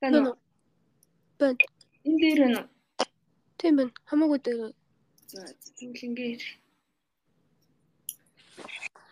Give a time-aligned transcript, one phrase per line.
[0.00, 0.36] Байна уу?
[1.38, 1.58] Байна.
[2.06, 2.68] Энэ дээр байна уу?
[3.58, 3.92] Тийм байна.
[4.08, 4.60] Хамаагүй дээр.
[5.32, 5.40] За
[5.76, 6.42] тэгвэл ингээд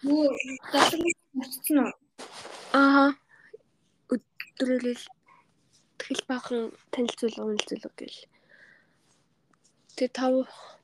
[0.06, 0.30] Юу
[1.38, 1.92] мөцсөн үү?
[2.78, 3.10] Аа.
[4.14, 5.04] Өдрөөлөл
[5.98, 6.62] тэгэл бахан
[6.92, 8.20] танилцуул үнэлцүүлэг гэл.
[9.96, 10.34] Тэгээ тав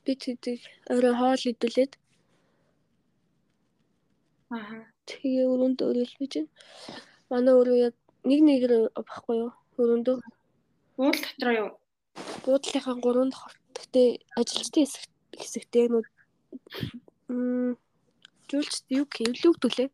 [0.03, 0.61] бид хэдийг
[0.91, 1.93] өөрөө хоол идүүлээд
[4.51, 4.83] Аа.
[5.07, 6.51] тэгээ өрөөнд өрөөлж байна.
[7.31, 7.95] Манай өрөө яг
[8.27, 9.51] нэг нэгээр багхгүй юу?
[9.81, 10.17] Өрөөндөө
[11.01, 11.69] Уул дотроо юу?
[12.45, 13.31] буудлынхаа гурван.
[13.73, 14.01] Гэтэ
[14.39, 15.03] ажилчдын хэсэг
[15.41, 16.07] хэсэгтэй нүүд
[17.33, 17.73] м
[18.49, 19.89] зүйлч юу хэвлэгдүүлээ.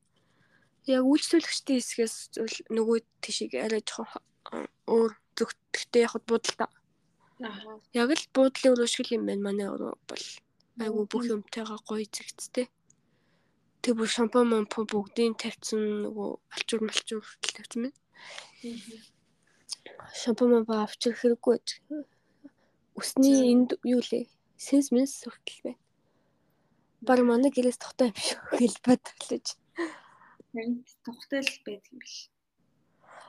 [0.95, 2.15] Яг үйлчлүүлэгчдийн хэсгээс
[2.75, 6.70] нөгөө тишийг арай жоохон өөр зүгтгтэй яг буудалтай.
[8.01, 10.25] Яг л буудлын шиг юм байна манай өрөө бол.
[10.84, 12.67] Айгу бүх юмтайгаа гоё зэгцтэй.
[13.84, 17.98] Тэг бүр шампунь mamпу бүгдийг тавьсан нөгөө алчуур малчуур хүртэл тавьсан байна.
[20.21, 21.58] Шампунь mamпу авчир хэрэггүй.
[21.59, 21.70] байж.
[22.99, 24.27] Усны энд юу лээ?
[24.57, 25.82] Сенс мэс хүртэл байна.
[27.01, 29.48] Баг манай гэрээс тогтоо юм шиг хэл бодлож.
[30.51, 32.15] Харин тухтай л байдаг юм биш.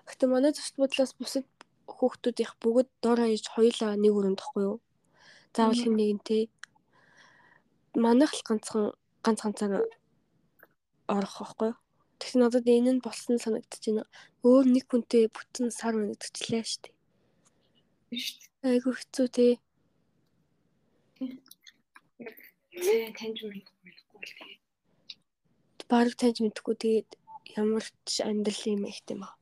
[0.09, 1.47] Гэтэ манай зочд бодлоос бусад
[1.87, 4.79] хүүхдүүд их бүгд дор хаяж хоёулаа нэг өрөөнд тахгүй юу?
[5.55, 6.43] Заавал хэн нэгэнтэй.
[7.95, 9.87] Манайх л ганцхан ганц ганцаар
[11.07, 11.79] орох байхгүй юу?
[12.21, 14.05] Тэгс надад энэ нь болсон санагдаж байна.
[14.45, 16.95] Өөр нэг хүнтэй бүтэн сар өнөдчлээ шүү дээ.
[18.11, 18.27] Биш.
[18.61, 19.53] Айгу хэцүү тий.
[22.85, 24.59] Зэ таньж мэдгүй л тэгээ.
[25.91, 27.09] Бараг таньж мэдхгүй тэгээд
[27.57, 29.35] ямар ч амьдрал юм их тийм аа.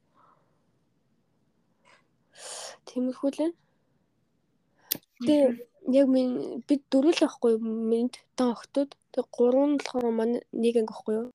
[2.87, 3.57] Тиймэрхүү л байна.
[5.27, 5.51] Тэгээ
[5.99, 7.53] яг минь бид дөрөв л байхгүй?
[7.91, 8.91] Минь тан охтууд.
[9.13, 11.27] Тэг гурван нь болохоор манай нэг анги байхгүй юу?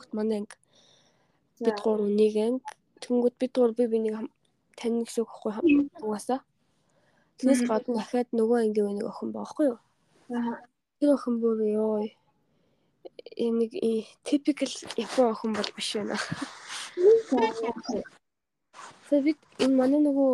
[0.00, 0.56] Хөхт манай анги.
[1.60, 2.64] Бид гурав нэг анги.
[3.04, 4.16] Тэнгүүд бид гурав би бинийг
[4.80, 6.40] тань гэсэн үг байхгүй угаасаа.
[7.36, 9.78] Тэрнээс гадна дахиад нөгөө ангийн нэг охин байхгүй юу?
[10.32, 10.64] Аа.
[10.96, 12.08] Тэр охин бүр ёо.
[13.36, 16.16] Энэ нэг э, typical Япон охин бол биш байна.
[19.08, 20.32] Тэгээ бид энэ манай нөгөө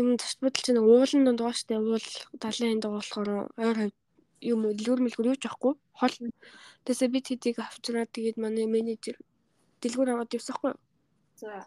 [0.00, 2.08] энэ төст бодол чинь уулын донд байгаа штэ уул
[2.40, 3.28] 70-ын донд болохоор
[3.60, 3.96] ойр хавь
[4.40, 5.74] юм дэлгүүр мэлгүүр юу ч авахгүй.
[5.98, 6.14] Хол.
[6.84, 9.16] Тэгсээ бид хэдийг авчраад тэгээд манай менежер
[9.82, 10.74] дэлгүүр аваад явсахгүй
[11.38, 11.66] За.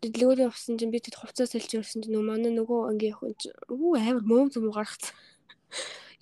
[0.00, 4.00] дэлгүүр явсан чинь бид хэд хувцас сэлж явсан чинь манай нөгөө ангийн охин чинь үү
[4.00, 5.14] амар мөөм зүм гаргацсан.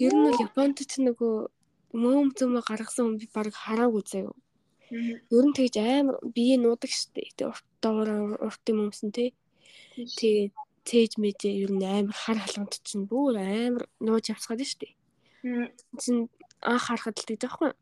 [0.04, 1.34] Ер нь бол Японд ч нөгөө
[1.94, 4.34] мөөм зүм гаргасан хүн би баг хараагүй заяа.
[4.90, 9.30] Ер нь тэгж амар бие нуудаг штэ тэг урт доороо уртын мөмсөн те.
[9.94, 10.50] Тэгээд
[10.82, 11.62] цээж мэжээ.
[11.62, 14.98] Ер нь амар хар халганд чинь бүр амар нууж явцгаад штэ.
[15.42, 16.28] Чин
[16.60, 17.72] анх харахад л тэгж байхгүй.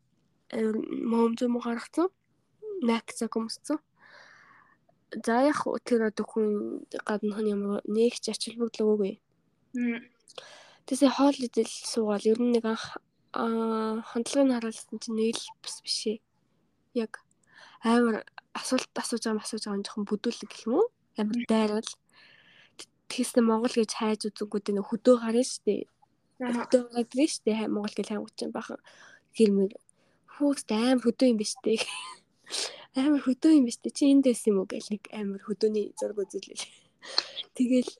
[0.55, 0.75] Амар
[1.11, 2.07] мом зүм гаргацсан.
[2.81, 3.79] Накца көмсцэн.
[5.25, 6.47] За яг тэр одоо хүн
[7.03, 9.13] гадна хүн ямар нэг ч ач холбогдол өгөөгүй.
[9.75, 10.07] Мм.
[10.87, 12.97] Тэсээ хоол идэл суугаал ер нь нэг анх
[13.33, 16.23] хандлагыг харуулсан чинь нэг л бас бишээ.
[16.95, 17.19] Яг
[17.83, 18.23] амар
[18.55, 20.87] асуулт асууж байгаа асууж байгаа жоохон бүдүүлэг гэх юм уу?
[21.19, 21.91] Амар дайрал.
[23.09, 25.83] Тэгснэ Монгол гэж хайж үзэнгүүд нэг хөдөө гарна штэ.
[25.83, 25.98] Аа.
[26.39, 28.79] Хөдөө гардаг штэ хай Монгол гэж хайгууч чинь бахан
[29.35, 29.75] гэрмэр.
[30.39, 31.83] Хүүхд амар хөдөө юм биш штэ.
[32.95, 33.91] Амар хөдөө юм биш штэ.
[33.91, 36.55] Чи энд байсан юм уу гэл нэг амар хөдөөний зураг үзүүлээ.
[37.59, 37.91] Тэгэл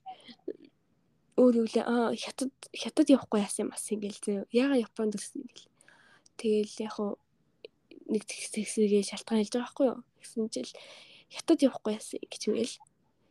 [1.36, 4.40] өөр юу лээ аа хятад хятад явахгүй яасан юм бас ингээл зөө.
[4.56, 5.68] Яга Японд ирсэн ингээл.
[6.40, 7.20] Тэгэл яг хуу
[8.08, 10.00] нэг тэгсэсгээ шалтгаан хэлж байгаа байхгүй юу?
[10.24, 10.72] Гэсэн чил
[11.28, 12.76] хятад явахгүй яасан гэж мэл.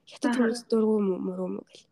[0.09, 1.85] Хятад хүмүүс дургу мөрөө мө гэл.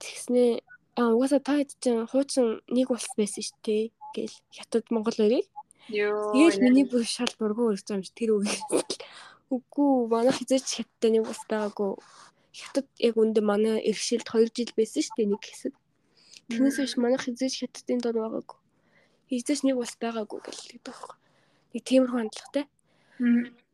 [0.00, 0.60] Тэгснээ
[0.98, 4.36] аа угаасаа та хэд чинь хуучин нэг улс байсан шүү дээ гэл.
[4.52, 5.16] Хятад Монгол.
[5.88, 6.32] Йоо.
[6.36, 8.46] Тэгэл миний бүр шал дургу өрж байгаа юм чи тэр үг.
[9.50, 11.90] Үгүй манай хизээч хятад нэг улс байгаагүй.
[12.52, 15.74] Хятад яг үндэ манай иргэшилд 2 жил байсан шүү дээ нэг хэсэг.
[16.52, 18.58] Тэрнээс биш манай хизээч хятадын дор байгаагүй.
[19.32, 21.16] Хизээч нэг улс байгаагүй гэлээ байхгүй.
[21.72, 22.64] Нэг тиймэрхүү хандлагатай.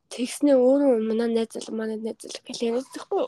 [0.08, 3.26] Тэгснээ өөрөө манай найз зал манай найз зал гэл яриадахгүй.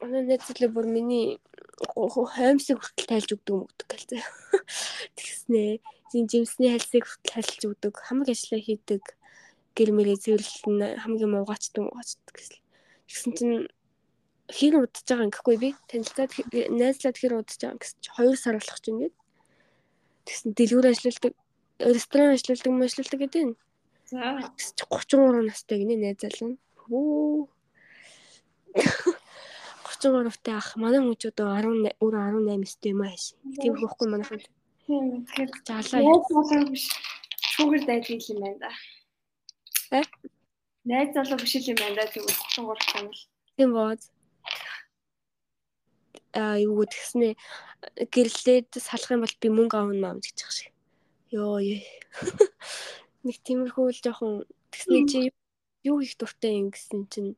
[0.00, 1.42] Манай найз зал бүр миний
[1.90, 4.24] хаймсыг хүртэл тайлж өгдөг мөгдөг гэлээ.
[5.18, 5.70] Тэгснээ
[6.12, 7.94] зин жимсний хальсыг хүртэл хальж өгдөг.
[7.98, 9.02] Хамаг ажиллаа хийдэг.
[9.72, 12.60] Гэр мэрээ зөвлөлн хамгийн муугачдаг муугачдаг гэсэн.
[13.08, 13.56] Тэгсэн чинь
[14.52, 18.56] хэр удаж байгаа юм гэхгүй би танилцаад найзлаад хэр удаж байгаа гэсэн чи 2 сар
[18.60, 19.14] болох ч юм гээд.
[20.28, 21.32] Тэгсэн дэлгүүр ажилладаг
[21.80, 23.56] ресторан ажилладаг ажилладаг гэдэг нь.
[24.12, 24.20] За.
[24.44, 26.56] Тэгс чи 33 настай гинэ найзаална.
[26.76, 27.48] Хөө.
[30.02, 33.24] 33-тай ах манай мөч одоо 18 өөр 18 өстэй юм ааш.
[33.62, 34.42] Тийм хөхгүй манай хүн.
[34.86, 35.04] Тийм.
[35.26, 36.02] Тэгэхээр Жаалаа.
[36.02, 36.86] найз залуу биш.
[37.54, 38.72] Шүүгэр дайдаг юм байна да.
[39.98, 40.02] Э?
[40.84, 42.10] Найз залуу биш юм байна да.
[42.10, 43.22] Тэгвэл 33 тань л.
[43.56, 44.10] Тийм бооз.
[46.32, 47.36] аа юу гэдгснээ
[48.08, 50.72] гэрлээд салах юм бол би мөнгө аавна маа гэж шиг.
[51.28, 51.84] Йоо ээ.
[53.26, 54.32] Нэг тиймэрхүү л жоохон
[54.72, 55.20] тэгснээ чи
[55.84, 57.36] юу их дуртай юм гэсэн чинь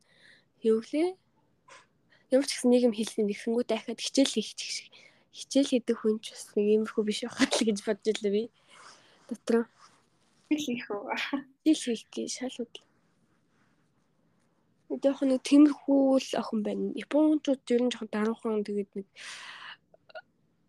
[0.63, 1.19] юу гэлээ?
[2.35, 4.91] Ямар ч гэсэн нэг юм хэлсэн нэгсэнгүү дахиад хичээл хийх шиг.
[5.31, 8.43] Хичээл хийдэг хүн ч бас нэг иймэрхүү биш байхаа л гэж бодож илээ би.
[9.31, 9.63] Дотроо.
[10.51, 11.15] хийх үү?
[11.63, 12.75] Хичээл хийх гэж шалууд.
[14.91, 16.91] Өдөөх нэг тиймэрхүү л охин байна.
[16.99, 19.07] Япончууд ер нь жоохон даруухан тэгээд нэг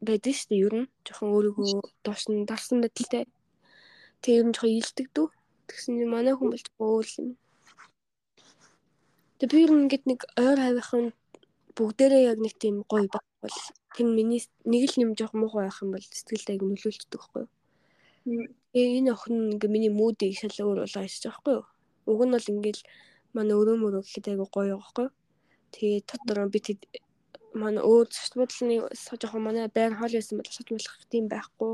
[0.06, 0.90] байдаг шүү дээ ер нь.
[1.02, 3.26] Жоохон өөрийгөө доош нь дарсан байдалтай.
[4.22, 5.28] Тэгээ ер нь жоохон илдэг дүү.
[5.66, 7.28] Тэгсэн чинь манай хүн бол өөр юм.
[9.42, 11.06] Тэгээ би ер нь ингээд нэг ойр хавийнхын
[11.76, 13.58] бүгдээрээ яг нэг тийм гоё байх бол
[13.94, 17.50] тэр миний нэг л юм жоох муухай байх юм бол сэтгэлд аяг нөлөөлчдөг байхгүй юу.
[18.72, 21.66] Тэгээ энэ охин ингээ миний мүүдийг шал өөр болгоо хийж байгаа байхгүй юу.
[22.10, 22.82] Уг нь бол ингээл
[23.36, 25.14] манай өрөө мөрөө гэхэд аяг гоё байхгүй юу.
[25.72, 26.80] Тэгээ дотор би тэд
[27.62, 28.70] манай өөр зочд бодлын
[29.20, 31.72] жоохон манай байр хоол байсан бол сож болох тийм байхгүй.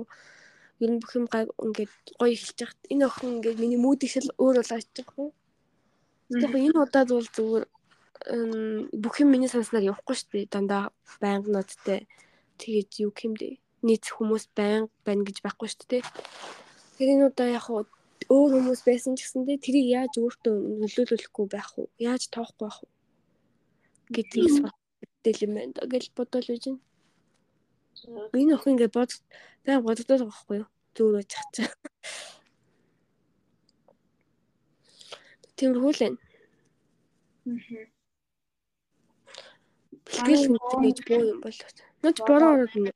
[0.82, 4.56] Ер нь бүх юм ингээд гоё эхэлж байхад энэ охин ингээд миний мүүдийг шал өөр
[4.58, 5.32] болгоо хийж байгаа байхгүй юу.
[6.30, 7.64] Тэгэхээр энэ удаад бол зүгээр
[8.92, 10.52] бүх юм миний санснаар явахгүй шүү дээ.
[10.52, 10.92] Дандаа
[11.22, 12.06] байнга ноттой.
[12.60, 13.58] Тэгээд юу гэмдэ.
[13.82, 16.02] Нийт хүмүүс байнга байна гэж байхгүй шүү дээ.
[16.98, 21.90] Тэр энэ удаа яг өөр хүмүүс байсан ч гэсэндээ тэрийг яаж өөртөө нөлөөлөхгүй байх вэ?
[21.98, 22.88] Яаж тоохгүй байх вэ?
[24.12, 26.80] гэдгийг боддог юм байна гэж бодол үж байна.
[28.36, 29.10] Энэ охин ингээд бод
[29.64, 30.68] баян боддог байхгүй юу?
[30.94, 31.70] Зүгээр байж чаа.
[35.56, 36.18] Тиймэрхүү л байна.
[37.46, 37.91] Аа.
[40.12, 41.58] Бэлтгэл хүнтэй гэж боо юм бол.
[42.02, 42.92] Нууч бороо ороод нэ.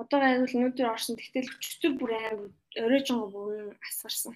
[0.00, 1.16] Одоо айгуул өнөөдөр орсон.
[1.20, 2.50] Тэгтэл өчтөр бүр амар
[2.80, 4.32] оройжонго бүр асгарсан.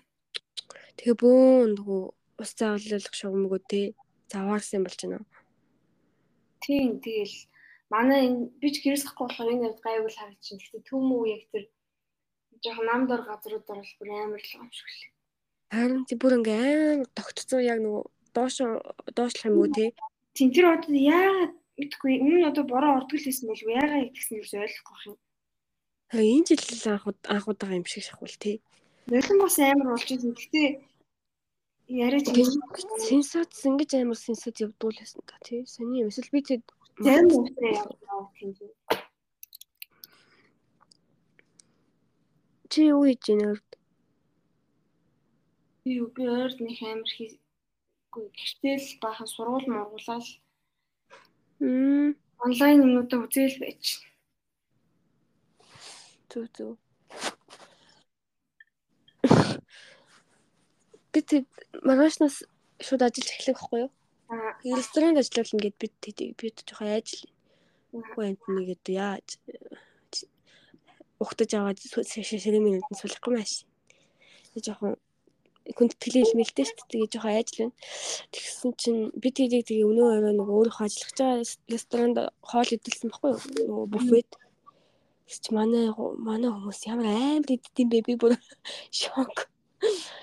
[1.00, 2.02] Тэгээ бөөн нөгөө
[2.42, 3.80] ус зааварлах шугамгүй те
[4.28, 5.24] заваарсан болж байна.
[6.60, 7.36] Тийм тэгэл
[7.88, 10.60] манай энэ би ч гэрээс гахгүй болохоор энэ явд гайвал харагдчихэв.
[10.60, 11.64] Гэхдээ төмөө яг тэр
[12.62, 15.00] жоохон намдор газрууд орол бүр амар л юм шиг л.
[15.72, 18.04] Харин тий бүр ингээ амар тогтцсон яг нөгөө
[18.36, 18.56] доош
[19.16, 19.92] доошлох юм уу те.
[20.36, 24.44] Тийм тэр одоо яагаад мэдгүй өмнө одоо бороо ордог л байсан болов яагаад гэсэн юм
[24.64, 25.16] ойлгохгүй юм.
[26.08, 28.56] Тэгээ энэ жил анх анх удаа юм шиг шахвал тий.
[29.12, 30.32] Нулимс бас амар болж байсан.
[30.32, 30.68] Гэхдээ
[32.00, 32.26] яриад
[33.08, 35.68] сенсац ингэж амар сенсац явдуулсан та тий.
[35.68, 36.60] Саний юм эсвэл би тэг
[37.04, 38.72] зарим үстэй яваа тийм үү.
[42.72, 43.60] Чи юу хийж байна вэ?
[45.84, 50.45] Би би ойрд нэг амар хийгүй гэртэл баахан сургууль мургуулаад Мм.
[51.60, 53.84] Онлайн юмудаа үзэл байж.
[56.28, 56.76] Зүг зүг.
[61.12, 61.48] Би тэг
[61.80, 62.44] маргаашнаас
[62.84, 63.90] шууд ажиллаж эхлэх байхгүй юу?
[64.28, 64.52] Аа.
[64.60, 65.94] Ресторанд ажиллавал ингээд бид
[66.36, 67.08] би жоохон.
[67.96, 69.40] Уу энд нэгэд яаж
[71.16, 73.64] ухтаж аваад шэрэмийн нүдэн суулгахгүй маш.
[74.52, 75.00] Тэг жоохон
[75.74, 76.90] хүндтгэлийн илмэлтэй шүү дээ.
[76.90, 77.74] Тэгээ жоохон айжл байна.
[78.30, 81.42] Тэгсэн чинь би тэрийг тэгээ өнөө орой нэг өөрөө ажиллах байгаа
[81.72, 82.16] ресторанд
[82.46, 83.42] хоол идэлсэн баггүй юу?
[83.66, 84.30] Нөгөө буфет.
[85.26, 85.90] Тэгс чи манай
[86.22, 87.98] манай хүмүүс ямар амар иддэм бэ?
[88.06, 88.38] Би бүр
[89.00, 89.50] шок.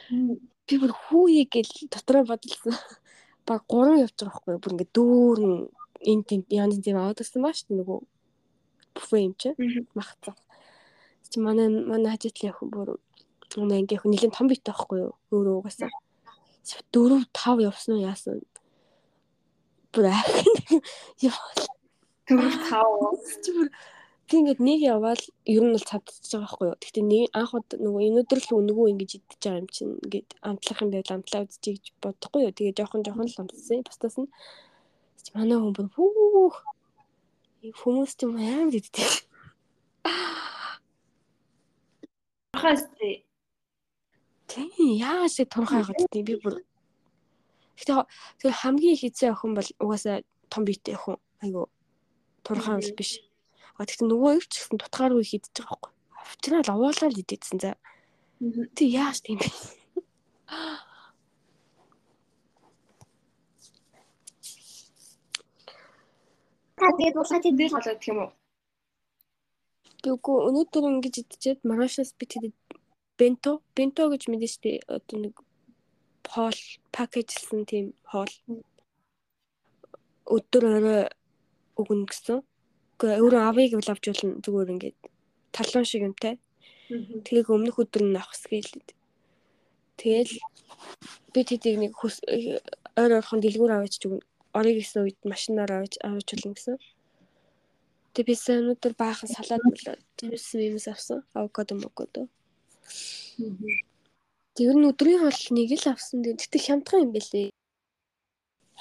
[0.09, 2.77] Би бүр хүүе гэл дотроо бодлоо.
[3.43, 4.63] Баг 3 явж байгаа байхгүй юу?
[4.63, 5.55] Бүр ингээ дүүрэн
[6.07, 7.99] энэ тийм янз тийм аваад ирсэн баа шүү дээ нөгөө
[8.95, 9.49] буфе юм чи.
[9.91, 10.35] Махцаа.
[11.27, 12.89] Чи манай манай хажуутлын охин бүр
[13.59, 15.13] Өнөө ингээ их нэлийн том бит байхгүй юу?
[15.29, 15.91] Өөрөө угаасаа.
[16.63, 18.39] 4 5 явсан уу яасан.
[19.93, 20.81] Бүр ахин.
[21.21, 21.37] Яа.
[22.25, 22.39] 4
[22.71, 23.43] 5.
[23.43, 23.67] Чи бүр
[24.27, 26.77] би ингээд нэг яваал ер нь бол цавдчихж байгаа байхгүй юу.
[26.81, 30.79] Гэхдээ нэг анх удаа нөгөө өнөөдөр л өнгөө ингэж идчихэж байгаа юм чинь ингээд амтлах
[30.81, 32.55] юм байл амтлаа үзчихье гэж бодохгүй юу.
[32.55, 33.83] Тэгээ жоохон жоохон л амтсан.
[33.85, 34.31] Бусдаас нь
[35.37, 36.57] манай хүн бүр хүүх
[37.83, 39.11] хүмүүс ч юм амар иддэг.
[42.57, 43.27] Хасти
[44.53, 44.69] Тийм
[45.01, 46.61] яаж тэг турхай хагаад тийм би бүр.
[47.73, 48.05] Гэтэ
[48.37, 50.21] тэр хамгийн их эзэн охин бол угаасаа
[50.53, 51.17] том биетэй охин.
[51.41, 51.73] Айгу
[52.45, 53.17] турхай бол биш.
[53.81, 55.91] А тэгтээ нөгөө их ч гэсэн тутгааргүй их идэж байгаа байхгүй.
[56.37, 57.71] Тэр л овоолаа л идээдсэн за.
[58.77, 59.49] Тэг яаж тийм бэ?
[66.77, 68.31] Тэгээд улаан тэдэл болоод гэх юм уу?
[70.03, 72.55] Үгүй өнөөдөр ингэж идчихэд маргаашаас би тэгээд
[73.17, 75.35] бенто бенто гэж мэдэн штэ одоо нэг
[76.33, 76.59] хоол
[76.95, 78.33] пакэжлсэн тийм хоол
[80.25, 81.01] өдөр орой
[81.77, 82.39] өгнө гэсэн.
[82.97, 84.97] Гэхдээ өөрөө авъя гэвэл авч болно зүгээр ингээд
[85.51, 86.35] талон шиг юмтай.
[86.89, 88.89] Тэгээ өмнөх өдөр нь авах скейлэд.
[89.99, 90.33] Тэгэл
[91.33, 94.23] би тэдийг нэг ойр орхон дэлгүүр аваач өгнө.
[94.57, 96.75] Орыг гэсэн үед машинаар аваач аваач болно гэсэн.
[98.13, 101.25] Тэгээ би сая өнөөдөр баахан салаад болоод жимс мимс авсан.
[101.33, 102.29] Авокадо мокодо.
[104.53, 106.21] Тэр нь өдрийн хоол нэг л авсан.
[106.21, 107.49] Тэгтээ хямдхан юм бэлээ.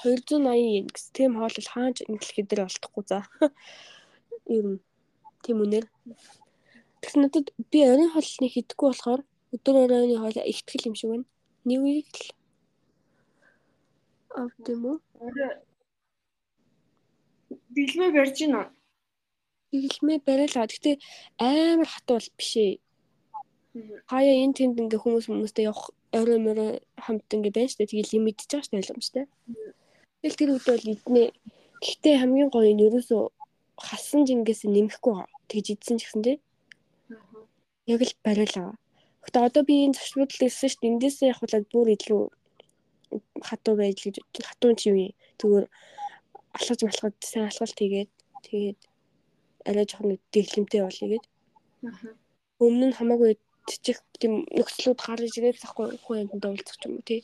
[0.03, 1.11] 280 yen гэсэн.
[1.17, 3.19] Тэм хоол хааж ингэлэхэд дээр олдохгүй за.
[4.57, 4.79] Ер нь
[5.43, 5.85] тийм үнээр.
[7.01, 9.21] Тэгс надад би оройн хоол нэг идэхгүй болохоор
[9.55, 11.27] өдөр оройны хоол ихтгэл юм шиг байна.
[11.65, 12.27] Нэг үеиг л
[14.35, 14.97] авт юм уу?
[17.73, 18.61] Билмэ барьж гинэ.
[19.71, 20.67] Билмэ бариалаа.
[20.69, 21.01] Гэтэ
[21.37, 22.82] амар хатуу бол биш ээ.
[23.73, 26.71] Хаяа энэ тэнд ингээ хүмүүс хүмүүстэй явах орой морой
[27.03, 27.89] хамт ингээ байна штэ.
[27.89, 29.25] Тэгээ лимитж байгаа штэ ойлгомжтой.
[30.21, 31.27] Тэгэл тэр үед бол эднээ.
[31.81, 33.21] Гэхдээ хамгийн гоё нь ерөөсөө
[33.81, 35.25] хасан жингээс нэмэхгүй.
[35.49, 36.37] Тэгж идсэн ч гэсэн тий.
[37.89, 38.77] Яг л бариалаа.
[39.25, 40.85] Гэтэ одоо би энэ зочнууд л ирсэн штэ.
[40.93, 42.21] Эндээсээ явхуулаад бүр илүү
[43.41, 45.09] хатуу байж гэж хатуун чи юу
[45.41, 45.65] зүгээр
[46.53, 48.11] алхаж малхад сайн алхалт хийгээд
[48.45, 48.79] тэгээд
[49.65, 51.25] арай жоохон дэглэмтэй болъё гээд.
[52.61, 53.33] Өмнө нь хамаагүй
[53.67, 57.21] жижиг тийм нөхцлүүд гарч ирээд тахгүй хүн амьтанд уулзах юм уу тий.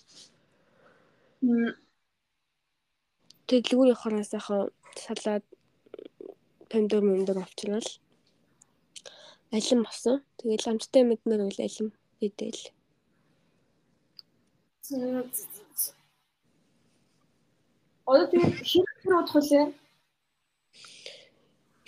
[3.47, 4.61] Тэгээд дэлгүүр явахаар сайхан
[5.03, 5.45] салаад
[6.69, 7.87] помидор момдор авчрал
[9.57, 10.15] алим авсан.
[10.37, 11.87] Тэгээд ламжтай мэднэр үл алим
[12.25, 12.63] идэл.
[18.09, 19.67] Одоо тэгээд хэрэг удах үлээ?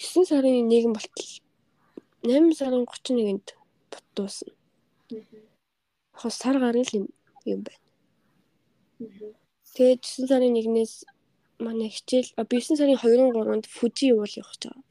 [0.02, 1.30] 9 сарын 1 болтол
[2.26, 3.61] 8 сарын 31-нд
[3.92, 4.54] бут дуусна.
[6.20, 6.94] Хос сар гарна л
[7.46, 7.82] юм байна.
[9.74, 10.94] Тэгээд 9 сарын 1-ээс
[11.66, 14.84] манай хичээл 9 сарын 2-ын 3-нд Фужи уул явах гэж байгаа.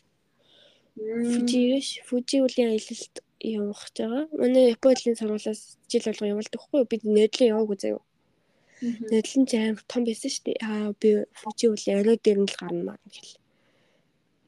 [1.33, 4.25] Фужи биш, Фужи уулийн аялалд явах гэж байгаа.
[4.41, 8.03] Манай Японы сургуулиас жил болго явуулдаг хгүй бид нөдлөө яваагүй заяа.
[8.81, 10.59] Нөдлөн ч амар том байсан шүү дээ.
[10.65, 11.09] Аа би
[11.41, 13.33] Фужи уулийн орой дээр нь л гарна маа гэл.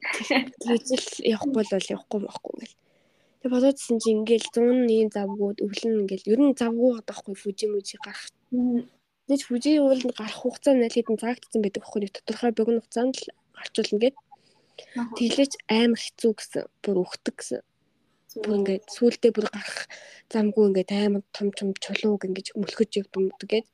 [0.65, 2.75] Тэгж л явахгүй бол явахгүй байхгүй гэл.
[3.43, 7.99] Тэг бодоодсэн чи ингээл 100 ийм завгууд өвлөн ингээл ер нь завгуу гадахгүй Фужи мүжи
[7.99, 8.31] гарах.
[9.27, 13.19] Нэг Фужи ууланд гарах хугацаа нь аль хэдийн заагдсан байдаг байхгүй нэг тодорхой богино хугацаанд
[13.19, 14.15] л гарчулна гэд.
[15.19, 17.59] Тэглэж амар хэцүү гэсэн бүр өгдөг гэсэн
[18.47, 19.79] бүр ингээд сүултээ бүр гарах
[20.31, 23.67] замгүй ингээд амар том том чулууг ингээд мөлхөж явдаг гээд.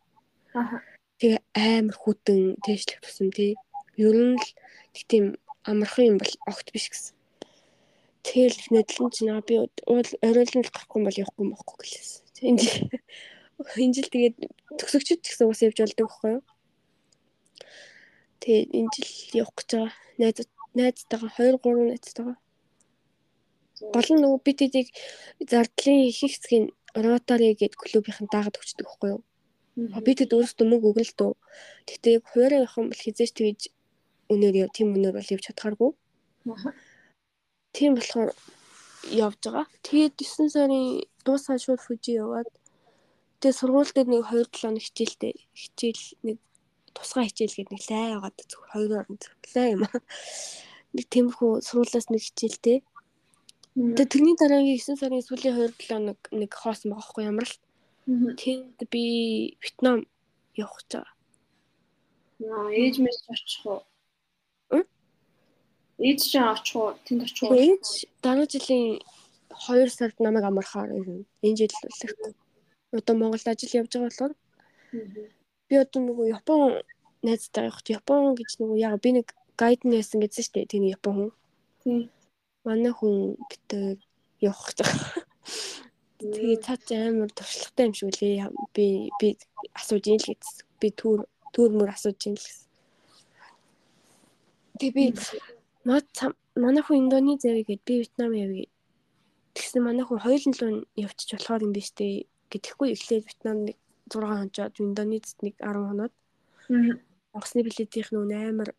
[1.21, 3.53] Тэгээ амар хүтэн тэжлэх тусам тий.
[4.01, 7.18] Ер нь л тийм амархан юм бол огт биш гэсэн.
[8.23, 12.11] Тэгэл нэдлэн чинь би уул оройлон л гарахгүй бол явахгүй мөхгүй гэлээс.
[12.43, 12.77] Энэ жил
[13.83, 14.35] энэ жил тэгээд
[14.79, 16.43] төгсөгчд гэсэн ус явж болдог байхгүй юу?
[18.43, 19.11] Тэгээд энэ жил
[19.43, 19.93] явах гэж байгаа.
[20.19, 20.37] Найз
[20.75, 22.37] найзтайгаа 2 3 найзтайгаа
[23.79, 24.87] Гол нь нөгөө бид эдийг
[25.51, 26.65] зардлын их хэсгийн
[27.05, 29.21] ротари гэдэг клубийнхэн даагаад өгчдөг байхгүй юу?
[30.03, 31.33] Бид хэд өөрсдөө мөнгө өгнө л дөө.
[31.87, 33.61] Гэхдээ яг хуурай явах юм бол хизээч тэгж
[34.33, 35.91] өнөр тийм өнөр бол явж чадхааргүй.
[37.75, 38.31] Тийм болохоор
[39.09, 39.65] явж байгаа.
[39.85, 40.85] Тэгээд 9 сарын
[41.25, 42.49] дуусаа шууд Фужи яваад
[43.39, 46.37] тэгээд сургууль дээр нэг 2 7 хоног хичээлтэй хичээл нэг
[46.97, 50.01] тусгай хичээл гэдэг нэг лай байгаад зөвхөн хоёр орон зөвлөө юм аа.
[50.95, 52.77] Нэг тиймэрхүү сургуулиас нэг хичээлтэй.
[53.77, 57.57] Тэгээд тэрний дараагийн 9 сарын сүүлийн 2 7 хоног нэг хоосон байгаа хгүй ямар л.
[58.41, 59.03] Тэнд би
[59.61, 60.09] Вьетнам
[60.57, 61.13] явах гэж байгаа.
[62.39, 63.79] Наа ээж мэс очих уу?
[65.99, 66.95] Ээж ч авчих уу?
[67.03, 67.59] Тэнд очих уу?
[67.59, 69.03] Ээж дараа жилийн
[69.51, 71.27] 2 сард намайг амархаар ирнэ.
[71.43, 72.33] Энэ жил л ирэхгүй.
[72.95, 74.33] Одоо Монголд ажил явж байгаа болохоор
[75.67, 76.79] би одоо нөгөө Япон
[77.21, 77.83] найзтай явах.
[77.83, 79.27] Япон гэж нөгөө яг би нэг
[79.59, 80.71] гайд нь яасан гэсэн шүү дээ.
[80.71, 81.31] Тийм Япон хүн.
[81.83, 81.99] Тийм.
[82.63, 83.99] Манай хүн битээ
[84.39, 84.79] явах гэж.
[86.19, 88.47] Тэгээ цаач амар туршлагатай юм шиг үлээ.
[88.71, 89.27] Би би
[89.75, 90.63] асууж ийн л гэсэн.
[90.79, 92.67] Би түүр түүр мөр асууж ийн л гэсэн.
[94.79, 95.05] Тэгээ би
[95.89, 96.07] мод
[96.63, 98.67] манай хүн Индонез явъя гэд би Вьетнам явъя.
[99.55, 103.77] Тэгсэн манай хүн 2-7 явчих болохоор юм биш үү гэдэхгүй эхлээд Вьетнам нэг
[104.11, 106.13] 6 хоногчод Индонезд нэг 10 хоноод.
[107.33, 108.69] Онгоцны билетийнх нь амар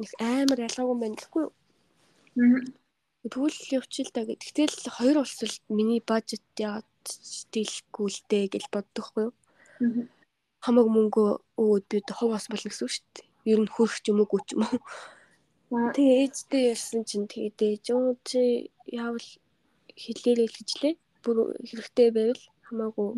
[0.00, 1.52] нэг амар ялгаагүй байна гэхгүй юу?
[3.30, 4.40] Тэгвэл явчихл та гэх.
[4.40, 6.80] Гэтэл хоёр улс л миний бажет яа
[7.52, 9.34] дийлэхгүй л дээ гэж боддоггүй юу?
[10.64, 11.24] Хамаг мөнгө
[11.60, 13.26] өгөөд би хуваас болно гэсэн үг шүү дээ.
[13.52, 14.80] Ер нь хөрөх ч юм уу ч юм уу.
[15.70, 19.28] Тэгээ ээжтэй ярьсан чинь тэгээд ээж юу чи яавал
[19.94, 20.94] хэлээрэй л гэжлээ.
[21.22, 23.08] Бүр хэрэгтэй байвал хамаагүй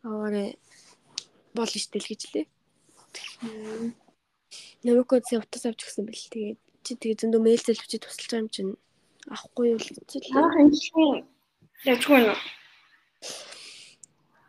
[0.00, 0.56] аваарэ
[1.52, 2.46] болно штэ л гэжлээ.
[4.80, 8.48] Намайг зөв утас авч гисэн бэл тэгээд чи тэгээ зөндөө мэйл зэлвчи тусалж байгаа юм
[8.48, 8.72] чинь
[9.28, 10.32] авахгүй юу л гэжэл.
[10.40, 11.20] Аа хэнчгүй.
[11.84, 12.38] Ячгүй нөө.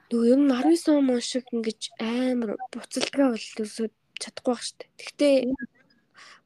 [0.08, 4.86] Нөгөө юм 19 он шиг ингэж амар буцалгаа бол өсөд чадахгүй байх штэ.
[4.96, 5.36] Гэхдээ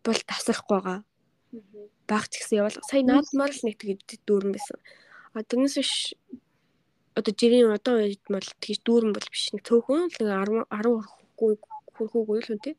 [0.05, 0.99] бол тасрахгүй байгаа.
[2.09, 4.79] Баг ч гэсэн явал сая наадмаар л нэг тэгээд дүүрэн байсан.
[5.33, 5.93] А тэрнээс биш
[7.15, 11.53] одоо жирийн одоо үед бол тэгж дүүрэн бол биш нэг цөөхөн л 10 10 хүрэхгүй
[11.95, 12.75] хүрхүүгүй л үнтэй.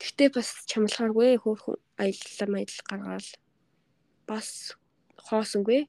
[0.00, 3.30] Гэхдээ бас чамлахааргүй хөөхөн аялал маялал гаргаал
[4.24, 4.48] бас
[5.26, 5.80] хоосонгүй.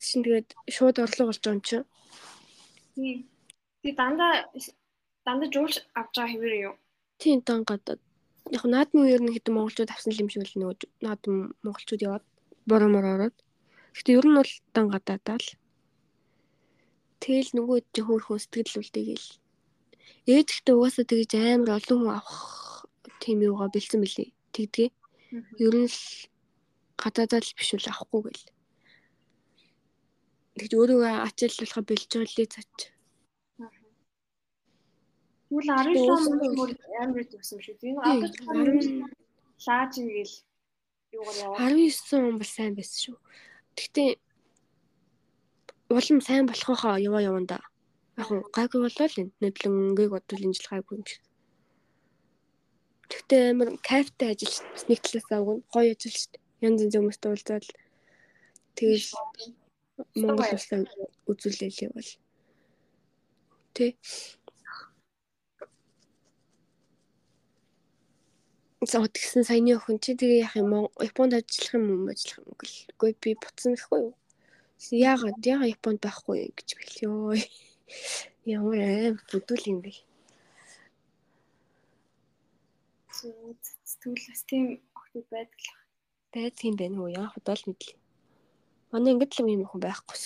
[0.00, 1.76] Шин тэгээд шууд орлого болж байгаа юм чи.
[2.94, 3.18] Тийм.
[3.82, 4.32] Тэгээ дандаа
[5.26, 6.74] дандаа жуулч авч байгаа хэвээр юу?
[7.20, 8.00] Тийм дан гадаад.
[8.52, 12.24] Яг наадмын үеэр нэг хэдэн монголчууд авсан юм шиг л нөгөө наадам монголчууд яваад
[12.68, 13.36] бороо мороо ороод.
[13.96, 15.48] Гэтэ ер нь бол дан гадаадаа л.
[17.24, 19.28] Тэгэл нөгөө чи хөөхөн сэтгэл үлдээгээл.
[20.28, 22.84] Ээжтэй угаасаа тэгж амар олон хүн авах
[23.22, 24.36] тийм юугаа бэлдсэн мөлий.
[24.52, 24.88] Тэгдгээ.
[25.64, 26.00] Ер нь л
[27.00, 28.44] гадаадаа л биш үл авахгүй гэл.
[30.60, 32.93] Тэгж өөрийгөө ачааллахаа бэлж байгаа лээ цач.
[35.48, 36.70] Тэгвэл 19 он
[37.02, 37.76] амар төгсөн шүү.
[37.84, 38.68] Энэ гадуур
[39.66, 40.34] лааж ингээл
[41.16, 41.58] юугаар яваа.
[41.68, 43.16] 19 он бол сайн байсан шүү.
[43.76, 44.10] Гэхдээ
[45.90, 47.58] улам сайн болох хаа яваа яванда.
[48.16, 51.22] Яг нь гайгүй болоо л энэ нэдлэнгийг бодвол энэ жил гайгүй юм шиг.
[53.10, 56.40] Гэхдээ амар кайфтай ажил бас нэг талаас авгүй гоё ажил шүү.
[56.64, 57.66] Янз янзын хүмүүстэй уулзаад
[58.78, 59.08] тэгэл
[60.18, 60.80] Монгол улсаа
[61.30, 62.10] үзүүлэлээ бол.
[63.74, 63.94] Тэ.
[68.86, 72.76] Тэгсэн саяны охин чи тэгээ яах юм Японд ажиллах юм уу ажиллах юм гэл.
[72.92, 74.14] Үгүй би буцсан гэхгүй юу.
[74.92, 77.48] Яагаад яагаад Японд байхгүй гэж бэлээ.
[78.44, 79.92] Ямар аим бүдүүл юм бэ.
[84.04, 85.72] Тэгвэл бас тийм охтууд байдаг л
[86.34, 87.08] байдаг юм байна уу?
[87.08, 87.96] Яах удаа л мэдлээ.
[88.92, 90.24] Манай ингэдэг л юм хүн байхгүйс.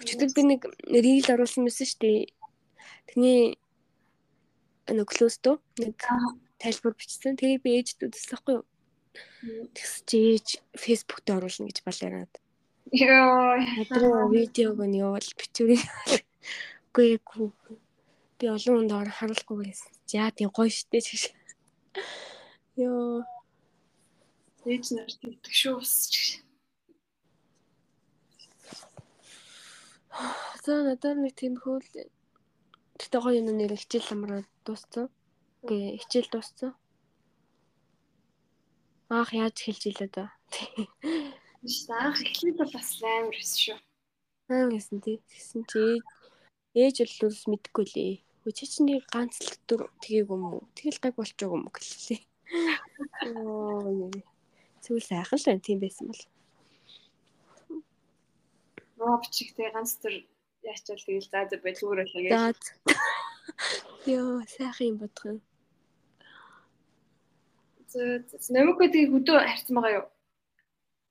[0.00, 2.20] Өчигдөр би нэг рил оруулсан байсан шүү дээ.
[3.12, 3.60] Тэний
[4.88, 5.98] нэг клоусто нэг
[6.58, 7.38] тайлбар бичсэн.
[7.38, 8.66] Тэгээ би ээжд үзсэн байхгүй юу?
[9.74, 12.32] Тэгс чи ээж фэйсбүүкт оруулна гэж балаараад.
[12.90, 13.58] Йоо.
[13.78, 15.82] Надруу видеог нь явуул бичвэрийг.
[16.92, 17.50] Үгүй ээ.
[18.38, 19.90] Би олон хүнд харуулахгүй байсан.
[20.10, 21.34] Яа тийм гоё штэ гэж.
[22.76, 23.24] Йоо.
[24.66, 26.42] Ээж нар тэгдэг шүү усч.
[30.62, 31.82] За надад нэг тийм хөөл
[33.02, 35.10] Гэтэ гоё юм нэр хичээл амраа дууссан.
[35.66, 36.70] Гэ хичээл дууссан.
[39.10, 40.30] Аах яаж хэлж илээ да.
[41.98, 43.78] Аах эхлээд бол бас амар байсан шүү.
[44.54, 45.18] Аа гэсэн тий.
[45.26, 45.82] Тэгсэн чи
[46.78, 48.14] ээж л үс мэдэхгүй лээ.
[48.54, 50.62] Чи чинь нэг ганц л өдөр тгийг юм уу?
[50.78, 52.22] Тэгэл гайг болчихоо юм гэлээ.
[53.34, 54.10] Оо
[54.82, 56.22] Зүйл сайхан л байна тийм байсан бол.
[58.98, 60.14] Роб чигтэй ганц төр
[60.62, 62.62] яачвал тэгэл за за байлгуур байлаа гэж.
[64.06, 65.38] Йоо, сайхан юм юм.
[67.92, 70.06] Зөө, нэмэхгүй тэгээ хөдөө харьцсан байгаа юу?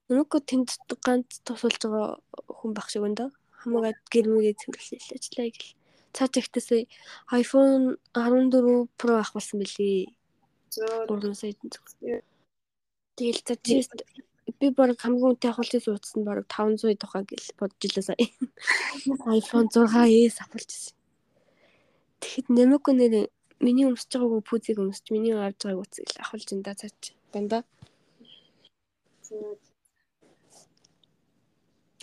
[0.10, 0.70] Нэмэхгүй тэнд
[1.06, 2.20] ганц тусалж байгаа
[2.58, 3.30] хүн баг шиг өндөө.
[3.62, 5.78] Хамаагаад гэрмэгээ цэвэрлээл ажиллаа гэл.
[6.16, 6.70] Цааш ихтэйс
[7.32, 10.12] iPhone 14 Pro авах болсон бэлээ.
[10.74, 11.86] Зөө 3 саяд зөв.
[13.16, 13.86] Тэгэл чи
[14.62, 18.28] би баг хамгийн үнэтэй хулцыг суудсан баг 500 тухай гэл бодож илээ сая.
[19.40, 20.96] iPhone 6s авалж ирсэн.
[22.22, 23.14] Тэгэхэд нэмэхгүй нэр
[23.66, 27.02] миний өмсөж байгаагүй пүүзийг өмсөж миний авж байгааг үцэл авахулж энэ да цаач
[27.34, 27.64] дандаа.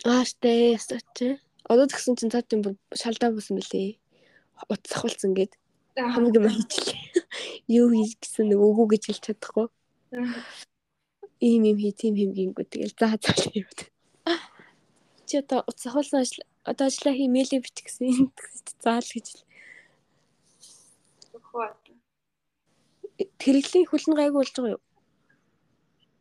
[0.02, 1.38] Ааштай сочи.
[1.70, 4.02] Одоо тэгсэн чинь цаад юм шалдаа болсон мөлий.
[4.66, 5.52] Утас ахуулсан гээд
[5.94, 6.98] хамгийн юм хийчлээ.
[7.78, 9.66] Юу хийж гэсэн нэг өгөө гэж хэлж чадахгүй.
[11.40, 13.68] Ийм юм хий, тийм юм гингүй тэгэл заа заа юм.
[15.28, 18.32] Чи одоо утас ахуулсан ажил одоо ажиллаа хий мэйлээ бич гэсэн.
[18.82, 19.44] Заал гэж.
[23.38, 24.82] Тэрэглийн хүлэн гайгүй болж байгаа юу?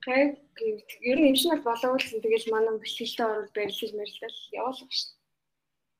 [0.05, 0.37] Гайг
[1.01, 5.09] ер нь эмшин бол болоогүй л тэгэл манай бэлтгэлтэй орол барилж мэрэлдэл явуулах шин.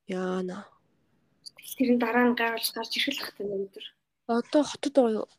[0.07, 0.57] Яана.
[1.77, 3.85] Тэрийн дараа нь гайвалж гарч ирэх л нэг өдөр.
[4.27, 5.29] Одоо хотод байгаа юу?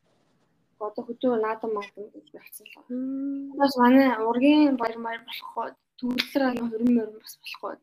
[0.78, 3.58] Одоо хөдөө наадам маадам гэж явцсан л байна.
[3.60, 7.74] Бас манай ургийн баяр маяр болохгүй төгөлдөр ана хөрөн мөрөн бас болохгүй.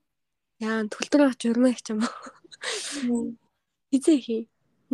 [0.64, 2.02] Яа, төгөлдөр ач өрмөө их юм.
[3.92, 4.44] Хизээ хий.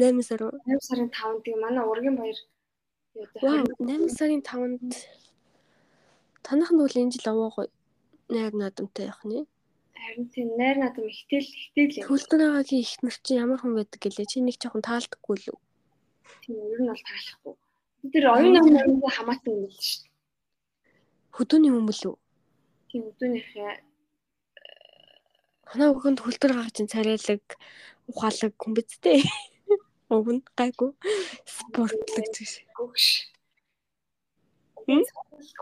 [0.02, 2.40] 8 сар 8 сарын 5-нд тийм манай ургийн баяр
[3.44, 4.94] Вау, 8 сарын 5-нд
[6.48, 7.68] танах нь бол энэ жил аваагүй
[8.34, 9.46] найр наадамтай явах нэ.
[10.02, 12.08] Харин тийм найр наадам ихтэл ихтэл юм.
[12.08, 15.60] Төлдөрөөгийн их нар чи ямар хүн байдаг гэлээ чи нэг жоохон таалдаггүй л үү?
[16.42, 17.54] Тийм ер нь бол таалахгүй.
[18.02, 20.12] Тэр оюун намын хамаатай юм л шүү дээ.
[21.38, 22.18] Хөдөөний хүн бэл үү?
[22.90, 23.72] Тийм хөдөөнийхээ
[25.72, 27.44] Ханаа өгөнд хөлтөр гаргаж царайлаг
[28.12, 29.24] ухаалаг хүн дээ.
[30.12, 30.92] Уг нь гайгүй
[31.48, 32.68] спортлог гэж.
[32.76, 33.08] Гүгш.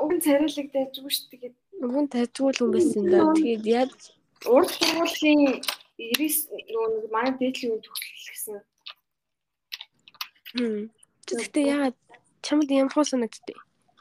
[0.01, 1.53] Уг нь царилэгдэж үгүй шүү
[1.85, 3.29] Уг нь тажгүй л юм байсан да.
[3.37, 3.93] Тэгээд яаж
[4.49, 5.61] урд сургуулийн
[6.01, 8.57] 99 юу нэг манай дээдлийн төгсөл гэсэн.
[10.57, 10.89] хм.
[11.29, 11.97] Тэгтээ яагаад
[12.45, 13.57] чамд ямар хөө санагдтыг?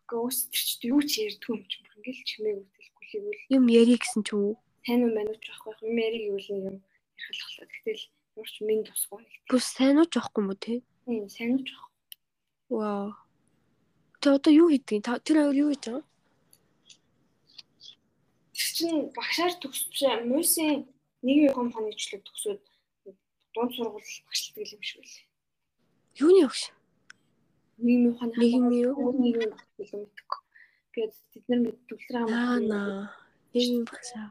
[0.09, 3.95] Гөөс тэр чи юу ч ярьдгүй юм чи бүр ингээл чимээг үтэлгүй л Юм яри
[4.01, 4.57] гэсэн ч үү?
[4.89, 6.77] сайн уу мань уу ч байхгүй юм яриг юу л нэг юм
[7.21, 7.69] ярих хлаа.
[7.69, 8.03] Гэтэл
[8.41, 9.33] ямар ч минь тусгүй нэг.
[9.53, 10.75] Бус сайн уу ч байхгүй юм уу те?
[11.05, 11.93] Тийм сайн уу ч байхгүй.
[12.73, 13.09] Вау.
[14.21, 15.05] Тэ одоо юу хийдгийг?
[15.05, 16.05] Та тэр хоёр юу хийж байгаа?
[18.57, 20.89] Тэр чинь багшаар төгсөж муусын
[21.21, 22.61] нийгмийн компани хөгжлөг төгсөөд
[23.53, 25.27] дунд сургууль багшилдаг юм шиг байлээ.
[26.17, 26.63] Юуны өгш?
[27.79, 28.91] Нийгмийн ухааны Нийгмийн
[29.23, 30.41] нийгмийн багш юм мэдгүй.
[30.93, 32.67] Тэгээд бид нар Аа хамаагүй.
[32.69, 33.11] наа.
[33.55, 34.27] Нийгмийн багшаа.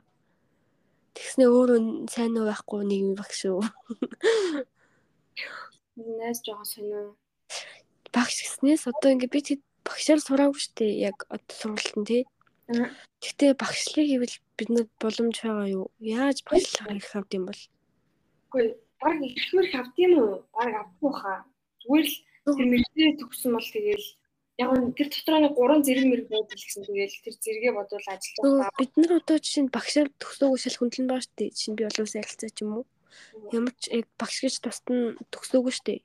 [1.15, 1.79] Тэгснээ өөрөө
[2.13, 3.59] сайн уу байхгүй нийгмийн багш шүү.
[6.19, 7.15] Найс жоохон сонио.
[8.13, 10.93] Багш гэснээс одоо ингээ би тэд багшаар сураагүй шүү дээ.
[11.09, 12.23] Яг одоо сургалтын тий.
[12.69, 12.91] Аа.
[13.23, 15.85] Гэтэ багшлыг ивэл биднэрт боломж байгаа юу?
[16.03, 17.61] Яаж багшлах ирэх авд юм бол?
[18.51, 18.65] Үгүй
[19.01, 20.33] баг ихмэр авд юм уу?
[20.53, 21.39] Баг авахгүй хаа.
[21.81, 22.15] Зүгээр л
[22.55, 24.07] тэр мэрэгчээ төгсөн бол тэгэл
[24.57, 28.73] яг нь тэр дотор нэг гурван зэрэг мэрэг байдаг гэсэн тэгэл тэр зэрэгээ бодвол ажиллах.
[28.79, 31.53] Бид нар одоо жишээ нь багшаар төгсөөгүй шал хөндлөн байгаа шүү дээ.
[31.53, 32.85] Жишээ нь би олон улсын харилцаа ч юм уу.
[33.53, 35.99] Ямар ч яг багш гэж тусад нь төгсөөгүй шүү дээ.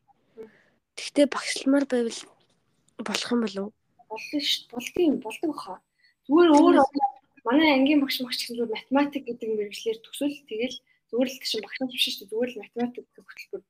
[1.00, 2.20] Тэгтээ багшламар байвал
[3.00, 3.72] болох юм болов уу?
[4.12, 5.78] Болно ш болдгийн болдог хаа.
[6.28, 6.76] Зүгээр өөр
[7.48, 10.76] манай ангийн багш магч зүгээр математик гэдэг мэрэгчлэр төгсөөл тэгэл
[11.08, 12.30] зүгээр л чинь багш биш шүү дээ.
[12.32, 13.62] Зүгээр л математик гэдэг хөтөлбөр.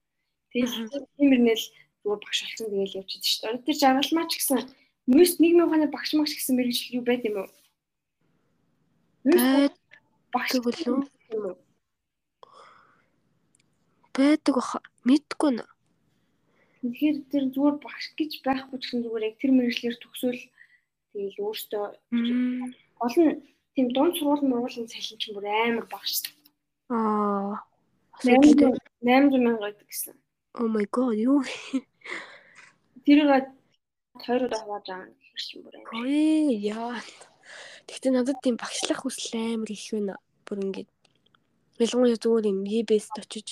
[0.52, 0.74] Тэгэл
[1.16, 1.64] тиймэрнэл
[2.02, 3.66] зүгээр багш болсон тэгэл явж идэв шүү дээ.
[3.66, 4.58] Тэр жаргалмаач гэсэн
[5.06, 7.50] мөс нийгмийн ухааны багш магч гэсэн мэрэгжил юу байд юм уу?
[10.34, 11.54] Багш Тэгвэл үү?
[14.12, 14.78] байдаг баха.
[15.08, 15.64] Мэдгүй нэ.
[16.82, 20.42] Тэгэхээр тэр зүгээр багш гэж байхгүй ч гэсэн зүгээр яг тэр мэрэгчлэр төгсөөл
[21.14, 21.84] тэгэл өөртөө
[23.00, 23.40] гол нь
[23.74, 26.26] тийм дунд сургууль мургуулын цалин ч бүр амар багш.
[26.90, 27.62] Аа.
[28.18, 28.76] Асуудалтай.
[29.00, 30.14] 800 мянга гэдэг гэсэн.
[30.60, 31.40] Oh my god, юу?
[33.04, 33.50] Тэрийг
[34.22, 35.92] хоёр удаа хувааж юм хэрэг чинь бүр амар.
[36.00, 37.00] Ой яа.
[37.88, 40.14] Тэгтээ надад тийм багшлах хүсэл амар их байна.
[40.46, 40.90] Бүр ингээд
[41.82, 43.48] ялангуяа зүгээр юм EBS-д очиж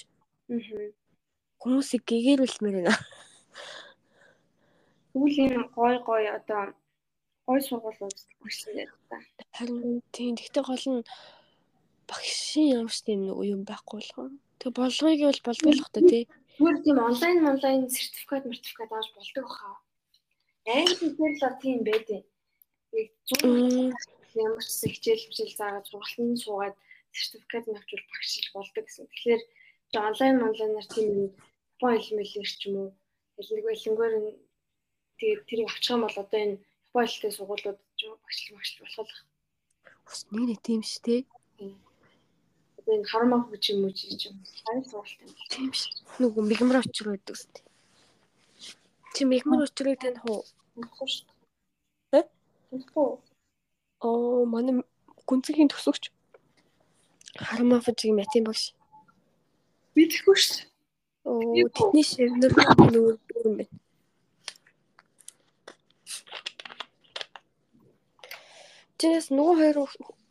[0.51, 0.91] Аа.
[1.63, 2.95] хүмүүсийг гэгэрүүлмээр байна.
[5.13, 6.75] Тэгвэл ийм гой гой одоо
[7.47, 8.15] гой сургуулиуд
[8.75, 9.17] дээр та.
[9.59, 11.03] Харин тийм тэгтээ гол нь
[12.07, 14.31] багшийн ямар ч тийм нэг юм байхгүй болгоо.
[14.63, 16.25] Тэг болгоёг бол болдог л та тий.
[16.61, 19.77] Зүгээр тийм онлайн онлайн сертификат мертификат авч болдог хаа.
[20.69, 22.23] Англи хэлээр л тийм байдیں۔
[23.01, 23.97] Яг зүгээр
[24.45, 26.77] ямар ч хичээл хичээл заагаад сургалтанд суугаад
[27.17, 29.09] сертификат авчвал багшилж болдог гэсэн.
[29.09, 29.43] Тэгэхээр
[30.05, 31.29] онлайн онлайнаар тийм юм
[31.81, 32.89] Япон хэл мэлэр ч юм уу
[33.41, 34.15] нэг байлангаар
[35.17, 36.61] тэгээд тэрийг авчих юм бол одоо энэ
[36.93, 37.79] Япон хэлтэй сургуулиуд
[38.21, 39.21] багшлах багшлах болох
[40.13, 41.21] Ус нэрээ тийм ш тий.
[42.95, 44.37] Энэ харамаа хүч юм уу чи юм.
[44.45, 45.31] Сайн сургалт юм.
[45.51, 45.81] Тийм ш.
[46.21, 47.63] Нөгөө мигмар очроо байдаг үстэй.
[49.15, 50.43] Чи мигмар очрыг таних уу?
[50.75, 51.33] Тэгэхгүй шүү Э?
[52.13, 52.25] дээ.
[52.71, 53.09] Тэгэхгүй.
[54.07, 54.83] Оо манай
[55.29, 56.11] гүнзгийн төсөгч
[57.39, 58.75] харамаафжиг матем багш.
[59.95, 60.67] Би тэгэхгүй шүү дээ.
[61.31, 63.15] Оо тэдний шивнэр нөгөө
[63.47, 63.75] юм байна.
[69.01, 69.77] Чинээс нөгөө хоёр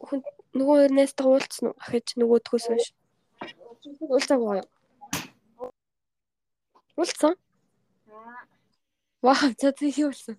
[0.05, 0.19] хүн
[0.57, 1.77] нөгөө хоёр найзтайгаа уулзсан уу?
[1.83, 2.85] Ахиж нөгөөдгөөс хойш.
[4.01, 4.67] Уулзаагүй юу?
[6.99, 7.33] Уулзсан?
[8.09, 8.43] Аа,
[9.21, 10.37] Ваа, за тийм болсон?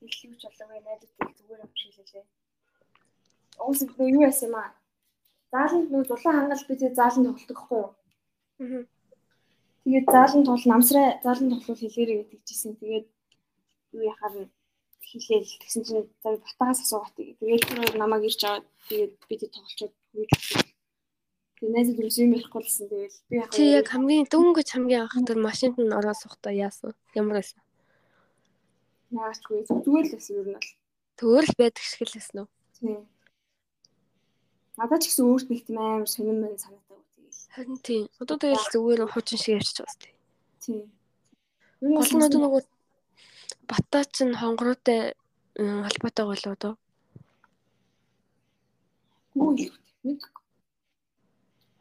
[0.00, 2.24] хэлхийвч болоогүй найдвартай зүгээр юм шиг лээ.
[3.60, 4.72] Уус нөө юу яасан юм аа?
[5.52, 7.90] Зааланд нөө дулаан хангаал би тэгээ зааланд тоглодог хгүй юу?
[8.64, 8.84] Аа.
[9.84, 12.72] Тэгээд зааланд тул намсраа зааланд тоглол хэлээрэй гэдэг чийсэн.
[12.80, 13.06] Тэгээд
[13.96, 14.48] юу яхаар нь
[15.00, 19.50] хэлээл тэгсэн чинь за батагаас асуугаад тэгээд тэр хоёр намайг ирж аваад тэгээд би тэг
[19.54, 20.30] тоглолцоод хүйж.
[21.56, 25.16] Тэгээд найз дөрөс юм ярихгүй лсэн тэгээд би яхаа Чи яг хамгийн дөнгөж хамгийн анх
[25.28, 26.92] тэр машинд нь ороод сухтаа яасан?
[27.16, 27.60] Ямар байсан?
[29.10, 30.68] яачгүй зүгээр л байсан нь бол.
[31.18, 32.48] Төөр л байдаг шиг л байсан уу?
[32.78, 33.02] Тийм.
[34.78, 37.42] Надад ч гэсэн өөрт нэг тийм амар сонирн мэн санаатай үү тэгэл.
[37.54, 38.04] Харин тийм.
[38.22, 40.08] Одоо тэгэл зүгээр хуучин шиг ярьчих байгаа сте.
[40.62, 40.86] Тийм.
[41.82, 42.62] Гол нь одоо нөгөө
[43.70, 45.14] Батаа чин хонгороотой
[45.62, 46.72] м, холбоотой болоо одоо.
[49.34, 49.70] Үгүй
[50.04, 50.20] нэг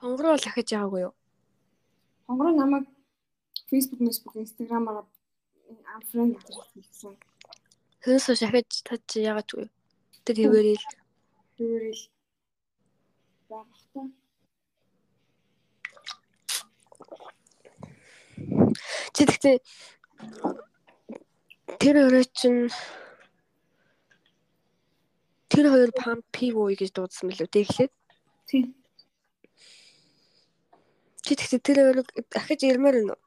[0.02, 1.14] Хонгороо л ахиж яваагүй юу?
[2.28, 2.86] хонгороо намайг
[3.70, 5.06] Facebook, Facebook, Instagram-аар
[5.98, 6.38] unfriend
[6.74, 7.14] хийсэн.
[8.02, 9.66] Тэрнээс хойш ахиж тад чи яагаад вэ?
[10.26, 10.86] Тэр хэвээрэл
[11.58, 12.02] Тэрэл
[13.50, 14.02] байх та.
[19.14, 19.58] Чи тэгтээ
[21.78, 22.74] тэр өрөө чинь
[25.52, 27.92] тэр хоёр памп пиво гэж дуудсан мөлөө тэгэхлээр.
[28.50, 28.74] Тийм.
[31.22, 33.20] Чи тэгтээ тэр өрөө дахиж ирмээр нь үү?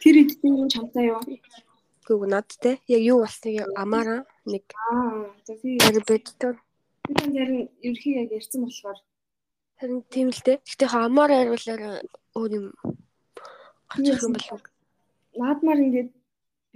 [0.00, 1.20] Тэр эдгээр юм чамтай юу?
[2.06, 2.80] Гүг надтай.
[2.88, 5.82] Яг юу болсныг амаараа нэг Аа, за тийм.
[5.82, 6.56] репетитор
[7.06, 7.50] Би тэр
[7.86, 8.98] ерхий яг ярьсан болохоор
[9.78, 10.58] харин тийм л дээ.
[10.66, 11.82] Гэтэ амаараа хариулаар
[12.34, 12.66] өөр юм
[13.90, 14.62] гарчих юм болов.
[15.38, 16.10] наадмаар ингээд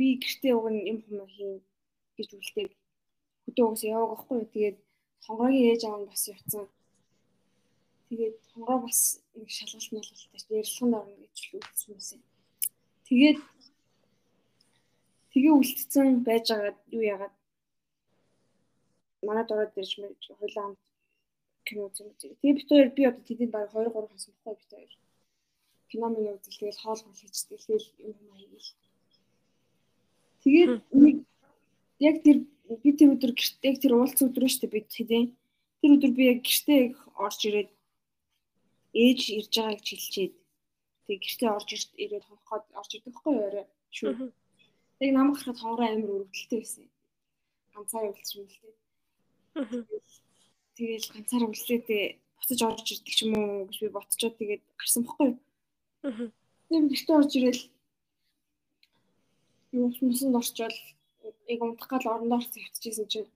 [0.00, 1.60] би гэртээ уг нь юм юм хийн
[2.16, 2.70] гэж үлдээг
[3.44, 4.44] хөдөө угс яваг юу.
[4.54, 4.78] Тэгээд
[5.24, 6.64] хонгорогийн ээж аав нь бас явцсан.
[8.08, 9.00] Тэгээд хонгороо бас
[9.36, 12.20] нэг шалгалт малгалттай ярилцлаганд орно гэж л үлдсэн юмсэн.
[13.06, 13.38] Тэгээд
[15.32, 17.34] тэгээ үлдсэн байж байгаа юу яагаад
[19.26, 20.80] манай дураад ирж мэж хойлоо хамт
[21.66, 22.08] кино үзэн.
[22.40, 24.92] Тэгээ бид хоёр би одоо тэдэнд баг 2 3 хоног байхгүй бид хоёр.
[25.90, 28.70] Кино минь үзэл тэгэл хоол хоол хийж тэгэл юм юм хийгээл.
[30.42, 31.16] Тэгээд нэг
[32.00, 32.38] яг тэр
[32.82, 35.26] би тэр өдөр гэртээ тэр уулц өдөр шүү дээ бид хэдийн
[35.80, 37.70] тэр өдөр би яг гэртээ яг орж ирээд
[38.94, 40.34] ээж ирж байгааг хэлчихэд
[41.06, 44.32] тэг гэртээ орж ирээд хонхоод орж ирдэг хгүй өөрөө шүү.
[44.98, 46.86] Тэг намайг харахад хонгороо амар өрөвдөлтэй байсан.
[47.74, 48.74] Ганцаар үлдсэн юм л дээ.
[50.76, 52.04] Тэгэл ганцаар үлдээдээ
[52.38, 55.30] буцаж орж ирдэг ч юм уу гэж би ботчоод тэгээд гарсан бохгүй.
[56.68, 57.62] Тэгээд гэртээ орж ирээл
[59.78, 60.78] юу хүмүүсэнд орчвол
[61.52, 63.30] яг унтах гал орондоо орсон явчихсан чинь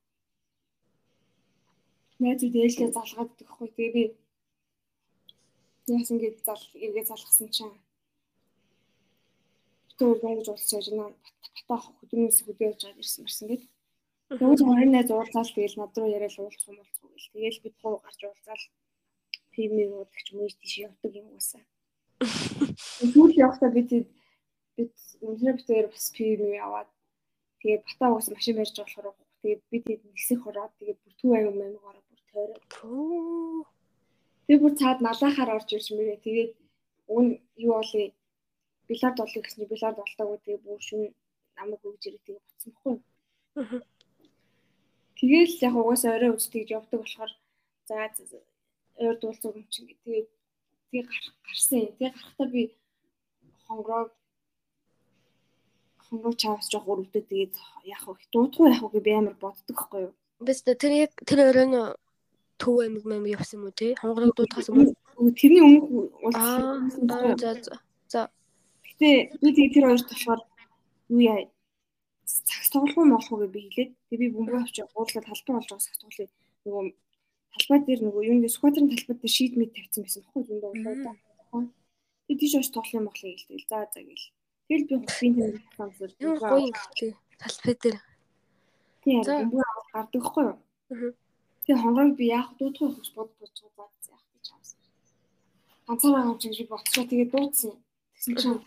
[2.22, 4.02] найзууд ээлжээ залгаад идэх хгүй тэгээ би
[5.94, 7.74] яасан гэж зал эргээ залгасан чинь
[9.98, 11.06] төр ингэж уулзаж байна
[11.68, 13.70] бата хөдөлмөс хөдөө явж байгаа ирсэн мэрсэн гэдэг
[14.28, 17.30] Тэгвэл хоёр найз уулзаал тэгэл над руу яриад уулзах юм болцгоо гэл.
[17.32, 18.64] Тэгэл бид гоо гарч уулзаал
[19.52, 21.62] пивний уудаг ч уу тийш явдаг юм уусаа.
[23.12, 23.90] Сүүл явахдаа бид
[24.76, 24.92] бид
[25.56, 26.88] бид хоёр бас пивний яваад
[27.60, 29.06] тэгээд бата уус машин барьж болохоор
[29.42, 33.66] тэгээд бид нисэх ороод тэгээд бүр төв аяг мэн гараа бүр тойроо.
[34.44, 36.52] Тэгээд бүр цаад налаахаар орж ирж мэрээ тэгээд
[37.14, 37.24] уг
[37.66, 38.06] юу болъё
[38.88, 41.02] билард болъё гэсний билард болтоогүй тэгээд бүр шүн
[41.56, 42.96] намайг өгж ирээ тэгээд буцсан баггүй.
[45.18, 47.32] Тэгээл яг угаасаа орой үзтгийг явдаг болохоор
[47.88, 47.94] за
[49.04, 50.28] ойр дуулцаг юм чинь тэгээд
[50.90, 51.04] тэгээ
[51.46, 51.80] гарсан.
[51.98, 52.62] Тэгээ гарахтаа би
[53.66, 54.04] хонгороо
[56.08, 60.12] хонгороо чавс жоох өрөвдөд тэгээд яг их дуудахгүй яг би амар боддог байхгүй юу.
[60.40, 61.76] Бис тэр яг тэр нь
[62.58, 63.94] төв амиг мам явсан юм уу тий?
[64.00, 64.94] Хонгороо дуудахаас өмнө.
[65.38, 65.84] Тэрний өмнөх
[66.34, 66.80] Аа
[67.40, 67.74] за за.
[68.08, 68.22] За.
[68.86, 69.08] Гэтэ
[69.42, 70.40] би тэгээ тэр хоёрт болохоор
[71.10, 71.40] юу яа
[72.24, 75.68] цагс тоглох юм болох уу гэж би хэлээд тэгээ би бөмбөг авч уурлаад талбай болж
[75.68, 76.28] байгаа цагс тоглоё.
[76.64, 76.84] Нөгөө
[77.54, 81.16] талбай дээр нөгөө юуны скватерын талбай дээр шийд мэд тавьсан байсан баггүй зөндөө уулаа.
[82.26, 83.58] Тэгээ тийш очиж тоглох юм болох юм гэлтэй.
[83.70, 84.26] За за гэл.
[84.74, 86.10] Тэгэл би хөвгийн тэр хамсар.
[86.18, 87.10] Юу гоё гэлтэй.
[87.38, 87.96] Талбай дээр.
[89.06, 89.62] Тийм бөмбөг
[89.94, 90.58] гардаг байхгүй юу?
[91.62, 94.78] Тэгээ хонгорог би яах дуудах вэ гэж бод бодож байгаа яах гэж авсан.
[95.86, 97.72] Ганцаараа авч гэж ботсоо тэгээ дуудсан.
[98.18, 98.60] Тэгсэн чинь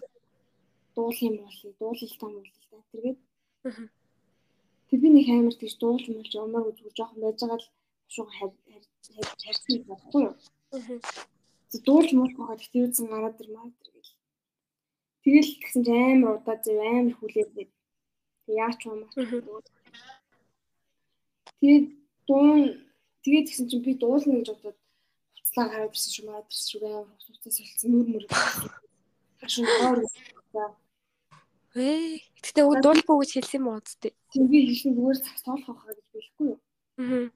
[0.96, 1.70] дуул юм болъё.
[1.76, 2.82] Дуулалтаа муулалтаа.
[2.91, 3.20] Тэргээд
[4.88, 7.67] Тэг би нэг амар тийш дуулж муулж умаар зүгээр жоохон байж байгаа л
[8.08, 10.36] шууд харьцсан юм баггүй юу.
[11.67, 13.97] Тэг дуулж муулж байгаа гэхдээ юусэн гараад ир маа тэр.
[15.28, 17.72] Тэгэл тэгсэн чи амар удаа зөв амар хүлээгээд
[18.48, 19.12] тэг яач юм аа.
[21.60, 21.86] Тэгээд
[22.24, 22.62] дуун
[23.28, 24.80] тэгээд тэгсэн чинь би дуулна гэж бодоод
[25.36, 28.26] хуцлаа гараад ирсэн шүү маа ирсэн шүү амар хуцаас солилцсон нүр мөр.
[29.44, 30.00] Хашин гоор.
[31.76, 34.16] Ээ Гэтэ өө дуулбуу гэж хэлсэн юм уу үстэй.
[34.32, 36.60] Тийм би хэлсэн зүгээр тоолох хаа гэж хэлэхгүй юу.
[37.04, 37.28] Аа.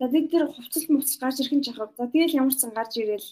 [0.00, 1.92] За тэг тэр хувцас муцс гарч ирэх нь жахав.
[1.92, 3.28] За тэгэл ямар ч сан гарч ирээл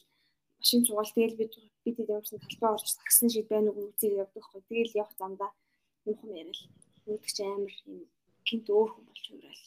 [0.66, 4.18] машин цугаал тэгэл бид бид ямар ч сан талбай орж таксан шиг байна уу үзээ
[4.18, 4.62] явдаг хгүй.
[4.66, 5.50] Тэгэл явах замдаа
[6.06, 6.58] юм хум яриад.
[7.06, 8.02] Үүдэх чи амар юм
[8.42, 9.62] гинт өөр хүн болж хуурал.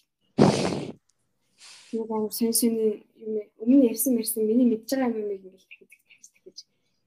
[1.88, 3.32] Тэгээд амар сэн сэн юм
[3.64, 6.58] өмнө ярьсан мэрсэн миний мэдж байгаа юм юм ингээл дахиж дахиж дахиж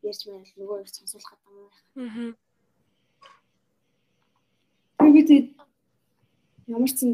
[0.08, 2.32] ярьж байна л нөгөө их сонсуулах гэдэг юм байна.
[5.04, 5.48] Аа би тэгээд
[6.72, 7.12] ямар ч юм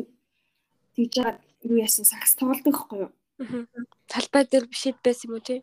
[0.95, 3.11] тийж байгаа юу яасан сакс тоглодог байхгүй юу?
[4.07, 5.59] Талбай дээр биш байсан юм уу тий?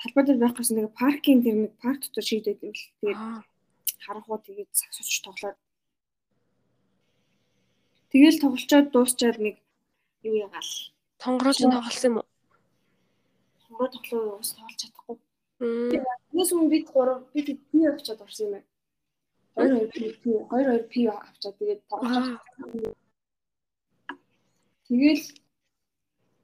[0.00, 3.20] Талбай дээр байх гэсэн нэг паркинг тэр нэг парк дотор шийдээд юм л тэгээд
[4.04, 5.58] харах уу тэгээд очиж тоглоод
[8.14, 9.56] Тэгэл тоглолцоод дуусчаад нэг
[10.22, 10.70] юу ягаал.
[11.18, 12.26] Тонгорож тоглосон юм уу?
[13.66, 15.16] Тонгороо тоглоо ус тоглож чадахгүй.
[15.58, 18.68] Тэрнээс өмнө бид гурав бид тийм очиод орсон юм байна.
[19.90, 22.26] 22 P 22 P авчаад тэгээд тоглож
[24.86, 25.24] Тэгэл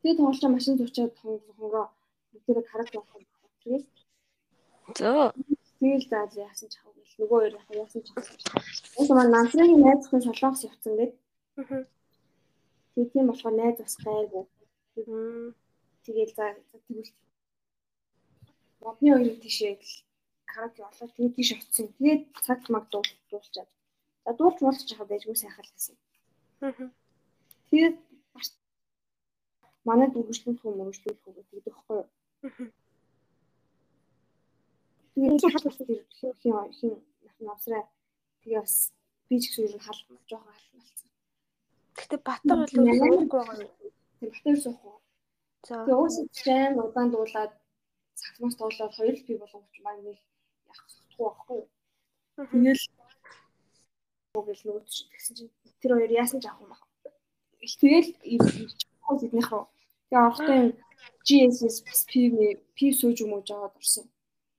[0.03, 1.87] тэгээд тоглож машин зуучаад хонгороо
[2.35, 3.30] бүгдээрээ хараад явах
[3.67, 3.83] юм.
[3.85, 3.87] Тэгээд
[4.99, 5.25] зөө
[5.81, 8.29] Тэгэл зааж яасан ч хав гэл нөгөө хоёр яг яасан ч хав.
[9.01, 11.13] Ус маань намсрын найз хүн солонгос явцсан гээд.
[11.57, 11.89] Аа.
[12.93, 14.45] Тэгээд тийм болохоор найз бас гайгүй.
[16.05, 16.47] Тэгэл за
[16.85, 17.13] тэгвэл
[18.85, 19.73] модны хоёр тийшээ
[20.53, 21.87] караоке болоод тэгээд тийш очсон.
[21.97, 23.71] Тэгээд цаг маг дуулчаад.
[24.25, 25.97] За дуулч муулч яхаа байжгүй сайхан л гэсэн.
[27.73, 27.97] Тэгээд
[29.89, 32.09] манайд үргэлжлүүлэх юм үргэлжлүүлэх үү гэдэг байхгүй юу?
[35.21, 35.81] Тэгээд хатгалт
[36.17, 37.85] хин хин хин навсраа
[38.41, 38.77] тэгээ бас
[39.29, 41.09] би ч гэсэн ер нь хал жоохон хал болсон.
[41.99, 43.93] Гэтэ Батар бол уухгүй байгаа юу?
[44.17, 44.97] Тэг Батар суухгүй.
[45.69, 45.75] За.
[45.85, 47.53] Тэгээ уусаа чам удаан дуулаад
[48.17, 50.19] саксофоноос дуулаад хоёр л би болгоомч маань нэг
[50.73, 51.61] явах болохгүй байхгүй?
[52.53, 52.85] Тэгэл
[54.49, 55.53] гэл нөгөө тэгсэн чинь
[55.85, 56.85] тэр хоёр яасан ч авах юм аа.
[57.61, 58.89] Тэгэл ирчихсэн
[59.21, 59.65] эднийх рүү.
[60.09, 60.71] Тэгээ орохдоо юм
[61.29, 62.13] GSS бас P
[62.73, 64.09] P сууж юм уу жаад орсон.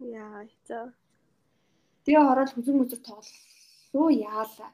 [0.01, 0.93] Яа, за.
[2.05, 4.71] Тэгээ ороод хүзэн мүзэр тоглолоо яалаа.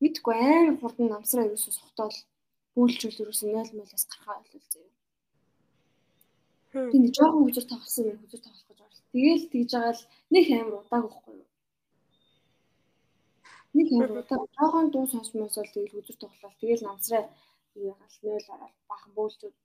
[0.00, 2.16] Мэдгүй амар хурдан намсраа ерөөсөө сохтоол
[2.74, 4.92] бүүлжүүл ерөөсөө 0 0-оос гархаа ойлул заяа.
[6.72, 9.04] Тэгээ жоохон хүзэр тоглосон юм хүзэр тоглох гэж орлоо.
[9.12, 11.48] Тэгээл тэгж байгаа л нэг амар удааг واخгүй юу?
[13.76, 16.52] Нэг амар удааг жоохон дуу сонсмоос л тэгээл хүзэр тоглолоо.
[16.60, 17.24] Тэгээл намсраа
[17.76, 19.56] яагаад 0 ороод бахан бүүлжүүл.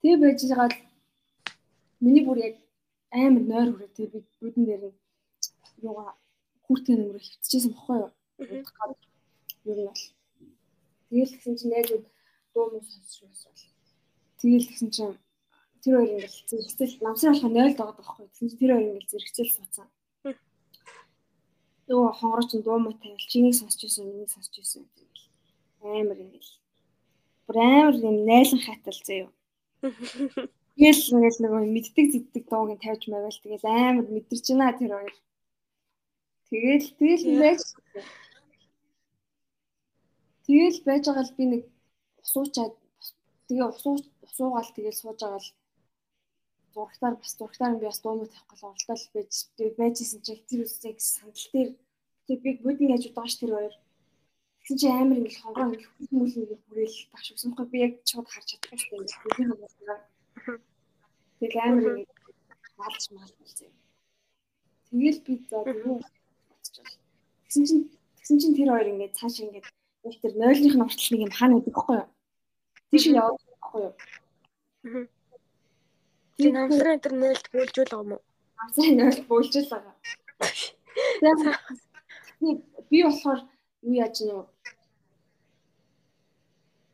[0.00, 0.91] Тэгээ байж байгаа л
[2.02, 2.56] миний бүр яг
[3.14, 4.82] амар нойр хүрээ тэгээ би бүдэн дээр
[5.86, 6.10] юугаа
[6.66, 8.10] хүүхдээ нэмрээ хөвтчихсэн бохгүй юу.
[9.68, 10.02] Юу нь бол
[11.08, 11.88] тэгэл гэсэн чинь яг
[12.54, 13.52] дуу муу сонсч байсан.
[14.40, 15.14] Тэгэл гэсэн чинь
[15.82, 18.26] тэр хоёр ингээл зэрэгцэл намсын болохоо 0 доод байхгүй.
[18.26, 19.88] Тэгсэн чинь тэр хоёр ингээл зэрэгцэл суудсан.
[21.92, 24.82] Юу хонгорч дуу муу тавил чинийг сонсч байсан, миний сонсч байсан.
[24.96, 25.24] Тэгэл
[25.82, 26.52] амар ингээл
[27.46, 29.30] бүр амар юм найлан хатал заяа.
[30.82, 35.14] Тэгэл ингээл нөгөө мэддэг зэддэг дууг нь тавьж мавал тэгэл амар мэдэрч байна тэр хоёр.
[36.50, 37.62] Тэгэл тэгэл байж
[40.46, 41.62] Тэгэл байж байгаа л би нэг
[42.18, 42.74] усуучаад
[43.46, 43.94] тэгээ усуу
[44.26, 45.54] усуугаал тэгэл сууж байгаа л.
[46.74, 49.32] Зурагтаар бас зурагтаар би бас дуумаа тавих гол оролдол байж
[49.78, 51.70] байжсэн чинь тэр үсэг сандал дээр.
[52.26, 53.74] Тэг би бүдэн яаж удаач тэр хоёр.
[54.58, 58.46] Тэгсэн чи амар ингээл хонгоо ингээл хүмүүс ингээл бүрээл багш өгсөнхгүй би яг шууд харж
[58.50, 60.71] чадахгүй шүү дээ.
[61.42, 62.10] Тэгэл амар ингээд
[62.78, 63.70] малч малч үзээ.
[64.86, 66.94] Тэгэл би за юу бодчихвол.
[67.42, 69.66] Тэгсэн чинь тэгсэн чинь тэр хоёр ингээд цааш ингээд
[70.06, 72.08] яг тэр 0-ных нь уртл нэг юм хаана байдаг байхгүй юу?
[72.94, 73.94] Тийш яваад байхгүй юу?
[76.38, 78.22] Тэр намсрын тэр 0-д бөөлжүүл байгаа юм уу?
[78.62, 79.94] Намсрын 0-д бөөлжүүл байгаа.
[82.86, 83.40] Би болохоор
[83.82, 84.46] юу яаж нөө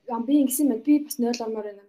[0.08, 1.88] Ям би ингэсэн мэд би бас 0 ормоор байна гэдэг.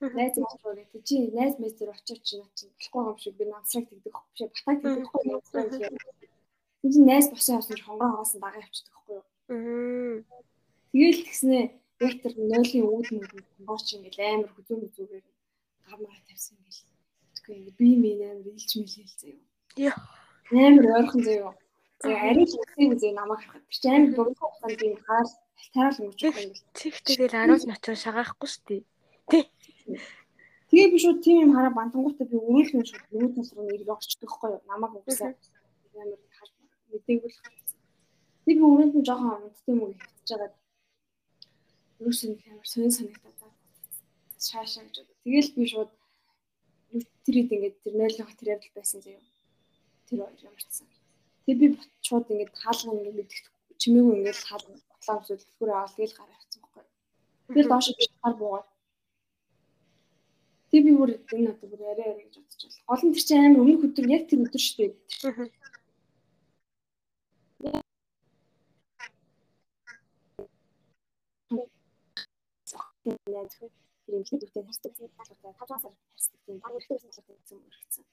[0.00, 3.44] Найз мaalгүй гэдэг чи найз мэз зэр очиж чи наа чи болохгүй юм шиг би
[3.44, 5.64] намсраг байхгүй биш батаг тэгдэг байхгүй.
[6.80, 10.24] Тэг чи найз босон явсан хонгоо хоосон дагаа явчихдаг байхгүй юу.
[10.88, 11.64] Тэгэл тэгснээ
[12.00, 13.28] яг тэр 0-ийн үүд мөд
[13.60, 15.26] хонгооч ингээл амар хүзүүн зүгээр
[15.84, 16.88] гав мараа тавьсан ингээл.
[17.36, 19.44] Тэгэхгүй ингээ би минь амар илж мэлээл заяа.
[19.76, 20.00] Яа.
[20.48, 21.52] Амар ойрхон заяа.
[22.00, 23.68] За арай л үсэг үзээ намайг харахад.
[23.68, 26.54] Тэр чинь амар дургүй хугацаанд би хаар алтараа л өнгөж байгаа юм.
[26.72, 28.82] Тэгтээ тэгэл 10 ночоо шагаахгүй шүү дээ.
[29.30, 29.44] Тий.
[30.70, 34.50] Тэгээ би шууд тийм юм хараа бантангуудаа би өрөөлөн шууд тал руу нэрийг орчдөг хгүй
[34.54, 34.62] юу.
[34.70, 35.34] Намайг угсаа
[35.98, 36.50] амар хаж
[36.92, 37.38] мэдээгүй л.
[38.44, 40.50] Тэг би өрөөнд нь жоохон онд тийм үг хэвчэж байгаа.
[42.06, 43.40] Юусэн амар сонь санагдаад
[44.48, 44.96] шаашаа гэж.
[45.24, 45.90] Тэгэл би шууд
[47.24, 49.22] тэрийг ингээд тэр 0-ын тэр явдал байсан заяа.
[50.06, 50.86] Тэр хоёр ямарчсан.
[51.44, 51.66] Тэг би
[52.06, 53.42] шууд ингээд хаалга ингээд мэдэх
[53.80, 54.70] чимээгүй ингээд хаалга
[55.18, 56.84] өмсөөл түр аваад тэгэл гараа авчихсан байхгүй.
[57.50, 58.68] Тэгэл доош би гар буугаад.
[60.70, 62.86] Тэг би бүр энэ одоо бүр арай арай гэж бодчихвол.
[62.86, 64.92] Гол нь тэр чинь амар өмнөх өдөр яг тэр өдөр шүү дээ.
[74.10, 77.58] тэр юм хэлбэртэй харьцдаг зүйл талбартай таван сар харьцдаг тийм баг ихтэй байсан талбартай гэсэн
[77.66, 78.04] үргэлжсэн.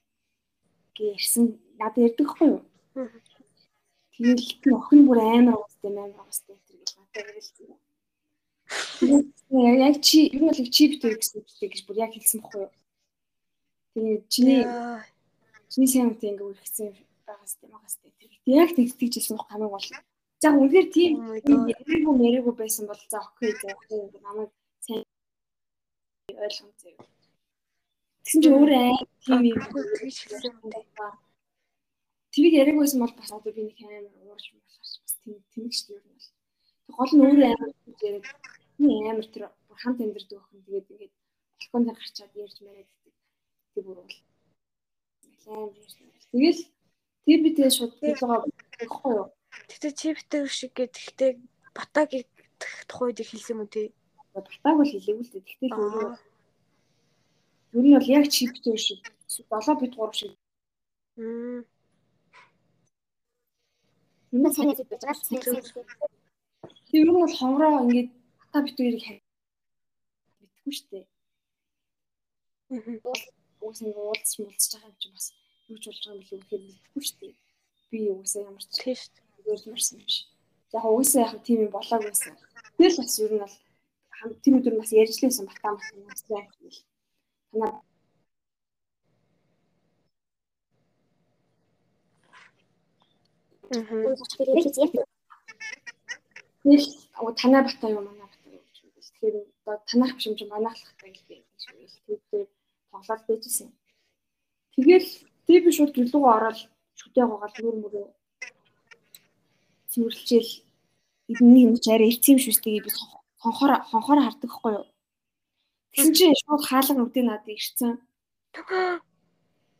[0.96, 1.44] Гэрсэн
[1.78, 2.62] надад ярьдаг хгүй юу?
[4.14, 7.87] Тэгэл охин бүр амар уустай амар уустай тэр гэж надад хэлсэн.
[9.50, 12.72] Яг чи юу бол чи битэр гэсэн үг гэж бүр яг хэлсэн бохгүй юу?
[13.96, 14.60] Тэгээ чиний
[15.72, 16.88] чиний сайн үгтэй ингээ үргэлжсэн
[17.24, 18.12] байгаас тийм байгаас тийм
[18.44, 19.88] яг тэгтгэж хэлсэн бох хамгийн гол.
[20.42, 21.12] За үнэхээр тийм
[21.42, 24.50] яриаггүй яриаггүй байсан бол за окей за окей намайг
[24.84, 25.04] сайн
[26.28, 27.08] ойлгосон заяа.
[28.22, 31.16] Тэгсэн чинь өөрөө аа тийм юм тэгж хэлсэн юм даа.
[32.32, 36.04] Тэрийг яриаг байсан бол бас одоо би нэг амар уурч болохоос бас тийм тэмэгч юм
[36.04, 36.28] бол.
[36.84, 37.70] Тэг гол нь өөрөө амар
[38.04, 38.26] яриаг
[38.78, 39.44] амар тэр
[39.82, 41.14] хамт амьдэрдэг охин тэгээд ингээд
[41.58, 43.14] балкон дээр гарчаад ярьж яриад гэдэг.
[43.74, 44.16] Тэг бүр бол
[45.46, 46.10] амар юм.
[46.32, 46.62] Тэгэл
[47.24, 48.38] TB-тэй шууд хэлээгаа
[48.78, 49.28] байхгүй юу?
[49.68, 51.30] Тэгтээ чиптэй шиг гэхдээ
[51.76, 52.28] батагийг
[52.88, 53.88] тухайд хэлсэн юм уу тий?
[54.34, 55.46] Батаг бол хэлээгүй л дээ.
[55.48, 56.10] Тэгтээ л өөрөө
[57.72, 60.32] Ер нь бол яг чиптэй шиг 7 бит 3 шиг.
[61.16, 61.64] Мм.
[64.32, 66.08] Энэ сайн зүйл байж байгаа.
[66.88, 68.10] Тэр нь бол хонгороо ингээд
[68.58, 69.22] та бит хоёрыг
[70.42, 71.06] битгүй шүү дээ.
[73.62, 75.26] Уус нэг уулзч муулзч байгаа юм чи бас
[75.70, 77.34] юу ч болж байгаа юм билүү гэхээр мэдхгүй шүү дээ.
[77.90, 79.26] Би уусаа ямар ч тийм шүү дээ.
[79.46, 80.26] Өөрлөмөрсөн юм шиг.
[80.74, 82.34] Яг уусаа яг тийм юм болоогүйсэн.
[82.74, 83.54] Тэгэл бас ер нь бол
[84.42, 86.50] тийм өдөр бас ярьж лээсэн батаа юм байна.
[87.54, 87.72] Танаа
[93.70, 94.16] Мм.
[96.64, 96.86] Тэгэл
[97.40, 98.17] танаа батаа юу манаа батаа юм.
[99.18, 102.46] Тэгэхээр одоо танах биш юм чи манахлахтай гэх юм шиг л тэгвэл
[102.90, 103.68] тоглоод байжсэн.
[104.74, 105.10] Тэгэл
[105.46, 106.58] би би шууд гэлүүгөө ороод
[107.00, 108.06] шүдээ гоогаал нүр мөрөө
[109.90, 110.52] цэвэрлжээл
[111.32, 112.90] эдний юм чи арай эрт юм шүү дээ би
[113.42, 114.86] хонхоор хонхоор хардаг хгүй юу.
[115.92, 117.92] Тэгсэн чинь шууд хаалга нүдээ надад ирсэн.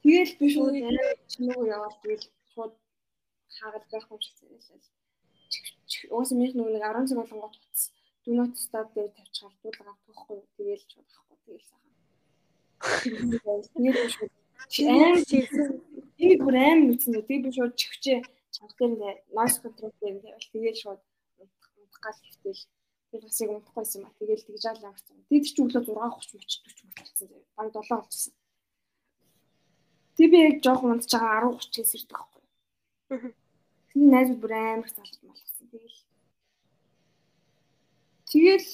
[0.02, 2.72] Тэгэл би шууд арай чимээгөө яваад тэгэл шууд
[3.56, 6.12] хаагаад байх юм шиг зэрэлээ.
[6.14, 7.54] Уус минь нэг 10 цаг болгонгот
[8.28, 11.94] утас дүнот стад дээр тавьчихаар дуулга авахгүй тэгэл шууд авахгүй тэгэл сайхан.
[13.72, 14.32] Тэгээд шууд
[14.92, 15.16] аим
[16.18, 17.42] би бүр аим мэдсэн дээ.
[17.42, 18.20] Би шууд чихвчээ
[18.52, 21.00] чанга дээр noise control дээр тавил тэгэл шууд
[21.40, 22.62] унтах гал хэвтэл
[23.10, 25.16] тэр бас яг унтахгүйсэн ба тэгэл тэгж аал ямарсан.
[25.28, 27.28] Тэд чи өглөө 6:30 мөч 40 мөчсөн.
[27.56, 28.34] Баг 7 болчихсон.
[30.16, 32.44] Тэг би яг жоохон унтж байгаа 10:30-ээс ирдэг байхгүй.
[33.88, 35.66] Тэний найзууд бүр амар залж малгасан.
[35.72, 36.07] Тэгэл
[38.28, 38.68] Тэгэл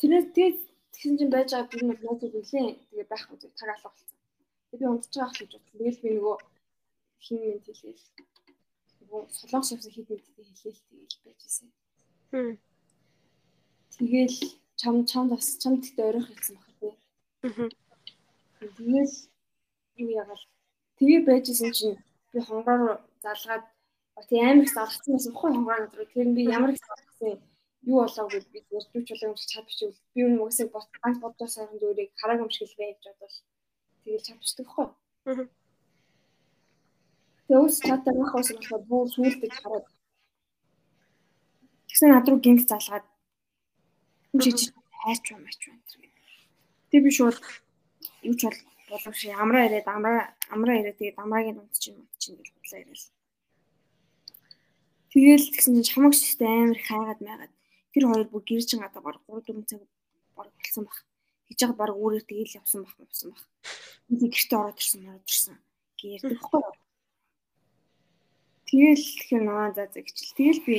[0.00, 0.58] тэрнээс тэгээд
[0.92, 2.68] тэгсэн чинь байж байгаа би нэг найзууд үлээ.
[2.88, 4.18] Тэгээ байхгүй зүг таг алга болсон.
[4.72, 5.76] Тэгээ би унтж байгаа гэж бодсон.
[5.76, 6.36] Тэгэл би нөгөө
[7.24, 8.04] хин минь хэлээл.
[9.00, 11.68] Нөгөө солонгос явсан хит мэдтэй хэлээл тэгэл байжсэн.
[12.32, 12.54] Хм.
[13.92, 14.38] Тэгэл
[14.80, 16.94] чам чамд бас чамд ихтэй оройх хэлсэн баг тий.
[18.78, 19.14] Тэгэл
[20.00, 20.42] юу яагаад
[20.96, 21.96] тэгээ байжсэн чинь
[22.32, 23.64] би хонгоор залгаад
[24.28, 27.36] тий амар их залгсан байсан хонгоор руу тэр би ямар их залгсан
[27.82, 30.66] юу болоо гэж би ярьж болоо юм шиг чадчихвал би юу нөгөөсөө
[31.02, 33.36] банк бодож сайхан зүйлийг хараагүй юм шиг л байж бодвол
[34.02, 34.88] тэгэл чадчихдаг хгүй.
[37.46, 39.86] Тэгээ ус чатаа мах ус болохоор бүр сүултэж хараад
[41.88, 43.06] тэгсэн над руу гинг залгаад
[44.42, 44.50] чи
[45.02, 46.12] хайрч юм ач байна гэх.
[46.90, 47.36] Тэгээ би шууд
[48.28, 48.60] юу ч бол
[48.90, 53.06] болов шиг амраа ирээд амраа амраа ирээд тэгээд амраагийн дунд чинь чинь гэж бодлоо ирэл.
[55.12, 57.52] Тэгээл тэгсэн чинь чамаг шигтэй амар их хайгаад майгаад
[57.98, 59.82] тэр хоёр бүр гэрчин гадаа баг 3 4 цаг
[60.38, 60.98] баг болсон баг.
[61.50, 63.42] Тэгж байгаа баг үүрээр тэгээл явсан баг явсан баг.
[64.06, 65.56] Би гэртээ ороод ирсэн ороод ирсэн.
[65.98, 66.76] Гэрдэг хгүй юу?
[68.70, 70.38] Тэгэл тэгэхээр наа за за гэчил.
[70.38, 70.76] Тэгэл би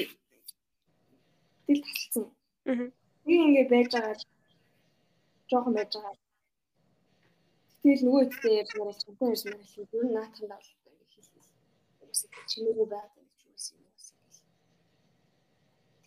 [1.68, 2.26] тэгэл тасалсан.
[2.72, 2.88] Аа.
[3.26, 4.16] Би ингэ байж байгаа
[5.50, 6.16] жоохон байж байгаа.
[7.84, 9.96] Тэгэл нөгөө хэдтэй ярьж мараа чамтай ярьж мараа хэлээ.
[9.98, 10.68] Юу наатахын даалт
[11.12, 11.42] хэлсэн.
[12.00, 13.19] Үгүй чимээгүй байгаад.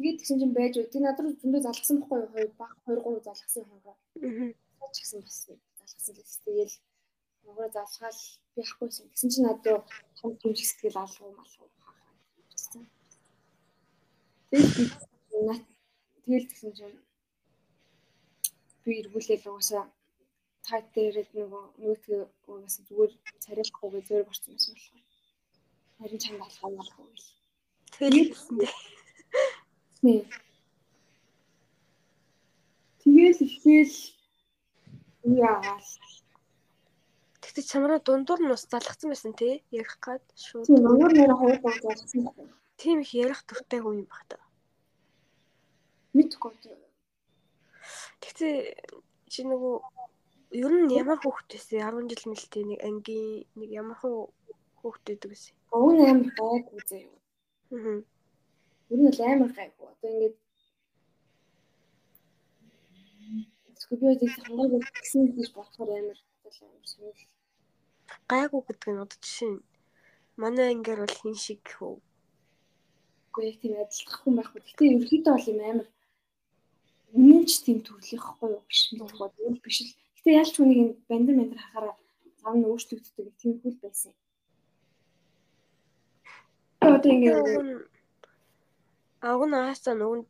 [0.03, 0.90] Тэгээд тэгсэн чинь байж үү.
[0.90, 2.32] Тэг над руу зөндөө залгсан байхгүй юу?
[2.34, 3.94] Хоёр баг 2 3 залгсан хонгоо.
[4.18, 4.90] Аа.
[4.90, 5.36] ч гэсэн бас
[5.78, 6.74] залгасан л тэгэл
[7.46, 8.20] нөгөө залгаал
[8.55, 9.09] би ахгүй юм.
[9.14, 9.86] Тэгсэн чинь надад
[10.18, 11.68] том шиг сэтгэл алгуу малгуу
[16.22, 16.98] тэгэл тэгсэн чинь
[18.82, 19.84] би эргүүлээл угаасаа
[20.66, 23.12] тайт дээрээ нөгөө нөгөөдгөө угаасаа зүгээр
[23.44, 25.05] царайлахгүй зүгээр борсон байсан болохоор
[25.98, 27.26] харин чанд алхаа малгүй л.
[27.96, 28.72] Тэгэл хэлсэн дээ.
[30.03, 30.26] Тий.
[32.98, 33.96] Тэгэл ихгээл
[35.22, 35.90] яагаал.
[37.38, 40.66] Тэгтээ чамраа дундуур нь ус залгсан байсан тий ярих гад шууд.
[40.66, 42.50] Тий нөгөө нэрээ хоёр гоо залгсан байна.
[42.82, 44.42] Тийм их ярих туртай хүн юм баг та.
[46.18, 46.50] Мэдгүй.
[48.22, 48.55] Тэгтээ
[49.30, 49.74] чи нөгөө
[50.66, 55.38] ер нь ямар хүүхдээс 10 жил мэлтэй нэг ангийн нэг ямар хүүхдтэй гэдэг вэ?
[55.70, 57.14] Өвн амар гайгүй заяа.
[57.70, 58.03] Аа.
[58.93, 59.86] Ер нь л амар гайгүй.
[59.88, 60.36] Одоо ингээд
[63.80, 67.18] Скобиод их хангаагүй гэсэн гэж бодохоор амар амар сонир.
[68.30, 69.64] Гайгүй гэдэг нь одоо жишээ нь
[70.40, 71.97] манай ангиар бол хин шиг хөө.
[73.32, 74.61] Үгүй яг тийм адилдах хүн байхгүй.
[74.61, 75.88] Гэтэ ерөөхдөө бол юм амар
[77.16, 79.97] үнэн ч тийм төрлөхгүй юу биш мэдхгүй бол биш л.
[80.16, 81.97] Гэтэ ялч хүнийг энэ бандан бандар хахаараа
[82.40, 84.12] зам нь өөрчлөгддөг тийм хөл байсан.
[86.80, 87.91] Одоо ингээд
[89.30, 90.20] Аг нь аасаа нөгөө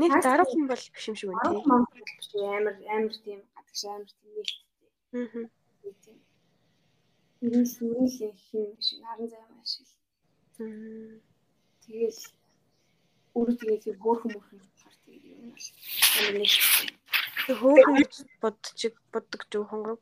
[0.00, 2.42] нэг дарга хүн бол биш юм шиг байна тий.
[2.56, 4.88] Амар амар тийм гадагш амар тийм нээлттэй.
[5.18, 5.46] Аа.
[7.44, 8.16] Ерөөс ерөөс
[8.46, 9.88] хин шиг наран зай маш шиг.
[11.82, 12.20] Тэгэл
[13.36, 15.66] өөрөө тэгээд хөөрхөн мөрхөн болохоор тэгээд юм бол
[16.18, 16.52] амар нэг
[17.46, 18.12] Тэг хөөхөн гэж
[18.42, 19.98] бодчих боддог ч хонгор.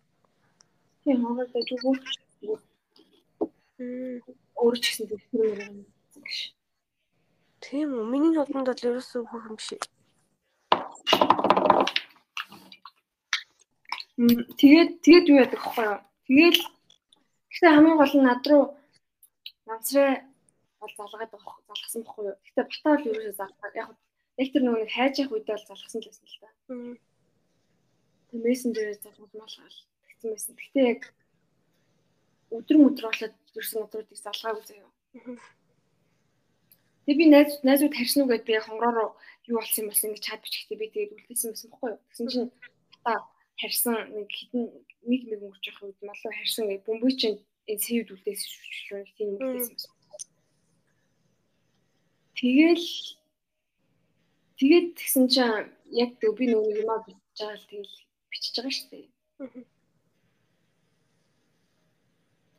[1.02, 2.00] Тийм хонгор дэж хөөх.
[4.60, 5.20] Өөр ч гэсэн тэр
[5.64, 5.76] юм
[6.24, 6.59] гэж.
[7.70, 8.02] Тийм үү.
[8.10, 9.78] Миний бодлонд бол ерөөсөө хөөхөн биш.
[14.58, 16.02] Тэгээд тэгээд юу яадаг вэ?
[16.26, 16.60] Тэгэл
[17.46, 18.64] гэхдээ хамгийн гол нь над руу
[19.70, 20.26] намсраа
[20.82, 22.36] бол залгаад байгаа залгасан байхгүй юу.
[22.42, 23.70] Гэхдээ батаа бол ерөөсөө залгаа.
[23.78, 23.88] Яг
[24.42, 26.50] яг тэр нөгөө хайж явах үедээ бол залгасан л байсан л та.
[28.34, 29.78] Тэг мессенжерээр залгуулмаалгаал
[30.10, 30.54] тэгсэн байсан.
[30.58, 31.02] Гэхдээ яг
[32.50, 34.90] өдөр өдөр болоод ерөөсөн өдрүүдийг залгаагүй заяа.
[37.10, 39.10] Тэг би найз найзууд харьсан уу гэдээ би хонгороо руу
[39.50, 41.98] юу болсон юм болсон гэж чад бичихтэй би тэгээд үлдээсэн байсан байхгүй юу.
[42.06, 42.50] Тэгсэн чинь
[43.02, 43.12] та
[43.58, 44.62] харьсан нэг хитэн
[45.10, 49.14] нэг нэг өнгөрч явах үед малуу харьсан гэж бөмбөй чинь энэ сэвд үлдээсэн шүү дээ.
[49.18, 49.92] Тийм үлдээсэн байсан.
[52.38, 52.88] Тэгэл
[54.62, 57.94] тэгээд тэгсэн чинь яг тэг би нөгөө юмаа бичиж байгаа л тэгэл
[58.30, 59.06] бичиж байгаа шүү дээ.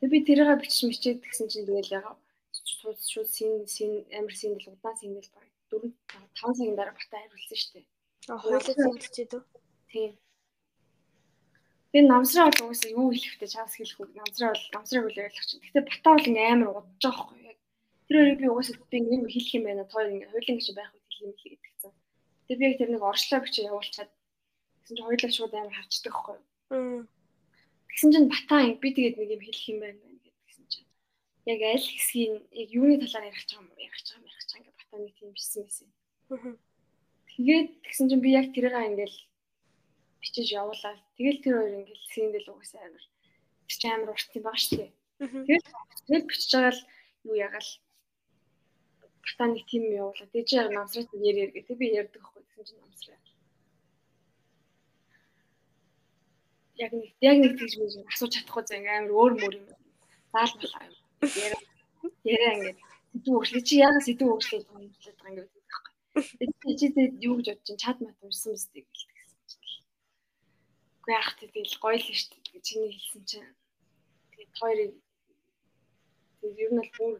[0.03, 2.19] Тэг би тэрийгээ бичиж мичээд тэгсэн чинь тэгэл яг
[2.79, 5.91] шууд шууд син син амар синдэл удаан синдэл баг 4
[6.35, 7.85] 5 цагийн дараа батаа хариулсан шүү дээ.
[8.41, 9.43] Хойлоо синдэлчээд үү?
[9.91, 10.11] Тийм.
[11.91, 13.47] Тэгээ намсраа бол угаасаа юу хэлэх вэ?
[13.53, 14.11] Чаас хэлэх үг.
[14.15, 15.63] Намсраа бол намсраа хөл ойлгох чинь.
[15.63, 17.57] Гэтэ батаа бол ингээм амар удаж байгаа хгүй яг.
[18.07, 19.83] Тэр хоёрыг би угаасаа би юм хэлэх юм байна.
[19.91, 21.93] Тоо ингээ хуулийн гэж байх үед хэлэх юм хэлээ гэдэгцэн.
[22.47, 26.39] Тэгээ би яг тэр нэг оршлоо бичиж явуулчаад тэгсэн чинь хоёулаа шууд амар харцдаг хгүй.
[27.91, 30.10] Тэгсэн чинь батаа би тэгээд нэг юм хэлэх юм байна.
[31.51, 34.39] Яг аль хэсгийн яг юуны талаар ярих гэж байгаа юм ярих гэж байгаа юм ярих
[34.39, 35.89] гэж байгаа ингээ батаа нэг тийм бичсэн байсан.
[37.31, 39.17] Тэгээд тэгсэн чинь би яг тэрийг ингээл
[40.21, 43.03] бичиж явуулаад тэгэл тэр хоёр ингээл сэндэл угсаа амар
[43.67, 44.91] чи амар урт юм байгаа шүү дээ.
[45.47, 45.65] Тэгээд
[46.07, 46.81] тэгэл бичиж байгаа л
[47.27, 47.69] юу ягаал
[49.23, 53.19] батаа нэг тийм явуулаад тэгж яг намсраад яриа гэдэг би ярьдаг байхгүй гэсэн чинь намсраа.
[56.83, 59.67] Яг нэг яг нэг тийж мэж асууж чадахгүй зэ ингээм амар өөр мөр юм.
[60.33, 61.00] Заал болоо юм.
[61.21, 62.51] Яриа.
[62.57, 62.77] Ингээд
[63.13, 65.93] сэдв өгчлээ чи яагаад сэдв өгчлээ юм хэлээд байгаа ингээд байхгүй.
[66.39, 69.09] Тэгээд чи чи юу гэж бодож чинь чад мат уншсан мэт гэлдэг.
[71.01, 72.65] Үгүй ах тэгэл гоё л шүү дээ.
[72.67, 73.53] Чиний хэлсэн чинь.
[74.33, 74.91] Тэгээд хоёрыг
[76.41, 77.13] тэгээд ер нь бол бүр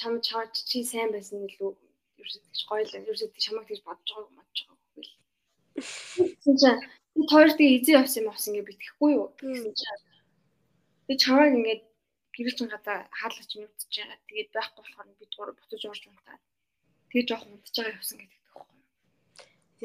[0.00, 1.72] чам чаач чи сайн байсан илүү.
[2.20, 5.12] Ерөөсөж гоё л ерөөсөж чамаг тэгж бодож байгааг бодож байгаа хөл.
[5.76, 6.80] Тэгсэн чинь
[7.16, 9.26] бид хоёр тэг эзэн явсан юм авсан гэж битгэхгүй юу?
[9.36, 10.02] Гэсэн чинь
[11.06, 11.82] би чамайг ингээд
[12.36, 14.18] гэрэл чин гадаа хаалгач нүдэж байгаа.
[14.28, 16.42] Тэгээд байхгүй болохоор бид гур буцаж орж унтаад
[17.08, 18.66] тэгээд жоох унтж байгаа явсан гэдэг тэгэхгүй.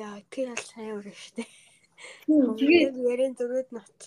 [0.03, 1.49] Яа тэр аль өөр шүү дээ.
[2.59, 3.99] Тэгээд ярен зөрөөд нот.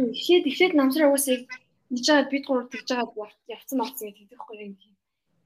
[0.00, 1.44] Ихээд ихээд намсраа уусыг
[1.92, 4.72] хийж байгаа бид гурав тэгж байгаа явцсан болсон гэдэг тэгэхгүй юм.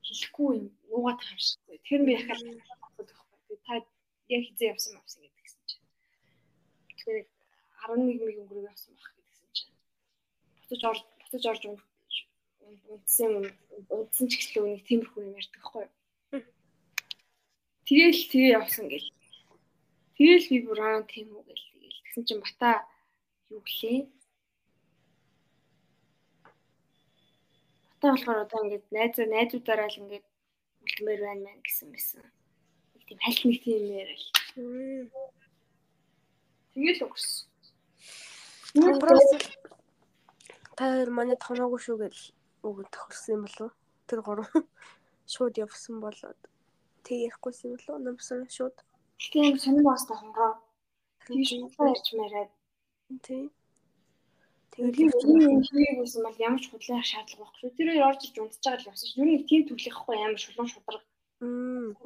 [0.07, 0.67] Хэлэхгүй юм.
[0.89, 1.61] Нуугаад байгаа юм шиг.
[1.89, 3.59] Тэр би яхаа тэгэхгүй.
[3.67, 3.73] Та
[4.35, 5.85] яг хизээ явсан авсан гэдэг гэсэн чинь.
[6.89, 7.27] Тэгэхээр
[7.91, 9.73] 11 мэг өнгөрөө явсан байх гэдгсэн чинь.
[10.69, 11.88] Буцаж орж буцаж орж унтсан
[13.39, 13.47] юм
[13.89, 15.89] унтсан ч гэсэн нэг тиймэрхүү юм ярьдаг юу.
[17.89, 19.09] Тэгэл тэгээ явсан гэл
[20.19, 22.83] Тэгэл би бүр аа тийм үү гэл тэгэл тэгсэн чинь бата
[23.55, 24.11] юу гэлээ.
[28.03, 30.27] Бата болохоор одоо ингээд найз найзуудаараа л ингээд
[30.83, 32.27] үлдмээр байна мэн гэсэн байсан.
[32.99, 34.27] Нэг тийм хальт нэг тийм юм яриа л.
[36.75, 37.47] Тэгэл өгсөн.
[38.75, 39.31] Конгресс
[40.75, 42.23] та манай тоноогүй шүү гэл
[42.69, 43.73] үг тохирсон юм болов
[44.09, 44.51] тэр гурав
[45.33, 46.41] шууд явсан болоод
[47.05, 48.77] тэг ярихгүйсэн юм болов намсан шууд
[49.35, 50.53] юм сонир баста хонгоо.
[51.27, 52.49] Тэгж ярьж мээрээ.
[53.27, 53.51] Тий.
[54.73, 57.77] Тэгээд юм хийгээсэн бол ямар ч худлах шаардлага байхгүй шүү.
[57.77, 59.19] Тэр орж иж унтж байгаа л явсан шүү.
[59.21, 61.03] Юу нэг тийм төрлөхгүй амар шулуун шудраг.
[61.43, 61.99] Мм.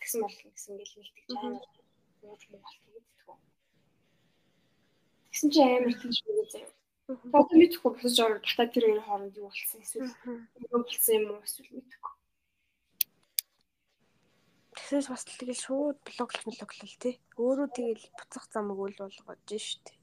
[0.00, 1.60] Тэгсэн бол гэсэн гэл муу
[2.26, 3.06] болт гэдэг.
[5.30, 6.75] Тэгсэн чи амар тийш үгүй заяа.
[7.06, 10.10] Одоо мэдхгүй босож ороод бата тэр хоёр хооронд юу болсон эсвэл
[10.58, 12.12] юу болсон юм уу эсвэл мэдхгүй.
[14.74, 17.14] Тэгсээс бас тэгэл шууд блоглох блоглол тий.
[17.38, 19.94] Өөрөө тэгэл буцах замыг үл болгож штт.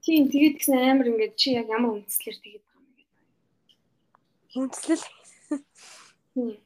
[0.00, 3.12] Тийм тэгээд гэсэн амар ингээд чи яг ямар үндслэр тэгээд байгаа юм гээд.
[4.56, 5.06] Үндслэл.
[6.32, 6.56] Тийм.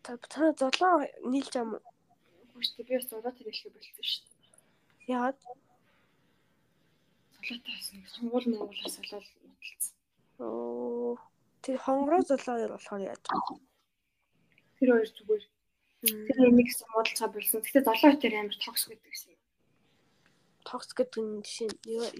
[0.00, 1.76] Та та золоо нийлж ам.
[1.76, 5.12] Үгүй шүү дээ би бас золоо тэрэлхэ болчихсон шүү дээ.
[5.12, 5.67] Яагаад?
[7.38, 7.96] Золоотой байсан.
[8.22, 9.94] Монгол Монголоос олоод муталцсан.
[10.38, 11.16] Оо.
[11.62, 13.56] Тэр хонгороо золоо болохоор яаж вэ?
[14.78, 15.44] Тэр хоёр зүгээр.
[16.02, 17.60] Тэр нэг гэсэн муудалцаа болсон.
[17.62, 19.38] Гэхдээ золоо хэтэр амар токс гэдэг юм.
[20.68, 21.70] Токс гэдэг нь жишээ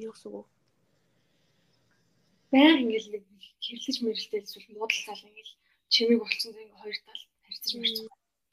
[0.06, 0.58] юу гэсэн үг вэ?
[2.50, 3.24] баян ингээл нэг
[3.60, 5.52] хэвлэж мэрэлтэй эсвэл муудал тал ингээл
[5.92, 7.96] чимиг болцсон ингээ хоёр тал харьцаж мэрч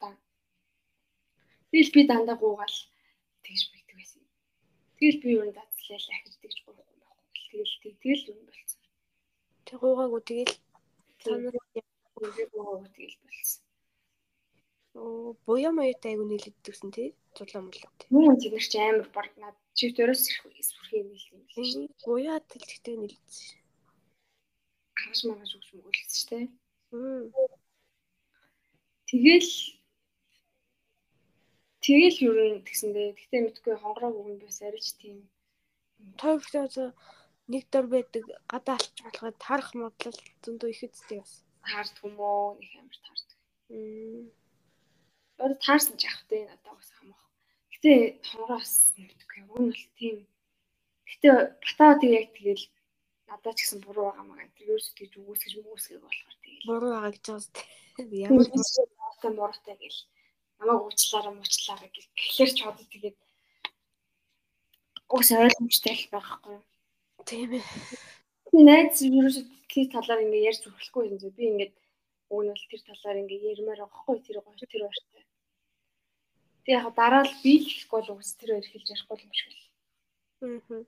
[0.00, 0.08] та.
[1.72, 2.76] Тэгэл би дандаа гуугаал
[3.44, 4.22] тэгж бийдэг байсан.
[5.00, 5.56] Тэгэл би юу н
[5.86, 7.30] дацлал ахиж тэгж гуухгүй байхгүй.
[7.46, 8.82] Тэгэл тэгэл юу болцсон.
[9.66, 10.54] Тэг гуугаагүй тэгэл
[11.22, 11.52] танаа
[12.52, 13.62] гуугаагүй тэгэл болцсон.
[14.96, 17.92] Оо буяа маятай айгу нийлэгдсэн тий зулаа мулаа.
[18.10, 21.90] Мөн тэр чи амар баг над чивтөрөөс сүрхий нийлсэн юм шиг.
[22.06, 23.60] Буяа тэлжтэй нийлсэн.
[24.96, 26.46] Харж магаж үгс мөгөлсөн шүү дээ.
[29.06, 29.52] Тэгэл
[31.84, 35.28] тэгэл юу юм тэгсэндээ тэгтээ мэдгүй хонгороо бүгэн бас арич тийм
[36.20, 36.92] тойрогтой
[37.52, 41.34] нэг дор байдаг гадаа алч болоход тарах модлол зөндөө их үсттэй бас
[41.66, 42.18] таард хүмүү
[42.60, 43.28] нэг амар таард.
[45.38, 47.24] Одоо таарсан ч явахтай надад бас хамаах.
[47.72, 47.92] Гэтэ
[48.28, 50.18] хонгороо бас мэдгүй уг нь бол тийм.
[51.10, 51.28] Гэтэ
[51.64, 52.64] батаа тэг яг тэгэл
[53.30, 54.46] надад ч гэсэн буруу байгаа маа.
[54.56, 56.68] Тэр ерөөс тэгж үгүйсгэж мөсгөх болохоор тэгэл.
[56.70, 57.66] Буруу байгаа гэж дээ.
[58.26, 60.00] Ямар муутай мууртай гэл
[60.58, 63.16] намайг уучлаараа муучлаараа гэл гэхлээр ч одоо тэгээд
[65.12, 66.58] уус ойлгомжтой л байхгүй.
[67.26, 67.64] Тийм ээ.
[68.66, 71.30] Найз ерөөсөө тэр талаар ингээ ярьж өгөхгүй юм зү.
[71.36, 71.74] Би ингээд
[72.30, 75.24] уг нь бол тэр талаар ингээ ярмаар байхгүй тэр гоё тэр баяртай.
[76.64, 79.50] Тэг яг дараа л би л хэлэхгүй бол уус тэр хоёр хэлж ярихгүй юм шиг
[79.54, 79.62] л.
[80.42, 80.82] Аа.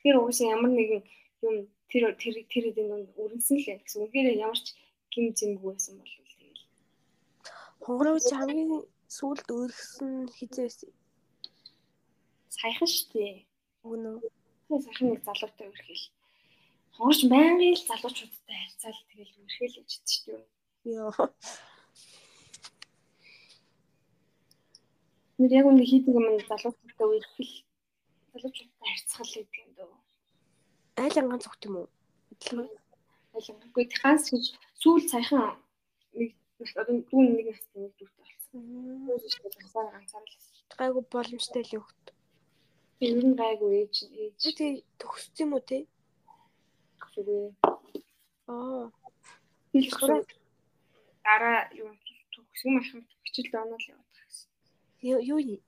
[0.00, 1.02] Тэгэхээр уус ямар нэгэн
[1.46, 1.56] юм
[1.90, 4.02] тэр тэр тэр эдийн донд өрнсөн л гэсэн.
[4.06, 4.74] Үнэхээр ямар ч
[5.12, 6.64] гим зэмгүй байсан бол тэгэл.
[7.84, 10.70] Хонгорооч хамгийн сүулт өөргсөн хизээ
[12.50, 13.46] Саяхан штий.
[13.86, 14.20] Үнэ.
[14.66, 16.04] Тэгээ саяхан нэг залуутай өрхөл.
[16.94, 20.42] Хонгорч байнгын л залуучуудтай харьцаал тэгэл өрхөл гэж штий.
[20.84, 21.30] Йоо.
[25.38, 27.52] Нэр яг үнэ хийдэг юм залуучуудтай өрхөл
[28.32, 29.94] залуучуудтай харьцах л гэдэг юм дөө.
[31.02, 31.88] Айл анган зүгт юм уу?
[33.34, 34.44] Айланггүй ханс гэж
[34.82, 35.58] сүүл саяхан
[36.18, 36.34] нэг
[36.76, 38.60] одоо дүүн нэг настай нэг дүүтэй болсон.
[39.62, 40.36] Гасаа ганцаар л.
[40.78, 42.04] Гайгүй боломжтой л өгт.
[43.00, 44.40] Ер нь гайгүй ээж ээж.
[44.58, 45.78] Тэг төгссөн юм уу те?
[47.00, 47.42] Төгсөгүй.
[48.52, 48.84] Аа.
[49.72, 50.22] Билхрээ.
[51.24, 51.90] Дараа юу
[52.34, 54.48] төгсгөн махын хичээлд онол явах гэсэн.
[55.08, 55.62] Юу нь?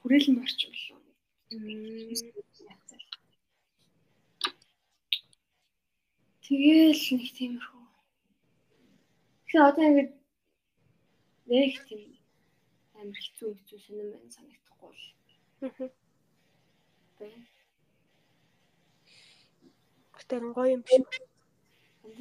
[0.00, 1.02] Хүрээлэн борч болов.
[6.48, 7.84] Тэгээл нэг тиймэрхүү.
[9.44, 10.12] Тэгэхээр одоо ингээд
[11.52, 12.02] нэг тийм
[12.96, 15.17] амар хэцүү хэцүү сонирм байна санагдахгүй л.
[20.28, 20.94] Тэр гоё юм биш.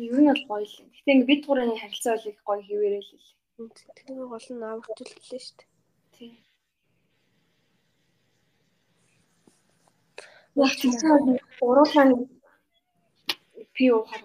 [0.10, 0.76] Ер нь бол гоё л.
[0.96, 3.28] Гэтэ ингээд бид гурийн харилцаа бол их гоё хിവэрэл л.
[3.98, 5.70] Тэр гол нь авахчлалээ шүү дээ.
[6.16, 6.34] Тийм.
[10.66, 10.94] Яг тийм
[11.68, 12.06] уруулаа
[13.76, 14.24] би уухаар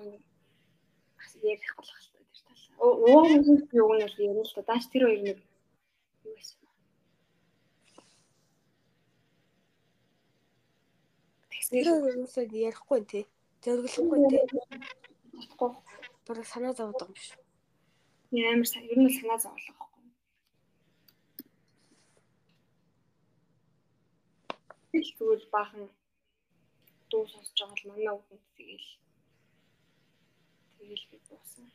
[1.43, 2.57] ярих болох л тэр талаа.
[2.87, 4.63] Ууг нь би уг нь бол ярил л да.
[4.69, 5.39] Дааш тэр хоёр нэг
[6.25, 6.59] юу байсан.
[11.73, 13.25] Тэр хүмүүсээ ярихгүй тий.
[13.65, 14.45] Зориглохгүй тий.
[15.41, 15.73] Утгагүй.
[16.27, 17.33] Бараг санаа байгаа юм биш.
[18.29, 20.05] Ямар ер нь санаа зовлоо байхгүй.
[24.93, 25.89] Тэгэл зүгээр баахан
[27.11, 28.89] дуу сонсож байгаа л манай үгэнд тэгэл
[30.77, 31.67] тэгэл би буусан.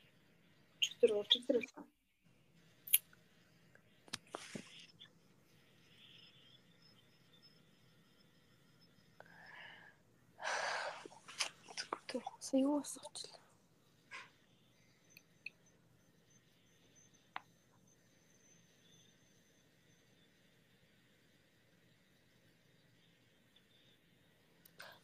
[0.78, 1.86] Өчтөр уржигдэр болсон.
[12.48, 13.40] Сая юу асуучлаа.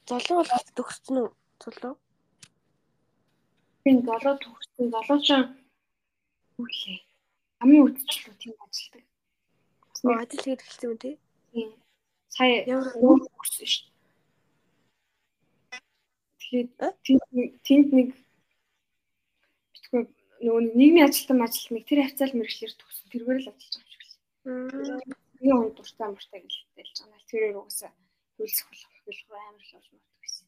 [0.07, 1.29] Золоо бол төгссөн үү?
[1.63, 1.93] Золоо.
[3.83, 4.85] Тийм золоо төгссөн.
[4.95, 5.41] Золоочоо
[6.63, 6.99] үлээ.
[7.61, 9.03] Амын үдчлүү тийм ажилдаг.
[10.21, 11.15] Ажил хийж эхэлсэн үү тий?
[11.51, 11.69] Тийм.
[12.35, 12.87] Сая Ямар
[13.27, 13.92] төгссөн шүү.
[16.53, 16.71] Тэгээд
[17.65, 18.09] тэнд нэг
[19.73, 20.05] битгүй
[20.45, 23.09] нөгөө нийгмийн ажилтан ажилтныг тэр хавцаал мэрэгчлэр төгсөн.
[23.09, 25.17] Тэргээр л ажиллаж байгаа юм шиг л.
[25.41, 27.25] Би он дуртай муртай гэлдэлж байгаа.
[27.25, 27.91] Тэрээр угаасаа
[28.37, 28.85] хөлсөх болох
[29.49, 30.47] амар л болж магадгүй байсан.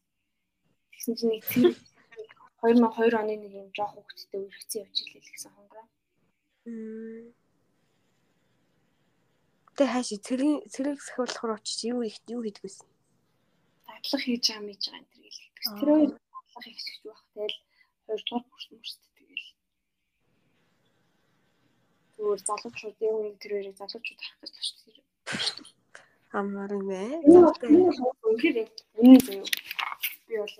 [0.93, 1.73] Тэгсэн чинь нэг тэр
[2.61, 5.87] 2002 оны нэг юм жоох хөвгттэй үргэлжсэн явж илээ гэсэн хонгороо.
[9.75, 12.87] Тэ хааш цэрэг цэрэг сахиулахаар очиж юу их юу хийдэг байсан.
[13.85, 15.44] Дадлах хийж байгаа мэж байгаа энэ төр гэлдэг.
[15.65, 16.11] Тэр хоёр
[16.61, 17.21] хийж гэж байх.
[17.33, 17.57] Тэгэл
[18.05, 19.47] хоёрдугаар курс мөрсдөг тэгэл.
[22.15, 25.03] Зүгээр залуучуудын өмнө тэр хоёрыг залуучууд харах гэж байна шүү дээ.
[26.37, 27.25] Амар ээ.
[28.29, 28.57] Үнэхээр
[29.01, 29.43] үнэн зөв.
[30.27, 30.55] Би бол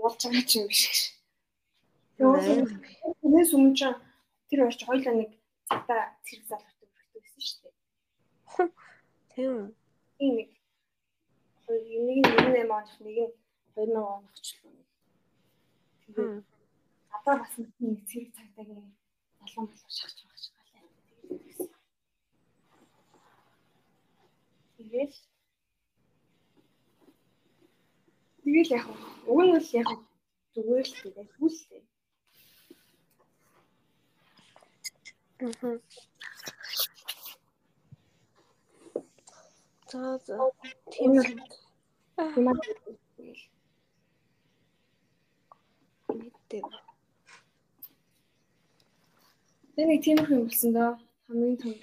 [0.00, 1.00] уулж байгаа ч юм биш гэж.
[3.20, 3.80] Тэрнээс өмнө ч
[4.48, 5.30] тэр хоёр ч хоёулаа нэг
[5.68, 7.74] цагта зэрэг залуутай өрхөд байсан шүү дээ.
[9.32, 9.56] Тийм.
[10.20, 10.48] Нэг
[11.64, 13.41] хоёр нэг нь 98 онд нэг нь
[13.74, 14.72] 2000 онд очлоо.
[16.02, 16.44] Тэгээд
[17.16, 18.86] одоо бас нэг зэрэг цагтаагийн
[19.38, 20.84] залуун болов шахаж байгаа ч галаа.
[24.76, 25.12] Тэгээд
[28.44, 28.86] Тэгэл яг
[29.30, 29.88] уг нь бол яг
[30.52, 31.82] зүгээр л тэгээд хүлээ.
[39.90, 40.36] За за
[40.92, 41.12] тийм
[42.16, 42.46] Тийм
[46.52, 46.92] мэдээ.
[49.72, 50.92] Тэр нэг тиймэрхүү юм болсон доо.
[51.28, 51.74] Хамгийн том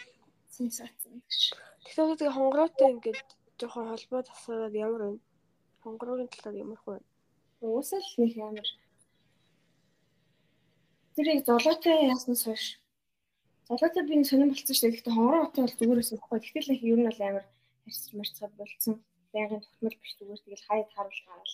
[0.54, 1.42] сенсацсан гэж.
[1.90, 5.18] Тэгэхээр тэгээ хонгороотой ингээд жоохон холбоо тасаад ямар вэ?
[5.82, 7.02] Хонгороогийн талаар ямар вэ?
[7.66, 8.70] Уусаа л нэг амар.
[11.18, 12.66] Тэрийг золоотой яснаас хойш.
[13.66, 14.94] Золоотой би нэг сонирн болцсон шүү дээ.
[14.94, 16.40] Гэхдээ хонгороо утаа бол зүгээрээс өгөхгүй.
[16.46, 17.46] Тэгтэл их ер нь бол амар
[17.84, 18.96] харьцаж марцгаа болцсон.
[19.34, 21.52] Байнгын тогтмол биш зүгээр тэгэл хаяад харуул гараад.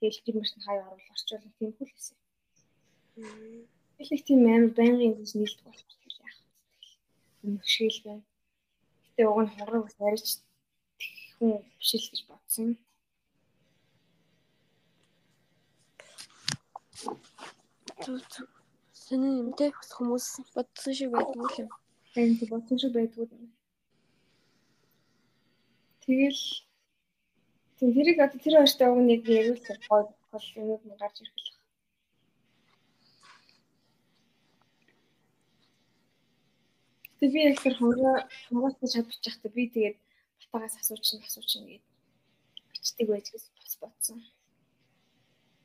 [0.00, 2.14] Тэгэл тэр мөрт хаяа харуул орчуулах тийм хөл хэсэ.
[3.18, 6.50] Их тийм амар байнгын гэж нийлдэг болчихсон яах вэ?
[7.46, 8.24] Өмшгөл байна.
[9.04, 10.28] Гэтэ уг нь хонгороо бас арич
[11.36, 12.68] хүн биш л гэж бодсон.
[19.02, 21.70] Сэний юмтэй бас хүмүүс бодсон шиг байдгүй юм.
[22.22, 23.50] Энд бодсон шиг байдгүй юм.
[26.02, 26.42] Тэгэл
[27.76, 30.46] тийм тэрийг одоо тэр хоёртой уг нэг яриулсан гол гол
[30.86, 31.57] нь гарч ирэх л.
[37.18, 38.14] Тэг би яг тэр хонгоо
[38.46, 39.98] хонгоостой чадчих чадах би тэгээд
[40.52, 41.84] батагаас асуучин асуучин гээд
[42.70, 44.18] бичдэг байж гэж бас бодсон.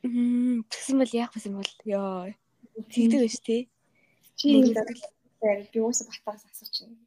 [0.01, 2.33] Мм тэгсэн бол яах вэ юм бол ёо.
[2.89, 3.61] Тэгдэг байж тээ.
[4.35, 6.97] Чи би уусаа батагаас асуучин.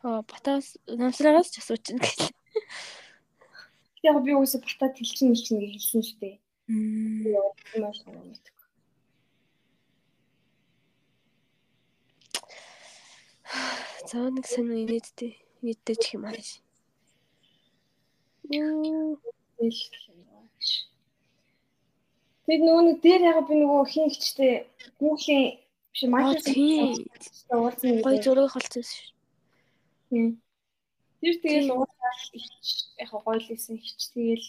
[0.00, 2.32] Аа батаас намсраагаас ч асуучин гэх.
[4.02, 6.36] Яг би уусаа батаа тэлчин хэлчин гэж хэлсэн шүү дээ.
[6.72, 7.20] Мм
[7.72, 8.59] Би маш гомддог.
[14.08, 15.32] За нэг сонир инээдтэй.
[15.60, 16.62] Инээдтэй ч юм ааш.
[22.46, 24.66] Тэг нөгөө нэг дээр яг би нөгөө хин хчтэй
[24.98, 25.60] Google-ийн
[25.92, 29.14] биш Microsoft уулзсан гой зураг холцсон шүү.
[31.20, 32.20] Тэр тэгэл уулзаад
[33.04, 34.46] яг гоё л исэн хч тэгэл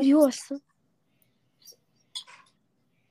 [0.00, 0.60] Юу болсон?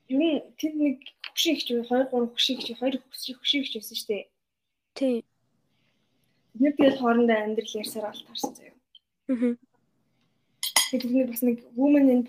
[0.09, 0.97] Юу тэр нэг
[1.33, 4.23] хөшиг хч 2 3 хөшиг хч 2 хөшиг хөшиг хч байсан шүү дээ.
[6.59, 8.75] Бид тэгэл хоорондоо амьдрал ярьсаар алтаарсан заяа.
[9.31, 9.55] Аа.
[10.91, 12.21] Тэгээд нэг бас нэг women in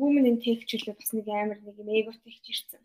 [0.00, 2.80] women in tech жилээ бас нэг амар нэг эготой хич ирсэн.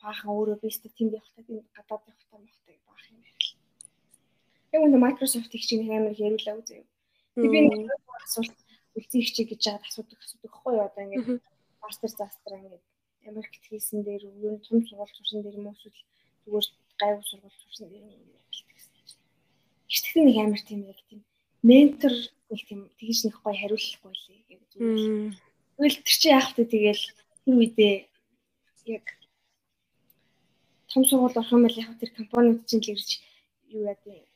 [0.00, 3.48] Баахан өөрөө бистэ тийм байх та тийм гадаад байх та мохтой баах юм байл.
[4.72, 6.84] Яг үнэ Microsoft их чинь амар яриулаа үзээ.
[7.36, 7.92] Тэгээд би нэг
[8.24, 8.56] асуулт
[8.96, 11.44] үлзий хичээ гэж жаад асуудаг асуудаг хгүй одоо ингээд
[11.84, 12.84] мастер застра ингээд
[13.28, 16.00] Америкт хийсэн дээр юу том сургууль сурсан дээр эсвэл
[16.48, 16.66] зүгээр
[17.00, 18.42] гайвуу сургууль сурсан дээр юм уу
[19.92, 21.20] Ихтгэл нэг амар тийм яг тийм
[21.62, 22.14] ментор
[22.48, 25.36] нэг тийм тэгж нэг гоё хариулахгүй лээ гэдэг зүгээр.
[25.76, 27.04] Тэгвэл тэр чинь яах вэ тэгэл
[27.44, 27.94] тэр үедээ
[28.96, 29.06] яг
[30.88, 33.10] том сургууль орох юм бол яг тэр компаниуд чинь л ирж
[33.68, 34.28] юу яа гэдэг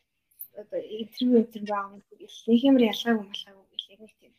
[0.60, 4.34] одоо интервью интервью аав гэл нэг юмр ялгаагүй малгаагүй гэл яг нэг тийм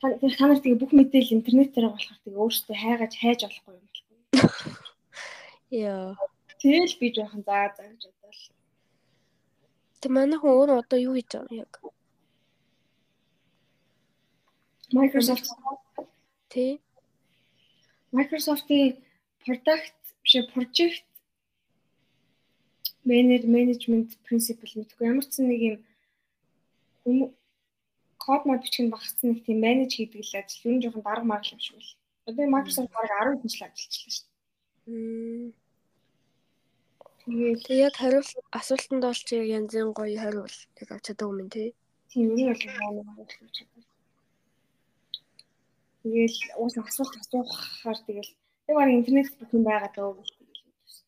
[0.00, 4.18] та нар тэгээ бүх мэдээлэл интернетээр болохоор тэгээ өөртөө хайгаж хайж олохгүй юм болохгүй.
[5.70, 6.14] Яа.
[6.60, 8.02] Тэгэл би жоохон заа заа гэж.
[10.06, 11.72] Тэг манай хүн өөр одоо юу хийж байгаа яг?
[14.94, 15.50] Microsoft
[16.46, 16.78] Тэ.
[18.14, 19.02] Microsoft-ийн
[19.42, 21.02] product биш project
[23.02, 25.82] management principle мэдгүй ямар ч нэг
[27.10, 27.34] юм
[28.22, 31.26] код мод бичих нь багцсан нэг тийм менеж хийдэг л ажил ер нь жоохон дарга
[31.26, 31.90] маргал юм шиг үл.
[32.30, 34.26] Одоо Microsoft баг 10 жил ажиллачихлаа шүү
[34.86, 35.65] дээ.
[37.26, 41.74] Тэгээд яг хариулт асуултанд бол чи яг янзын гоё хариул яг авч чаддаг юм тий.
[42.10, 43.84] Тийм нь бол хариулт чаддаг.
[46.06, 48.30] Тэгэл уус асуулт асуухаар тэгэл
[48.70, 51.06] яг баг интернет бүх юм байгаа даа гэж тэгэл үзсэн.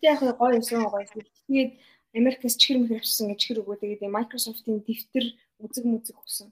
[0.00, 1.04] Яг гоё юмсан гоё.
[1.44, 1.72] Тэгээд
[2.16, 5.26] Америкээс чихэр мөхөр авчихсан гэж чихэр өгөө тэгээд Microsoft-ийн дэвтэр
[5.60, 6.48] үзэг мүзэг өгсөн.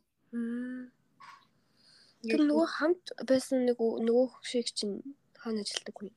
[2.29, 5.01] Тэр нөгөө хамт байсан нэг нөгөө хөшиг чинь
[5.47, 6.11] хаана ажилладаг вэ?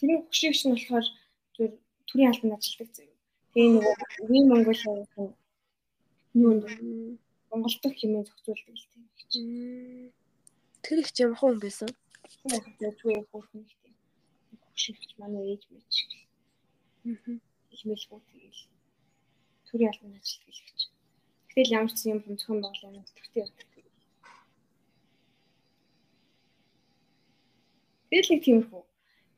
[0.00, 1.06] Тэр хөшиг чинь болохоор
[1.52, 1.70] зүр
[2.08, 3.16] төрийн албанд ажилладаг заяа.
[3.52, 3.94] Тэгээ нөгөө
[4.32, 5.36] Win Mongolia-ийн
[6.40, 6.64] юунд
[7.50, 9.40] Монгол дахь хэмээн зохицуулдаг л тийм их чи.
[10.84, 11.90] Тэр их юм хүн байсан.
[12.48, 13.94] Яг зөвхөн хөөрхөн их тийм.
[14.72, 15.94] Хөшигч манай ээж мэж.
[17.04, 17.36] Аа.
[17.74, 18.62] Их мэлгүү тэгэл.
[19.68, 20.80] Төр ялган ажил гэлэгч.
[21.48, 23.77] Гэтэл ямар ч юм зөвхөн боглоо юм төвтэй явдаг.
[28.08, 28.82] Тэгэл нэг тиймэрхүү.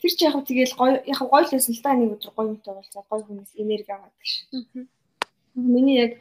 [0.00, 2.48] Тэр чи яг хөө тэгэл гоё яг гоё л байсан л да нэг өдөр гоё
[2.54, 4.30] юмтай болцоо гоё хүнээс энерги аваад гэж.
[5.54, 6.12] Миний яг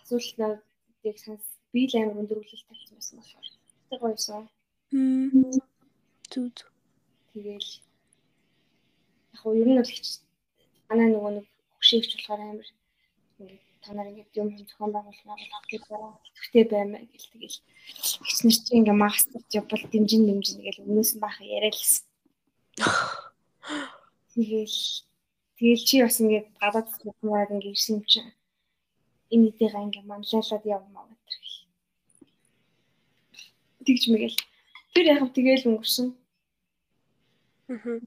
[0.00, 3.46] асуултнуудыг санс би л амар өндөрлөлт тавьсан байсан болохоор.
[3.88, 4.44] Тэг гоёсон.
[6.32, 6.70] Зүг зүг.
[7.32, 7.70] Тэгэл
[9.32, 10.02] яг хөө ер нь бол их
[10.88, 11.46] манай нөгөө нэг
[11.78, 12.68] хөшөөгч болохоор амар
[13.38, 17.58] ингээд та нар ингээд юм зохион байгуулмаар авах хэрэгтэй баймаа гэл тэгэл
[18.26, 22.04] хичнэр чи ингээ мастер жобл дэмжин дэмжин гэл өмнөөс нь баах яриалсан.
[24.34, 24.78] Тэгэл
[25.56, 28.30] тэгэл чи бас ингээ гадаад хүмүүс ингээ ирсэн юм чинь
[29.32, 31.42] энэ нэтэйгээ ингээ манлайлаад явмаа гэдэг.
[33.86, 34.38] Тэгж мэгэл.
[34.92, 36.08] Тэр яг тэгэл өнгөрсөн.
[37.68, 38.00] Аа.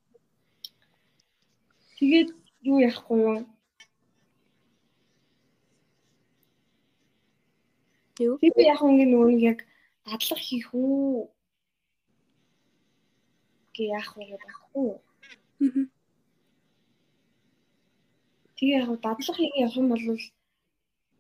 [1.98, 2.30] Тэгээд
[2.66, 3.38] юу яахгүй юу?
[8.22, 8.38] Юу?
[8.42, 9.60] Би яг ингээ нөгөө нэг яг
[10.06, 11.30] дадлах хийх үү
[13.76, 14.52] гэ яах вэ гэдэг?
[14.78, 14.96] Аа.
[18.58, 20.06] Тэгээ яг дадлах хийх явах юм бол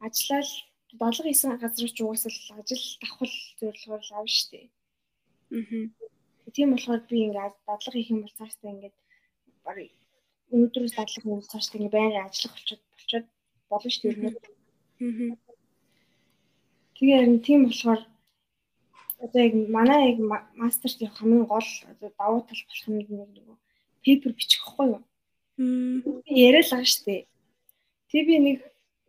[0.05, 0.51] ажиллал
[0.99, 4.67] дадлага хийсэн газар ч угаасаа ажил давхал зөвлөхөр л авна шүү дээ.
[5.57, 6.51] Аа.
[6.53, 8.95] Тийм болохоор би ингээд дадлага хийх юм бол цаашдаа ингээд
[9.65, 9.91] барыг
[10.53, 13.27] өнөөдрөөс дадлага хийх цаашдаа ингээд байнгын ажиллах болчиход болчиход
[13.71, 14.33] болно шүү дээ.
[15.01, 15.50] Аа.
[17.01, 18.01] Тэгээ харин тийм болохоор
[19.25, 20.17] одоо яг манай яг
[20.53, 23.57] мастерт явах хамгийн гол одоо давуу тал болох юм нэг нөгөө
[24.05, 25.01] пейпер бичих хэвгүй юу?
[25.57, 27.21] Би яриад байгаа шүү дээ.
[28.13, 28.57] Тэг би нэг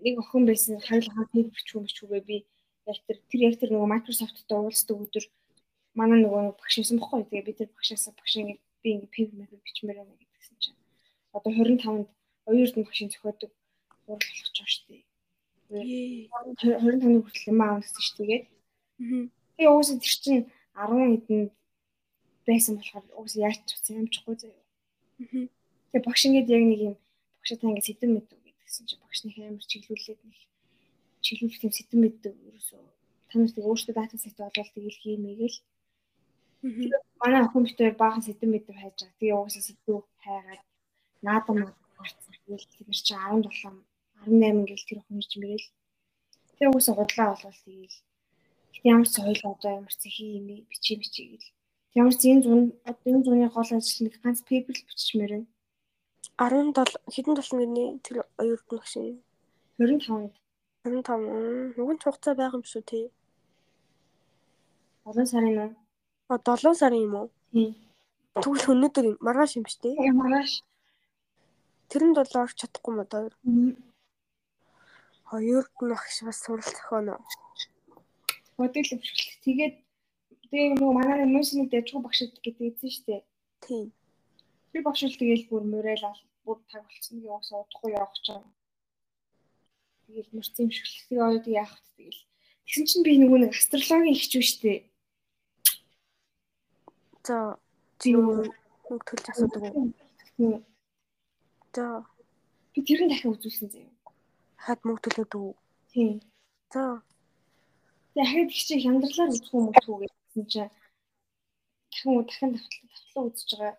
[0.00, 2.36] нэг охин байсан хариулахаа пейпер бичих юм бичгүүгээ би
[2.88, 5.24] яг тэр тэр яг тэр нөгөө Microsoft-тай уулздаг өдөр
[5.92, 7.28] манай нөгөө багш байсан бохгүй юу?
[7.28, 10.80] Тэгээ би тэр багшаасаа багш ингэ би ингэ пейпер пейпер бичмээр байна гэдгсэн чинь
[11.36, 12.08] одоо 25-нд
[12.48, 13.52] оюурд нь багшийн зохиодог
[14.08, 15.11] хурал болох ч шүү дээ.
[15.72, 18.40] 25-ны хүртэл юм аав гэсэн шүү дээ.
[19.56, 20.44] Тэгээ уусаа тэр чинь
[20.76, 21.40] 10 хэдэн
[22.46, 24.64] байсан болохоор уусаа яач чуцсан юм чихгүй заяа.
[25.90, 26.96] Тэгээ багш ингээд яг нэг юм
[27.40, 30.38] багшаа та ингээд сэдэн мэдв гэдгсэн чинь багш нэг амар чиглүүлээд нэг
[31.24, 32.82] чиглүүлэх юм сэдэн мэдв ерөөсөө
[33.32, 35.58] та нар тэг өөртөө дата сет болвол тэгэл хиймэгээл.
[37.20, 39.18] Манай охин битээр баахан сэдэн мэдв хайж байгаа.
[39.18, 40.62] Тэгээ уусаа сэдвүү хайгаад
[41.26, 41.58] наадам
[41.96, 42.34] гарцсан.
[42.44, 43.91] Тэгэл тэр чинь 17
[44.26, 45.68] 18 гээл тэр охин ирж мэрэл.
[46.56, 47.96] Тэгээ уусаа гудлаа болвол тэгэл
[48.92, 51.48] ямар ч соёл одоо ямар ч хий юм бичиж бичиж гэл.
[52.00, 55.48] Ямар ч энэ зүүн одоо энэ зүүнний гол ажил нэг ганц пейпер л биччихмээр байна.
[56.38, 59.06] 17 хэдэн толгойн тэр оюурд нь багшин
[59.78, 60.32] 25-нд
[60.84, 63.06] 25 нүгэн хугацаа байгаа юм шүү тий.
[65.04, 65.70] 7 сарын уу?
[66.32, 67.28] А 7 сарын юм уу?
[67.52, 67.70] Тийм.
[68.42, 69.94] Тэгвэл өнөөдөр маргааш юм шүү дээ.
[69.98, 70.52] Тэгээ маргааш.
[71.90, 73.28] Тэрэнд бол орч чадахгүй мó доо.
[75.32, 77.16] Хоёрд нь багш бас сурал зохионо.
[78.60, 79.40] Бодог л өвчлөлт.
[79.40, 79.74] Тэгээд
[80.52, 83.24] тэгээ нөгөө манай мөсний дэжгүй багшд гэдэг эзэн штэ.
[83.64, 83.88] Тийм.
[84.76, 87.24] Би багш л тэгээл бүр мөрөөл бүр таг болцсон.
[87.24, 88.44] Тэгээ уусаа удахгүй явах ч юм.
[90.04, 91.00] Тэгээл мөрцөн юм шиг л.
[91.08, 92.22] Тэгээ тэгээ яах вэ тэгээл.
[92.68, 94.74] Тэгсэн чинь би нөгөө нэг астрологийн биш штэ.
[97.24, 97.56] За
[98.04, 100.60] юу нэг төлж асуудаг уу?
[101.72, 102.04] За
[102.72, 103.91] Би тэрэн дахин үзүүлсэн заяа.
[104.64, 105.50] Хад мөнгө төлөөд үү?
[105.92, 106.12] Тийм.
[106.72, 107.02] За
[108.14, 110.70] Дахиад их чи хямдралаар үзэх юм уу гэсэн чинь
[111.88, 113.76] дахин дахин давтлаа үзэж байгаа.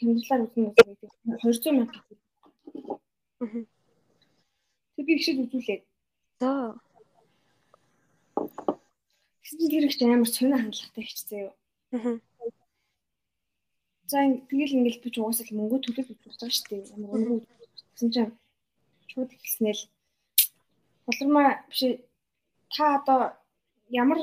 [0.00, 1.12] Хямдралаар үзнэ гэдэг
[1.44, 2.00] 200 мянга.
[4.96, 5.82] Тэг би их шиг үзүүлээд.
[6.40, 6.52] За
[9.44, 11.52] чинь тэр их амар сонио хандлагатай ихчсэн юу.
[11.92, 12.16] Аа.
[14.08, 14.18] За
[14.48, 16.96] тэгэл ингээл би ч угаасаа л мөнгө төлөөд үзүүлж байгаа шүү дээ.
[16.96, 17.44] Ямар өнгө
[17.92, 18.32] гэсэн чинь
[19.12, 19.84] шууд ихснээл
[21.06, 21.80] болормаа биш
[22.74, 23.20] та одоо
[23.88, 24.18] ямар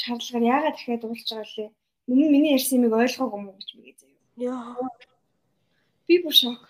[0.00, 1.70] шаардлагаар яагаад дахиад уулж байгаа лээ?
[2.08, 4.20] Өмнө миний ярьсан юмыг ойлгоогүй юм уу гэж мэгээ заяа.
[4.52, 4.88] Яа.
[6.06, 6.62] Би бүр шок.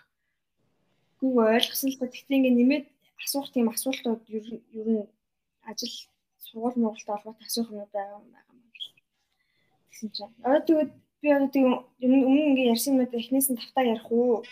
[1.20, 2.86] Гүг ойлгосон л ба тэгтээ ингээ нэмээд
[3.24, 5.04] асуух тийм асуултууд ер нь ер нь
[5.70, 5.94] ажил
[6.44, 8.90] сургууль Монголд олгот асуух юм байгаа юм байгаа юм гэл.
[9.90, 10.90] Тэгсэн чинь одоо тэгээд
[11.22, 11.66] би одоо тийм
[12.02, 14.42] өмнө ингээ ярьсан юмуд эхнээс нь тавтаа ярих уу?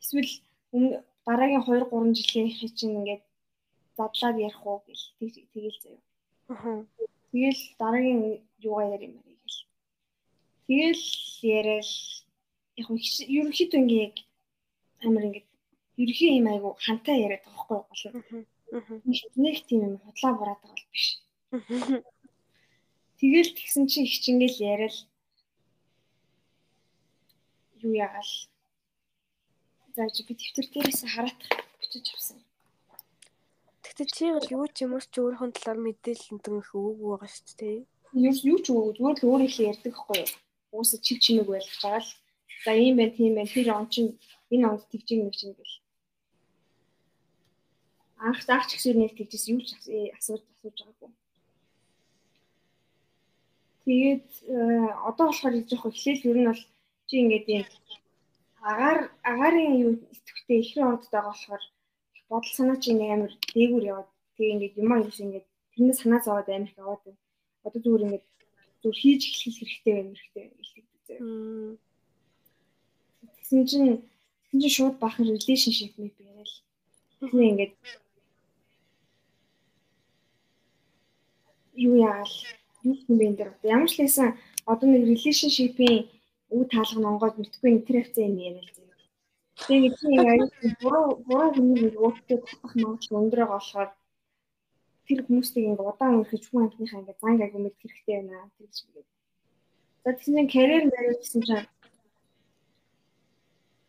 [0.00, 0.32] Эсвэл
[0.74, 2.48] өмнө дараагийн 2 3 жилийн
[2.78, 3.22] чинь ингээд
[4.00, 5.04] задлаад ярих уу гэл
[5.52, 6.02] тэгэл заяа.
[6.48, 6.86] Аа.
[7.32, 8.20] Тэгэл дараагийн
[8.68, 9.58] юугаа ярь юм бэ гэл.
[10.66, 11.06] Тэгэл
[11.58, 11.90] яриад
[12.80, 12.88] яг
[13.36, 14.16] ерөнхийдөө ингээ яг
[15.06, 15.44] амар ингээ
[16.02, 18.04] ерөнхий юм айгу хантай яриад байгаа байхгүй гол.
[19.44, 21.06] Нэг тийм юм худлаа бураад байгаа бол биш.
[23.20, 24.96] Тэгэл тэгсэн чинь их чингээл яриад
[27.84, 28.32] юу яагаал.
[29.96, 32.38] За чи би дэвтэр дээрээс хараатах бичиж авсан.
[34.00, 37.52] Гэтэ чи бол юу ч юм уу ч өөрийнхөө талаар мэдээлэл их өгөөгүй байгаа шүү
[37.60, 37.78] дээ.
[38.16, 40.32] Юу юу ч өгөөгүй зүгээр л өөрийнхөө ярьдаг хгүй юу.
[40.72, 42.12] Уусаа чив чимэг байлгаж байгаа л.
[42.64, 44.16] За ийм байх тийм байх тэр он чинь
[44.48, 45.76] энэ онд тэгж нэг чинь гэл.
[48.24, 49.76] Анх заагч гэсэн нэг тэгжсэн юу ч
[50.16, 51.10] асууж асууж байгаагүй.
[53.84, 54.56] Тэгээд э,
[55.08, 56.62] одоо болохоор жоох эхлээл ер нь бол
[57.04, 57.64] чи ингээд юм
[58.64, 58.98] агаар
[59.28, 61.64] агарын юу итгэвтэй ихрийн ондод байгаа болохоор
[62.30, 66.20] бодол санаа чи нэг амар дээгүүр яваад тэгээ ингээд юм аа юус ингээд тэрнээ санаа
[66.22, 67.20] зовоод амар их яваад байна.
[67.66, 68.24] Одоо зүгээр ингээд
[68.80, 71.14] зүгээр хийж эхлэх хэрэгтэй байна хэрэгтэй илтгэдэг зэ.
[73.34, 73.90] Тэгсэн чинь
[74.46, 76.52] тэгсэн чинь шууд бахан relationship мэт яриад.
[77.18, 77.74] Тэгсэн ингээд
[81.86, 82.30] юу яагаад
[82.86, 84.28] юу юм бэ энэ дэр ямар ч лсэн
[84.70, 86.06] одоо нэг relationship-ийн
[86.54, 88.79] үе таалга Монголд мэдгүй интеракцээ юм яриа л.
[89.66, 90.50] Тэгээд чи аюул
[90.82, 92.72] буруу буруу хүмүүс өөртөө татах
[93.20, 93.90] өндөр байгаа болохоор
[95.06, 99.00] тэр хүмүүсийг ингээ удаан үргэлж хүн амтныхаа ингээ занг агуу мэд хэрэгтэй байна гэж би.
[100.02, 100.84] За тэгсэн чинь карьер
[101.20, 101.66] гэсэн чинь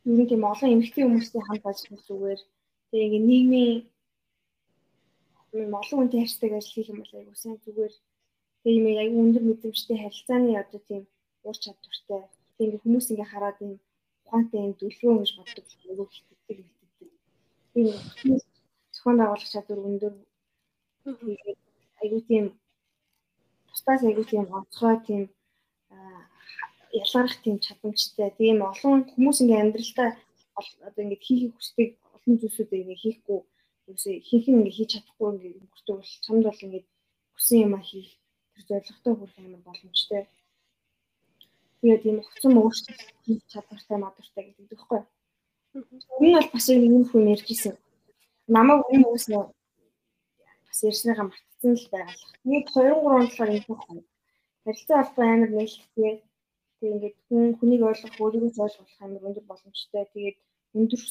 [0.06, 2.42] юу нэг юм олон эмэгтэй хүмүүстэй хамт ажиллах зүгээр.
[2.90, 3.76] Тэгээ ингээ нийгмийн
[5.66, 7.94] юм олон хүнтэй харьцдаг ажил хийх юм бол айгуу сайн зүгээр.
[8.62, 11.04] Тэгээ юм айгуу өндөр мэдрэмжтэй харилцааны одоо тийм
[11.48, 12.22] ур чадвартай.
[12.56, 13.74] Тэгээ ингээ хүмүүс ингээ хараад юм
[14.32, 17.10] ухаантай юм дүлгөө гэж боддог айгуу хитдэг хитдэг.
[17.74, 18.40] Тэгээ
[18.96, 20.14] зохион байгуулах чадвар өндөр.
[22.02, 22.46] Айгуу тийм
[23.68, 25.22] тусдаас айгуу тийм онцгой тийм
[26.96, 28.32] ялгарх тийм чадамжтай.
[28.40, 30.10] Тийм олон хүмүүс ингээ амьдралдаа
[30.88, 33.40] одоо ингээ хийхийг хүсдэг олон зүйлсүүд ингээ хийхгүй.
[33.92, 36.84] Юусе хийхэн ингээ хийж чадахгүй ингээ өнгөртөө бол чамд бол ингээ
[37.36, 38.12] хүсэн юм а хийх.
[38.56, 40.24] Тэр зорилготой хүрэх амар боломжтой.
[41.82, 45.02] Тэгээд ийм хөцөн өөрчлөлт хийж чадвартай мадвартай гэдэг тэгэхгүй.
[46.22, 47.76] Энэ бол бас нэг хүн ярьж ирсэн.
[48.56, 49.26] Намайг энэ хүмүүс
[50.68, 52.32] бас ярьсныгаа мартсан л байгалах.
[52.46, 54.04] Нэг 2 3 онцлог юм байна.
[54.64, 56.14] Харилцаа холбоо амар нээлттэй.
[56.80, 60.04] Тэгээ ингээд хүн хүнийг ойлгох, өөрийгөө ойлгох амар өндөр боломжтой.
[60.14, 60.38] Тэгээд
[60.78, 61.02] өндөр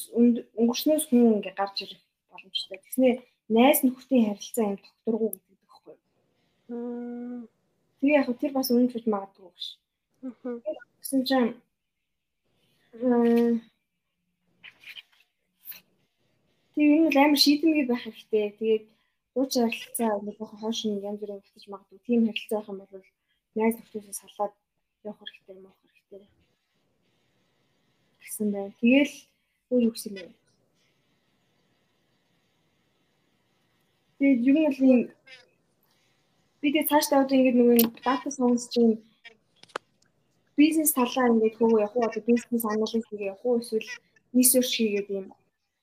[0.60, 2.78] өнгөрснөөс хүн ингээд гарч ирэх боломжтой.
[2.84, 3.18] Тэгснээр
[3.56, 5.96] найз нөхдийн харилцаа юм докторгүй гэдэг байхгүй.
[8.00, 9.66] Тэгээ яг тэр бас үнэн гэж магадгүй биш.
[10.20, 11.50] Гэсэн чинь
[16.74, 18.56] Тэгээ энэ амар шийдэмгий байх хэрэгтэй.
[18.58, 18.84] Тэгээд
[19.34, 22.00] дууч харилцаа нэг хоош нь янз бүрийн батж магадгүй.
[22.04, 23.04] Тийм харилцаа байх юм бол
[23.56, 24.52] найз нөхдөсөө салаад
[25.08, 26.28] явах хэрэгтэй юм авах хэрэгтэй.
[28.20, 28.72] гэсэн байна.
[28.80, 29.14] Тэгэл
[29.70, 30.22] юу юу гэсэн бэ?
[34.18, 35.00] Тэгээд юу бол юм
[36.60, 39.00] бид цаашдаа одоо ингэ нөгөө дата сонс чинь
[40.62, 43.88] бизнес талаа ингээд хөвөө явах уу одоо бизнес анализ хийгээ явах уу эсвэл
[44.36, 45.26] ресерч хийгээд юм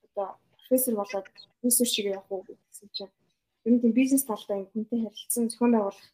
[0.06, 1.28] одоо профессор болоод
[1.64, 3.14] ресерч хийгээ явах уу гэсэн чинь
[3.66, 6.08] ер нь тийм бизнес талдаа хүнтэй харилцсан зохион байгуулах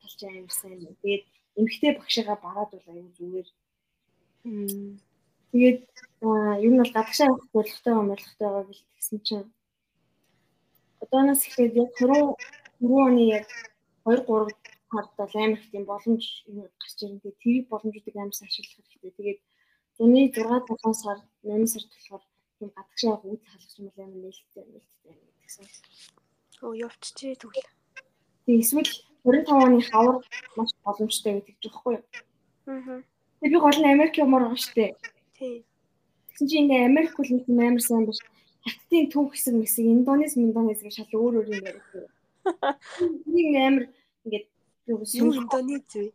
[0.00, 0.94] тал чинь амар сайн юм.
[1.02, 1.24] Тэгээд
[1.58, 3.48] эмгтэй багшигаа бараад бол аюу зүгээр.
[5.50, 5.80] Тэгээд
[6.64, 9.48] ер нь бол гадагшаа явах байгаа морилготой байгаа гэл тэгсэн чинь
[11.02, 12.36] одооноос эхлээд яг 20
[12.80, 13.48] 4 оны яг
[14.04, 17.20] 2 3 хард бол амар их тийм боломж гарч ирэн.
[17.20, 19.12] Тэгээ тэрийг боломжуудыг амар сайн ашиглах хэрэгтэй.
[19.18, 19.40] Тэгээд
[19.98, 22.22] зуны 6 7 сар 8 сард болохоор
[22.58, 25.66] тийм гадагшаа үүд халах юм бол амар нээлттэй нээлттэй гэсэн.
[26.64, 27.70] Оо явчихжээ тэгвэл.
[28.46, 28.92] Тэгээ эсвэл
[29.24, 30.16] 25 оны хавар
[30.56, 32.04] маш боломжтой гэдэг ч байхгүй юу?
[32.66, 33.02] Аа.
[33.40, 34.92] Тэгээ би гол нь Америк юмор байгаа шүү дээ.
[35.38, 35.54] Тий.
[36.28, 38.20] Тэгсэн чинь ингээ Америк бол нэг амар сайн биш.
[38.64, 42.08] Хаттын төв хэсэг мэсэг Индонез, Индонез гэж шал өөр өөр юм яриад.
[43.28, 43.84] Нэг амар
[44.24, 44.46] ингээд
[44.86, 45.00] Юу
[45.32, 46.12] Индонез вэ?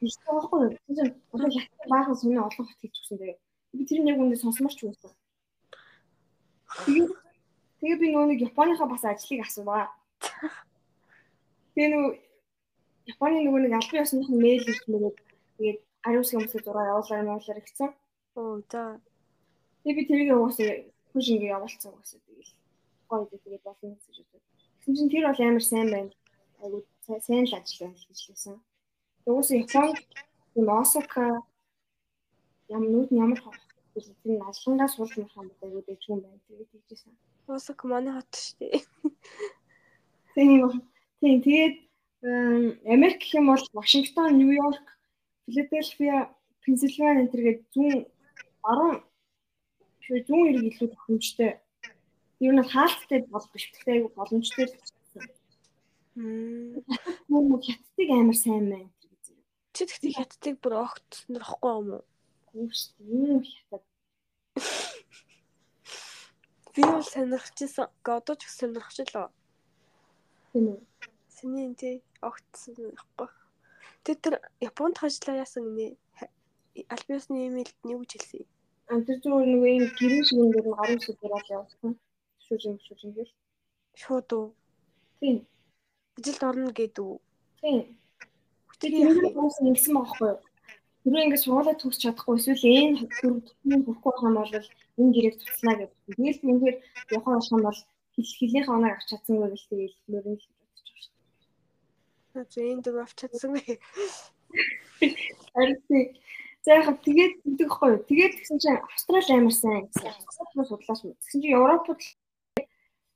[0.00, 0.80] Биш таахгүй.
[0.88, 3.38] Тэгэхээр одоо хятад баахан сүнэ олон хот хийж өгсөн тэгээ.
[3.76, 5.12] Би тэр нэг үндэ сонсоморч байсан.
[7.80, 9.92] Тэгээ би нөгөө нэг Японыхаа бас ажлыг асуугаа.
[11.76, 12.12] Тэгээ нөгөө
[13.12, 15.16] Японы нөгөө нэг албан ёсных нь мэйл ирж мөгөөд
[15.60, 17.90] тэгээд ариус юмсаа зураг явуулаар явуулаар гэсэн.
[18.40, 18.96] Оо за.
[19.84, 20.72] Тэгээ би тэрийг угаасаа
[21.12, 22.52] хүш ингэ явуулсан угаасаа тэгэл
[23.12, 24.40] гоё тэгээд болно гэж бодсон.
[24.80, 26.12] Тэгсэн чинь тэр бол амар сайн байна.
[26.64, 28.56] Айгуу сайн л ажиллаа гэж хэлсэн.
[29.26, 29.98] Угсаа Японд
[30.58, 31.42] юм Осака
[32.68, 33.40] ям нүд ямар
[33.94, 36.40] гэж тэр алхангаас суулж мах юм байна гэдэг юм байна.
[36.46, 37.12] Тэгээд хэлжсэн.
[37.46, 38.82] Осака манай хот шүү дээ.
[40.34, 40.82] Тийм.
[41.20, 41.76] Тийм тэгээд
[42.90, 44.86] Америк гэх юм бол Вашингтон, Нью-Йорк,
[45.46, 47.94] Филадельфия, Пенсильвани энэ төргээд зүүн
[48.64, 48.98] баруун
[50.06, 51.50] зүүн эрэг илүү тохиомжтой
[52.38, 53.64] Юу нь хаалттай бол биш.
[53.72, 54.95] Гэхдээ айгу боломжтой л гэсэн.
[56.16, 56.80] Мм.
[57.28, 59.24] Хятадыг амар сайн байна гэж.
[59.76, 62.04] Чи тэгтээ хятадыг бүр огт нөрөхгүй юм уу?
[62.56, 63.36] Юу шүү дээ.
[63.36, 63.84] Юу хятад.
[66.72, 67.92] Би бол сонирхчихсан.
[68.00, 69.28] Одоо ч их сонирхчлаа.
[70.52, 70.80] Тийм үү.
[71.36, 73.28] Сэний тий огт сонирхгүй.
[74.04, 76.00] Тэр тэр Японд хажлаа яасан гинэ.
[76.88, 78.48] Альбиусны имэйлд нь юу гэж хэлсэн юм?
[78.88, 81.92] А тэр зүгээр нэг юм гэрэн шиг юм дээр гарын сүдээр ал явуулсан.
[82.44, 83.32] Шүүжин шүүжин гэл.
[84.00, 84.46] Шууд уу?
[85.20, 85.44] Тийм.
[86.16, 87.18] Ажилд орно гэдэг үү?
[87.60, 87.78] Тийм.
[88.86, 90.40] Юм хүмүүс ингэсэн байхгүй юу?
[91.06, 94.52] Түрүү ингэ сургуулаа төгсч чадахгүй эсвэл энэ төрөвдөлтөнд хүрэхгүй байгаа юм бол
[95.00, 95.98] энэ гэрээг туслана гэдэг.
[96.16, 96.76] Тэгэл үнэхээр
[97.14, 97.80] явах болох юм бол
[98.14, 101.14] хилхилийнх оног авч чадсангүй гэл тэгэл мөрөн л бодож байгаа шүү
[102.34, 102.52] дээ.
[102.52, 103.64] За энэ дөрөв авч чадсангүй.
[105.54, 105.78] Харин
[106.66, 107.92] За яг тэгээд гэдэг хгүй.
[108.10, 110.10] Тэгээд тэгсэн чинь Австрали амар сайн гэсэн.
[110.34, 111.14] Судлаач юм.
[111.14, 112.02] Тэгсэн чинь Европод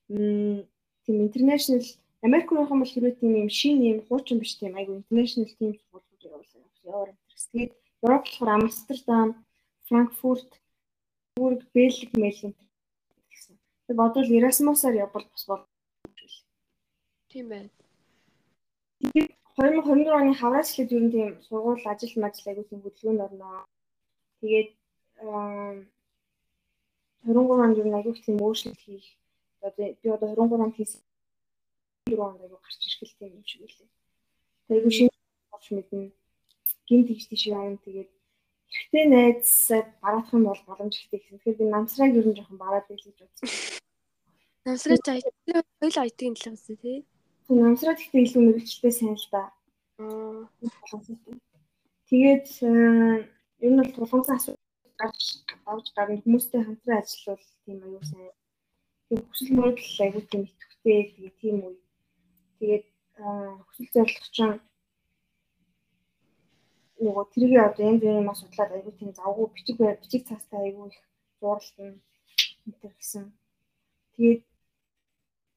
[0.07, 0.63] м
[1.03, 1.83] тийм интернэшнл
[2.23, 6.23] Америк руу бол хэрвээ тийм юм шин юм хуучин биш тийм айгу интернэшнл тийм сургуулиуд
[6.29, 6.61] явуулсан.
[6.85, 7.11] Яваар
[7.53, 7.73] тэгээд
[8.05, 9.29] Европ болохоор Амстердам,
[9.89, 10.51] Франкфурт,
[11.37, 12.53] Бург, Бельги мэлэн
[13.31, 13.55] гэсэн.
[13.57, 15.63] Тэгээд бодвол Erasmus-аар явбал бас бол
[17.33, 17.71] тийм байна.
[19.01, 23.65] Тэгээд 2024 оны хавраас эхлээд ер нь тийм сургууль ажил мажил аягүй тийм хөдөлгөөнд орноо.
[24.41, 24.71] Тэгээд
[27.25, 29.09] 23 онд ер нь аягүй тийм өөрчлөлт хийх.
[29.65, 31.01] Одоо би одоо 23 онд хийсэн
[32.11, 33.89] 4 онд аягүй гарч ирэх юм шиг үлээ.
[34.67, 35.11] Тэгээд шинэ
[35.51, 36.11] болж мэднэ.
[36.87, 37.79] Гинт тийш тийш явна.
[37.87, 38.11] Тэгээд
[38.71, 41.39] эрэгтэй найзсаа бараадах юм бол боломжтой гэсэн.
[41.39, 43.49] Тэгэхээр би намсраг ер нь жоохон бараад байл гэж бодсон.
[44.67, 45.27] Намсраг IT
[45.81, 46.99] хоёул IT-ийн талаас нь тий.
[47.49, 49.43] Намсраа гэхдээ илүү мэрэгчлээ сайн л да.
[52.09, 52.47] Тэгээд
[53.65, 55.23] ер нь бол тулгамсан асуудал гарч
[55.67, 58.35] авч гарна хүмүүстэй хамтран ажиллавал тийм аюу сайн.
[59.09, 61.79] Тийм хүсэл мөрөдөл аягүй тийм итгэвтэй тэгээд тийм үе.
[62.61, 62.85] Тэгээд
[63.67, 64.61] хүсэл зорилгочин
[67.01, 71.01] нөгөө тэрийг одоо янз бүрийн мас судлаад аягүй тийм завгүй бичиг бичиг цаастай аягүй их
[71.41, 71.97] зурлалтна
[72.69, 73.25] энэ гэсэн.
[74.15, 74.43] Тэгээд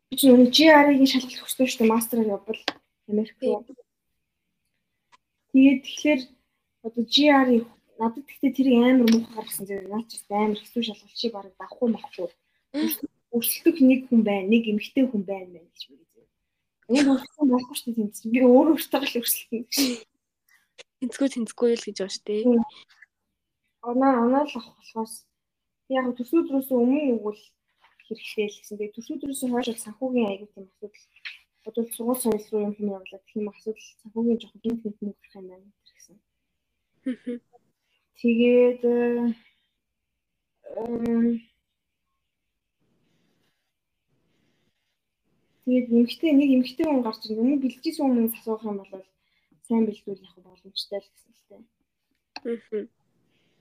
[0.08, 2.62] би ч нөгөө GR-ийн шалгалт хүссэн шүү дээ мастераар явбал
[3.12, 3.60] Америк руу.
[5.52, 6.22] Тэгээд тэгэхээр
[6.88, 7.50] одоо GR
[8.00, 11.90] надад гэхдээ тэр амар муухай гаргасан зэрэг наад чи амар хэцүү шалгалт чи бараг давхгүй
[11.92, 12.32] махгүй.
[13.36, 16.13] Өрсөлдөх нэг хүн байна, нэг эмэгтэй хүн байна гэж би
[16.94, 18.32] Энэ өрсөлдсөн байхгүй шүү дээ тийм.
[18.34, 19.64] Би өөр өөртөө л өрсөлдөн.
[21.00, 22.44] Тэнцгүй тэнцгүй л гэж байна шүү дээ.
[23.90, 25.14] Оноо оноо л авах болохоос
[25.90, 27.42] яг төсөөдрөөс өмнө өгвөл
[28.06, 28.78] хэрэгтэй л гэсэн.
[28.78, 31.04] Тэгээ төсөөдрөөс хойш санхүүгийн аягүй тийм асуудал
[31.64, 35.36] бодвол сургууль соёл руу юм юм явуулаад тийм асуудал санхүүгийн жоохон гинт гинт нэг гарах
[35.40, 36.18] юм байна гэсэн.
[38.20, 38.82] Тэгээд
[45.64, 47.42] Тэгээд эмгтэй нэг эмгтэй хүн гарч ирнэ.
[47.44, 49.06] Өмнө бэлжижсэн хүмүүс асуух юм бол
[49.68, 51.62] сайн бэлдүүл явах боломжтой л гэсэн л тээ.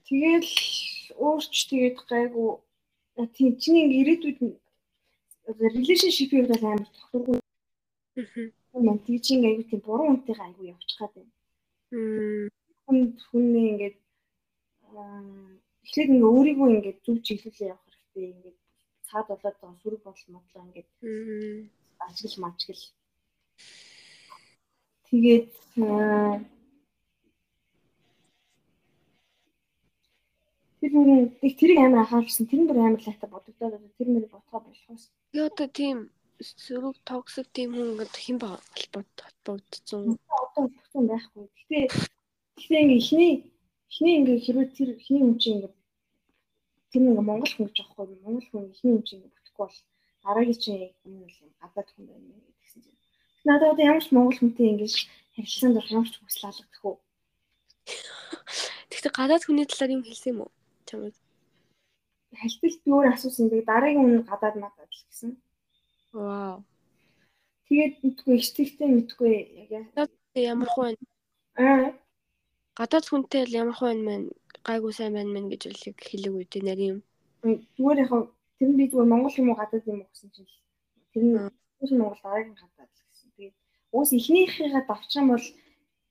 [0.07, 0.51] Тэгэл
[1.15, 2.49] өөрч тэгээд гайгүй
[3.35, 4.39] тийм чиний ирээдүйд
[5.47, 7.37] relationship-ийг бол амар тохиргүй.
[7.39, 8.97] Аа.
[9.05, 11.31] Тийчинг аягүй тийм буруу үнтэйгээ аягүй явчих гад байна.
[12.83, 12.99] Хүн
[13.29, 13.97] хүнээ ингээд
[15.85, 18.25] эхлээд ингээ өөрийгөө ингээд зөв чиглүүлээ явах хэрэгтэй.
[18.33, 18.57] Ингээд
[19.07, 20.89] цаад болоод байгаа сүрэг бодол модлоо ингээд
[22.07, 22.83] ажигл мажгл.
[25.07, 25.49] Тэгээд
[30.83, 32.43] Тэр нүрийн их тэрийг амар анхаарсан.
[32.43, 35.03] Тэр нь бүр амар лайта бодогдоод одоо тэр нэр ботгоо болохоос.
[35.31, 35.97] Би одоо тийм
[36.43, 40.19] сөрөг токсик тийм хүн ингээд хэн ба холбогдсон.
[40.43, 41.45] Одоо болсон байхгүй.
[41.55, 41.79] Гэтэ
[42.59, 43.33] гэтэ ингээ ихний
[43.87, 45.73] ихний ингээ хэрвээ тэр ихний хүн чинь ингээ
[46.91, 48.05] тэр нэг Монгол хүн гэж аахгүй.
[48.25, 49.77] Монгол хүн ихний хүн чинь ингээ бүтэхгүй бол
[50.23, 52.27] дараагийн чинь юм бол гадаад хүн байна
[52.61, 52.99] гэсэн чинь.
[53.47, 54.93] Надад одоо ямар ч монгол хүнтэй ингэж
[55.35, 56.97] харилцаанд ямар ч хүсэл алгадах уу.
[58.89, 60.51] Тэгтээ гадаад хүний талаар юм хэлсэн юм уу?
[60.87, 61.15] чамд
[62.41, 63.49] хальталт би өөр асуусан.
[63.49, 65.31] Тэгээ дараагийн хүн гадаад надад л гэсэн.
[66.13, 66.57] Вау.
[67.67, 69.33] Тэгээд мэдгүй ихтэй мэдгүй
[69.71, 70.95] яг ямар хүн
[71.57, 71.93] аа
[72.77, 74.27] гадаад хүнтэй л ямар хүн маань
[74.67, 76.99] гайгүй сайн байна мэн гэж л хэлэг үү те нарийн юм.
[77.77, 78.11] Зүгээр яг
[78.63, 80.47] тэр нь би зүгээр Монгол юм уу гадаад юм уу гэсэн чинь
[81.11, 81.35] тэр нь
[81.99, 83.29] Монгол дараагийн гадаад л гэсэн.
[83.35, 83.55] Тэгээд
[83.91, 85.47] уус эхнийхээ давчих юм бол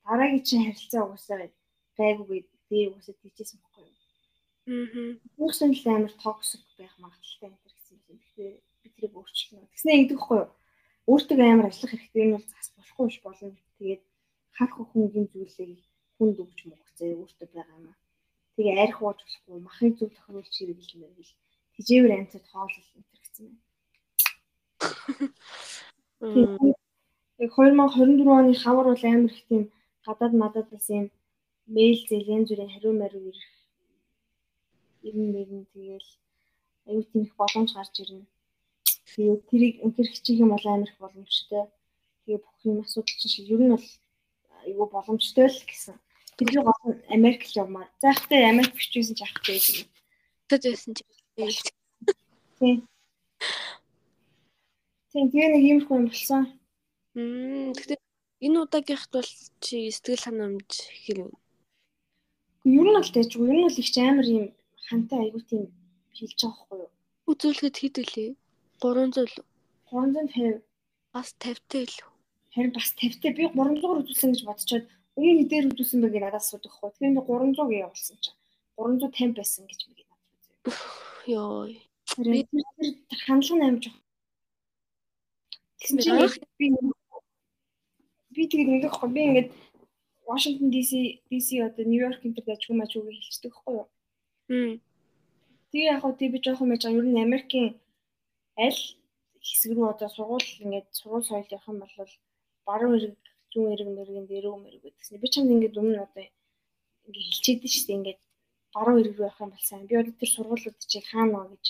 [0.04, 1.48] дараагийн чинь харилцаа уусаа
[1.96, 3.96] гайгүй дээр уусаа тийчээсэн байхгүй юу?
[4.68, 5.16] Аа.
[5.40, 8.20] Үүсэн л амар токсик байх магадaltaй энэ гэсэн юм.
[8.20, 9.72] Тэгэхээр би тэрийг өөрчлөнө.
[9.72, 10.52] Тэгснэ ингэдэгхгүй юу?
[11.08, 13.56] Өөртөө амар ажиллах хэрэгтэй нь бол зас болохгүй ш болно.
[13.80, 14.02] Тэгээд
[14.60, 15.80] харах хүнгийн зүйлийг
[16.20, 17.96] хүнд өгч мөгцөө өөртөө байгаа юм.
[18.60, 21.32] Тэгээ арх ууж болохгүй, махын зүг тохируулж хэрэглэмээр гэл
[21.82, 22.86] тижээвэр амьтад хоолол
[23.22, 23.56] гэсэн юм.
[27.42, 29.62] Яг 2024 оны хавар бол амар их тийм
[30.06, 31.10] гадаад мадад бас юм
[31.66, 33.50] мэйл зээл янз бүрийн хариу мариу ирэх
[35.06, 36.10] ирнэ мэрнэ тэгээл
[36.86, 38.26] аюу тийм их боломж гарч ирнэ.
[39.14, 41.66] Тэгээд тэрийг өнтер хичих юм бол амар их боломжтой.
[42.22, 43.88] Тэгээ бүх юм асуудал чинь ер нь бол
[44.62, 45.96] аюу боломжтой л гэсэн.
[46.38, 47.88] Бидний гол нь Америк л явмаар.
[48.00, 49.86] За ихтэй Америк бичсэн ч ах гэж.
[50.48, 51.02] Тэд байсан чи.
[52.58, 52.86] Тийм.
[55.12, 56.42] Тийм тэгээ нэг юм хүн болсон.
[57.16, 57.98] Мм тэгтээ
[58.46, 59.30] энэ удаагийнхт бол
[59.64, 60.70] чи сэтгэл ханамж
[61.04, 61.32] хэрэг.
[62.68, 64.46] Ер нь бол тэгж ер нь бол их амар юм
[64.88, 65.64] хантай аягүй тийм
[66.16, 66.90] хэлж байгаа байхгүй юу?
[67.30, 68.30] Үзүүлэхэд хэд үлээ?
[68.82, 69.36] 300 л.
[69.88, 70.60] 350.
[71.14, 71.98] Бас 50-тай л.
[72.52, 74.84] Харин бас 50-тай би 300-аар үзүүлсэн гэж бодчиход
[75.16, 76.92] өмнө хэдээр үзүүлсэн бэ гэж надаас асуудаг байхгүй.
[76.92, 78.38] Тэгэхээр би 300 гээ явуулсан чинь
[78.76, 81.11] 350 байсан гэж би надад үзээ.
[81.26, 81.68] Йоо.
[82.18, 83.84] Би тэр хандлага амж
[85.82, 86.18] Тэгсэн чинь
[86.58, 86.66] би
[88.34, 89.48] би тэгээд ингэх хөө би ингээд
[90.30, 90.92] Washington DC
[91.30, 93.86] DC одоо Нью-Йорк энэ төр дэж хүмэж үгүй хэлчихдэг байхгүй юу?
[95.70, 97.68] Тэгээ яг хөө би жоохон мэж ер нь Америкийн
[98.66, 98.80] аль
[99.42, 102.12] хэсэг рүү одоо сургууль ингээд сургууль соёл явах юм бол
[102.66, 103.14] баруун эрэг
[103.50, 105.18] зүүн эрэг мэрэгэн дээрөө мэрэг гэдгсэн.
[105.22, 106.24] Би чамд ингээд өмнө одоо
[107.06, 108.20] ингээд хэлчихэд шүү дээ ингээд
[108.74, 109.86] баруун эрэг рүү явах юм бол сайн.
[109.86, 111.64] Би одоо тэр сургуулиуд чи хаана гэж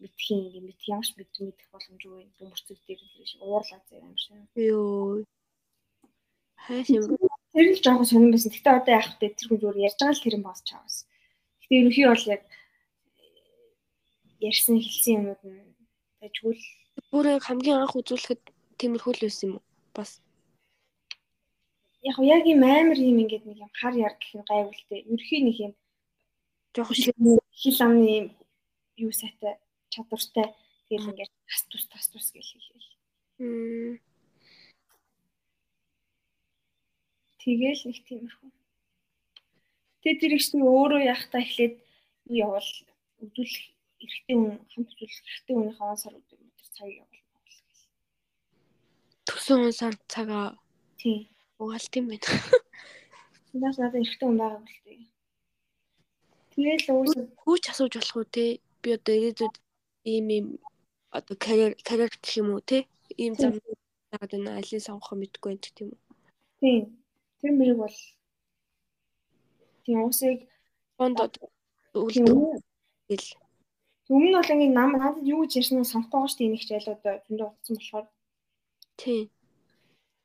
[0.00, 4.36] мэдхийн юм мэд ямарч мэд мэдэх боломжгүй бөмбөрцөг дээр тийш уурлаа зэ юм шиг.
[4.54, 5.24] Йоо.
[6.64, 7.02] Хайш юм.
[7.52, 8.52] Тэр л жоохон сонирн байсан.
[8.54, 9.34] Гэтэ одоо яах вэ?
[9.34, 10.96] Тэр хүн зүгээр ярьж байгаа л тэр юм босч чаавс.
[11.62, 12.42] Гэтэ ерөнхий бол яг
[14.40, 15.74] ярьсан хэлсэн юмуд нь
[16.20, 16.64] тажгүй л
[17.10, 18.42] бүр хамгийн анх үзүүлэхэд
[18.78, 19.64] тиймэрхүү л байсан юм уу?
[19.96, 20.10] Бас
[22.06, 24.98] яг яг юм амар юм ингээд нэг юм хар яр гэх юм гайвалтай.
[25.02, 25.72] Ерөнхий нэг юм
[26.74, 28.34] жоохон хил амны
[28.96, 29.56] юу сайтай
[29.92, 30.54] чадвартай
[30.88, 32.88] тэгэл ингээд тас тус тас тус гэж хэлээл.
[37.38, 38.50] Тэгэл нэг тиймэрхүү.
[40.02, 41.74] Тэгээ тэр их чинь өөрөө яхахтаа эхлээд
[42.28, 42.70] юу явал
[43.24, 43.64] үзүүлэх
[44.04, 47.62] эрэгтэй хүн хамт үзүүлэх эрэгтэй хүний хаваа сар өдөр өдөр цаг явал гэл.
[49.26, 50.58] Төсөн он сар цагаа
[51.00, 51.32] тий.
[51.58, 52.28] Угаалт юм байна.
[53.50, 55.00] Тэгээс надад эрэгтэй хүн байгаа бол тий.
[56.58, 56.82] Тэгэл
[57.38, 58.58] хүүч асууж болох уу те?
[58.82, 59.54] Би одоо ирээдүйд
[60.10, 60.46] ийм ийм
[61.14, 62.78] одоо карьер карьер гэх юм уу те?
[63.22, 63.54] Ийм зам
[64.10, 66.00] заагаад байна алийг сонгох мэдгүй байх тийм үү
[66.60, 66.82] тийм.
[67.38, 67.96] Тэр мэрэг бол
[69.84, 70.38] тийм усыг
[70.98, 71.18] бонд
[71.94, 73.28] үлдэл
[74.10, 76.68] Өмнө нь бол ингэ нам надад юу гэж ярьснаа санахгүй байгаа шүү дээ энэ их
[76.68, 78.06] жайлууд зөндөө утсан болохоор.
[79.00, 79.24] Тийм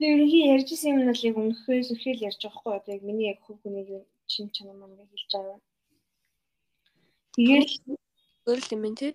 [0.04, 2.74] Тэгээ ерөнхий ярьжсэн юм нь л яг өнөхөөс өрхөөл ярьж байгаа хгүй.
[2.76, 3.90] Одоо яг миний яг хөв хүнийг
[4.34, 5.60] шин чанар маань хэлж байгаа.
[7.34, 7.74] Тэгээл
[8.48, 9.14] өөр юм тий.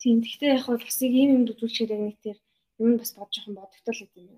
[0.00, 0.16] Тийм.
[0.22, 2.38] Гэхдээ яг бол бас ийм юм үзүүлчихэд яг нэг тэр
[2.78, 4.32] юм бас бодож жоохон бодогдол гэдэг юм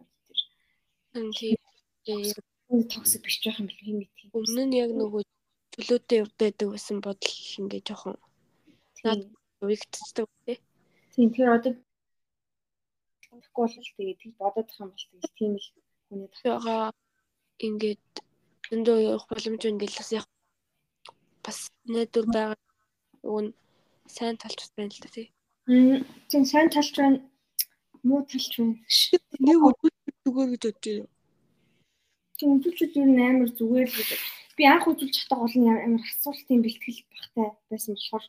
[1.13, 1.61] байна тэр.
[2.03, 2.87] Тийм.
[2.89, 4.33] Токсик биш жоох юм бэл юм гэдэг.
[4.33, 5.23] Өмнө нь яг нөгөө
[5.77, 8.17] чөлөөтэй явдаг байсан бодол ингээ жоохон
[9.05, 9.21] над
[9.61, 10.59] уягдцдаг тий.
[11.13, 11.29] Тийм.
[11.31, 11.73] Тэгэхээр одоо
[13.29, 15.69] тэгэхгүй бол тэгээд тэг байгаа юм бол тэгэл тийм л
[16.09, 16.91] хүний татгаа
[17.67, 18.09] ингээд
[18.69, 20.27] зөндөө явах боломж байна гэж бас яг
[21.45, 21.59] бас
[21.95, 22.59] найдвар байгаа.
[23.43, 23.53] Нь
[24.07, 25.27] сайн талч байна л да тий.
[26.31, 27.19] Тийм сайн талч байна.
[28.03, 28.77] Муу талч байна.
[29.47, 31.09] Нэг үзүүлэлт зүгээр гэж бодож байна.
[32.39, 34.11] Тийм үзүүлэлт юу амар зүгээр л гэж.
[34.57, 38.25] Би анх үзүүлж чадах гол нь амар асуултын бэлтгэл багтай байсан болохоор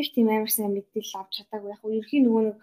[0.00, 1.70] их тийм амар сайн мэдээлэл авч чадаагүй.
[1.74, 2.56] Яг ерхий нөгөө нэг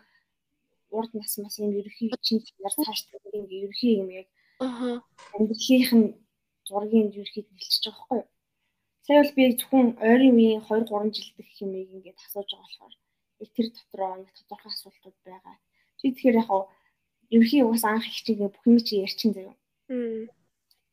[0.95, 4.27] урд нас мас юм ерхий чинь чанар цааш тийм ерхий юм яг
[4.59, 5.03] аа
[5.35, 6.07] амьдралынх нь
[6.67, 8.34] зургийн ерхийд нэлчихэж байгаа байхгүй юу?
[9.05, 12.93] Сая бол би зөвхөн ойрын үеийн 2 3 жилдэх хэмээг ингээд асууж байгаа болохоор
[13.55, 15.55] тэр дотроо нэг тодорхой асуултууд байгаа.
[16.01, 16.49] Чи тэгэхээр яг
[17.29, 19.55] ерхий угаас анх их чигээ бүх юм чи ярьчин заяа.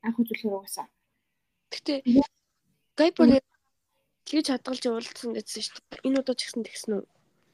[0.05, 0.89] Анх үзүүлэхээр угаасаа.
[1.73, 1.93] Гэтэ
[3.01, 3.41] гайпор
[4.29, 6.05] тэгж хадгалж явуулсан гэсэн шүү дээ.
[6.07, 7.05] Энэ удаа ч гэсэн тэгсэн үү?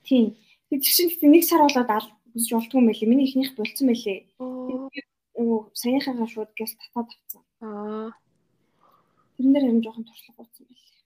[0.07, 0.27] Тийм.
[0.71, 3.11] Тэг чинь гэхдээ нэг сар болоод ал үзэж болтгүй юм байлээ.
[3.11, 4.19] Миний ихнийх болцсон байлээ.
[5.39, 7.43] Нөгөө саяхагаа шууд гэл татаад авцсан.
[7.63, 8.11] Аа.
[9.39, 10.99] Тэрнээр харин жоохон туршлага утсан байлээ.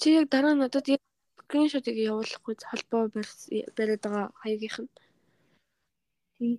[0.00, 1.02] Чи яг дараа надад яг
[1.44, 4.90] скриншотыг явуулахгүй холбоо бариад байгаа хаягийнх нь.
[6.40, 6.56] Тийм.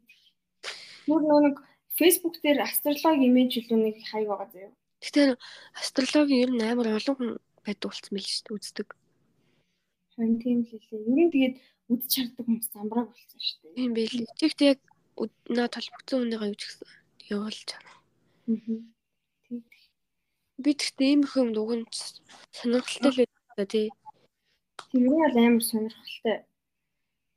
[1.10, 1.56] Нөгөө нэг
[1.98, 4.72] Facebook дээр астрологи имиж илүү нэг хаяг байгаа заяа.
[5.02, 5.32] Тэгэхээр
[5.82, 7.32] астрологи ер нь амар олон хүн
[7.66, 8.90] байдаг болсон байл шүү дээ үздэг.
[10.14, 11.02] Харин тийм л лээ.
[11.10, 11.56] Ер нь тэгээд
[11.90, 13.76] үдч чарддаг хүмүүс замбрааг болсон шүү дээ.
[13.78, 14.18] Тийм байл.
[14.38, 14.80] Чигт яг
[15.50, 16.90] наа толбогцсон хүнийгаа юу ч гэсэн
[17.34, 17.92] явуулж чана.
[18.54, 18.93] Аа.
[20.62, 21.52] Би тэгтээ иймэрхүү юм
[21.82, 21.86] нь
[22.54, 23.88] сонирхолтой л байдаг тий.
[24.94, 26.38] Нь бол амар сонирхолтой.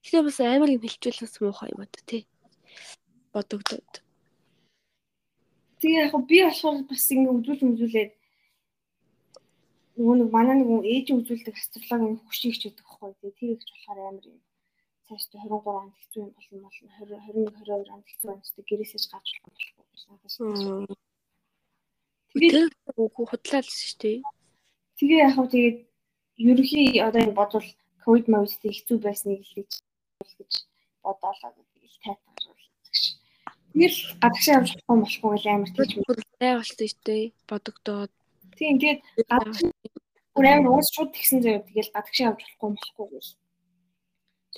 [0.04, 2.22] Гэтэ бас амар юм бас муухай юм одоо тий.
[3.32, 3.92] Бодогдоод.
[5.80, 8.12] Тэгээ яг би болохоор бас ингэ үзүүл үзүүлээд
[9.96, 13.12] нөгөө нэг манай нэг ээж үзүүлдэг астрологийн хөшиг ч гэдэг байхгүй.
[13.16, 14.40] Тэгээ тэр их болохоор амар юм.
[15.08, 18.68] Цааш 23 онд хэцүү юм болно болно 20 21 22 онд хэцүү юм шүү дээ.
[18.68, 20.96] Гэрээсээ ч гарч болохгүй гэж надад
[22.36, 22.44] шүү.
[22.44, 22.72] Тэгээд
[23.30, 24.18] худлаа л шүү дээ.
[25.00, 25.78] Тэгээ яг хөө тэгээд
[26.36, 27.68] ерөнхий одоо энэ бодвол
[28.04, 29.72] ковид мовидтэй хэцүү байсныг хэлж
[30.36, 30.52] гэж
[31.00, 33.04] бодоолаа тэгэл тайтгаруулж.
[33.72, 35.70] Тэгэл гадагшаа явж болохгүй болохгүй гэж амар
[36.40, 37.24] бай болсон шүү дээ.
[37.48, 38.12] Бодогдоод.
[38.56, 39.00] Тийм тэгээд
[39.32, 39.60] гадагш
[40.36, 43.26] бүр амар уус шууд тэгсэн заяа тэгэл гадагшаа явж болохгүй болохгүй гэж.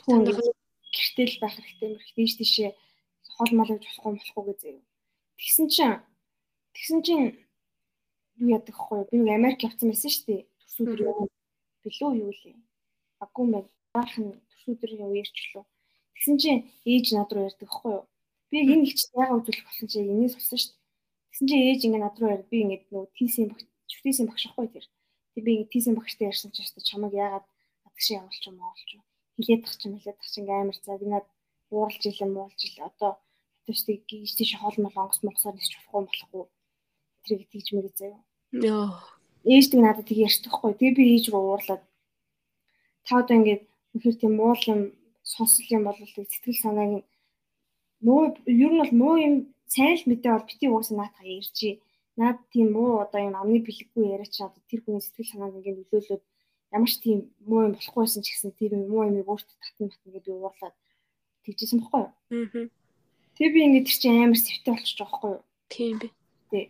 [0.03, 2.71] Түн гэртэл байх хэрэгтэй мэр тийш тийшээ
[3.39, 4.83] хол мал явж болохгүй болохгүй гэж заяа.
[5.39, 5.99] Тэгсэн чинь
[6.75, 7.27] тэгсэн чинь
[8.41, 10.43] юу яадаг хгүй би нэг Америк явсан байсан шүү дээ.
[10.63, 11.29] Төсөөдөр юу
[11.83, 12.57] билүү юу лээ.
[13.25, 15.65] Аггүй мэн баахан төсөөдрийн үеэрчлөө.
[16.15, 18.05] Тэгсэн чинь ээж над руу ярьдаг хгүй юу.
[18.51, 20.83] Би энэ их чинь яагаад үзүүлэх болсон чи энэс болсон шүү дээ.
[21.31, 24.67] Тэгсэн чинь ээж ингээ над руу ярь би ингээ нөгөө тийсийн багш шүтээсийн багш ахгүй
[24.71, 24.87] тэр.
[25.35, 27.47] Тэг би ингээ тийсийн багштай ярьсан чинь шүү дээ чамаг яагаад
[27.85, 29.05] гадагшаа явуулч юм оолч юу.
[29.37, 31.27] Хилээд тах чинь хилээд тах чинь ингээ амар цаа би над
[31.71, 33.13] ууралж илэн муулж ил одоо
[33.67, 36.45] төстэй гийж тийш хоол мол онгоц монгосоор нисч болохгүй болохгүй
[37.29, 38.21] тэрийг тийж мэгэ заяа.
[38.53, 38.97] Йоо.
[39.45, 40.73] Ээждэг надад тийг ярьчихгүй.
[40.77, 41.83] Тэгээ би ээж рүү уурлаад
[43.05, 43.63] та одоо ингээд
[43.93, 44.81] үнэхээр тийм муул юм
[45.23, 47.05] сонсол юм бол сэтгэл санааг
[48.01, 49.35] муу ер нь бол муу юм
[49.69, 51.75] сайн л мэдээ бол бити уусаа наатаа ярьжээ.
[52.21, 56.23] Наад тийм муу одоо юм амны бэлэггүй яриач одоо тэр хүний сэтгэл санааг ингээд нөлөөлөд
[56.75, 57.19] ямар ч тийм
[57.49, 60.77] муу юм болохгүйсэн ч гэсэн тэр муу юм өөртөө татна батна гэдэг уурлаад
[61.45, 62.13] тэгжсэн бохгүй юу?
[62.33, 62.69] Аа.
[63.37, 65.43] Тэгээ би ингээд тэр чинь амар сэвтэй болчих жоохгүй юу?
[65.73, 66.09] Тийм би.
[66.51, 66.65] Тий.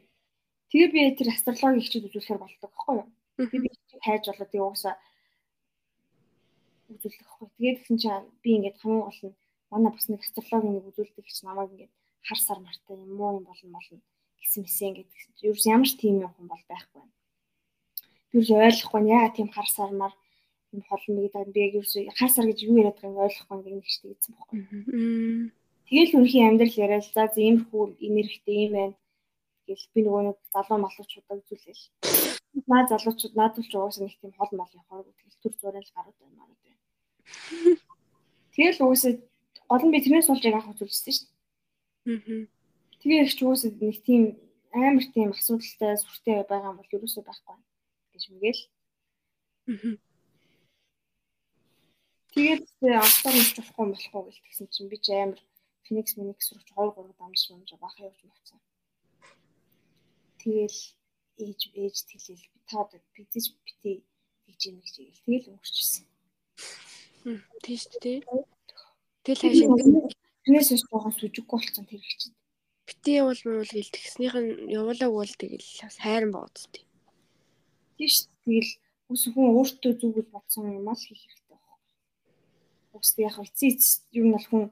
[0.68, 3.06] Тэгээ би тэр астрологи хичээл үзүүлэхээр болдог байхгүй юу?
[3.40, 3.70] Тэгээ би
[4.04, 4.94] хайж болоо тэгээ уусаа
[6.92, 7.48] үзүүлдэг байхгүй.
[7.56, 9.36] Тэгээд тэгсэн чинь би ингээд хамгийн гол нь
[9.72, 11.92] манай бас нэг астрологи нэг үзүүлдэг гэж намайг ингээд
[12.28, 14.00] хар сар мартай юм уу юм болно болно
[14.40, 17.04] гэсэн мэсэн ингээд гэсэн чинь ерөөс ямар ч тийм юм бол байхгүй.
[18.28, 20.12] Би юу ойлгохгүй яа тийм хар сар мар
[20.76, 23.88] юм холн нэг даа би ерөөс хар сар гэж юу яриад байгааг ойлгохгүй ингээд нэг
[23.88, 24.60] ч тэгсэн байхгүй.
[25.88, 28.96] Тэгэл үнхийн амьдрал яриад за иймэрхүү энергитэй юм байна
[29.68, 31.84] гэл би нөгөө нэг залуу малуучуудаа үзүүлээл.
[32.70, 36.38] Наа залуучууд наадвалч угаасаа нэг тийм хол мал явахаар тэгэл төр зураг л гарууд байна
[36.40, 36.82] марууд байна.
[38.56, 39.12] Тэгэл угаасаа
[39.70, 42.16] гол нь би тэрнээс болж яг анх үзүүлсэн шүү дээ.
[42.16, 42.42] Аа.
[43.00, 44.22] Тэгээ их ч угаасаа нэг тийм
[44.72, 47.56] амар тийм асуудалтай сүртэй байгаа юм бол ерөөсөө байхгүй
[48.42, 48.58] гэж.
[49.68, 49.96] Аа.
[52.32, 52.62] Тэгээд
[53.02, 55.40] автаар нь болохгүй болохгүй гэл тэгсэн чинь би ч амар
[55.84, 58.60] Phoenix Minix руу 2 3 дамж дамж баха явж мовцсон.
[60.38, 60.78] Тэгэл
[61.38, 64.02] ээж ээж тэлэл би та одоо бизэж бити
[64.46, 66.04] гэж юм гэж ийл тэгэл өнгөрчихсэн.
[67.62, 68.20] Тийм шүү дээ.
[69.24, 72.36] Тэгэл хаашаа тэрнээс ч жоохон сүжиггүй болсон тэр их чинь.
[72.88, 75.68] Бити явал муул гэл тэгснийх нь явуулаагүй л тэгэл
[76.00, 76.84] хайран бооцтой.
[77.98, 78.30] Тийм шүү.
[78.46, 78.72] Тэгэл
[79.12, 81.76] ус хүн өөртөө зүгэл бодсон юм аа хийх хэрэгтэй байна.
[82.96, 83.84] Ус яг эцсийн эц
[84.16, 84.64] нь бол хүн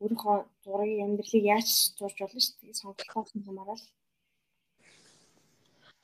[0.00, 1.68] өөрийнхөө зургийг амьдралыг яаж
[1.98, 2.78] зурж болно шүү дээ.
[2.80, 3.84] Сонголтоос хамаарал.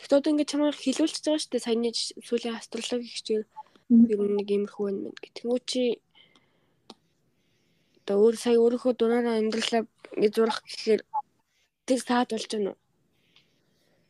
[0.03, 1.63] Тэгтээ одоо ингээд чамайг хилүүлчихэж байгаа шүү дээ.
[1.63, 1.91] Саяны
[2.27, 3.47] сүүлийн астрологи хичээл
[4.11, 5.31] ер нь нэг иймэрхүү байна гэх.
[5.39, 5.83] Тэнгүү чи
[8.03, 9.87] одоо өөр сая өөрийнхөө дураараа амьдралаа
[10.19, 11.03] ингээд зурах гэхээр
[11.87, 12.79] тэг саад болж байна уу?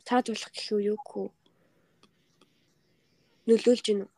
[0.07, 1.29] Саад болох гэх үү юу гэх үү?
[3.53, 4.13] Нөлөөлж байна уу?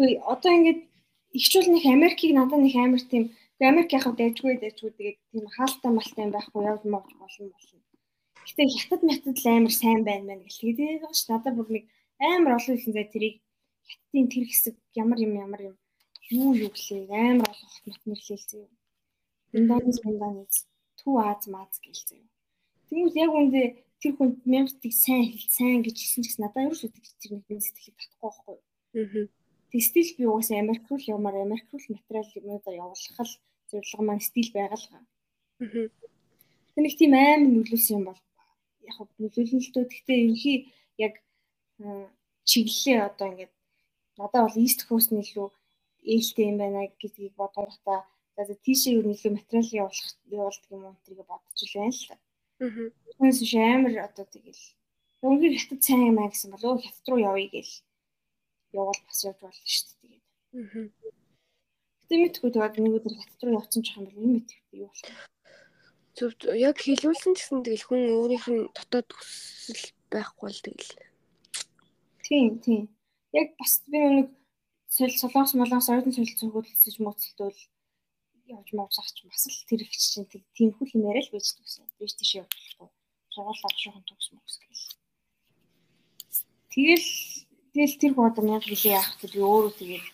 [0.00, 0.80] Үгүй одоо ингээд
[1.36, 3.24] ихчүүл нэг Америкийг надад нэг амар тийм
[3.60, 7.79] Америк яхав дайжгүй дайжгүй тэгээд тийм хаалттай малтай юм байхгүй явж мовж болно болно
[8.50, 11.22] Гэтэ хятад мятад л амар сайн байна мэн гэл тэгээд байгаа ш.
[11.30, 11.84] Надад бүр нэг
[12.18, 13.36] амар олон хэлсэн зай тэрийг
[13.86, 15.76] хятадын тэр хэсэг ямар юм ямар юм
[16.34, 18.66] юу юу гэлээ амар олон хот мат нэрлээл зөө.
[19.54, 20.54] Индонез Индонез
[20.98, 22.22] Түү Аз Маз гэл зөө.
[22.90, 23.62] Тэгмээс яг үндэ
[24.02, 27.32] тэр хүн мянгаыг сайн хэл сайн гэж хэлсэн ч гэсэн надад юу шүү дээ тэр
[27.34, 28.58] нэг юм сэтгэлийг татахгүй байхгүй.
[28.98, 29.26] Аа.
[29.70, 33.34] Тэг стил би угаасаа Америк руу явмаар Америк руу материал юмудаа явуулах л
[33.70, 35.02] зорилго маань стил байгалгаа.
[35.62, 35.86] Аа.
[36.74, 38.20] Тэг нэг тийм амар нөлөөсөн юм бол
[38.88, 39.84] яг нөлөөлнө л дөө.
[39.90, 40.58] Гэхдээ ерөнхий
[41.06, 41.14] яг
[42.50, 43.52] чиглэлээ одоо ингээд
[44.18, 45.48] надад бол East Coast нь илүү
[46.12, 48.00] ээлтэй юм байна гэдгийг бодонготой
[48.36, 52.08] за тийшээ ер нь илүү материал явуулах явуулдаг юм уу гэдгийг бодож л байна л
[52.08, 52.16] та.
[52.60, 52.88] Аа.
[53.16, 54.64] Түүнээс биш амар одоо тэгэл
[55.26, 57.72] өнгөр хятад сайн юм аа гэсэн бол өө хятад руу явъя гэл
[58.80, 60.24] явал бас явж болно шүү дээ тэгээд.
[60.56, 60.84] Аа.
[62.00, 65.39] Гэтэ мэдгүй тэгээд нэг өдөр хятад руу явсан ч юм бол юм мэдгүй юу болох
[66.20, 66.28] вэ?
[66.28, 66.32] Зөв
[66.68, 69.82] яг хэлүүлсэн ч гэсэн тэгэл хүн өөрийнх нь дотоод хүсэл
[70.12, 70.92] байхгүй л тэгэл.
[72.24, 72.82] Тийм тийм.
[73.32, 74.28] Яг бас би нэг
[74.92, 77.58] солонгос молонгос оюутан солилцоо хөлсөж мөцөлтөл
[78.50, 81.46] явж мавсах ч бас л тэр их чинь тэг тийм хөл юм яриа л байж
[81.54, 81.86] төгсөн.
[81.98, 82.88] Биш тийш явж болохгүй.
[83.32, 84.84] Сургууль авшихын төгс мөс гэл.
[86.74, 87.08] Тэгэл
[87.72, 90.06] тэгэл тэр бодом яг хэлээ яах гэж өөрөө тэгээд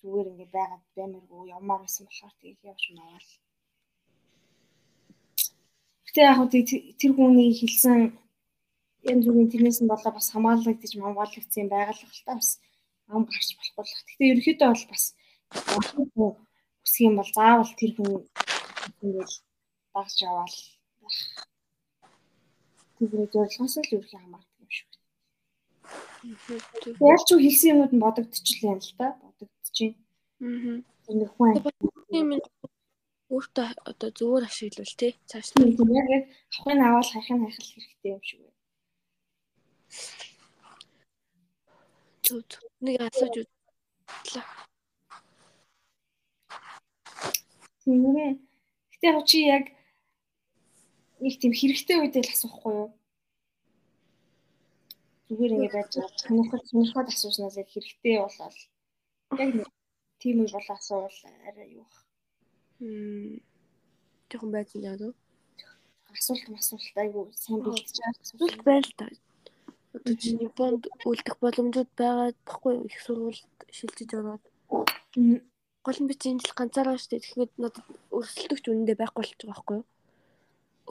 [0.00, 3.28] зүгээр ингээд байгаад баймаргүй явмаар байсан болохоор тэгээд явж мавал.
[6.16, 6.48] Гэтэ яг хөө
[6.96, 8.16] тэр хүний хэлсэн
[9.04, 12.50] янз бүрийн тэрнээс нь болоо бас хамгаалагдаж хамгаалагдсан байгалах л та бас
[13.12, 14.00] ам гарч болохгүй л.
[14.08, 15.04] Гэтэ ерөөхдөө бол бас
[16.88, 18.24] үсэх юм бол заавал тэр хүн
[19.04, 19.32] ингээд
[19.92, 20.56] дагж яваал
[21.04, 21.20] байх.
[22.96, 24.88] Тэгвэл зорилгоос л ерөөхдөө хамаардаг юм шиг.
[27.12, 29.06] Яг ч хэлсэн юмуд нь бодогдчихлээ юм л та.
[29.20, 29.92] Бодогдчихээн.
[30.40, 30.80] Аа.
[31.12, 32.40] Нэг хүн
[33.34, 36.24] өөртөө одоо зөвөр ашиглавал тий цааш нь яг яг
[36.54, 38.56] авахын аваад хайхын хайхал хэрэгтэй юм шиг байна.
[42.24, 42.48] Зүг
[42.84, 44.46] нэг асууж үзлээ.
[47.82, 48.32] Тэгмээ.
[48.92, 49.64] Гэтэ яг чи яг
[51.22, 52.90] нэг тийм хэрэгтэй үедээ л асуухгүй юу?
[55.26, 56.22] Зүгээр ингэ байж байгаа.
[56.22, 58.58] Сонирхол сонирхоод асууснаас яг хэрэгтэй болол.
[59.42, 59.68] Яг нэг
[60.22, 62.05] тийм үе болоо асуувал арай юу бах.
[62.80, 65.12] Тэгвэл байж яа дөө?
[66.12, 68.20] Асуулт асуулт айгу сайн бэлдэж байгаа.
[68.20, 69.06] Асуулт байл та.
[69.96, 74.44] Одоо чинь Японд үлдэх боломжууд байгаа баггүй их сургуульд шилжиж ороод.
[75.86, 79.76] Гол нь би чинь жил ганцаараа штэ тэгэхэд надад өрсөлдөгч үнэндээ байхгүй болж байгаа байхгүй
[79.80, 79.86] юу?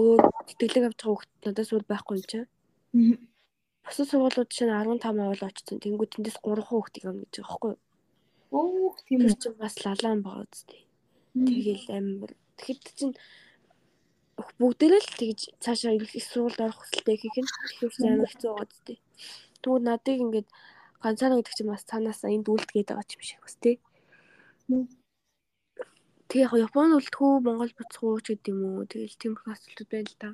[0.02, 2.48] Өөр тэтгэлэг авч байгаа хүүхд надаас өөр байхгүй юм чинь.
[3.86, 5.78] Бусад сургуулиуд чинь 15 авал очсон.
[5.84, 7.82] Тэнгүүд тэндээс 3 хүүхд юм гэж байгаа байхгүй юу?
[8.58, 10.82] Өөх тийм үү чинь бас лалаан байгаа үстэй.
[11.36, 12.32] Тэгэл амар.
[12.56, 13.16] Тэгэхэд чинь
[14.60, 18.96] бүгдээрээ л тэгж цаашаа их сургуульд орох хүсэлтэй хийх нь тэгэхээр амар хэцүү байгаа зү.
[19.60, 20.48] Тэгвэл надыг ингээд
[21.04, 23.76] ганцаараа гэдэг чинь бас цаанаасаа энд үлдгээд байгаа юм шиг бас тий.
[26.28, 28.90] Тэг яг Японд үлдэхүү Монгол буцах уу ч гэдэм үү.
[28.92, 30.30] Тэгэл тийм их асуултууд байна л та.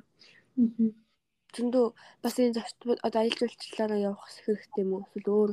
[1.54, 1.86] Зөндөө
[2.22, 5.04] бас энэ зочд одоо аялал жуулчлалаараа явах хэрэгтэй юм уу?
[5.04, 5.50] Эсвэл өөр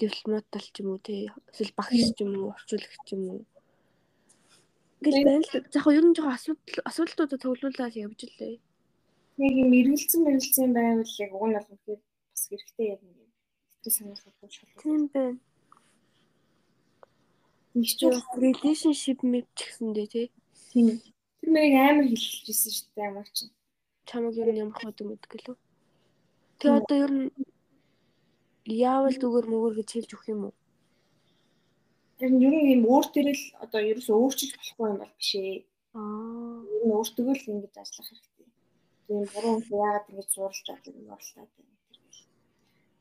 [0.00, 1.26] дипломат тал ч юм уу тий.
[1.50, 3.40] Эсвэл багш ч юм уу, орчуулагч юм уу?
[3.42, 3.55] Гэл
[5.12, 5.50] байна л.
[5.72, 8.56] За яг ер нь жоохон асуудал асуудлуудад цуглуулаад явж лээ.
[9.46, 13.30] Яг юм эргэлцэн мэргэлцэн байвал яг уг нь бол үнэхээр бас хэрэгтэй яг юм.
[13.70, 14.82] Сэтгэл санаасаа шалгах.
[14.82, 15.38] Тийм байна.
[17.76, 18.00] Нэг ч
[18.40, 20.26] relationship мэд ч гэсэндээ тий.
[20.72, 20.86] Тийм.
[21.40, 23.36] Тэр мэрийг амар хэлчихсэн шүү дээ ямар ч.
[24.08, 25.56] Чамаг ер нь ямар хот мэддэг гэлөө.
[26.58, 27.28] Тэг одоо ер нь
[28.66, 30.54] яавал зүгээр мөгөр гэж хэлж өгөх юм уу?
[32.18, 35.56] Тэр нь ер нь юм өөр төрөл одоо ерөөсөө өөрчилж болохгүй юм бол биш ээ.
[35.96, 36.56] Аа.
[36.74, 38.48] Ер нь өөртөө л ингэж ажиллах хэрэгтэй.
[39.04, 41.68] Тийм буруу хүн яагаад ингэж зурлаад юм боллаа гэх юм.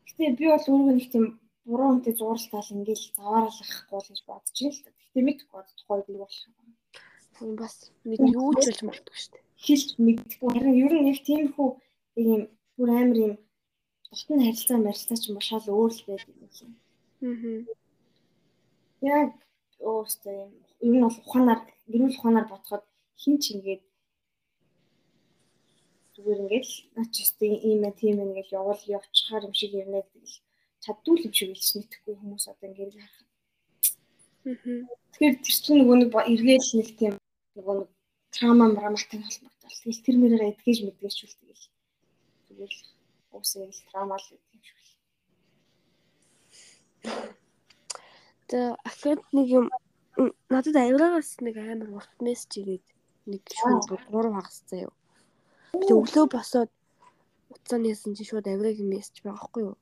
[0.08, 1.26] Гэтэ би бол өөрөө нэг тийм
[1.68, 4.92] буруу хүнтэй зурлалтал ингээл завааруулахгүй л гэж бодож байна л та.
[5.00, 6.70] Гэтэ мэдгүй тухай би болох юм.
[7.36, 9.44] Тийм бас мэд юу ч болж магадгүй шүү дээ.
[9.66, 10.50] Хэлж мэдгүй.
[10.52, 11.70] Харин ер нь яг тийм хүү
[12.20, 12.42] ийм
[12.76, 13.34] бүр амар юм
[14.12, 16.72] дотны харилцаа марилцаа ч машаал өөр л байдаг юм шиг.
[17.24, 17.85] Аа
[19.02, 19.32] яг
[19.90, 20.52] өөртөө юм
[20.86, 21.62] ер нь бол ухаанаар
[21.92, 22.84] гэрүүл ухаанаар бодоход
[23.22, 23.84] хин ч ингээд
[26.14, 30.06] зүгээр ингээд наач өстэй ийм ээ тийм ээ гэж явал явчихаар юм шиг юм нэг
[30.14, 30.36] тэгэл
[30.84, 33.30] чаддгүй юм шиг илч мэдэхгүй хүмүүс одоо ингээд харах.
[35.12, 37.14] Тэгэхээр тэр чинь нөгөө нэг эргээл нэг тийм
[37.56, 37.90] нөгөө нэг
[38.36, 39.80] трама мраматай холбогдол.
[39.82, 41.66] Тэгэл тэр мэрээ эдгэж мэдгэж үл тэгэл
[42.48, 42.82] зүгээр л
[43.36, 44.92] уусаа л трама л гэдэг юм шиг л.
[48.50, 49.66] За ахад нэг юм
[50.54, 52.86] надад авираагаас нэг амар урт мессеж ирээд
[53.26, 54.94] нэг шууд 3 хагас заяа.
[55.74, 56.72] Би өглөө босоод
[57.50, 59.78] уцааныасан чи шууд авираагийн мессеж байгаа байхгүй юу?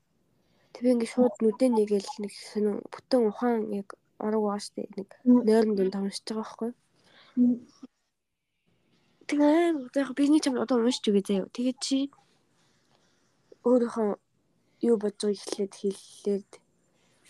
[0.71, 5.09] Тэг би ингээ шууд нүдэ нэгэл нэг сонин бүтэн ухаан яг орог байгаа штэ нэг
[5.27, 6.77] нойрон дүн томшиж байгаа байхгүй юу?
[9.27, 9.59] Тэгээ
[9.99, 11.51] яг бизнес чам одоо уншиж үгүй заяа.
[11.55, 11.97] Тэгээд чи
[13.67, 14.09] өөрийнхөө
[14.87, 16.62] юу бодож эхлээд хэллээд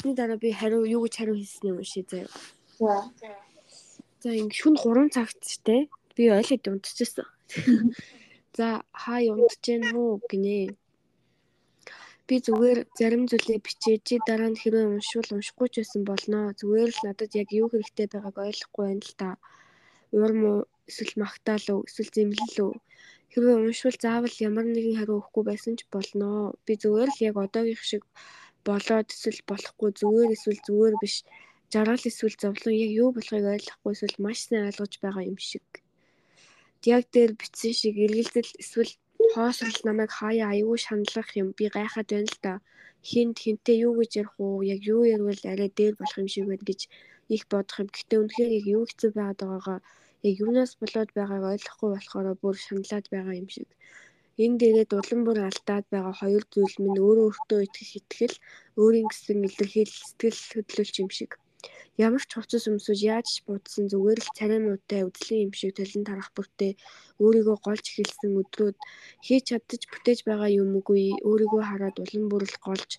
[0.04, 2.28] Тэрний дараа би хариу юу гэж хариу хэлсэн юм шээ заяа.
[4.20, 4.36] За.
[4.36, 7.24] Ингэ шүн 3 цагт те би ойлоод унтчихсан.
[8.58, 10.76] За хаа унтж гэн үү гинэ.
[12.28, 16.52] Би зүгээр зарим зүйлээ бичээ чи дараа нь хэрвээ уншвал уншихгүй ч байсан болно.
[16.60, 19.30] Зүгээр л надад яг юу хэрэгтэй байгааг ойлгохгүй байна л та.
[20.12, 22.74] Урам уу эсвэл магтаал уу эсвэл зэмлэл үү
[23.32, 26.52] хэрвээ уншвал заавал ямар нэгэн хариу өгөхгүй байсан ч болно.
[26.68, 28.04] Би зүгээр л яг одоогийнх шиг
[28.68, 31.16] болоод эсвэл болохгүй зүгээр эсвэл зүгээр биш
[31.74, 35.68] жаргал эсвэл зовлон яг юу болохыг ойлгохгүй эсвэл маш сайн ойлгож байгаа юм шиг.
[36.94, 38.94] Яг дээр бичсэн шиг эргэлдэл эсвэл
[39.34, 42.54] хоосрол намайг хаяа аюу шаналгах юм би гайхаад байна л да.
[43.10, 46.66] Хинт хинтээ юу гэж ярих уу яг юу ярил арай дээр болох юм шиг байна
[46.70, 46.82] гэж
[47.36, 47.88] их бодох юм.
[47.92, 49.80] Гэхдээ үнэхээр яг юу хэцүү байгаад байгаагаа
[50.28, 53.70] яг юунаас болоод байгааг ойлгохгүй болохоор бүр шаналаад байгаа юм шиг.
[54.42, 58.36] Энэ дээрээ улам бүр алдаад байгаа хоёр зүйл минь өөрөө өөртөө итгэх итгэл,
[58.82, 61.32] өөрийн гэсэн илэрхийлэл сэтгэл хөдлөлч юм шиг.
[62.06, 66.30] Ямар ч хувцас өмсөж яаж ч буудсан зүгээр л цараймуутай үзлэн юм шиг толин тарах
[66.34, 66.72] бүртээ
[67.24, 68.78] өөрийгөө голж эхэлсэн өдрүүд
[69.26, 72.92] хийж чаддаж бүтээж байгаа юм үгүй өөрийгөө хараад улам бүрэл голж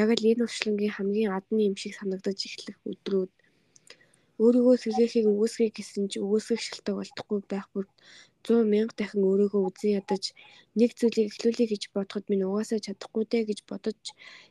[0.00, 3.32] яг л энэ уршлангийн хамгийн адны юм шиг санагдаж эхлэх өдрүүд
[4.42, 7.86] өөрийгөө сэргээхийг үгүйсгэх гэсэн ч үгүйсгэх шалтгаан олдохгүй байх бүр
[8.44, 10.24] 100 мянга дахин өөрийгөө үзэн ядаж
[10.78, 14.00] нэг зүйлийг эхлүүлэе гэж бодоход минь угаасаа чадахгүй дээ гэж бодож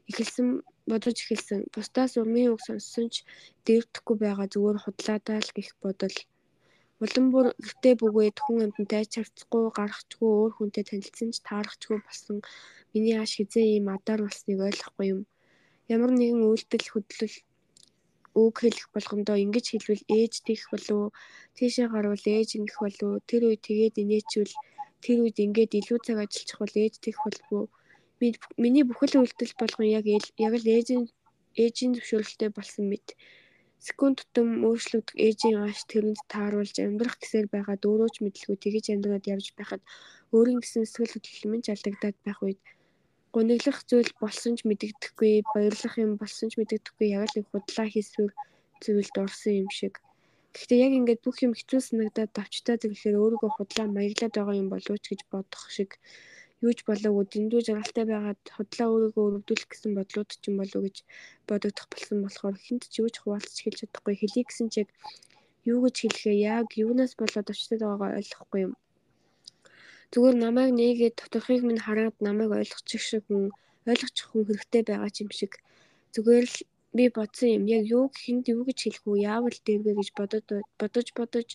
[0.09, 0.47] эхэлсэн
[0.89, 1.59] бодож эхэлсэн.
[1.73, 3.15] Бусдаас урмын үг сонссон ч
[3.65, 6.17] дэрдэхгүй байгаа зүгээр худлаадаа л гих бодол.
[7.03, 12.37] Улам бүр гэртээ бөгөөд хүн амьтантай чарцгүй гарахчгүй өөр хүнтэй танилцсан ч таарахчгүй болсон
[12.91, 15.21] миний ааш хизээ ийм адар болсныг ойлгохгүй юм.
[15.93, 17.35] Ямар нэгэн үйлдэл хөдлөл
[18.43, 21.01] үг хэлэх болгондоо ингэж хэлвэл ээж тэгэх болов
[21.57, 24.55] тийшээ гарвал ээж ингэх болов тэр үед тэгээд инээчвэл
[25.03, 27.69] тэр үед ингээд илүү цаг ажиллах бол ээж тэгэх болов.
[28.63, 31.03] Миний бүхэл үйлдэл болгон яг яг л ээжийн
[31.63, 33.07] ээжийн зөвшөөрөлтэй болсон мэт.
[33.87, 39.47] Секунд тутам өөрчлөгдөх ээжийн ааш тэрэнд тааруулж амьдрах гэсээр байгаа дөөрөөч мэдлгүй тэгэж амьдраад явж
[39.57, 39.81] байхад
[40.33, 42.59] өөрийн гэсэн сэтгэл хөдлөл минь алдагдаад байх үед
[43.37, 48.31] Гуниглах зүйл болсон ч мэдэгдэхгүй, баярлах юм болсон ч мэдэгдэхгүй яг л их худлаа хийсвэр
[48.81, 49.93] зүйлд орсон юм шиг.
[50.57, 54.97] Гэхдээ яг ингээд бүх юм хэцүү санагдаад давчтаа зэрэхээр өөрийгөө худлаа маяглаад байгаа юм болов
[55.03, 55.91] ч гэж бодох шиг
[56.65, 60.97] юу ч болоогүй дэндүү жаргалтай байгаад худлаа өөрийгөө өрөвдүүлэх гэсэн бодлууд ч юм болов гэж
[61.49, 64.87] бодогдох болсон болохоор хинт ч юу ч хуваалцж хэлж чадахгүй хэлий гэсэн чиг
[65.71, 68.73] юу гэж хэлэхээ яг юунаас болоод очтод байгаагаа ойлгохгүй юм.
[70.11, 73.43] Зүгээр намайг нээгээд тодорхойг минь хараад намайг ойлгочих шиг хүн
[73.91, 75.53] ойлгочих хүн хэрэгтэй байгаа ч юм шиг.
[76.13, 76.57] Зүгээр л
[76.97, 77.63] би бодсон юм.
[77.77, 79.23] Яг юу гэхэнд юу гэж хэлэх үү?
[79.31, 80.47] Яавал дэрвэ гэж бодод
[80.79, 81.49] бодож бодож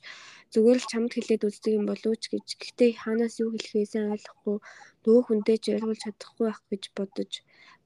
[0.52, 2.46] зүгээр л чамд хэлээд үздэг юм болов ч гэж.
[2.60, 4.56] Гэхдээ хаанаас юу хэлэхээ сайн ойлгохгүй
[5.04, 7.32] нөгөө хүнтэй ч ойлгуулж чадахгүй байх гэж бодож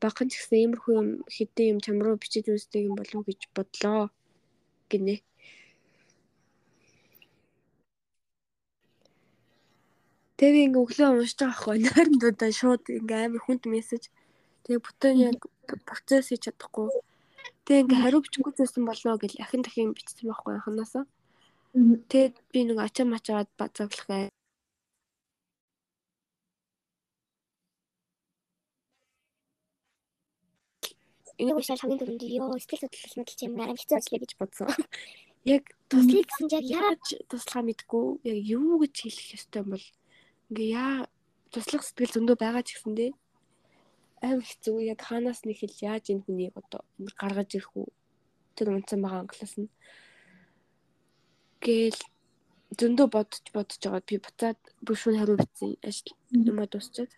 [0.02, 4.01] багхан ч гэсэн иймэрхүү юм хэдэн юм чам руу бичиж үздэг юм болов гэж бодлоо
[4.90, 5.16] гинэ.
[10.37, 11.77] Тэгээ ингээ өглөө уншиж байгаа хгүй.
[11.85, 14.13] Найрамдуудаа шууд ингээ амар хүнд мессеж.
[14.69, 15.41] Тэгээ бүтэн яг
[15.89, 16.93] процесс хийж чадахгүй.
[17.65, 21.05] Тэгээ ингээ хариу бичихгүй байсан болоо гэж ахин дахин бичсэн байхгүй анханасаа.
[21.73, 24.29] Тэгээд би нэг ачаа мачаад базаглах ай.
[31.41, 34.69] Энийг уушаал хамгийн түрүүнд ёо сэтгэл хөдлөл мэдлж юм арай хэцүү ажиллая гэж бодсон.
[35.45, 39.87] Яг туслахыг гэсэн яг яаж туслахаа мэдгүй яг юу гэж хэлэх ёстой юм бол
[40.51, 40.94] ингээ яа
[41.52, 43.10] туслах сэтгэл зөндөө байгаа ч гэсэндээ
[44.24, 46.81] аим хэцүү яг хаанаас нэг хэл яаж энэ хүнийг одоо
[47.20, 47.89] гаргаж ирэх үү?
[48.56, 49.68] Тэр унтсан байгаа англиас нь.
[51.64, 52.01] Гээл
[52.78, 54.09] зөндөө бодож бодож байгаа.
[54.09, 57.12] Би буцаад бүр шүүн хариу бичсэн ажил юмаа дуусчаад.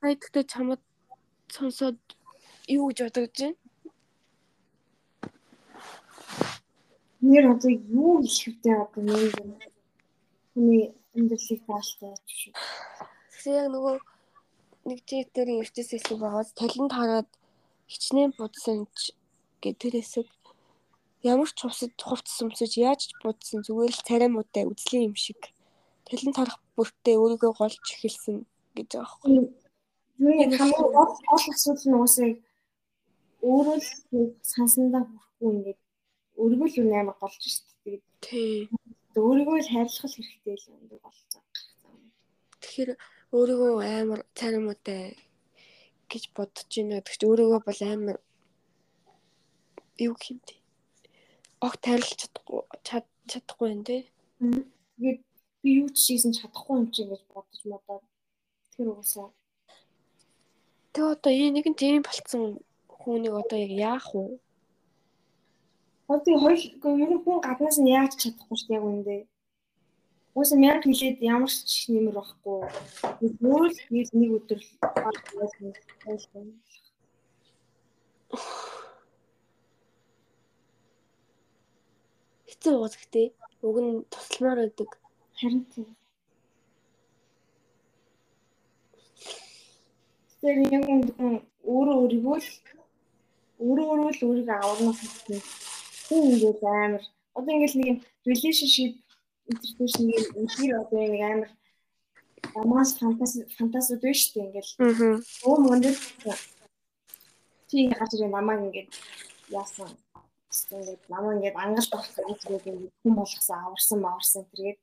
[0.00, 0.82] Сая тэгтээ чамд
[1.54, 1.98] сонсоод
[2.66, 3.56] юу гэж бодож байна?
[7.24, 9.32] Нэр одоо юу хэлэх вэ одоо нэг
[10.52, 10.84] хүний
[11.14, 11.88] амьдралыг яаж
[12.26, 12.52] шүү.
[13.30, 13.96] Тэгэхээр яг нөгөө
[14.88, 17.28] нэг читерийн ертөс хэсэг байгаас талент хараад
[17.92, 19.14] хичнээн будсан ч
[19.62, 20.28] гэх тэр хэсэг
[21.22, 25.40] ямар ч хувцад хувцс өмсөж яаж ч будсан зүгээр л царай муутай үзлээ юм шиг
[26.04, 28.36] талент харах бүртээ өөрийгөө голж эхэлсэн
[28.76, 29.32] гэж байгаа байхгүй.
[30.20, 32.30] Юу яг хамгийн гол асуудал нь уусаа
[33.50, 33.88] өөрөө л
[34.42, 35.80] сансандаа хүрхгүй ингээд
[36.40, 37.64] өөрийгөө л амар голж шít.
[38.24, 38.68] Тий
[39.20, 41.42] өөрийгөө л хайрлах хэрэгтэй л юм болцоо.
[42.60, 42.90] Тэгэхээр
[43.36, 45.14] өөрийгөө амар царамуутай
[46.10, 47.06] гэж бодож байна.
[47.06, 48.18] Тэгч өөрийгөө бол амар
[50.06, 50.58] юу гэмтэй.
[51.66, 52.60] Огт хайрлах чадахгүй
[53.30, 54.02] чадахгүй юм тий.
[54.98, 55.20] Тэгээд
[55.62, 57.98] би юу ч хийсэн чадахгүй юм чинь гэж бодож модоо.
[58.74, 59.30] Тэр угаасаа.
[60.92, 62.42] Тэгээ одоо энэ нэгэн тийм болцсон
[62.90, 64.38] хүүнийг одоо яг яах вэ?
[66.06, 66.58] Одоо хоёр
[67.04, 69.16] ер нь хүн гаднаас нь яаж чадахгүй шүү дээ яг үндэ.
[70.36, 72.58] Уусаа мянга хилээд ямар ч нэмэр байхгүй.
[73.48, 73.78] Өөр л
[74.20, 74.60] нэг өдөр
[82.48, 83.26] хэцүү ууз гэхдээ
[83.66, 84.90] уг нь тусламаар байдаг.
[85.40, 85.88] Харин тийм.
[90.40, 91.12] Тэр яг үндэ
[91.72, 92.48] өөрөө өөрийгөө л
[93.64, 95.40] өөрөө өөрөө л өөрийгөө аварнах хэрэгтэй
[96.14, 97.04] хүн ингээд амар.
[97.34, 97.98] Одоо ингээд нэг
[98.30, 98.92] relationship
[99.50, 101.50] interpretation нэг үнээр одоо нэг амар
[102.60, 104.68] амаас фантаси фантасид биш үү ингээд
[105.48, 105.98] өө мөндөл
[107.68, 108.90] чи гарч ирээ намайг ингээд
[109.58, 109.90] яасан?
[110.70, 112.66] Ингээд намаа ингээд ангалд авах гэж ингээд
[113.02, 114.78] хүн болгосон аварсан маварсан тэргээд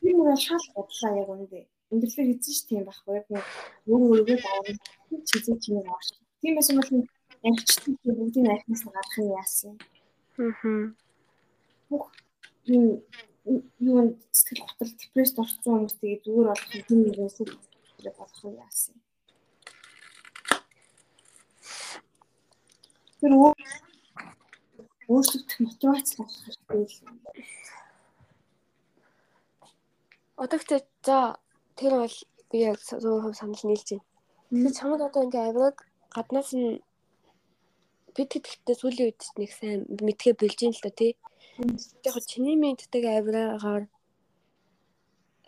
[0.00, 1.60] тэр нэг шал бодлоо яг үндэ.
[1.92, 3.44] Өндөрлөг хийсэн ш тийм байхгүй яг нэг
[3.90, 4.78] өөргөө даавал
[5.28, 6.08] чизээ чиний аварч
[6.40, 6.92] тиймээс юм бол
[7.46, 9.74] амжилттай бүгдийг айхнаас гаргах юм яасан
[10.38, 10.92] Аа.
[11.90, 12.04] бүх
[12.66, 12.84] юм
[13.78, 13.98] юу
[14.32, 17.36] сэтгэл готол депресд орсон хүмүүс тэгээд зүгээр болох юм тийм нэгээс
[18.18, 18.96] болох юм яасан
[23.24, 23.32] Тэр
[25.08, 26.96] өөрчлөгдөх мотивац болох хэрэгтэй л.
[30.42, 31.18] Одоо ч за
[31.78, 32.16] тэр бол
[32.50, 34.04] би яг 100% санал нийлж байна.
[34.52, 35.76] Тэгэхээр чамд одоо ингээ авираг
[36.12, 36.84] гаднаас нь
[38.14, 41.12] бид гэдэгтээ сүүлийн үед нэг сайн мэдгээ билж ин л та тий.
[42.08, 43.84] Яг чиний мэддэг авираагаар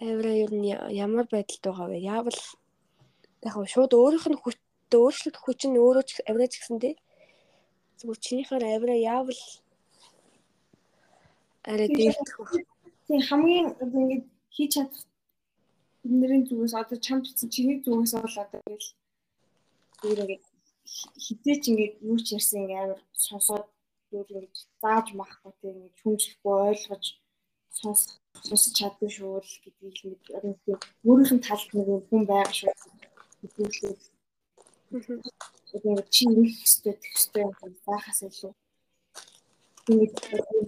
[0.02, 0.50] авираа юу
[0.90, 1.98] ямар байдалд байгаа вэ?
[2.14, 2.40] Яавал
[3.46, 4.56] яг шууд өөрийнх нь хүч
[4.92, 6.94] өөрчлөлт хүч нь өөрөө ч авираач гэсэн тий
[7.96, 9.40] Зүгээр чинийхээр авира яавал
[11.64, 12.60] арай дээлдэх вэ?
[13.08, 14.22] Тийм хамгийн ингэж
[14.52, 15.04] хийж чадах
[16.04, 18.88] бидний зүгээс одоо чамд бичсэн чиний зүгээс бол одоо тэгэл
[20.00, 20.45] зүгээр ингэж
[21.24, 23.66] хизээч ингэж юу ч ярьсан ингэ амар сонсоод
[24.10, 27.04] зүгээр ингэж зааж махгүй тийм ингэж хүмжлэхгүй ойлгож
[27.78, 28.14] сонсох
[28.48, 30.58] сонсож чадсан шүү л гэдгийг л нэг
[31.08, 32.72] өөрийнх нь талд нэг хүн байгаа шүү
[33.40, 34.00] гэдгийг
[34.90, 37.44] Тэгээд чи нэг хэстэй тэгстэй
[37.86, 38.52] байхаас илүү.
[39.90, 40.14] Ингээд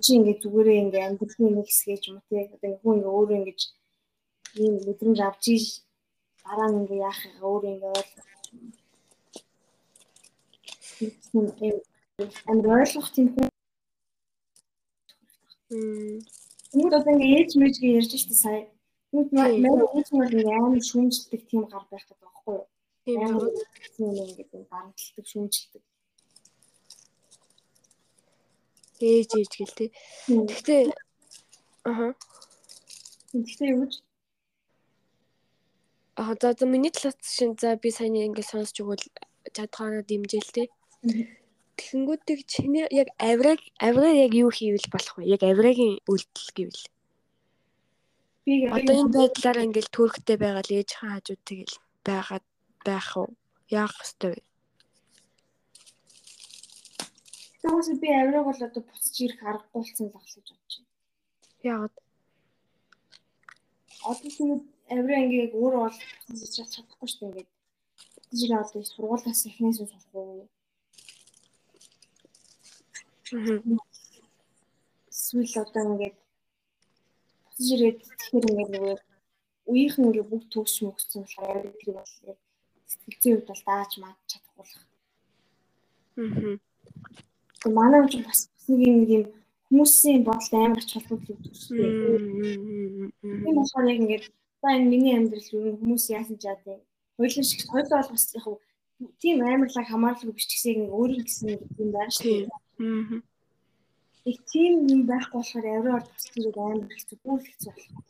[0.03, 3.61] чи ингээд зүгээрээ ингээд амьдралын нэг хэсгээ ч юм тий одоо хүн ингээд өөрөө ингээд
[4.63, 5.65] ийм мэдрэмж авч иж
[6.43, 8.29] дараа нь ингээд яах юм өөрөө ингээд ойлгох
[12.51, 13.49] амар ойлгох тийм хүн
[15.69, 18.65] Хүмүүс одоо ингээд ээж мэжгээ ярьж штэ сая.
[19.13, 22.67] Хүмүүс маань ээж маань ингээд амар шүүмжлдэг тийм гар байх гэдэг байхгүй юу?
[23.05, 25.83] Тийм ингээд дарамтлагдаг, шүүмжилдэг.
[29.01, 29.91] Ээж ээж гэл тээ.
[30.49, 30.83] Гэхдээ
[31.89, 32.13] аа.
[33.33, 33.95] Гэхдээ юу гэж
[36.19, 39.05] Аа за за миний талаас шин за би саяны ингээд сонсч өгвөл
[39.57, 40.67] чадхаараа дэмжээл тээ.
[40.99, 45.31] Тэгэнгүүтийг чиний яг авраг авраг яг юу хийвэл болох вэ?
[45.31, 46.85] Яг аврагийн үйлдэл гэвэл.
[48.43, 52.47] Би одоо энэ байдлаар ингээд төрхтэй байгаа л ээж хаан хажууд тэгэл байгаад
[52.83, 53.31] байх уу?
[53.71, 54.43] Яах ёстой вэ?
[57.63, 60.91] Тэгээс би авираг бол одоо буцаж ирэх аргагүй болсон л ахлаж бодож байна.
[61.71, 61.95] Яагаад?
[64.11, 67.51] Одоо тэгээд авираа ингээд өөрөө бол буцаж чадахгүй шүү дээ ингээд.
[68.39, 70.49] Жиг одоо сургуулиас эхнээс нь сурах уу?
[75.13, 76.17] Эсвэл одоо ингээд
[77.45, 78.97] буцаж ирээд тэгэхээр ингээд нөгөө
[79.71, 82.39] үеийнх нь ингээд бүгд төгс мөгсөн болохоор тэр бол яг
[82.91, 84.75] сэтгэлзээ хувьд бол дааж маад чадахгүй л.
[86.19, 86.57] Аа.
[87.61, 89.25] Тэг манай ч бас нэг юм юм
[89.69, 91.55] хүмүүсийн бодолд амар ач холбогдол өгдөг.
[93.43, 94.25] Тийм болохоор яг ингээд
[94.61, 96.57] за энэ миний амьдрал юу хүмүүс яасан ч яа
[97.19, 98.47] Хойлон шиг хойлоо бол бас яг
[99.21, 101.49] тийм амарлаг хамаарлаг биш гэсэн нэг өөрийн гэсэн
[101.83, 102.68] юм байна шүү дээ.
[102.79, 103.23] Аа.
[104.31, 108.05] Их тийм юм байхгүй болохоор аврал тусч ирээд амар хэцүү бүр хэцүү болох.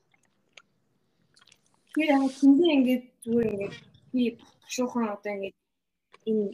[1.93, 3.77] Тэр яг тэндээ ингээд зүгээр ингээд
[4.13, 4.23] би
[4.63, 5.57] бушуухан одоо ингээд
[6.31, 6.47] энэ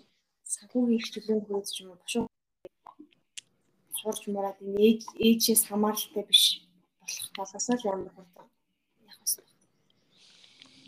[0.53, 2.24] санхүүгийн хвчлэн хөөж ч юм уу бушуу
[3.99, 6.45] сурж мураад энэ ээж ээжээс хамааралтай биш
[7.01, 8.47] болох талаас л амар хурдан
[9.11, 9.35] яг бас.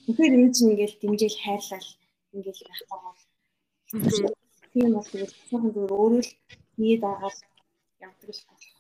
[0.05, 1.89] Тэгэхээр ээж ингээл дэмжээл хайрлал
[2.37, 3.15] ингээл байх байгаа.
[4.73, 6.33] Тийм бол тэгээд бушуухан зүгээр өөрөө л
[6.81, 7.39] нийт агаад
[8.01, 8.75] явдаг л болох.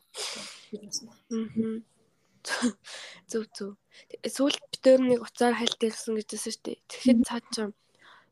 [3.27, 3.75] Зүг зүг.
[4.23, 6.79] Сүүлд битээр нэг уцаар хальт ирсэн гэжсэн шүү дээ.
[6.87, 7.71] Тэгэхэд цаа чам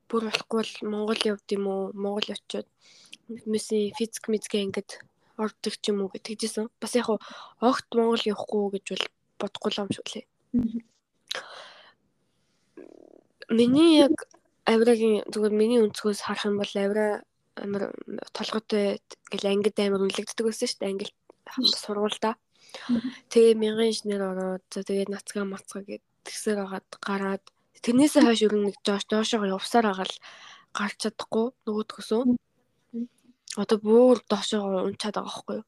[0.08, 1.82] бүр болохгүй бол Монгол явд юм уу?
[1.96, 2.68] Монгол очиод
[3.48, 4.90] месси физик мизгээ ингээд
[5.40, 6.70] ордог ч юм уу гэж тэгжсэн.
[6.78, 9.04] Бас яг огт Монгол явахгүй гэж бол
[9.40, 10.24] бодохгүй л юм шүү лээ.
[13.50, 14.14] Миний яг
[14.64, 17.24] авирагийн зүгээр миний өнцгөөс харах юм бол авира
[17.56, 17.94] амар
[18.36, 19.00] толгойтой
[19.30, 20.90] гэл ангид амар үнэлэгддэг байсан шүү дээ.
[20.90, 22.34] Англи сургуультай.
[23.30, 27.44] Тэгээ мянган инженер ороод тэгээд нацгаа мацгаа гэд тэгсээр агаад гараад
[27.84, 30.14] тэрнээсээ хойш ер нь нэг доош доошоо явсаар агаал
[30.74, 32.22] гарч чадахгүй нөгөөдгөөсөө.
[33.62, 35.66] Одоо бүр доошоо унчаад байгаа байхгүй юу?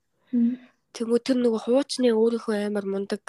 [0.97, 3.23] Тэгмүү тэр нөгөө хуучны өөрийнхөө амар мундаг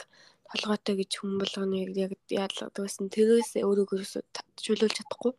[0.49, 3.11] толгойтой гэж хүмүүлгэнэ яг яадаг байсан.
[3.11, 3.99] Тэрээс өөрийгөө
[4.63, 5.33] чөлөөлж чадахгүй.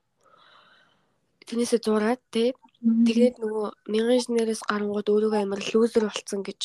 [1.48, 2.52] Тэрнээсээ зураад тий.
[2.78, 6.60] Тэгээд нөгөө мянган инженерээс гарангууд өөрийгөө амар лүүзер болцсон гэж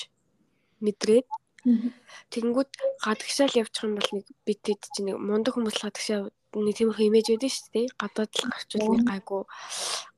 [0.86, 1.28] мэдрээд
[1.64, 2.72] Тэгэнгүүт
[3.08, 6.20] гадагшаал явчих юм бол нэг бид тэд чинь нэг мундаг хүмүүс л гадагшаа
[6.60, 7.88] нэг тиймэрхүү имиж үүдэн шүү дээ.
[7.96, 9.42] Гадаад л гарчвал нэг гайгүй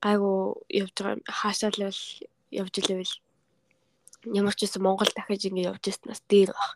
[0.01, 0.37] гайгүй
[0.81, 2.01] явж байгаа хаашаал л
[2.49, 3.13] явж илээвэл
[4.33, 6.71] ямар ч гэсэн Монгол дахиж ингэ явж яснаас дээр баг.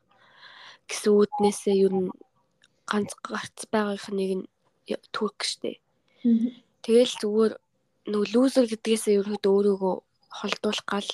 [0.86, 2.14] Гэсэн үүднээсээ ер нь
[2.86, 4.46] ганц гарц байгаагийнх нэг нь
[5.10, 5.82] Турк штэ.
[6.86, 7.54] Тэгэл зүгээр
[8.12, 9.96] нөгөө лүүзер гэдгээсээ ерөөдөө өөрийгөө
[10.38, 11.10] холдуулах гал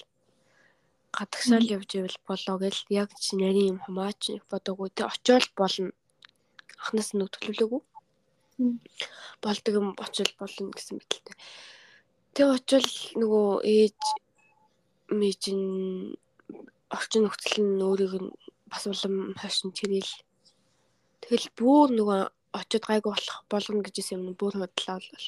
[1.16, 5.92] гадагшаал явж ивэл болоо гэл яг чи нарийн юм хамаач бодоогүй тэ очиол болно.
[6.84, 7.82] Ахнаас нь төлөвлөөгүй.
[9.44, 11.36] Болдог юм очил болно гэсэн мэтэлтэй.
[12.36, 12.90] Тэг очил
[13.22, 14.00] нөгөө ээж
[15.20, 15.62] мэжин
[16.96, 18.30] орчин нөхцөл нь өөрийг нь
[18.72, 20.14] бас улам хойшин чирэл.
[21.24, 22.20] Тэгэл бүр нөгөө
[22.60, 25.28] очиод гайгүй болох болгоно гэж юм бүр бодлоо бол.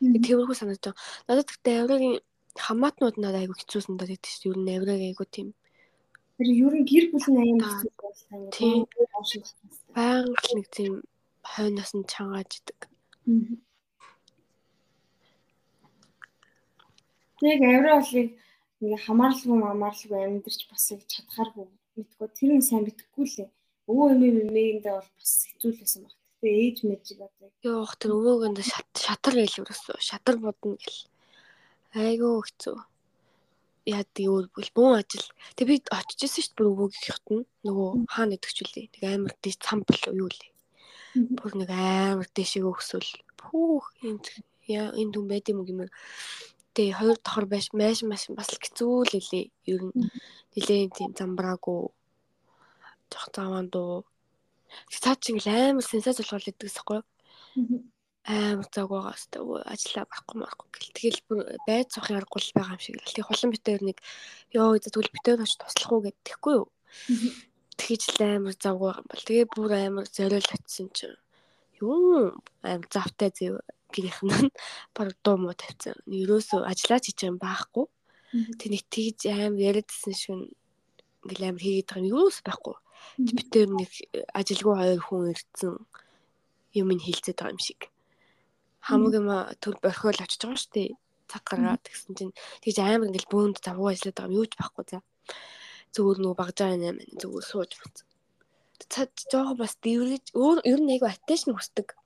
[0.00, 0.94] Тэрхүү санагдав.
[1.28, 2.16] Надад гэхдээ аврагийн
[2.56, 5.48] хамаатнууд надад айгүй хэцүүсэн даа гэдэг чинь ер нь авраг айгүй тийм.
[6.36, 8.40] Тэр ер нь гэр бүл нь аян хэцүү байсан.
[8.52, 8.84] Тийм.
[9.96, 10.92] Баян нэг тийм
[11.52, 12.78] хойноос нь чангааж идэг.
[17.40, 18.28] Тэг авраа болыг
[18.80, 21.66] ингээ хамаарлаггүй хамаарлаггүй амьдэрч бас их чадхааргүй
[21.96, 23.48] мэдгүй тэр нь сайн мэдхгүй лээ.
[23.88, 26.15] Өвөө эмээ мэмээндээ бол бас хэцүүлсэн баг.
[26.40, 27.48] Тэгээ ээж мэжиг одоо.
[27.64, 31.00] Йоох тэр өвөөгөнд шатар гээл өрөөсөө шатар бодно гэл.
[31.96, 32.76] Айгуу хэцүү.
[33.86, 35.26] Яа тий өөр бүл бүүн ажил.
[35.56, 38.86] Тэг би очиж исэн шүү дээ бүр өвөөгийнхт нь нөгөө хаана идэгч үлээ.
[38.92, 40.52] Тэг амар дэс цам бол юу лээ.
[41.38, 43.10] Бүр нэг амар дэшиг өгсөл.
[43.40, 44.26] Пүүх энд
[44.66, 45.90] яа энэ хүн байд юм гэмээр
[46.76, 49.48] Тэ хоёр давхар байж маш маш бас л хэцүү л хэлээ.
[49.72, 49.96] Ер нь
[50.52, 51.88] нилээн тийм замбраагүй
[53.08, 54.04] жох заван дуу.
[54.90, 57.00] Цаад чинь амар сенсац болгол идэг гэсэхгүй.
[58.26, 60.96] Амар цаг байгаа хэвээр ажиллаа барахгүй марахгүй гэл.
[60.98, 63.14] Тэгэл бүр байд цох ярахгүй л байгаа юм шиг л.
[63.14, 63.98] Тэг хулан битээр нэг
[64.50, 66.66] ёо тэгвэл битээр очиж туслах уу гэдэгхгүй юу.
[67.78, 69.26] Тэгэж л амар завг байгаа юм бол.
[69.30, 71.16] Тэгээ бүр амар зориул очисон чинь
[71.78, 72.34] юу
[72.66, 73.54] амар завтай зэв
[73.94, 74.50] гэрийнх нь
[74.96, 75.94] баг дуу муу тавьсан.
[76.10, 77.86] Ерөөсөө ажиллаж хийж юм байхгүй.
[78.58, 80.50] Тэг нэг тэгж аим яриадсэн шиг
[81.22, 82.76] ингээл амар хийгээд байгаа юм ерөөс байхгүй.
[83.18, 83.90] Бид тэр нэг
[84.34, 85.74] ажилгүй хоёр хүн ирсэн
[86.76, 87.80] юм ин хилцээд байгаа юм шиг.
[88.82, 89.28] Хамаг юм
[89.62, 90.90] төр борхиол очиж байгаа шүү дээ.
[91.26, 94.84] Цаг гаргаад тэгсэн чинь тэгж амар ингээл бөөнд завгүй ажиллаад байгаа юм юу ч байхгүй
[94.90, 94.98] за.
[95.94, 96.88] Зүгээр нөгөө багжаа нэ
[97.20, 97.96] зүгээр сууж бац.
[98.92, 101.96] Цад жоох бас дэрвэж өөр ер нь айгу атtention хүсдэг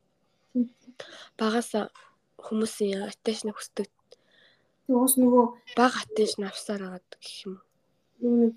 [1.39, 1.71] багаас
[2.41, 3.89] хүмүүсийн attention хүсдэг.
[4.91, 5.45] Уус нөгөө
[5.79, 7.55] баг attention авсаар агаад гэх юм.
[8.21, 8.55] Нэг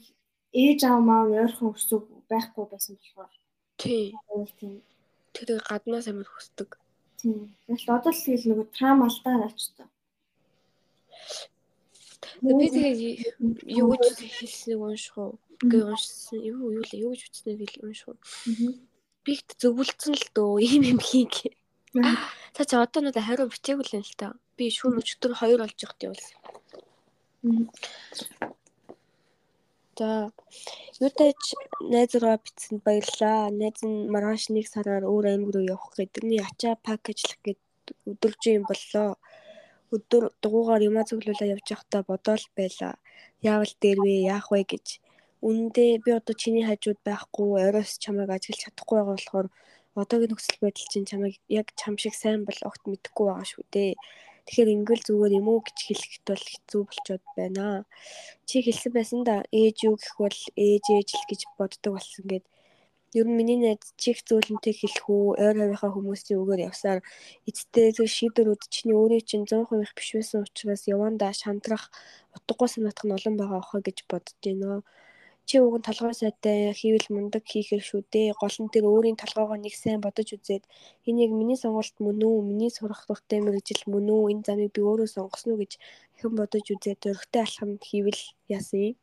[0.54, 3.34] ээж аав маа ойрхон өсөв байхгүй байсан болохоор.
[3.78, 4.16] Тий.
[5.34, 6.78] Тэр гаднаас амар хүсдэг.
[7.20, 7.50] Тий.
[7.68, 9.88] Тэгэл одоо л тэгэл нөгөө трам алдаа очтой.
[12.44, 13.40] Би тэгээ
[13.80, 15.40] юу гэж хэлснийг унших уу?
[15.64, 16.40] Гээ уншсан.
[16.44, 18.20] Юу юу л юу гэж үтснэг унших уу?
[19.24, 21.56] Би ихт зөвлөсөн л дөө ийм юм хийгээ.
[22.58, 24.36] За чи одоо надад хариу бичээгүй л юм л та.
[24.58, 26.28] Би шүүн өчтөр 2 болж явах юм бол.
[30.00, 30.34] За
[31.06, 31.54] юутай ч
[31.94, 33.54] найз руу бичсэнд баярлаа.
[33.62, 37.62] Найз нь маргааш нэг сараар өөр аймаг руу явах гэдэгний ачаа пакэжлах гэд
[38.12, 39.10] өдөрж юм боллоо.
[39.96, 42.94] Өдөр дугуугаар юмаа цуглуулаа явж байхдаа бодоол байлаа.
[43.52, 44.88] Яавал дээрвээ яах вэ гэж.
[45.46, 49.48] Үнэндээ би одоо чиний хажууд байхгүй оройс чамайг ажиглаж чадахгүй байгаа болохоор
[50.02, 53.94] одоогийн нөхцөл байдал чинь чамайг яг чам шиг сайн бол огт мэдэхгүй байгаа шүү дээ.
[54.46, 57.66] Тэгэхээр ингээл зүгээр юм уу гэж хэлэхэд бол хэцүү болчоод байна.
[58.48, 62.46] Чи хэлсэн байсан да ээж юу гэх бол ээж ээж л гэж боддог болсон гэд.
[63.20, 67.00] Ер нь миний найз чих зөөлөнтэй хэлэх үү, ойр хавийнхаа хүмүүсийн үгээр явсаар
[67.50, 71.84] эцтэй зөв шийдвэрүүд чиний өөрийн чинь 100% биш байсан учраас явандаа шантрах,
[72.36, 74.82] утгагүй санаатах нь олон байгаа охоо гэж бодож байна.
[75.48, 78.38] Чи уг нь толгой сайтай хийвэл мундаг хийхэр шүү дээ.
[78.42, 80.64] Гол нь тэр өөрийн толгойгоо нэг сайн бодож үзээд
[81.08, 82.48] энэ яг миний сонголт мөн үү?
[82.50, 84.32] Миний сурах дуртай мэрэгжил мөн үү?
[84.32, 85.74] Энэ замыг би өөрөө сонгосон уу гэж
[86.20, 88.22] хэн бодож үзээд зөрөгтэй алхам хийвэл
[88.56, 88.96] яасан юм?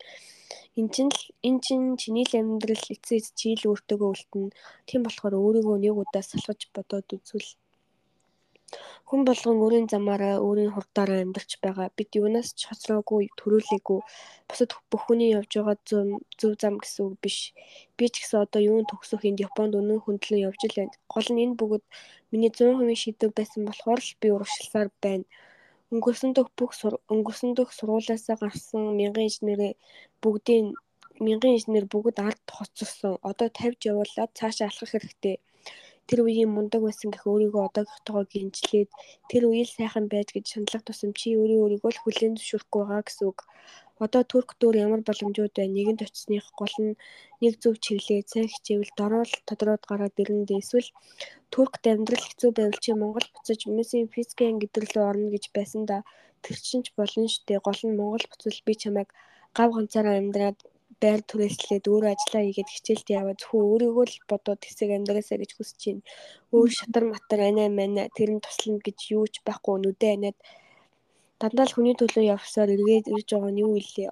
[0.78, 1.12] Эн чинь
[1.48, 4.54] эн чинь чиний л амьдрал эцээ эц чи л өөртөөгөө үлдэнэ.
[4.88, 7.50] Тийм болохоор өөрийгөө нэг удаа салгаж бодоод үзвэл
[9.08, 11.88] Хүн болгон өөрийн замаараа өөрийн хурдаараа амьдарч байгаа.
[11.98, 14.00] Бид юунаас ч хоцроогүй, төрүүлээгүй.
[14.48, 15.76] Бусад бүх хүний явж байгаа
[16.40, 17.38] зөв зам гэсэн үг биш.
[17.96, 20.94] Би ч гэсэн одоо юун төгсөх энд Японд өнөө хөндлөн явж л байна.
[21.12, 21.84] Гол нь энэ бүгд
[22.30, 25.26] миний 100% шийдвэр байсан болохоор л би урагшилсаар байна.
[25.92, 26.70] Өнгөрсөн дөх бүх
[27.14, 29.72] өнгөрсөн дөх сургуулиасаа гарсан мянган инженерээ
[30.22, 30.66] бүгдийн
[31.26, 33.14] мянган инженер бүгд ард хоцорсон.
[33.30, 35.36] Одоо тавьж явуулаад цаашаа алхах хэрэгтэй
[36.10, 38.90] тэр үеийн мундаг байсан гэх өөрийгөө одоогийнхтойгоо гинжлээд
[39.30, 43.26] тэр үеийг сайхан байж гэж шаналлах тусам чи өөрөө өөрийгөө л хүлээн зөвшөөрөхгүй байгаа гэсэн
[43.30, 43.38] үг.
[44.04, 45.76] Одоо турк дөөр ямар боломжууд байна?
[45.76, 46.98] Нэгэнд очисных гол нь
[47.42, 50.62] нэг зөв чиглэлээ сайн хичээвэл дорол тодроод гараад ирнэ дээ.
[50.64, 50.90] Эсвэл
[51.52, 55.98] туркт амьдрал хэцүү байвал чи Монгол буцаж месийн физикийн гэдэрлөө орно гэж байсан да.
[56.42, 57.60] Тэр чинь ч болно дээ.
[57.66, 59.08] Гол нь Монгол буцвал би чамайг
[59.56, 60.58] гав ганцаараа амьдраад
[61.02, 65.80] байр түрээслээд өөрөө ажиллаа хийгээд хичээлд яваа зөвхөн өөрийгөө л бодоод хэсэг амьдраасаа гэж хүсэж
[65.86, 66.02] байна.
[66.54, 70.38] Өөр шатар матар анаа мана тэр нь туслана гэж юу ч байхгүй нүдэ анаад
[71.40, 74.10] дандаа л хүний төлөө явсаар эргээд ирж байгаа нь юу илээ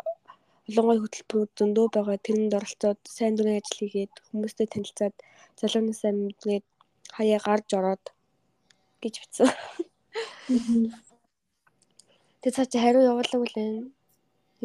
[0.69, 5.15] Олонгой хөтөлбөрүүд зөндөө байгаа тэрэнд оролцоод сайн дурын ажил хийгээд хүмүүстэй танилцаад
[5.61, 6.67] залуунаасаа мэдгээд
[7.17, 8.05] хаяа гарч ороод
[9.03, 9.49] гэж бичсэн.
[12.41, 13.73] Тэгээ цаа чи хариу явуулаг үлэн.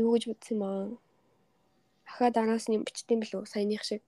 [0.01, 1.02] Юу гэж бодсон юм аа?
[2.13, 4.05] Ахаа дараас нь бичдэм билүү саяных шиг.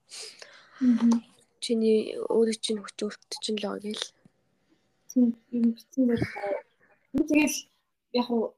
[1.58, 4.06] Чиний өөрийн чинь хүч өөртөө чинь л гээл.
[5.10, 6.22] Тийм юм бичсэн байх.
[7.18, 7.58] Тэгэл
[8.14, 8.54] яг уу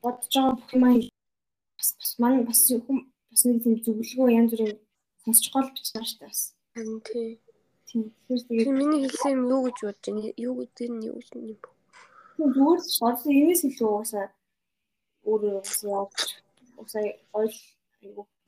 [0.00, 0.84] бодож байгаа бүх юм
[1.76, 2.98] бас бас маань бас хүн
[3.28, 4.78] бас нэг тийм зөвлөгөө янз бүрийн
[5.22, 6.40] сонсч гол шүү дээ бас.
[6.72, 7.28] Харин тий.
[7.84, 8.04] Тийм.
[8.32, 10.32] Тэгэхээр миний хэлсэн юм юу гэж бодож байна?
[10.40, 11.68] Юу гэдэг нь юу юм бэ?
[12.40, 14.26] Зүгээр бодсон энэс илүү уусаа
[15.28, 16.08] өөрөө уусаа
[16.80, 17.04] уусаа
[17.36, 17.56] ойл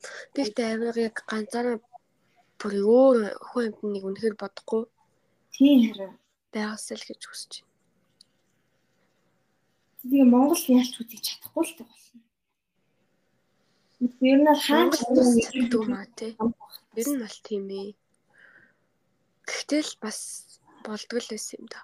[0.01, 0.33] айгу.
[0.35, 1.77] Тэгтээ авиг яг ганцаараа
[2.59, 3.17] бүр өөр
[3.47, 4.83] хүн амтныг үнэхээр бодохгүй.
[5.53, 6.13] Тийм хараа.
[6.53, 7.71] Байгаас л гэж хүсэж байна.
[10.01, 12.19] Тэгээ Монгол яалч үтгий чадахгүй л болно.
[14.29, 16.33] Ер нь хаан гэдэг маа тий.
[16.97, 17.89] Ер нь бол тийм ээ.
[19.45, 20.19] Гэхдээ л бас
[20.85, 21.81] болдгол байсан юм да.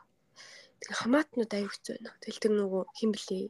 [0.81, 2.11] Тэгээ хамаатнууд хэцүү байна.
[2.21, 3.45] Тэгэл тэр нөгөө хин блий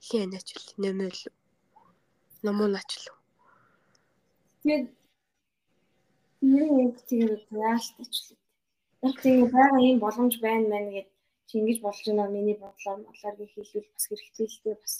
[0.00, 1.20] хин анаач л нэмэл
[2.44, 3.19] номоонач л.
[4.60, 4.86] Тэгээд
[6.44, 8.36] нь яг тэгээд яалтач л.
[9.06, 11.08] Яг тийм байгаа юм боломж байна мэн гэд
[11.48, 14.94] чи ингэж болж байна миний бодлоор болоор гэх хэлвэл бас хэрэгтэй л дээ бас.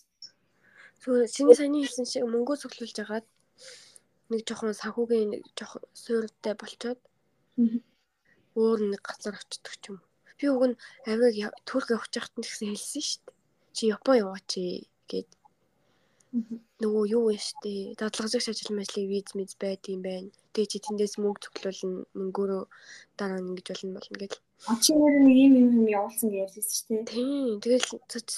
[1.00, 3.26] Зүгээр чиний саяны хэлсэн шиг мөнгөө цуглуулж агаад
[4.30, 7.00] нэг жоохон санхүүгийн нэг жоохон суурьтай болчоод
[8.60, 9.98] өөр нэг газар очдог ч юм.
[10.38, 10.80] Би уг нь
[11.10, 13.36] авиг Турк явах чахт нь гэсэн хэлсэн шүү дээ.
[13.76, 14.50] Чи Япон яваач
[15.10, 15.28] гэд.
[16.30, 17.98] Нөгөө юу вэ штэ?
[17.98, 20.30] Дадлагжигч ажил мэжлийг виз мэз байд юм байна.
[20.54, 22.62] Тэгээ чи тэндээс мөнгө цуглуулна, мөнгөөрөө
[23.18, 24.38] дараа нь ингэж болно болно гэл.
[24.70, 27.10] А чи нэр нэг юм юм явуулсан гэж ярьсан дээ.
[27.10, 27.58] Тийм.
[27.58, 27.86] Тэгэл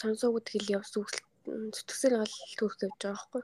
[0.01, 3.43] сонсоогод хэл явсан үгс зүтгэсээр гал Турк явж байгаа байхгүй.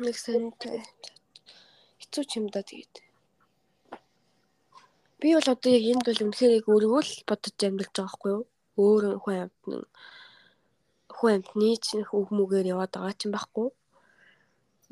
[0.00, 0.80] Нэг сантай.
[2.00, 3.09] Хэцүү ч юм да тэгээд.
[5.20, 8.44] Би бол одоо яг энд бол үнэхээр яг өөрийгөө л бодож амьдарч байгаа байхгүй юу?
[8.80, 9.76] Өөр хүн амьтны
[11.16, 13.68] хүн амьтны чинь үг мүгээр яваад байгаа ч юм байхгүй.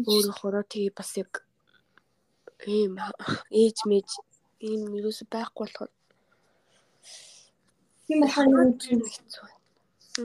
[0.05, 1.33] Өөрөөхөө тэгээ бас яг
[2.67, 2.93] ийм
[3.63, 4.09] ээж мэж
[4.69, 5.91] ийм юус байхгүй болохоор
[8.09, 9.47] Тийм болохоор юм хэцүү.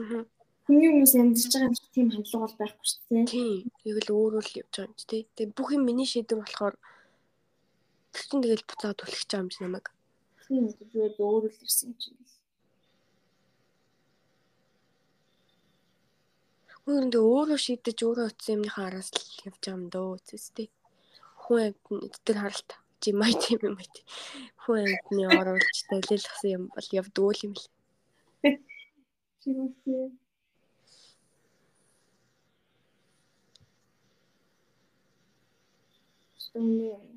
[0.00, 0.24] Аа.
[0.64, 3.24] Хүний хүмүүс амьдарч байгаа юм шиг тийм хандлага бол байхгүй шүү дээ.
[3.32, 3.68] Тийм.
[3.84, 5.22] Яг л өөрөө л явж байгаа юм чи тий.
[5.36, 6.74] Тэгээ бүх юм миний шийдвэр болохоор
[8.16, 9.86] тэгтэн тэгэл буцаад түлхэж байгаа юм чи намайг.
[10.44, 10.64] Тийм.
[10.76, 12.18] Тэгээд өөрөө л ирсэн юм чинь.
[16.84, 20.68] Үүндээ өөрөө шийдэж өөрөө утсан юмныхаа араас л явж байгаа юм дөө үстэй.
[21.42, 23.96] Хүн амьтан эдгээр харалт чи май тийм юм байт.
[24.62, 27.64] Хүн амьтны оруулж далилгасан юм бол явдгүй юм л.
[29.40, 30.12] Тийм.
[36.54, 37.13] үнэ.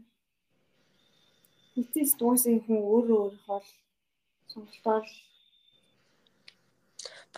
[1.78, 3.62] Хэцээс дууссан хүн өөрөө өөрийнхөө
[4.50, 5.06] сонголтоор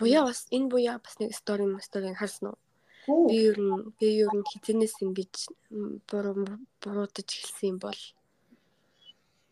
[0.00, 2.58] буяа бас энэ буяа бас нэг стори стори харсан уу?
[3.28, 5.34] Би ер нь би ер нь хизэнээс ингэж
[6.08, 6.34] буруу
[6.80, 8.00] буруудаж эхэлсэн юм бол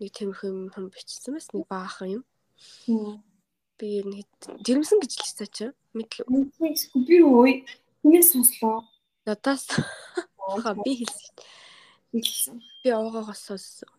[0.01, 2.25] нэг тиймэрхүү юм бичсэн бас нэг баахан юм.
[3.77, 4.25] Би ер нь
[4.65, 6.25] жирэмсэн гэж л цаачаа мэдлээ.
[7.09, 7.53] Би ой
[8.01, 8.89] хинээс сонслоо.
[9.29, 9.69] Надаас
[10.81, 12.57] би хэлсэн.
[12.83, 13.93] Би овоогоос сонссон.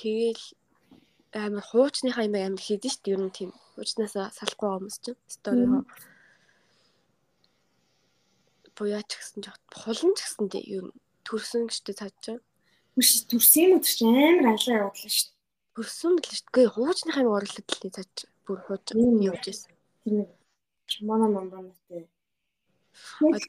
[0.00, 0.42] Тэгэл
[1.36, 3.14] амар хуучныхаа юм амар хийдэж шүү дээ.
[3.14, 5.84] Ер нь тийм хуучнаасаа салахгүй байгаа хүмүүс чинь стори хоо.
[8.76, 10.96] Буяач гэсэн жоо хулан ч гэсэн дээ ер нь
[11.28, 11.94] төрсөн гэжтэй
[12.24, 12.40] чинь.
[12.96, 15.38] Үш төрсөн юм уу ч амар алаа явуулсан шүү дээ.
[15.76, 16.74] Төрсөн мэл шүү дээ.
[16.74, 18.14] Хуучныхаа юм орлоод л цаад
[18.48, 19.72] бүр хууч явж байсан.
[20.00, 20.30] Тэр нэг
[21.04, 22.08] манай номбонотой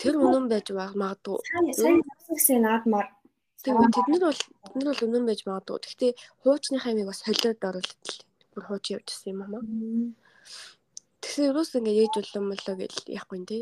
[0.02, 1.40] Тэр үнэн байж магадгүй.
[1.76, 3.08] Сайн гэсэн наадмаар
[3.62, 5.78] Тэгээ тэд нар бол тэд нар бол үнэн байж магадгүй.
[5.86, 6.12] Гэхдээ
[6.42, 8.20] хуучны хаймыг бас холиод оруулаад л
[8.54, 9.62] бүр хууч явжсэн юм аа.
[11.22, 13.60] Тэгсэн юус ингэ ээж болон молоо гэж яахгүй нэ.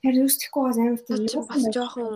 [0.00, 2.14] Тэр юусчихгүй бас амар тийм бас жоохон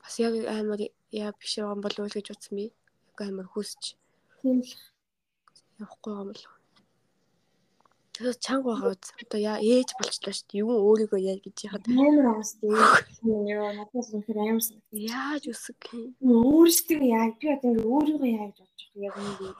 [0.00, 0.80] бас яг амар
[1.12, 2.66] яа биш байгаа болов уу гэж утсан би.
[3.12, 4.00] Яг амар хүсч.
[4.40, 4.72] Тийм л
[5.82, 6.61] явахгүй юм болов.
[8.22, 9.10] Тэгэхээр чанга байгаа үз.
[9.18, 10.62] Одоо яа ээж болчлаа шүү дээ.
[10.62, 12.70] Юу өөрийгөө яа гэж яхад амар аас дээ.
[13.50, 14.94] Яа надад үнэхээр амар санагдав.
[14.94, 16.14] Яаж үсэг юм.
[16.22, 19.50] Өөрсдөө яа би одоо ингээ өөрийгөө яа гэж бодож байгаа яг ингэ.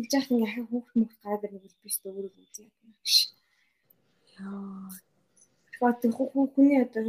[0.00, 2.64] тэгж яах ингээ ахаа хүүхд мөхт гараад ирэх би ч өөрөө үзье.
[4.40, 4.88] Яа.
[5.76, 7.04] Тэгээд хуу хүний одоо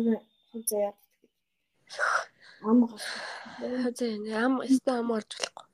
[0.52, 0.92] хувь заяа
[2.68, 3.06] ам гас.
[3.64, 5.68] Хазаа ам өстө ам орж болохгүй.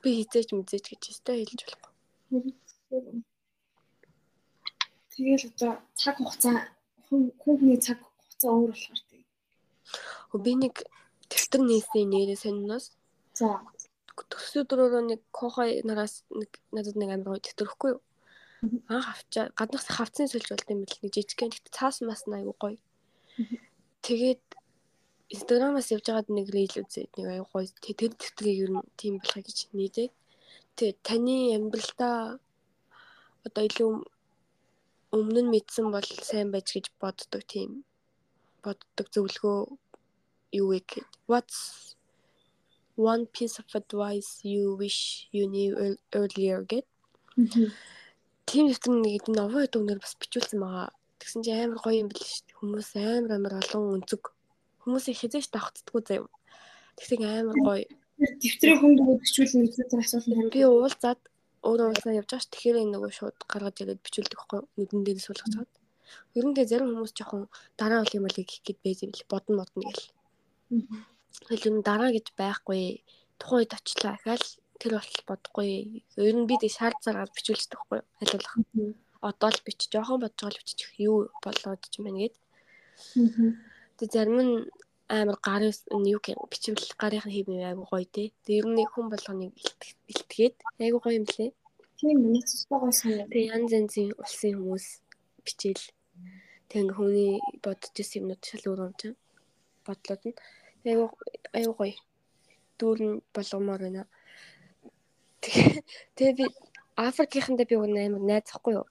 [0.00, 2.56] Би хизээж мэдээж гэж өстө хэлж болохгүй.
[2.88, 3.20] Тэгэл
[5.52, 6.72] одоо цаг хугацаа
[7.08, 9.24] хүүхний цаг хугацаа өөр болохоор тийм.
[10.44, 10.74] Би нэг
[11.28, 12.96] дэвтэр нээсэн нэрээ сониноос.
[13.36, 13.60] За.
[14.16, 18.02] Төсөө дөрөөрөө нэг кохой нараас нэг надад нэг амар гоё дэвтэр өгөхгүй юу?
[18.90, 22.80] Анх авчаа гаднаас хавцсан сольж болт юм бэл нэг жижигхэн гэхдээ цаас мас айгу гоё.
[24.02, 24.42] Тэгээд
[25.28, 29.44] Инстаграмаас явж байгаад нэг рил үзээд нэг аюу гоё тэр дэвтрийг ер нь тийм болохыг
[29.46, 30.12] гэж нийлээд
[30.76, 32.40] тэгээ таны амьдралдаа
[33.46, 33.90] одоо илүү
[35.16, 37.70] өмнө нь мэдсэн бол сайн байж гэж боддог тийм
[38.64, 39.58] боддог зөвлөгөө
[40.58, 41.58] юу вэ гэхэд what's
[42.98, 45.70] one piece of advice you wish you knew
[46.12, 46.86] earlier гэд.
[48.48, 50.90] Тийм дэвтэр нэг новоо дүнээр бас бичүүлсэн байгаа.
[51.20, 54.22] Тэгсэн чинь амар гоё юм бэл шүү хүмүүс амар амар олон өнцөг
[54.82, 56.28] хүмүүсийг хизээш давхцдаггүй заяа.
[56.98, 57.86] Тэгсэг амар гоё.
[58.18, 61.20] Дэвтрийн хүнд өгчүүлнэ гэж тэр асуулт би уулзаад
[61.66, 62.52] өөрөө уулзаа явж байгаа ш.
[62.52, 65.70] Тэгэхээр энэ нөгөө шууд гаргаж ирээд бичүүлдэг байхгүй нүдэн дээр суулгаж чад.
[66.38, 67.42] Ер нь тэгээ зарим хүмүүс жоохон
[67.80, 69.30] дараа бол юм бол их гээд байж юм л.
[69.32, 70.06] Бодно модно гэл.
[71.48, 72.82] Тэгэл юм дараа гэж байхгүй.
[73.38, 74.14] Тухайн үед очлаа.
[74.16, 74.46] Ахаал
[74.80, 75.70] тэр болтол бодохгүй.
[76.16, 78.54] Ер нь би тэг шаар цагаар бичүүлдэг байхгүй айлуулах.
[79.20, 79.80] Одоо л бич.
[79.92, 82.36] Жоохон бодож л бичих юу болоод ч юм байна гээд.
[83.98, 84.54] Тэг зарим нь
[85.08, 85.72] амар гарын
[86.14, 88.04] юу гэх бичвэл гарын хийм айгу гоё.
[88.14, 89.52] Тэг ер нь хүн болгоныг
[90.12, 91.50] илтгээд айгу гоё юм лээ.
[91.96, 93.26] Тийм миний цэцгой санаа.
[93.32, 94.86] Тэг янз янзын улсын хүмүүс
[95.44, 95.84] бичээл
[96.68, 97.32] тэг ингээ хүний
[97.64, 99.16] бодож ирсэн юмнууд шал өөр юм чинь
[99.86, 100.36] бодлоод нь
[100.84, 101.06] айгу
[101.56, 101.96] айгу гоё.
[102.78, 104.04] Дүүрэн болгомоор байна.
[106.16, 106.44] Тэгээ би
[106.98, 108.86] Африкийнхандаа би өөр амар найзахгүй юу?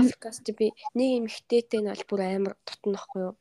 [0.00, 3.34] Африкаас би нэг юм ихтэйтэй нь бол бүр амар дотнохгүй юу?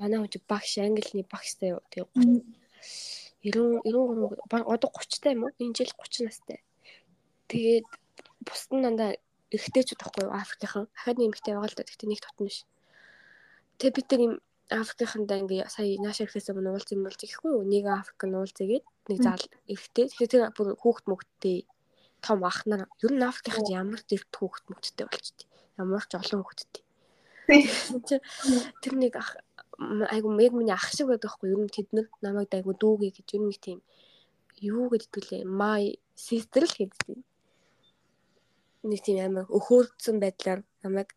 [0.00, 1.84] Манай хүн багш англиний багштай юу.
[1.92, 2.08] Тэгээ
[3.44, 5.52] 90 93 одоо 30 та юм уу?
[5.60, 6.58] Энэ жил 30 настай.
[7.48, 7.86] Тэгээд
[8.48, 9.20] бусд нь дандаа
[9.52, 10.32] эрэгтэйчүүд байхгүй юу?
[10.32, 10.86] Африкийнхан.
[10.96, 11.84] Ахад нэг эмэгтэй байгаа л да.
[11.84, 12.64] Гэхдээ нэг тотно биш.
[13.76, 14.34] Тэгээ бид нар юм
[14.70, 17.66] Африкийнхандаа ингээ сая нааш ирэхээс өмнө уулз юм болж ирэхгүй юу?
[17.66, 20.04] Нэг Африк нь уулзээгээд нэг заал эрэгтэй.
[20.14, 21.58] Тэгэхээр тэр бүр хүүхд мөгттэй
[22.22, 25.46] том ах нар ер нь Африкийнхан ямар зэрэг хүүхд мөгттэй болчтой.
[25.74, 26.82] Ямар ч олон хүүхдтэй.
[28.78, 29.34] Тэр нэг ах
[29.80, 33.28] айгу яг миний ах шиг байдаг хгүй ер нь тэд нар намайг айгу дүүгээ гэж
[33.36, 33.78] ер нь тийм
[34.60, 37.16] юу гэдэг лээ my sister л гэдэг.
[38.84, 41.16] Нэг тийм амар өхөөрцөн байдлаар намайг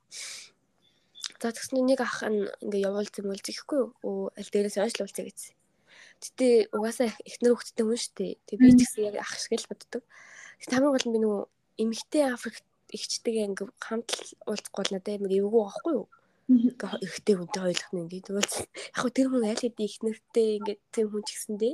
[1.44, 4.32] За тэгсэн нэг ах ингээ явуулсан болж ихгүй юу?
[4.32, 5.56] Аль дээрээс ойшлуулцаа гэсэн.
[6.24, 8.34] Гэтэ угаасаа эхнэр хөвгттэй хүн шүү дээ.
[8.48, 10.08] Тэг би ч гэсэн яг ах шиг л боддог.
[10.64, 11.44] Тэг тамиг бол би нөгөө
[11.84, 12.64] эмэгтэй Африк
[12.96, 14.10] ихчтэйгээ ингээ хамт
[14.48, 16.08] уулзахгүй бол надад амар эвгүй байхгүй юу?
[17.06, 18.56] Эхтэй хүнтэй ойлгох нь ингээд уулз.
[18.68, 21.74] Яг хөө тэр хүн аль хэдийн их нэртэй ингээд тийм хүн ч гэсэндээ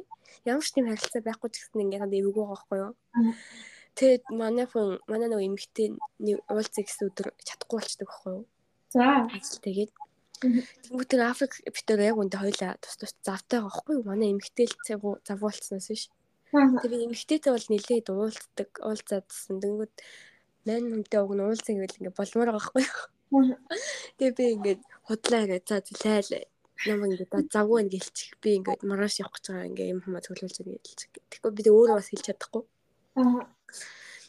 [0.50, 2.94] ямар ч тийм харилцаа байхгүй ч гэсэн ингээд ханд эвгүй байгаа байхгүй юу.
[3.98, 5.88] Тэгээд манай хүн манай нөгөө эмэгтэй
[6.48, 8.46] уулзъя гэсэн өдөр чадахгүй болчдөг байхгүй юу.
[8.94, 9.28] За.
[9.66, 9.92] Тэгээд
[10.40, 14.08] Тэнгүүт тэр Африк битэр яг үндэ хоёлаа тус тус завтай байгаа байхгүй юу?
[14.08, 14.76] Манай эмэгтэй л
[15.28, 16.08] завуулцснаас биш.
[16.56, 19.60] Тэр эмэгтэйтэй бол нилээд уулздаг, уулзаадсэн.
[19.60, 19.96] Тэнгүүт
[20.64, 23.19] мань хүнтэй уг нь уулзсан гэвэл ингээ болмоор байгаа байхгүй юу?
[23.30, 26.44] Тэгээ би ингээд худлаа ингээд за зайлаа
[26.88, 30.56] намайг ингээд завгүй байна гэлчих би ингээд маргааш явах гэж байгаа ингээд юм хамаа цоглуулж
[30.58, 31.10] байгаа гэлчих.
[31.30, 32.64] Тэгэхгүй би өөрөө бас хэлж чадахгүй.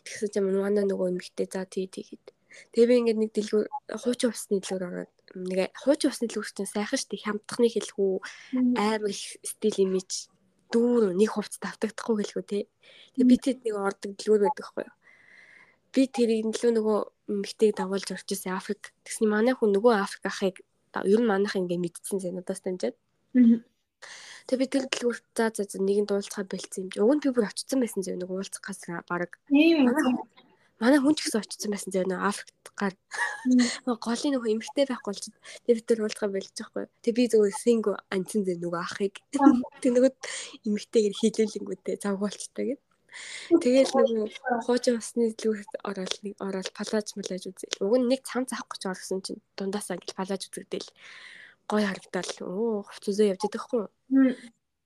[0.05, 2.27] Тэгсэн чинь манай нөгөө эмэгтэй за тий тийгээд.
[2.75, 3.67] Тэгээ би ингээд нэг дэлгүүр
[4.03, 5.13] хуучин усны дэлгүүр ороод
[5.49, 8.13] нэг хуучин усны дэлгүүр чинь сайхан штий хямдхны хэлхүү
[8.77, 10.27] амар их стил имиж
[10.75, 12.59] дүүр нэг хувцас давтагдахгүй гэлгүй те.
[13.15, 15.00] Тэгээ би тэд нэг ордог дэлгүүр байдаг хгүй юу
[15.95, 16.99] би тэрийг нөлөө нөгөө
[17.43, 18.95] мэгтэйг дагуулж орж ирсэн Африк.
[19.07, 20.57] Тэгсний манай хүн нөгөө Африк ахыг
[20.95, 22.97] ер нь манайх ингээ мэдсэн зэ надаас дамжаад.
[24.47, 26.99] Тэгээ би тэр дэлгүүр за за нэгэн дуулцгаа бэлдсэн юм чи.
[26.99, 29.39] Уг нь би бүр очсон байсан зэ нөгөө уулзах гас баг.
[30.81, 32.95] Манай хүн ч гэсэн очсон байсан зэ нөгөө Африкт гар.
[34.07, 35.37] Голын нөгөө эмгтэй байхгүй болчих.
[35.69, 36.85] Тэгээ би тэр уулзгаа бэлдэж байхгүй.
[37.05, 39.15] Тэгээ би зөвхөн синго анцэн зэ нөгөө ахыг.
[39.85, 40.13] Тэг нөгөө
[40.67, 42.90] эмгтэйгээр хилүүлэнгүүтээ завгуулчтай гэдэг.
[43.51, 44.33] Тэгэл нэг
[44.67, 47.83] хуучин усны дэлгүүрт ороод нэг ороод палаж малаж үзэл.
[47.85, 50.89] Уг нь нэг цам заах гэж орсон чинь дундаасаа ингээл палаж үзэгдэл
[51.71, 52.33] гой харагдал.
[52.47, 53.85] Оо хувцсоо явж идэх хгүй.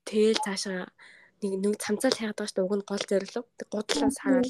[0.09, 0.89] Тэгэл цаашаа
[1.43, 2.65] нэг нэг цамцаал хайгаад байгаа шүү.
[2.65, 3.41] Уг нь гол зорилго.
[3.73, 4.49] Гудлаас хараад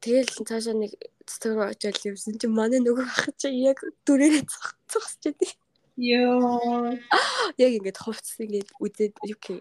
[0.00, 0.96] Тэгэл цаашаа нэг
[1.28, 4.48] цэцэг рүү очиад явсан чинь манай нөгөө ах чи яг дүрээрээ
[4.88, 5.52] зогсож байдаг.
[6.00, 6.96] Йоо.
[7.60, 9.60] Яг ингээд хувцс ингээд үзээд юу гэх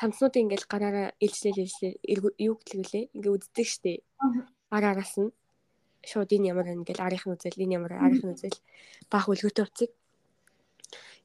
[0.00, 1.92] цамцнуудыг ингээл гараараа илжлээ илжлээ
[2.48, 4.00] юу гэлээ ингээ үздэг штеп.
[4.72, 5.30] араараас нь
[6.08, 8.58] шууд энэ ямар гэл арийнхын үзэл энэ ямар арийнхын үзэл
[9.12, 9.90] баах үлгөөтэй уцыг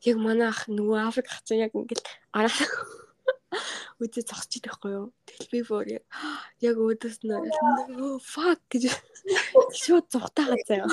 [0.04, 2.04] яг манай ах нөгөө Африк ах чинь яг ингээл
[2.36, 2.52] араа
[4.04, 5.08] үдээ зогсож байхгүй юу.
[5.24, 5.88] Тэгэл би бүр
[6.68, 8.92] яг өөдөөс нь оо fuck гэж
[9.82, 10.88] шууд зугатаагаа заяа.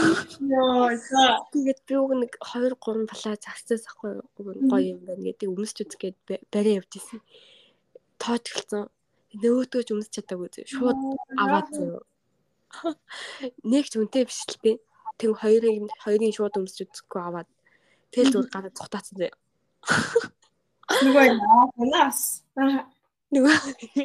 [1.50, 4.26] Тэгээд би уг нэг 2 3 палаа загсаас ахгүй юу.
[4.70, 6.18] Гоё юм байна гэдэг өмсч үзгээд
[6.54, 7.18] барай явж исэн.
[8.22, 8.86] Тоож гэлцэн.
[9.42, 10.66] Нөгөөдгөө ч өмсч чадаагүй зөө.
[10.70, 10.98] Шууд
[11.42, 12.00] аваад зөө.
[13.72, 14.78] Нэг ч үнтэй биш л тээ.
[15.18, 17.48] Тэг хоёрын хоёрын шууд өмсч үзэхгүй аваад
[18.14, 19.32] тэгэл зүгээр гараа цухтаацсан зөө.
[21.04, 22.20] Нөгөө яанаас
[23.32, 23.56] нөгөө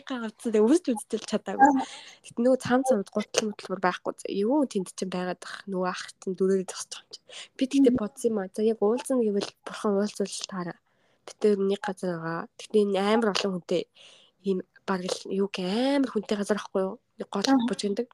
[0.07, 1.83] гавцсан тэг өвсч үзтэл чадаагүй.
[2.23, 4.31] Гэт нөгөө цаам цамд гутал мөтлөр байхгүй зэ.
[4.39, 7.19] Юу тэнд чинь байгаад бах нөгөө ах чинь дүрээр зогсож байгаа юм чи.
[7.59, 8.47] Би тэгтээ бодсон юм аа.
[8.55, 10.79] За яг уулзна гэвэл бурхан уулзвал таараа.
[11.27, 12.39] Тэгтээ нэг газар байгаа.
[12.57, 13.83] Тэгтээ энэ амар олон хүнтэй
[14.47, 16.95] ийм баг л юу гэ амар хүнтэй газар ахгүй юу?
[17.19, 18.07] Нэг гол бужигдаг.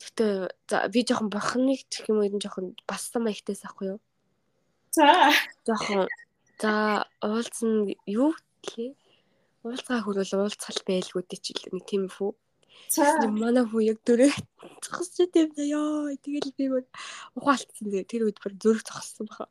[0.00, 0.32] Тэгтээ
[0.68, 4.00] за би жоохон бурханыг гэх юм уу энэ жоохон бассан маягтайс ахгүй юу?
[4.96, 5.30] За.
[5.68, 6.08] Жоохон
[6.56, 8.32] за уулзна юу
[8.64, 8.96] гэлээ
[9.66, 12.32] уулзгаа хөрвөл уулзгал байлгүй чи нэг тийм фүү.
[12.88, 14.30] За манай хүү яг дөрөө
[14.84, 16.14] зогсож идэв ёо.
[16.22, 16.84] Тэгэл би бүр
[17.34, 19.50] ухаалтсан тэр үед бүр зүрх зогссон баха.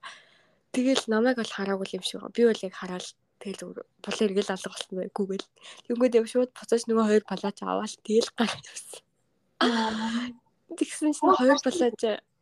[0.76, 2.20] Тэгэл намайг бол хараагүй юм шиг.
[2.36, 3.08] Би бол яг хараад
[3.40, 3.64] тэгэл
[4.04, 5.48] бол эргэл алга болсон байгүйгээл.
[5.88, 9.02] Тэнгүүд яг шууд буцааж нөгөө хоёр палаач аваад тэгэл гарч ирсэн.
[10.76, 12.02] Тэгсэн чинь хоёр палаач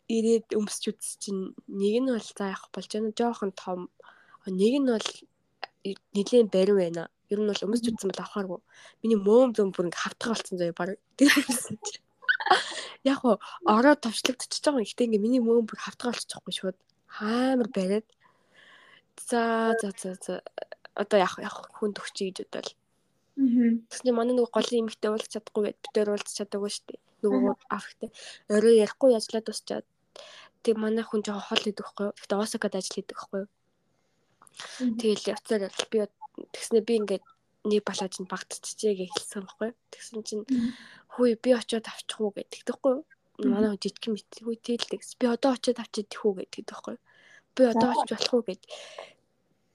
[0.09, 3.13] ирээд өмсч үзсэн чинь нэг нь бол за явах болж байна.
[3.13, 3.79] Жохон том.
[4.49, 5.09] Нэг нь бол
[6.17, 7.03] нэлийн барин байна.
[7.29, 8.59] Ер нь бол өмсч үтсэн бол авахааргүй.
[9.05, 10.97] Миний мөөм зөм бүр ингээ хавтах болсон заяа баг.
[11.21, 12.01] Тэрсэн чи.
[13.05, 14.81] Яг ороо товчлогдчихж байгаа.
[14.81, 16.77] Гэхдээ ингээ миний мөөм бүр хавтах болчихгүй шууд.
[17.07, 18.07] Хаамар бариад.
[19.17, 20.41] За за за за.
[20.95, 22.73] Одоо яг яг хүн төгчий гэж бодвол.
[22.73, 23.73] Аа.
[23.89, 26.99] Тэгсэн манай нөгөө голын эмэгтэй уулзах чадахгүй гэд битээр уулзах чадаагүй шүү дээ.
[27.23, 28.09] Нөгөө авахтай.
[28.49, 29.85] Орой ярихгүй яжлаа тусчаад.
[30.61, 32.07] Тэг манай хүн жоохон хол идэх байхгүй.
[32.13, 33.43] Гэтэ Осакад ажил хийдэг байхгүй.
[35.01, 35.97] Тэгэл явцаар би
[36.53, 37.25] тэгснэ би ингээд
[37.65, 39.69] нэг балааж нь багтчихжээ гэж хэлсэн байхгүй.
[39.89, 40.45] Тэгсэн чинь
[41.15, 42.95] хөөе би очиод авчих уу гэдэг тэгэхгүй.
[43.49, 45.17] Манай жижиг мэтгүй тэлдэгс.
[45.17, 46.97] Би одоо очиод авчиж тэх үү гэдэг тэгэхгүй.
[47.55, 48.61] Би одоо очиж болох уу гэд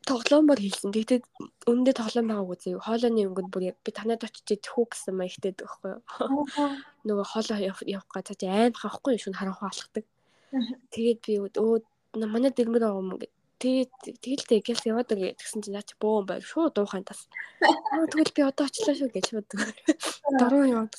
[0.09, 0.93] тоглоомор хэлсэн.
[0.95, 1.21] Тэгтээ
[1.69, 2.81] өмнөдөө тоглоом байгаагүй зөө.
[2.87, 5.93] Хоолойны өнгөнд бүр би танад очиж тэх үү гэсэн маягтай тэгэхгүй.
[7.05, 10.05] Нөгөө хоолой явах га цаа аим хавахгүй шүн харанхуй алхдаг.
[10.93, 11.85] Тэгээд би өө
[12.25, 13.91] манай дэрмэр байгаа юм гэд Тэгээд
[14.23, 17.27] тэгэлтэй гялс яваад ирээ гэсэн чинь наач бөөн байр шууд дуухайн тас.
[17.59, 19.51] Тэгвэл би одоо очлоо шүү гэж шууд
[20.39, 20.95] дөрөв яваад.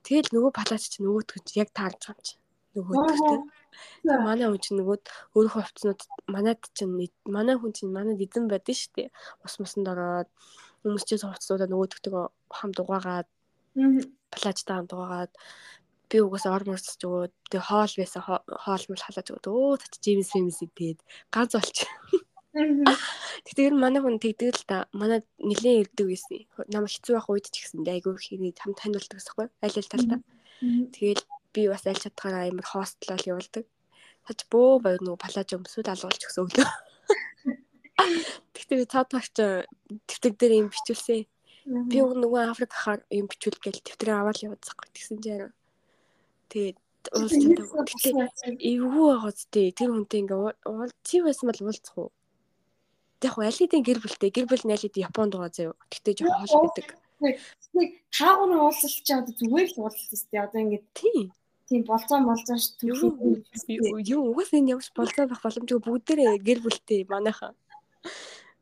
[0.00, 2.34] Тэгэл нөгөө палач чинь нөгөөтгөж яг таарч байгаа юм чи.
[2.72, 3.38] Нөгөөтгөтэй.
[4.08, 5.04] Тэг манай хүн чинь нөгөөд
[5.36, 6.92] өөрийнхөө хувцснууд манад чинь
[7.28, 9.08] манай хүн чинь манад эзэн байдсан шүү дээ.
[9.44, 10.28] Ус мусанд ороод
[10.82, 12.22] хүмүүсчээс хувцсуудаа нөгөөдгтөө
[12.58, 13.28] хамт угаагаад
[14.32, 15.32] палачтай хамт угаагаад
[16.08, 18.22] би угаасаа ор морсч өгөөд тэгээ хоол байсан
[18.64, 21.00] хоол мөл халааж өгөөд өө тач Джеймс Фэмисийг тэгээд
[21.32, 21.88] ганц болчих.
[22.52, 24.76] Тэгтээ ер нь манай хүн тэгдэг л та.
[24.92, 26.44] Манай нилээн ирдэг байсан.
[26.68, 29.46] Намайг хэцүү байх үед ч гэсэн айгүй хэрэг хам тань болдог гэсэхгүй.
[29.64, 30.20] Аль аль талдаа.
[30.92, 31.24] Тэгэл
[31.54, 33.64] би бас аль чадхаараа амар хостлол явуулдаг.
[34.26, 36.70] Тач бөө баяр нөгөө палаж өмсөд алгуулж өгсөн өглөө.
[38.54, 41.26] Тэгтээ би цаад багч тэмдэг дээр юм бичүүлсэн.
[41.90, 44.88] Би нөгөө Африк хахаар юм бичүүл гээл тэмдрээ аваад яваадсахгүй.
[44.94, 45.50] Тэгсэн чинь
[46.52, 46.76] Тэгээд
[47.16, 47.64] уулздаг.
[47.88, 48.10] Гэтэ
[48.60, 52.10] эвгүй байгааз тээ тэр хүнтэй ингээ уул чи байсан бол уулзах уу?
[53.24, 55.74] Яг аль хэдийн гэр бүлтэй гэр бүл найл хэдийн Японд байгаа заяа.
[55.88, 56.88] Гэтэ жоохон хоол байдаг.
[57.72, 60.28] Нэг таагур уулзалт чи одоо зүгээр л уулзалт тест.
[60.28, 61.32] Одоо ингээ тийм
[61.72, 63.40] тийм болцоо молцоо шүү.
[64.04, 67.56] Юу угаас энэ ямарч болцоо байх боломжгүй бүгдээрээ гэр бүлтэй манайхаа.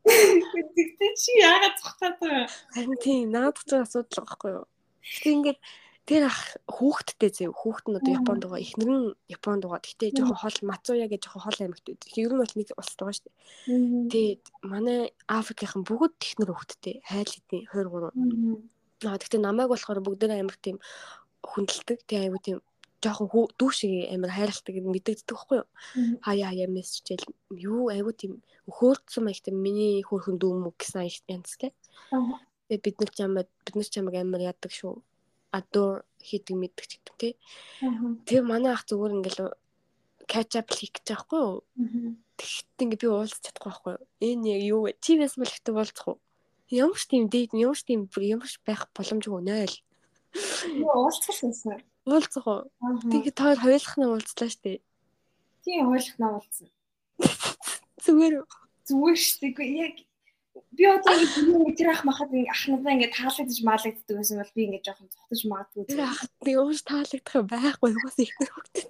[0.07, 2.47] Тэгтээ чи яагаад цухтаад байгаа?
[2.73, 4.65] Харин тийм наад чинь асуудал байхгүй юу?
[5.03, 5.59] Тэг ингээд
[6.09, 7.53] Тэр ах хүүхэдтэй зэв.
[7.53, 8.65] Хүүхэд нь одоо Японд байгаа.
[8.65, 9.85] Эхнэр нь Японд байгаа.
[9.85, 12.09] Гэхдээ жоохон хол Мацуя гэж жоохон хол аймагт байдаг.
[12.17, 13.37] Ер нь бол нэг улсад байгаа шүү дээ.
[14.11, 16.95] Тэгээд манай Африкийнхан бүгд технэр хүүхэдтэй.
[17.05, 19.07] Хайл хэдийн 23.
[19.07, 20.77] Аа гэхдээ намайг болохоор бүгдээ амар тийм
[21.45, 21.97] хүндэлдэг.
[22.09, 22.57] Тэгээ аюу тийм
[23.03, 25.67] жоохон дүү шиг амар хайрладаг юм мэддэгддэг байхгүй юу?
[26.21, 31.73] Хаяа хаяа мессежэл юу аюу тийм өхөөрцөн маягтай миний хөөрхөн дүү мөг гэсэн янзтай.
[32.69, 35.01] Тэгээ бид нар ч амар бид нар ч амар амар яадаг шүү
[35.51, 37.33] адуур хийдэг мэддэг ч гэдэг тий.
[38.25, 39.51] Тэгээ манай ах зүгээр ингээл
[40.31, 41.59] catch up хийх гэж байгаа хгүй юу?
[42.39, 44.03] Тэгэхдээ ингээ би уулзах чадахгүй байхгүй юу?
[44.23, 44.91] Энэ яг юу вэ?
[44.95, 46.17] Бол ихтэй уулзах уу?
[46.71, 49.75] Ямар ч тийм дээд ямар ч тийм ямар ч байх боломжгүй нөөл.
[50.87, 51.83] Уулзах шээсэн.
[52.05, 52.61] Уулзах уу?
[52.81, 54.81] Тэгээ тоор хоёулахнаа уулзлаа штэ.
[55.61, 56.69] Тийм хоёулахнаа уулзсан.
[58.03, 58.33] Зүгээр?
[58.89, 59.53] Зүгээр штэ.
[59.85, 59.95] Яг
[60.73, 64.81] би одоо ингэ тэр ах махад ах надаа ингэ таалагдаж маалагддаг байсан бол би ингэ
[64.81, 65.85] жоохон цогтож магадгүй.
[65.85, 68.85] Тэр ах би ууш таалагдах юм байхгүй бас их хөвгтэй.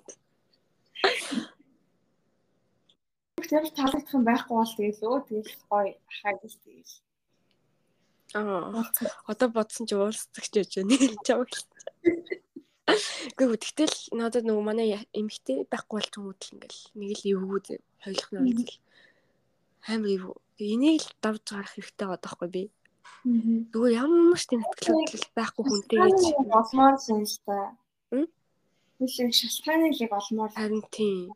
[3.44, 6.96] Тэр таалагдах юм байхгүй бол тэгэл өө тэгэл гоё ахаа гэж тэгэл.
[8.40, 8.88] Аа.
[9.28, 10.96] Одоо бодсон чи уулздаг ч гэж байна.
[11.28, 11.52] Чамаг.
[13.38, 17.76] Гэхдээ тэгтэл надад нөгөө манай эмхтэй байхгүй болж юм уу ингээл нэг л эвгүй зэ
[18.04, 18.74] хойлох нь бол
[19.92, 20.38] амар эвгүй.
[20.62, 22.64] Энийг л давж гарах хэрэгтэй байгаа даахгүй би.
[23.72, 26.22] Зүгээр ямар ч тийм сэтгэл байхгүй хүнтэй гэж
[26.60, 27.58] олмоор юм л та.
[29.02, 31.34] Үгүй шалтгааны лиг олмоор харин тийм.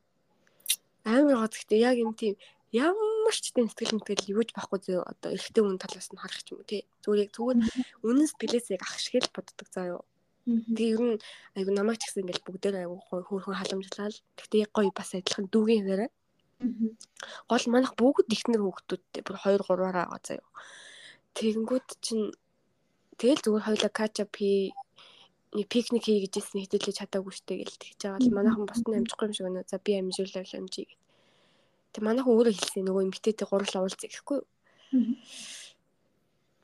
[1.05, 2.35] Амар гоо гэхдээ яг юм тийм
[2.73, 6.61] ямар ч тийм сэтгэл мэтгэл юуж байхгүй зөө одоо эрэгтэй хүн талаас нь харах юм
[6.69, 6.81] тий.
[7.01, 7.57] Зүгээр яг зүгээр
[8.05, 10.03] үнэн сэтгэлээс яг ах шиг л боддог заа юу.
[10.45, 11.17] Тэгээ ер нь
[11.57, 14.17] айгу намайг ч гэсэн ингээл бүгдээр айгу хөөрхөн халамжлал.
[14.53, 16.11] Яг гоё бас адилхан дүүгийн хуваараа.
[17.49, 20.47] Гол манах бүгд ихнэр хүүхдүүдтэй бүр 2 3-аараа байгаа заяа.
[21.35, 22.29] Тэгэнгүүт чинь
[23.19, 24.71] тэгэл зүгээр хоёлаа кача пи
[25.71, 29.45] пикник хий гэжсэн хэдэлж чадаагүй штэ гэл тэгж байгаа л манайхан босны амжихгүй юм шиг
[29.47, 29.63] байна.
[29.67, 31.01] За би амжуулал амжий гэд.
[31.93, 34.47] Тэг манайхан өөрөө хэлсэн нөгөө эмгтээтэй гурлаа уулзъя гэхгүй юу.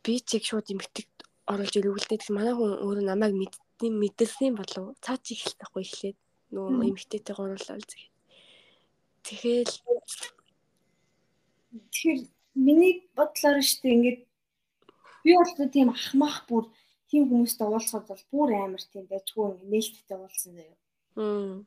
[0.04, 1.08] Би чиг шууд эмгтэйг
[1.48, 2.20] оруулж ирүүлдэ.
[2.20, 3.34] Тэг манай хүн өөрөө намайг
[3.82, 6.18] мэдсэн мэдэрсэн болов цаа чи ихлэхгүй эхлээд
[6.54, 8.10] нөгөө эмгтээтэй гурлаа уулзъя.
[9.26, 9.74] Тэгэл
[11.90, 12.20] тэгэхээр
[12.56, 14.20] миний бодлоор шүү дээ ингээд
[15.26, 16.66] би бол тийм ахмах бүр
[17.10, 20.78] тийм хүмүүстэй уулзахад бол бүр амар тийм байжгүй ингээд нээлттэй уулзсан заяа.
[21.18, 21.66] Хм.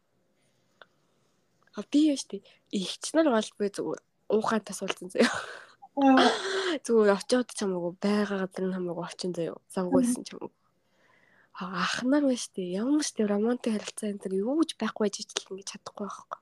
[1.74, 5.34] А би яштэй ихч нар бол би зүгээр уухай тас уулзсан заяа.
[6.84, 9.58] Зүгээр очиод ч хамаагүй байгаа газар нь хамаагүй очин заяа.
[9.74, 10.63] Завгүйсэн ч хамаагүй.
[11.54, 15.16] Ах нар байна штэ ямар ч тийм романтик харилцаа энэ төр юу ч байхгүй байж
[15.22, 16.40] ичл ингэж чадахгүй байхгүй.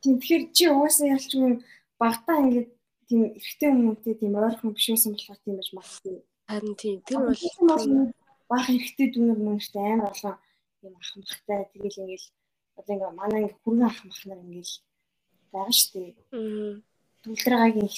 [0.00, 1.64] Тийм тэгэхээр чи угаасаа ялч юм
[1.96, 2.68] багтаа ингээд
[3.08, 6.16] тийм эрэгтэй хүмүүнтэй тийм ойрхон биш байсан болохоор тийм байж магадгүй.
[6.52, 8.12] Харин тийм тэр бол
[8.50, 10.36] баах эрэгтэй дүүнер мөнхтэй амар болгоо
[10.84, 12.28] юм ах махтай тэгэл ингээл
[12.76, 14.74] одоо ингээ манай ингээ хүргэн ах мах нар ингээл
[15.52, 16.00] байгаа штэ.
[17.24, 17.88] Түлдрагагийн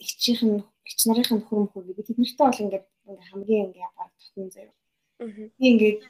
[0.00, 4.10] хичийнх нь хич нарын нөхөр мөхөр гэдэг тэд нартай бол ингээд ингээ хамгийн ингээ баг
[4.16, 4.74] татна заяа.
[5.18, 6.00] Би ингээд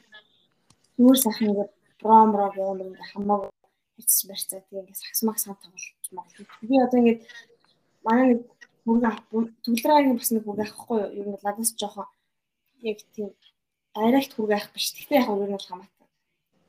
[0.97, 1.69] зүгээр сайхан ингээ
[2.01, 3.51] промро гэх юм хамаагүй
[3.95, 6.45] хэвчж барьцаа тийм ингээд сагс маг сан тоглож магадгүй.
[6.69, 7.21] Би одоо ингээд
[8.05, 8.39] манай нэг
[8.85, 9.23] бүрг авах
[9.63, 11.15] түлраагийн бас нэг бүрг авахгүй юу?
[11.19, 12.07] Ер нь ладаас жоохон
[12.91, 13.29] яг тийм
[13.95, 14.91] арайт бүрг авах биш.
[14.91, 16.07] Гэхдээ яг өөр нь бол хамаатай.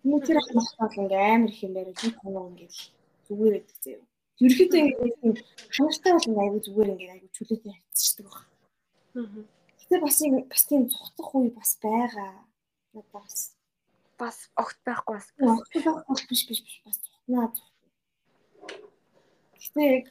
[0.03, 2.75] Тэний тэр ах махтаа ингээ амар их юм байраа тийм хоног ингээд
[3.27, 4.05] зүгээр өгдөг заяа.
[4.43, 5.35] Ерөөхдөө ингээд тийм
[5.75, 8.39] хамаартай бол ингээ аягүй зүгээр ингээ аягүй чөлөөтэй хайцчихдаг баг.
[9.89, 10.21] Гэтэ бас
[10.53, 12.45] бас тийм цухтах үе бас байгаа.
[12.93, 13.57] Надад бас
[14.21, 15.33] бас огт байхгүй бас.
[15.41, 17.57] Огт байхгүй биш биш биш бас наад.
[19.57, 20.05] Гэтэ яг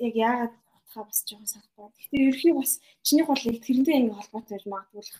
[0.00, 1.92] яг яагаад утгаа бас жоохон санахгүй.
[2.08, 5.12] Гэтэ ерхий бас чиний бол яг тэрнтэй ингэ холбоотой байж магадгүй л.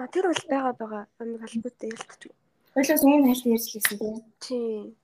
[0.00, 1.04] А тэр бол байгаа байгаа.
[1.20, 2.22] Амиг холбоотой ялтч.
[2.72, 4.16] Хоёлаас өмнө хайлт ярьжлээсэн тийм.
[4.40, 4.96] Тийм.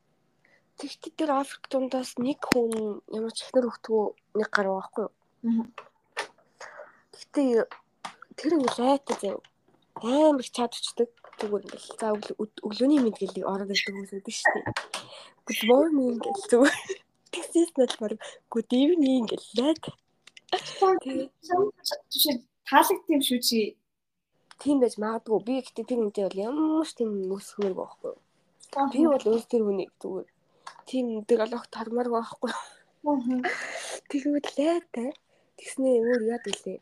[0.81, 4.05] Тэгтээ тэр Африк дундаас нэг хүн ямар ч ихнэр хөвтгөө
[4.41, 5.69] нэг гар байхгүй юу?
[7.13, 7.69] Гэтэ
[8.39, 9.41] тэр нэг лайтай зав
[10.03, 11.11] амар их чадчихдаг.
[11.39, 12.07] Зүгээр ингээл за
[12.67, 14.67] өглөөний мэдгэлийг ороод ирдэг хүмүүс байдаг шүү дээ.
[15.47, 16.81] Good morning гэж зүгээр.
[17.33, 18.17] Тэгсээс нь бол
[18.53, 19.85] good evening гэж лайк.
[20.53, 23.61] Тэгээд таалагд юм шүү чи.
[24.61, 25.41] Тийм байж магадгүй.
[25.47, 28.15] Би гэхдээ тэр үнтэй бол ямар ч тийм өсгмөр байхгүй.
[28.93, 30.29] Би бол өөр тэр хүнийг зүгээр
[30.87, 32.53] тийм тэр ологт хармаар байхгүй.
[34.11, 35.11] Тэгвэл лайтай.
[35.59, 36.79] Тэгснээ өөр яад гэлээ.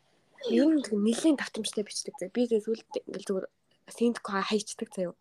[0.49, 2.17] Ер нь нэлийн давтамжтай бичдэг.
[2.33, 3.47] Би тэгээд сүлд ингээл зүгээр
[3.93, 5.15] синдк хайчдаг заяа.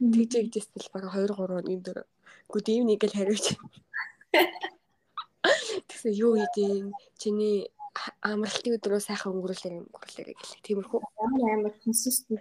[0.00, 1.98] Тэгж ижсэн л бараг 2 3 энэ дөр
[2.48, 3.46] good evening гэж хариуч.
[5.88, 7.68] Тэгсэн юу хийдیں۔ Чиний
[8.24, 10.64] амралтын өдрөө сайхан өнгөрүүлээ өнгөрүүлээ гэлээ.
[10.64, 11.00] Тиймэрхүү.
[11.20, 12.40] Амар consistent.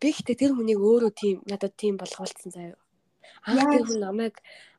[0.00, 2.76] Би ихтэй тэр хүнийг өөрөө тийм надад тийм болгоолцсон заяа.
[3.48, 4.34] Анх тэр хүн намайг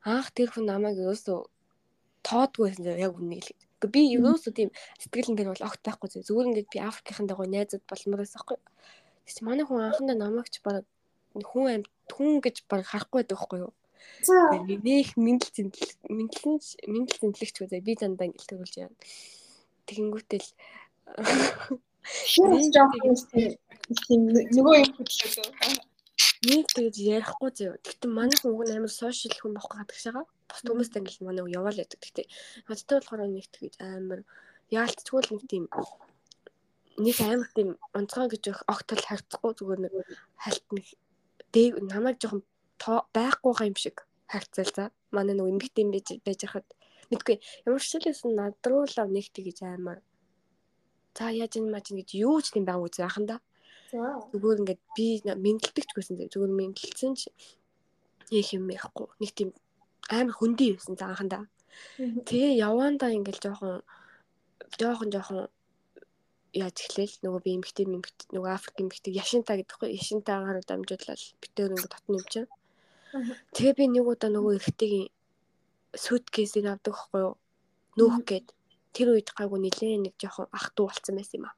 [0.06, 1.40] анх тэр хүн намайг ерөөсөө
[2.28, 3.67] тоодгүйсэн заяа яг үнийг л.
[3.86, 6.26] Би ерөөсөө тийм сэтгэл энэ бол огт байхгүй заяа.
[6.26, 8.58] Зүгээр ингээд би Африкийн дагуу найзууд болмоор байсан байхгүй.
[9.30, 10.82] Тэгс манай хүн анхандаа намайг ч баг
[11.38, 13.74] хүн амт хүн гэж баг харахгүй байдаг байхгүй юу?
[14.26, 16.58] Нэх мэдлэг зэнтэл мэдлэн
[16.90, 18.98] мэдлэг зэнтлэгч үү би дандаа ингээл төрүүлж яана.
[19.86, 20.48] Тэгэнгүүтэл
[24.58, 25.46] нөгөө юм хөдлөө.
[26.50, 27.78] Нэг тэгж ярихгүй зөө.
[27.86, 30.06] Гэтэ манай хүн уг амар сошиал хүн байхгүй гадагш
[30.48, 32.00] Бас хүмүүстэй ингээл манай яваал яадаг.
[32.00, 32.24] Гэтэ
[32.68, 34.22] надтай болохоор нэг тэгж амар
[34.72, 35.66] яалтчгүй л нэг тийм
[36.98, 39.94] нэг амар тийм онцгой гэж огтол харьцахгүй зүгээр нэг
[40.40, 40.88] хальт нэг
[41.54, 42.44] дээг намайг жоохон
[43.14, 44.92] байхгүй юм шиг харьцал за.
[45.12, 46.68] Манай нэг эмгтэн байж байж хахад
[47.12, 47.38] мэдгүй
[47.68, 50.00] ямар ч зүйлээс надруу л нэг тэгж амар
[51.18, 53.38] за яаж юм маа гэж юу ч тийм баг үгүй байханда.
[53.92, 54.20] За.
[54.32, 57.32] Зүгээр ингээд би мэдлэгч гэсэн зүгээр мэдлэлсэн ч
[58.30, 59.08] их юм яахгүй.
[59.22, 59.50] Нэг тийм
[60.10, 61.40] амар хөндөй байсан зааханда.
[61.98, 63.82] Тэгээ явандаа ингээл жоохон
[64.80, 65.40] жоохон жоохон
[66.56, 71.94] яаж эхлээл нөгөө би эмгтэй эмгтэй нөгөө Африк эмгтэй яшинта гэдэгхгүй яшинтаагаар дамжуулаад битээр ингээд
[71.94, 72.50] татна юм чинь.
[73.54, 75.08] Тэгээ би нэг удаа нөгөө эргэтэйгийн
[75.94, 77.36] суткейсийг авдаг хгүй юу?
[77.98, 78.48] Нүүх гээд
[78.96, 81.56] тэр үед гайгүй нилээ нэг жоохон ах トゥ болсон байсан юм аа.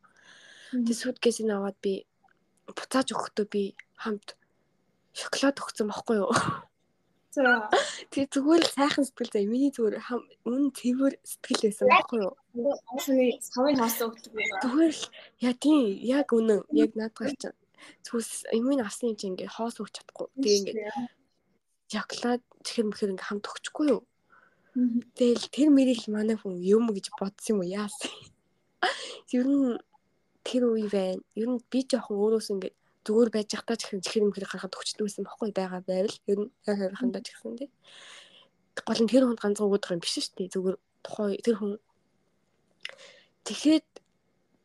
[0.74, 2.06] Тэгээ суткейсийг аваад би
[2.68, 3.64] буцааж өгөхдөө би
[3.98, 4.36] хамт
[5.16, 6.32] шоколад өгсөн байхгүй юу?
[7.30, 9.52] Тэгээ зүгээр сайхан сэтгэл заяа.
[9.54, 10.02] Миний зүгээр
[10.50, 12.34] үн цэвэр сэтгэл байсан байхгүй юу?
[12.98, 14.50] Асууны савын хаасан өгдөг юм.
[14.66, 15.04] Зүгээр л
[15.46, 17.58] яа тийм яг үнэн яг наадгаар чинь
[18.02, 20.28] зүс имийн авсны чинь ингээ хоос өгч чадахгүй.
[20.42, 20.90] Тэгээ ингээ
[21.94, 24.02] шоколад чихэр мэхэр ингээ хамт өгчихгүй юу?
[25.14, 28.10] Тэгэл тэр мэрийг манай хүн юм гэж бодсон юм уу яасан.
[29.38, 29.78] Ер нь
[30.42, 31.22] тэр үе байна.
[31.38, 32.74] Ер нь би жоохон өөрөөс ингээ
[33.06, 36.52] зүгээр байж захтаа ч ихэнх чихэр мөхөр гаргад өгчдөг байсан байхгүй байгаа байвал ер нь
[36.68, 37.70] яг хайрхандаа ч гэсэн тий.
[38.88, 40.54] Гол нь тэр хүнд ганцхан уудах юм биш шүү дээ.
[40.54, 41.74] Зүгээр тухай тэр хүн
[43.48, 43.88] Тэгэхэд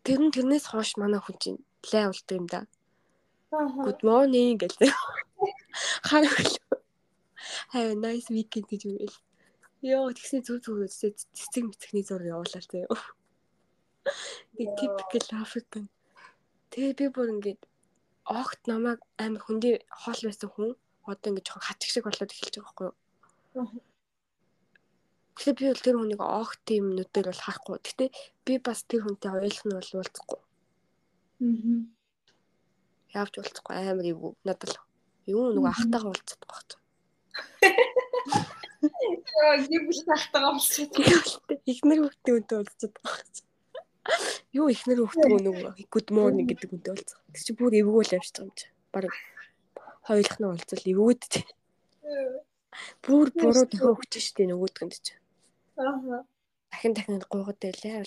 [0.05, 2.61] тэр нь тэрнээс хойш манай хүн чинь лай болдог юм да.
[3.87, 4.75] Good morning гэж.
[6.09, 6.27] Хаа
[7.73, 9.17] Have a nice weekend гэж үйл.
[9.83, 12.99] Йоо тэгсэн зүг зүг цэцэг мэцэгний зур явуулаад заяа.
[14.57, 15.85] Нэг typical African.
[16.73, 17.61] Тэгээ би бүр ингээд
[18.25, 20.71] огт намайг амар хүндий хоол байсан хүн
[21.05, 23.83] одоо ингэ жоохон хачих шиг болоод эхэлж байгаа байхгүй юу.
[25.35, 27.77] Тэгэхээр би бол тэр хүнийг огт тийм нүдээр бол харахгүй.
[27.85, 28.05] Гэтэ
[28.47, 30.41] би бас тэр хүнтэй ойлгох нь бол уулзахгүй.
[31.45, 31.81] Аа.
[33.21, 34.79] Явж уулзахгүй амар юу надад л
[35.29, 36.71] юу нөгөө ахтайгаа уулздаг багт.
[39.43, 40.93] Яа, гибл ахтайгаа уулздаг.
[41.69, 43.35] Ихнэр хүүхдээ үнтэй уулздаг багт.
[44.55, 47.21] Юу ихнэр хөхтгөө нөгөө good morning гэдэг үнтэй уулзах.
[47.33, 48.67] Тэг чи бүр эвгүүл явж байгаа юм чи.
[48.93, 49.15] Бараг
[50.05, 51.41] хоёулах нь уулзал эвгүүд чи.
[53.01, 55.15] Бүр буруу төхөө өгч штэ нөгөөдгөнд чи.
[55.81, 56.23] Аа.
[56.71, 58.05] Дахин дахин гуйгаад байлаа.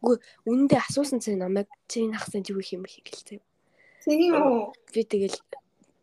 [0.00, 0.16] Үгүй
[0.48, 3.40] үнэндээ асуусан цай намайг чи энэ хагасанд юу хийх юм бэ гэлтэй.
[4.06, 4.72] Тийм үү?
[4.94, 5.36] Би тэгэл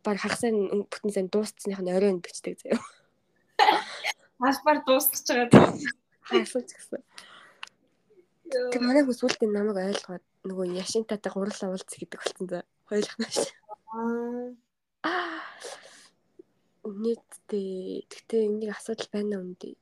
[0.04, 2.78] баг хагасаа бүтэн сан дуусцсных нь оройн бичдэг заяа.
[4.38, 5.72] Хасбар дуусчих байгаа.
[6.28, 7.00] Хаасууч гэсэн.
[8.50, 12.60] Тэр манай хүмүүс үлдээ намайг ойлгоод нөгөө яшинтатай гурлаа уулзах гэдэг болсон за.
[12.92, 14.56] Нь шүү.
[15.04, 15.40] Аа.
[16.84, 19.72] Нийтдээ тэгтээ энийг асуудал байна уу үндэ.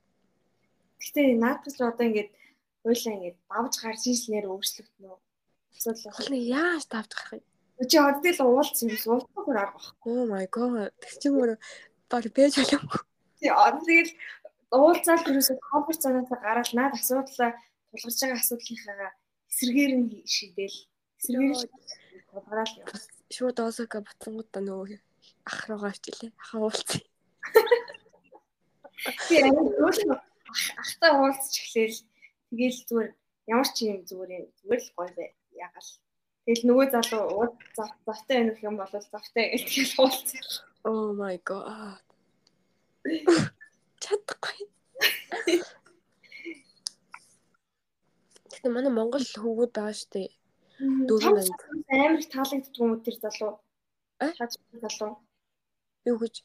[1.03, 2.31] Гэтэ наадас одоо ингээд
[2.83, 5.19] хуйлаа ингээд давж гарч ирснээр өөрчлөгдөнө?
[5.75, 7.45] Асуудал Хол нэг яаж давж гарах юм?
[7.91, 9.19] Чи оддэл уулцсан юм уу?
[9.19, 9.95] Уулзахгүй арга баг.
[10.07, 10.95] Oh my god.
[11.03, 11.59] Тэг чи мөр
[12.07, 13.03] баг бэж болов.
[13.39, 14.11] Тий, одоо тэгэл
[14.71, 17.51] уулзаал түрүүсээ конференц цаанаас гараад наад асуудлаа
[17.93, 19.13] тулгарч байгаа асуудлынхаа
[19.53, 20.77] эсрэгээр нь шийдээл
[21.21, 21.69] эсрэгээр
[22.33, 22.89] тулгараал яв.
[23.29, 24.97] Шууд Осака буцангуудаа нөгөө
[25.45, 26.31] ах руугаа хичээлээ.
[26.41, 27.01] Ахаа уулцсан.
[29.29, 30.17] Тий, өөрөө
[30.81, 31.99] ахтай уулзч эхлээл
[32.49, 33.09] тэгэл зүгээр
[33.53, 35.29] ямар ч юм зүгээр юм зүгээр л гоё бай.
[35.53, 35.91] Ягаал.
[36.45, 40.43] Тэгэл нөгөө залуу ууд завтай байх юм бол завтай гэж тэгэл уулзсан.
[40.89, 42.03] Oh my god.
[44.01, 44.59] Чадахгүй.
[48.63, 50.31] Гэтэ манай Монгол хөвгүүд байгаа штэ.
[50.79, 51.51] Дөрөв Дөрөв
[51.91, 53.59] амар их таалагддаг юм уу тэр залуу?
[54.23, 54.31] А?
[54.39, 55.19] Хаж залуу.
[56.07, 56.35] Юу гэж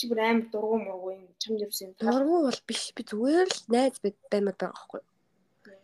[0.00, 1.92] чи бүр амар дургуй мургуй юм чамд юусэн.
[2.00, 2.96] дургу бол биш.
[2.96, 5.00] Би зүгээр л найз бай- баймаар байгаа байхгүй.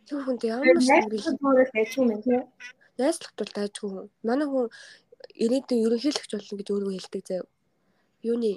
[0.09, 0.89] Тэр ямар биш.
[0.89, 2.41] Найзлах байж юм тий.
[2.97, 4.09] Найзлахт бол дайжгүй хүн.
[4.25, 4.67] Манай хүн
[5.45, 7.45] ирээдүйн ерөнхийлөгч болно гэж өөрөө хэлдэг заяа.
[8.25, 8.51] Юуны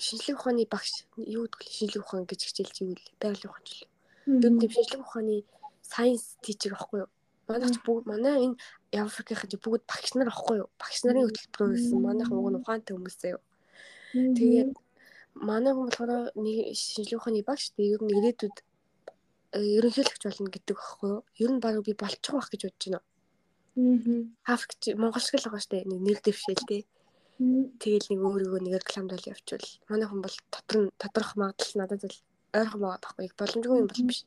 [0.00, 1.68] шинжлэх ухааны багш юу гэдэг?
[1.68, 2.96] Шинжлэх ухаан гэж хичээлж вэ?
[3.20, 3.92] Байгалийн ухаан ч л
[4.25, 5.43] Тэр нь шинжлэх ухааны
[5.81, 7.09] science teacher байхгүй юу?
[7.49, 8.55] Манай ч бүгд манай энэ
[8.93, 10.69] Африкийн чи бүгд багш нар байхгүй юу?
[10.81, 13.41] Багш нарын хөтөлбөрөөр ирсэн манайхан уг нь ухаантай хүмүүс заяа.
[14.13, 14.71] Тэгээд
[15.49, 18.57] манай хүн болохоор нэг шинжлэх ухааны багш тэгээд ер нь ирээдүйд
[19.57, 21.21] э, ерөнхийлөгч болно гэдэг байхгүй юу?
[21.43, 23.01] Ер нь баг би болчих واخ гэж бодож байна.
[23.79, 24.53] Аа.
[24.53, 26.81] Африк Монгол шиг л байгаа штэ нэг нэр дэвшээлтэй.
[27.81, 32.03] Тэгэл нэг өөрийгөө нэг рекламд бол явуучвал манай хүн бол дотор нь тодорхой магадлал надад
[32.03, 32.17] л
[32.58, 34.20] ойрхон байгаа байхгүй боломжгүй юм бол биш.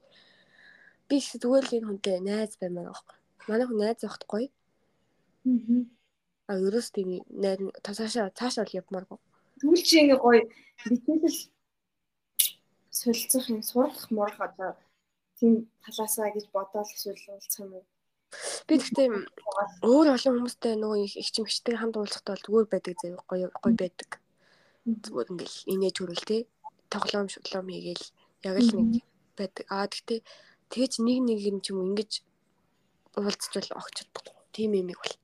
[1.08, 3.18] Би их зүгээр л энэ хүнтэй найз баймаар байхгүй.
[3.48, 4.50] Манай хүн найз явахт гоё.
[6.50, 7.10] А ерөөс тийм
[7.44, 9.20] найз цаашаа цаашаа бол явмааргүй.
[9.60, 10.42] Тэгвэл чи ингээ гоё
[10.86, 11.38] битэл
[13.00, 14.72] солилцох юм сурах мурах одоо
[15.40, 17.86] тийм талаасаа гэж бодоод эсвэл уулзах юм уу?
[18.68, 19.08] Би гэхдээ
[19.88, 24.10] өөр олон хүмүүстэй нөгөө их чимэгчтэй хамт уулзахдаа бол зүгээр байдаг заяа гоё гоё байдаг.
[25.04, 26.38] Зүгээр ингээл инээж хүрэл те
[26.94, 28.06] тоглоом шудлоом хийгээл
[28.44, 29.06] яг л нэг
[29.38, 29.66] байдаг.
[29.70, 30.22] Аа гэхдээ
[30.70, 32.12] Тэгэж нэг нэг юм ч юм ингэж
[33.16, 34.36] уулзчвал огч чадахгүй.
[34.52, 35.16] Тим юм их бол.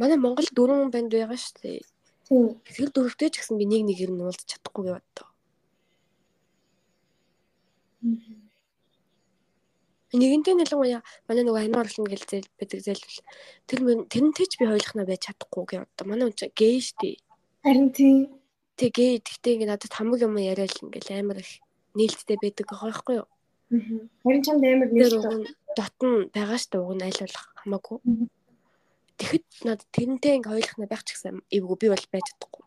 [0.00, 1.84] Манай Монгол дөрвөн банд байгаа шүү дээ.
[2.64, 5.28] Тэр дөрөвтэй ч гэсэн би нэг нэгээр нь уулзч чадахгүй яваад таа.
[10.08, 13.20] Нэгэнтэй ялангуяа манай нөгөө анима орлон гэл зээл байдаг зээлвэл
[13.68, 17.20] тэр тэрнтэй ч би хойлохноо байж чадахгүй одоо манай хүн чинь гей штий.
[17.60, 18.37] Харин тийм.
[18.78, 21.58] Тэгээ тэгтээ ингээ надад хамаг юм яриад ингээл амар их
[21.98, 23.28] нээлттэй байдаг байхгүй юу?
[24.22, 25.50] Харин чамд амар нээлттэй.
[25.74, 27.98] Дотн байгаа штэ уг нь аль болох хамаагүй.
[29.18, 32.64] Тэгэхэд надад тэрнтэй ингээ хойлохноо байх ч гэсэн эвгүй би бол байж чадахгүй.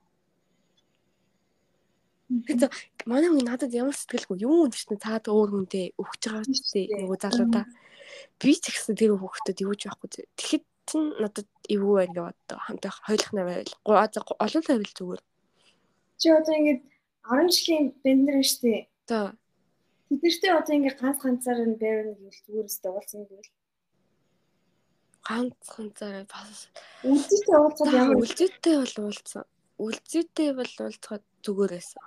[2.31, 2.71] Тэгэхээр
[3.07, 7.07] манай хүн надад ямар сэтгэлгүй юу гэж чинь цаад өөр хүнтэй өгч байгаа ч тийм
[7.07, 7.65] нөгөө залуудаа
[8.39, 10.27] би ч гэсэн тэр хүүхдэд юуж байхгүй зэ.
[10.35, 12.59] Тэгэхэд чинь надад эвгүй байна гэж боддог.
[12.67, 13.73] Хамтаа хойлох нэ байвал.
[14.39, 15.21] Олон байвал зүгээр.
[16.22, 16.81] Чи одоо ингээд
[17.26, 18.85] 10 жилийн бэндэр штэ.
[19.10, 19.34] За.
[20.14, 23.49] Тэднэртэй одоо ингээд ганц ганцаар нь байрна гэвэл зүгээр өстэй уулзсан гэвэл
[25.26, 26.69] ганц ганцаар бас
[27.02, 29.45] үлзийтэй уулзаад ямар үлзийтэй бол уулзсан.
[29.81, 32.06] Үлзийтэй бол уулзахад зүгээр байсан.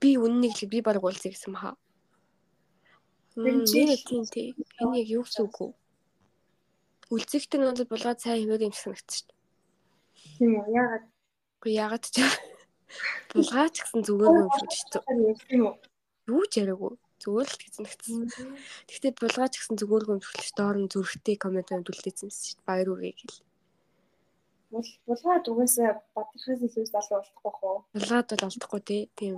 [0.00, 1.72] Би үннийг л би баг уулзъя гэсэн маа.
[3.36, 4.52] Мм тийм тийм.
[4.76, 5.72] Энэ яг юу гэсэн үг вэ?
[7.16, 9.32] Үлзэгтэй надад булгаад сайн хэмээг юм санагдчих.
[10.36, 10.68] Тийм үү?
[10.68, 11.04] Яагаад?
[11.62, 12.18] Гэхдээ яагаад ч
[13.30, 14.98] булгаач гэсэн зүгээр юм шиг ч
[16.26, 16.98] юу ч яриаггүй.
[17.22, 18.18] Зүгээр л гэсэн гэсэн.
[18.90, 20.04] Гэхдээ булгаач гэсэн зүгээр
[20.42, 22.66] шиг доор нь зүрхтэй коммент үлдээсэн шүү дээ.
[22.66, 23.38] Баяр үргээ гэл
[25.06, 27.78] булгаад угаасаа бадрахаас илүү залуу болтох байх уу?
[27.94, 29.02] Булгаад бол алдахгүй тий.
[29.14, 29.36] Тийм.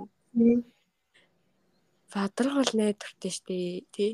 [2.09, 3.85] Бадрах бол найдвартай шүү дээ.
[3.93, 4.09] Тий.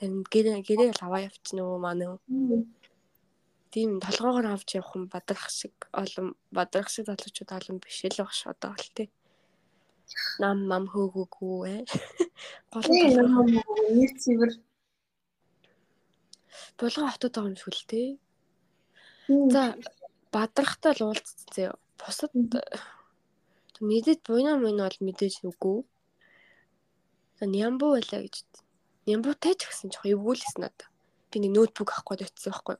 [0.00, 2.16] Энэ гэрээ гэрээ л аваа явчихна уу манай.
[3.74, 8.46] Тийм толгоогоор авч явах юм бадрах шиг олон бадрах шиг залуучууд олон биш л багш
[8.46, 9.10] одоо бол тий.
[10.38, 11.82] Нам мам хөөгөөгүй ээ.
[12.70, 12.86] Гол
[13.18, 13.50] нам
[13.98, 14.52] нэг цэвэр
[16.78, 18.08] булгаа хотод байгаа юм шиг л тий.
[19.50, 19.74] За
[20.30, 21.74] бадрахтай л уулзсан зөө.
[21.98, 22.30] Бусад
[23.82, 25.82] мэдээд буйна мөн бол мэдээж үгүй.
[27.42, 28.46] За нямбу байлаа гэж.
[29.10, 30.88] Нямбутай ч гэсэн жоох эвгүүлсэн надаа.
[31.34, 32.78] Би нэг ноутбук авах гээд очсон байхгүй.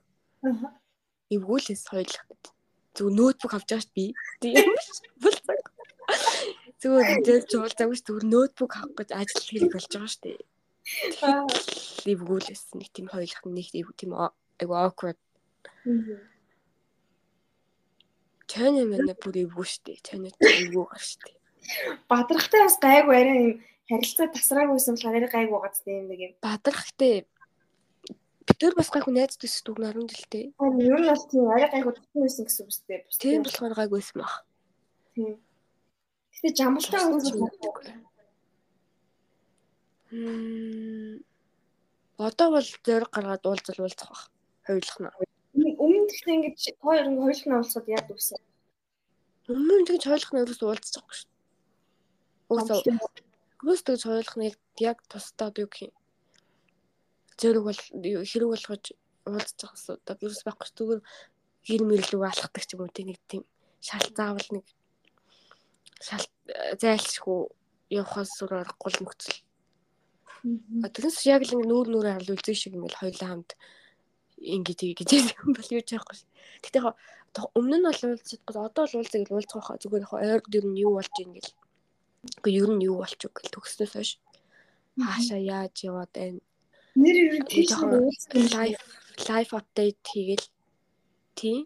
[1.35, 2.53] Эвгүүлээс хоёулах гэдэг.
[2.95, 4.05] Зүг ноутбук авч байгаа ш би.
[4.39, 4.71] Тийм
[5.23, 5.61] бол цаг.
[6.79, 10.39] Зүгээр дээр жуулзаагүй ш зүгээр ноутбук авах гэж ажил хэрэг болж байгаа ш тий.
[12.07, 13.67] Эвгүүлээс нэг тийм хоёулах нэг
[13.99, 15.19] тийм айгу awkward.
[18.45, 19.99] Чайна мэнэ бүр эвгүй штэ.
[20.05, 21.33] Чайна эвгүй гар штэ.
[22.07, 23.53] Бадрахтай бас гайгүй арай юм
[23.89, 26.33] харилцаа тасраагүйсэн болохоор арай гайгүй байгаа юм нэг юм.
[26.45, 27.25] Бадрахтай
[28.45, 30.53] Битэр бас гайгүй найздаг шүү дүг наран дэлтэй.
[30.61, 33.01] Харин ер нь бол тийм арай гайгүй байсан гэсэн үг дээ.
[33.17, 34.33] Тийм болохоор гайгүйсэн баг.
[35.17, 35.33] Тийм.
[36.33, 37.35] Гэтэ жамбалтай уулзах.
[40.13, 41.25] Мм.
[42.21, 44.21] Одоо бол зориг гаргаад уулзал уулзах баг.
[44.69, 45.09] Хоёулах нь
[45.85, 48.39] өмнө тэгтээ ингэж хоёр ингэ хоёулах нь уулзаад яад үсэн.
[49.49, 51.31] Өмнө тэгж хоёулах нь ерөөс уулзаж байгаа шүү.
[52.51, 52.77] Уусаа.
[53.63, 54.53] Ерөөс тэгж хоёулах нь
[54.85, 55.93] яг тусдаа юу гэх юм.
[57.39, 57.79] Зэрэг бол
[58.31, 58.85] хэрэг болгож
[59.25, 59.97] гэсэн.
[60.05, 61.01] Одоо ерөөс байхгүй зүгээр
[61.65, 63.43] гэр мэрлүү алхдаг ч юм уу тийм нэг тийм
[63.81, 64.65] шал заавал нэг
[66.01, 66.25] шал
[66.81, 67.39] зайлшгүй
[67.89, 69.39] явахаас зүр аргагүй нөхцөл.
[70.93, 73.51] Тэрнээс яг л нүүр нүрээ харлуулж шиг ингээл хоёулаа хамт
[74.37, 75.09] ингэ тгий гэж
[75.41, 76.17] юм бол юу ч яахгүй.
[76.61, 76.95] Гэтэ яг
[77.57, 80.81] өмнө нь бол уулзчихгүй одоо л уулзах гэж уулзах байхаа зүгээр яг ойрд ер нь
[80.85, 81.51] юу болж ийн гэл.
[82.45, 84.11] Уу ер нь юу болчих гэл төгснөөс хойш
[85.01, 86.39] хаашаа яаж яваад байна.
[86.95, 87.71] Нэр ер нь тийш
[88.55, 88.79] лайв
[89.27, 90.47] лайв апдейт хийгээл
[91.37, 91.59] тий.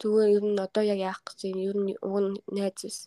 [0.00, 3.00] Зүгээр ер нь одоо яг яах гэж юм ер нь уг нь найз.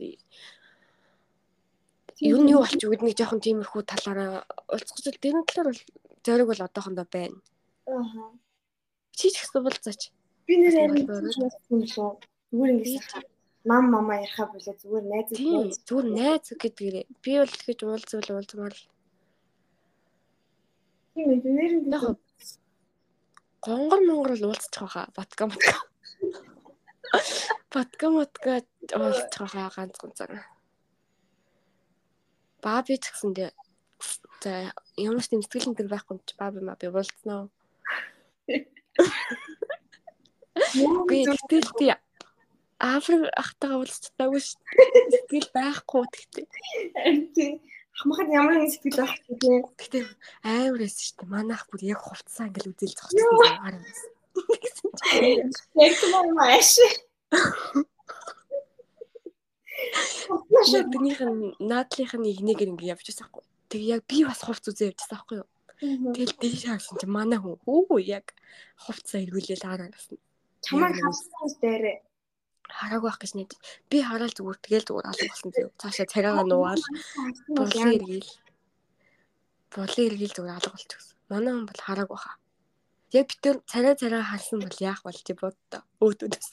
[2.30, 4.42] Ер нь юу болчих гэдэг нэг жоохон тиймэрхүү талаараа
[4.74, 5.82] уулзах зүйл дэрэн талаар бол
[6.26, 7.38] зориг бол одоохондоо байна.
[7.86, 8.34] Аа.
[9.18, 10.02] Чи ч гэсэн уулзаач.
[10.50, 11.06] Би нэр амин
[11.70, 12.10] юм лөө.
[12.50, 13.06] Зүгээр ингэж
[13.70, 15.28] мам мама ярихаа болоо зүгээр найз
[15.88, 18.84] зүгээр найз гэдгээрээ би бол тэгэж уулзвал уулзмаар л.
[21.18, 22.04] Тийм ээ, нэр нь яг
[23.66, 25.10] гонгор монгор л уулзчих واخа.
[25.18, 25.74] Батка матка.
[27.74, 28.62] Батка матка
[28.94, 30.30] уулзчих واخа ганц гонцаг.
[32.62, 33.50] Баби ч гэсэндээ
[34.46, 37.50] за ямар ч тэмцэл энэ байхгүй ч баби маа би уулзнаа.
[41.10, 41.88] Гэтэл би
[42.78, 44.62] Африк ахтайгаа уулзчихтаагүй шүү.
[45.10, 46.46] Сэтгэл байхгүй гэхдээ.
[47.34, 47.58] Тийм.
[47.98, 49.66] Хамахад ямар нэг сэтгэл байх вэ?
[49.74, 50.04] Тэгтээ
[50.46, 51.34] амар эс шүү дээ.
[51.34, 53.84] Манайх бүр яг хувцсан ингээл үзэл зогсчихсан байгаа юм.
[55.82, 56.78] Яг тийм маш.
[60.78, 63.44] Яг тэрнийх нь наадлынх нь игнэгээр ингэ явж байсан хгүй.
[63.74, 65.50] Тэг яг би бас хувц үзээ явж байсан хгүй юу.
[66.14, 68.38] Тэгэл дээш харсан чи манай хүн хөө яг
[68.78, 70.22] хувцаа эргүүлээл араас нь.
[70.62, 71.98] Чамаа хавсан дээрээ
[72.70, 73.50] харааг байх гэж нэг
[73.90, 75.70] би хараад зүгээр тэгэл зүгээр алга болсон зөө.
[75.82, 76.84] Цаашаа царайгаа нуугаал
[77.58, 78.32] болын эргээл
[79.76, 81.16] болын эргээл зүгээр алга болчихсон.
[81.30, 82.32] Манай хүн бол харааг баха.
[83.16, 85.82] Яг бид тэр царай царай харсан бол яах бол чи боддоо.
[86.04, 86.50] Өөдөөс.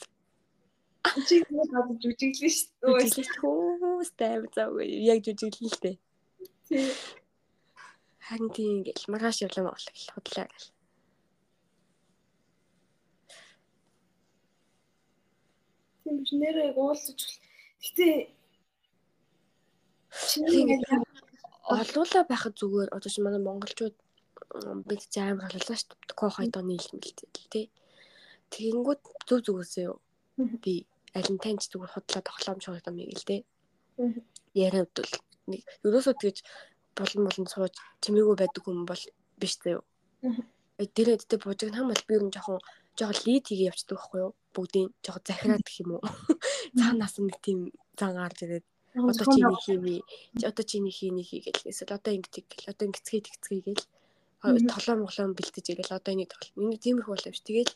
[1.26, 2.94] Чи нэг хад жүжиглэн шүү.
[3.02, 4.86] Жүжиглэх хөөс тайв заагүй.
[5.04, 5.96] Яг жүжиглэн л дээ.
[8.24, 10.68] Харин тийм ингээл маргааш явлаа маа гэл худлаа гэл.
[16.04, 17.36] Тийм биш нэрээ уулзаж бол.
[17.84, 18.06] Гэтэ
[21.74, 23.96] олуула байхад зүгээр одоо чи манай монголчууд
[24.88, 26.18] бид амар боллоо шүү дээ.
[26.20, 27.66] Кохайд оны илмэлтэй тий.
[28.52, 29.90] Тэгэнгүүт зүг зүгөөсөө.
[30.62, 30.74] Би
[31.16, 33.42] аль нь таньч зүгээр худлаа тоглоом шоолт юм ийг л дээ.
[34.54, 35.12] Яриад бол
[35.50, 36.38] нэг ерөөсөө тэгж
[36.98, 39.02] болон болон сууж чимээгүй байдаг хүн бол
[39.40, 39.82] биш заяа.
[40.78, 42.60] Дээрээ дэтэ буужиг хам бол би нь жоохон
[42.98, 44.32] жоохон лид хийгээ явцдаг байхгүй юу?
[44.54, 46.04] Бүгдийн жоохон захираад гэх юм уу?
[46.78, 47.58] Цаанаас нэг тийм
[47.98, 50.00] зан гарч ирээд одоо чи нэг хиймээ.
[50.46, 53.84] Одоо чи нэг хийний хийгээл эсвэл одоо ингэдэг гэл одоо ингэцгээ тэгцгээ гэл
[54.44, 56.54] толоо моглоо бэлтэж игээл одоо энийг тоглол.
[56.62, 57.42] Энийг тиймэрхүү болов ш.
[57.42, 57.72] Тэгэл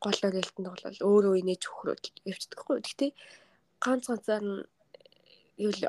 [0.00, 2.84] гол оролтонд тоглол өөрөө инээж хөхрөөд явцдаг байхгүй юу?
[2.86, 3.10] Гэхдээ
[3.84, 4.64] ганц ганцаар нь
[5.60, 5.82] юу л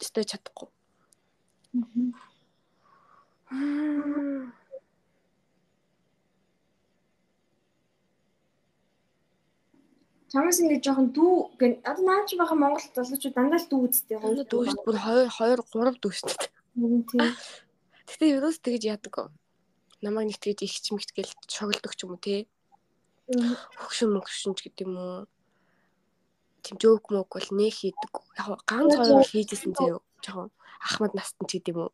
[0.00, 0.68] өстой чадахгүй.
[3.50, 4.59] Аа.
[10.30, 14.46] Чамаас ингэ жоохон дүү гэн одоо наач байгаа Монгол залуучууд дандаа л дүү үсттэй хоёр
[14.46, 17.34] дүү шүү бүр 2 2 3 дүү шүү дээ.
[18.06, 19.34] Гэтэ ерөөс тэгэж яадаг.
[20.06, 22.46] Намайг нэг тэгэж их чимэгт гэл шоглдог ч юм уу тий.
[23.74, 25.26] Хөгшин мөгшин ч гэдэг юм уу.
[26.62, 28.14] Тим жоок мөг бол нэх хийдэг.
[28.38, 31.92] Яг ганц хоёр хийжсэн зөө жоохон ахмад настан ч гэдэг юм уу.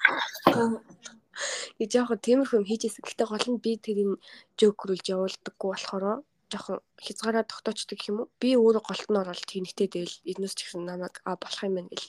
[1.81, 3.01] Гэж жоохон тиймэрхүү юм хийжсэн.
[3.01, 4.21] Гэтэ гол нь би тэрийг
[4.61, 6.21] жокрүүлж явуулдаггүй болохоор
[6.51, 8.31] жоохон хязгаараа тогтоочдөг юм уу?
[8.41, 11.91] Би өөрөө голт нь ороод тэнхтэй дэвэл энэс ч гэсэн намайг а болох юм байна
[11.91, 12.09] гэл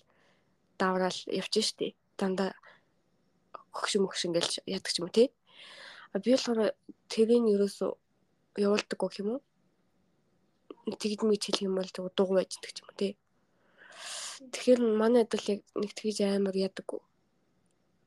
[0.77, 1.95] давраал явчих штеп.
[2.17, 2.53] Дандаа
[3.73, 5.33] хөгшин мөгшин гэлж яадаг ч юм тий.
[6.13, 6.73] А би болохоор
[7.09, 7.91] тэрийг ерөөсөө
[8.61, 9.41] явуулдаггүй юм уу?
[11.01, 13.13] Тэгд мэд хэлэх юм бол дууг байждаг ч юм тий.
[14.53, 17.01] Тэгэхээр манай адил яг нэг тэгж амар яадаггүй.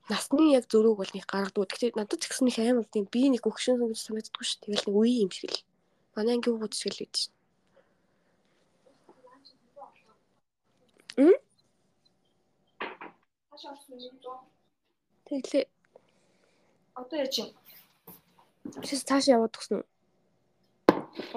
[0.07, 1.67] Насны яг зөрүүг бол нэг гаргадаг.
[1.71, 4.59] Гэхдээ надад ч гэсэн их амар тийм би нэг өгшин гэж санагддаггүй шүү.
[4.63, 5.63] Тэгэл нэг үе юм шиг л
[6.15, 7.15] Манай ангийн хүүхэд шиг л гэж.
[11.17, 11.35] М?
[15.27, 15.65] Тэглээ.
[16.99, 17.49] Одоо яаж юм?
[18.83, 19.83] Чис цаашаа яваад үү?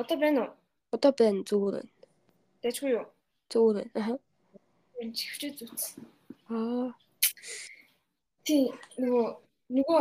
[0.00, 0.50] Одоо байна уу?
[0.94, 1.92] Одоо байна зүгээр байна.
[2.62, 3.06] Дэжгүй юу?
[3.50, 3.90] Зүгээр байна.
[3.94, 4.18] Аа.
[4.98, 5.84] Энэ чихвчээ зүтс.
[6.50, 6.90] Аа.
[8.46, 9.26] Тий, нөгөө
[9.76, 10.00] нөгөө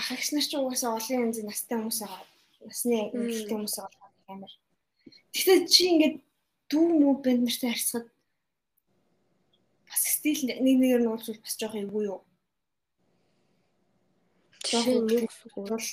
[0.00, 2.24] ахагч нар ч угаасаа олон янзын настай хүмүүс байгаа.
[2.68, 3.99] Насны өвөлтэй хүмүүс байгаа
[4.30, 4.52] амар.
[5.32, 6.16] Тэгтээ чи ингээд
[6.70, 8.08] дүү мүү банд нартай харьцахад
[9.90, 12.20] бас стил нэг нэгээр нь уулзвал бас жоох эвгүй юу?
[14.62, 15.86] Жохон нэг сурал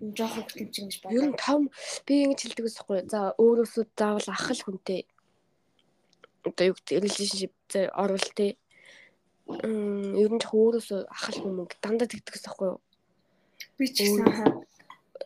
[0.00, 1.14] жоох хөтлөмж ингэж байна.
[1.18, 1.62] Ер нь том
[2.06, 2.98] би ингэж хэлдэг байхгүй.
[3.10, 5.00] За өөрөөсөө заавал ах л хүнтэй
[6.46, 8.56] одоо юу гэдэг relationship зэ орвол те
[9.50, 12.80] ер нь өөрөөсөө ах л хүн дандаа тэгдэг байхгүй юу?
[13.76, 14.24] Би ч гэсэн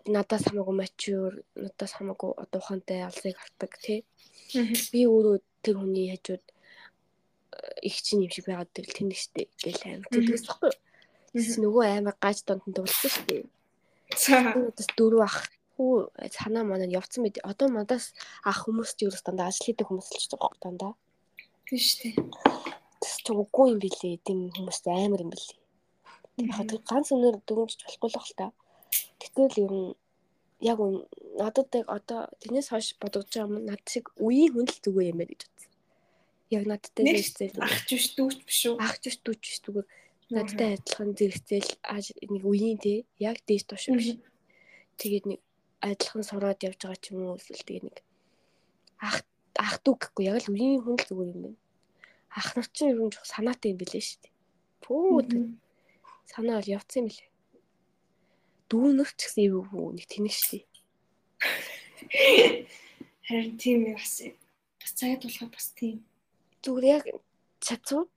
[0.07, 4.05] надаас хамаагүй mature, надаас хамаагүй одоо ухаантай алсыг авдаг тий.
[4.93, 9.83] Би өөрөө тэр хүний хажууд э, их чинь юм шиг байгаад тэл тэнэг штэ гэл
[9.89, 10.73] амар тэлээс баггүй.
[11.33, 13.49] Тэс нөгөө амар гаж донд дуулсан штэ.
[14.31, 15.39] Надаас дөрөв ах
[15.75, 17.41] хүү санаа маань явцсан мэд.
[17.43, 18.13] Одоо надаас
[18.45, 20.93] ах хүмүүс ч ерөөс дандаа ажил хийдэг хүмүүс л ч байгаа дандаа.
[21.67, 22.09] Тийм штэ.
[23.01, 24.23] Тэс ч үгүй юм билээ.
[24.23, 25.59] Тэм хүмүүст амар юм билээ.
[26.45, 28.47] Яг ганц өнөр дүгнж болохгүй л хэл та.
[29.25, 29.95] Тэгвэл ер нь
[30.61, 30.79] яг
[31.41, 35.19] надад яг одоо тэрнээс хойш бодож байгаа юм над шиг үеийн хүн л зүгээр юм
[35.21, 35.73] байна гэж бодсон.
[36.57, 38.77] Яг надтай зэрэгцээл ахч биш дүүч биш үү?
[38.81, 39.87] Ахч биш дүүч биш зүгээр
[40.33, 41.71] надтай адилхан зэрэгцээл
[42.33, 44.09] нэг үеийн те яг дээж тууш биш.
[45.01, 45.41] Тэгээд нэг
[45.85, 47.97] адилхан сураад явж байгаа ч юм уу эсвэл тэгээд нэг
[49.05, 49.19] ах
[49.61, 51.61] ах дүү гэхгүй яг л үеийн хүн л зүгээр юм байна.
[52.33, 54.35] Ах нар чинь ер нь санаатай юм билээ шүү дээ.
[54.81, 55.05] Пүү
[56.31, 57.34] санаа бол явцсан юм билээ
[58.71, 60.65] дүүнөр ч гэсэн юу нэг тэнэг штий.
[63.27, 64.23] Харин тийм бас
[64.81, 66.05] бас цагт болоход бас тийм.
[66.65, 67.05] Зүгээр яг
[67.61, 68.09] чацуу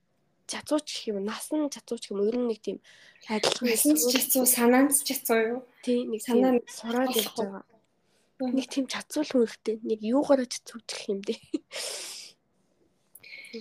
[0.48, 2.80] чацууч гэх юм нас нь чацууч юм ер нь нэг тийм
[3.28, 5.60] адилхан чацуу санаанд чацуу юу?
[5.84, 7.64] Тийм нэг санаа сураад явж байгаа.
[8.40, 11.40] Нэг тийм чацуул хүнхтэй нэг юугаараа чацууч гэх юм дээ.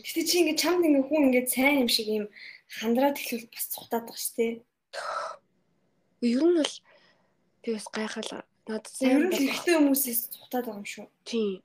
[0.05, 2.27] Гэтэ чи ингээд чамд ингээд хүн ингээд сайн юм шиг юм
[2.79, 4.55] хандраад эхлүүл бас цухтаад байгаа шүү дээ.
[6.21, 6.75] Ер нь бол
[7.63, 8.31] би бас гайхал
[8.67, 11.07] надад Ер сайн нь л ихтэй хүмүүсээс цухтаад байгаа юм шүү.
[11.25, 11.61] тийм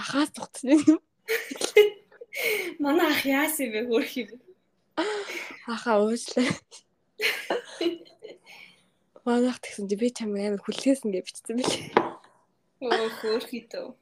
[0.00, 1.00] ахаас цухтсан юм.
[2.82, 4.30] Манай ах яасан бэ хөөх юм.
[5.66, 6.46] Ахаа уушлаа.
[9.24, 11.94] Манайх тэгсэн чи би чамайг амар хүлээсэн гэж бичсэн бэлээ.
[12.80, 13.94] Оо хөөх идөө.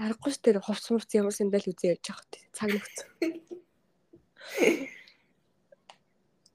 [0.00, 2.96] Аргагүй ш тэр хувц мурц ямар сандал үзээ явж байгаа хөт цаг нөхц.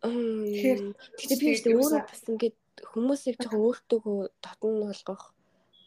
[0.01, 0.79] Тэгэхээр
[1.17, 2.57] тэгтээ би өөртөө өөрөө бас ингээд
[2.91, 5.23] хүмүүсийг жоохон өөртөөгөө дотн болгох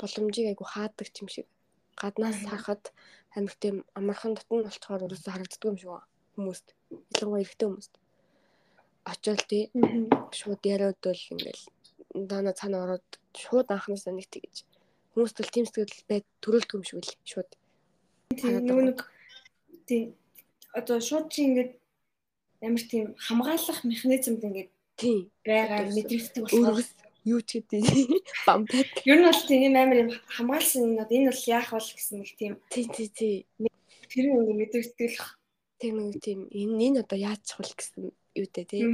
[0.00, 1.46] боломжийг айгу хаадаг юм шиг.
[2.00, 2.82] Гаднаас харахад
[3.36, 5.90] амар тийм амархан дотн болцохоор өөрөөсөө харагддаг юм шиг
[6.34, 6.66] хүмүүст.
[7.14, 7.94] Ялангуяа эрэгтэй хүмүүст.
[9.10, 9.62] Очоод тий
[10.38, 11.62] шууд яриад бол ингээл
[12.30, 13.06] даана цаана ороод
[13.42, 14.66] шууд анхнаасаа нэг тэгэж
[15.14, 17.50] хүмүүст бол тийм сэтгэл бай төрөлдөг юм шиг үл шууд.
[18.34, 18.98] Тийм нэг
[19.86, 20.02] тийм
[20.74, 21.72] одоо шууд чи ингээд
[22.60, 24.70] ямар тийм хамгаалах механизмд ингээд
[25.00, 25.20] Тийм.
[25.44, 26.84] байгаа мэдрэгддэг болохоор
[27.24, 27.84] юу ч гэдэг
[28.46, 28.88] бампад.
[29.04, 32.52] ер нь бол тийм амар юм хамгаалсан одоо энэ бол яах бол гэсэн нэг тийм
[32.72, 33.36] Тий, тий, тий.
[34.08, 35.24] тэр юм мэдрэгддэг л
[35.80, 38.84] Тэг нэг тийм энэ энэ одоо яаж чухал гэсэн юу дээ тий.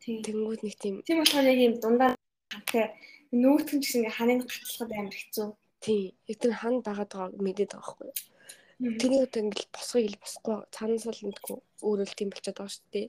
[0.00, 0.24] Тийм.
[0.24, 2.10] Тэнгүүд нэг тийм Тийм болохоор яг юм дундаа
[2.48, 2.96] хамтай
[3.28, 5.48] ч гэсэн ингээ ханыг гатлахад амар хэцүү.
[5.84, 6.16] тий.
[6.24, 8.08] Тэр хан дагаад байгааг мэдээд байгаа байхгүй.
[8.78, 12.86] Тэрний одоо ингээл босхыг л босхгүй цаанаас л мэдгүй өөрөө л тийм болчиход байгаа шүү
[12.94, 13.06] дээ.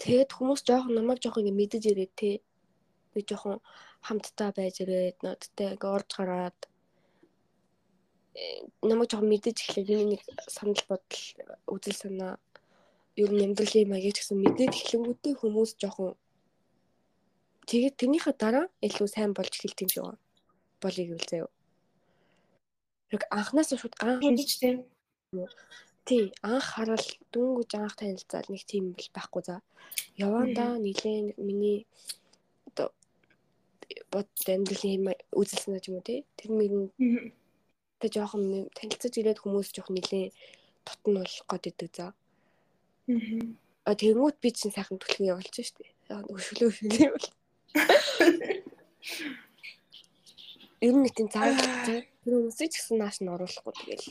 [0.00, 2.34] Тэгээд хүмүүс жоохон намайг жоохон ингээ мэдэж ирээд тий.
[3.12, 3.60] Би жоохон
[4.08, 6.58] хамтдаа байж ирээд надтай ингээ орж гараад
[8.40, 11.20] э, намайг жоохон мэдэж эхлэх нэг санал бодол
[11.68, 12.40] үзэл санаа
[13.20, 16.16] ер нь амьдралын маяг гэсэн мэдээд эхлэнгүүтээ хүмүүс жоохон
[17.68, 20.04] тэгээд тэрнийхээ дараа илүү сайн болж эхэлт юм шиг.
[20.80, 21.57] Болыг гэвэл заяа.
[23.14, 24.84] Яг анханаас шууд анх Хинч тийм.
[26.08, 29.60] тий анх харал дөнгөж анх танилцал нэг тийм бэл байхгүй за.
[30.16, 31.86] Яванда нилээн миний
[32.68, 32.92] одоо
[34.12, 36.24] бод амьдралын үзэл санаа ч юм уу тий.
[36.36, 36.92] Тэр мөрөнд
[37.98, 40.30] Тэ жоохон нэг танилцаж ирээд хүмүүс жоохон нилээ
[40.86, 42.14] тотн болох гээд идэг за.
[43.82, 45.82] А тэнгууд би чинь сайхан төлхөө явуулж штэ.
[46.06, 47.26] Өшөлөө өшөлөө бол.
[50.86, 51.58] Ер нь нэг тийм зааж
[52.28, 54.06] тэр хүмүүсийг ч гэсэн нааш нь оруулахгүй тэгэл.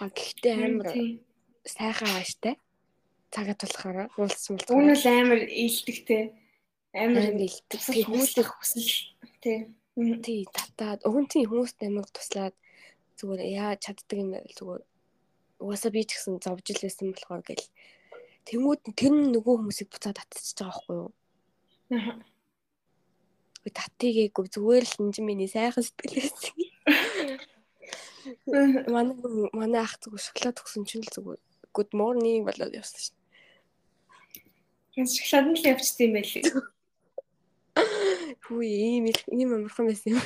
[0.00, 0.88] А гэхдээ амар
[1.68, 2.56] сайхан ааштай.
[3.28, 4.72] Цагаа тулахаараа уулзч мулцгаа.
[4.72, 6.32] Үүн л амар ийдэгтэй.
[6.96, 8.08] Амар илтгэх.
[8.08, 9.12] хүмүүсийн хүсэл.
[9.44, 9.76] Тийм.
[9.94, 12.54] тий татаад нь тий хүмүүст амар туслаад
[13.14, 14.82] зүгээр яа чаддаг юм байл зүгээр
[15.62, 17.66] угаасаа би ч гэсэн зовж л байсан болохоор гэл
[18.50, 21.10] тэмүүд тэр нөгөө хүмүүсийг буцаад татчихж байгаа байхгүй юу
[21.94, 22.18] Аа.
[23.70, 26.34] татыгээгүй зүгээр л энэ миний сайхан сэтгэлээс
[28.94, 29.16] манай
[29.52, 31.40] манай ах зүгээр шоколад өгсөн чинь л зүгээр
[31.76, 33.16] good morning болоод явсан шин
[34.96, 36.40] Янз шоколад нь л явчихсан юм байли.
[38.44, 40.22] хүү ийм ийм амархан байсан юм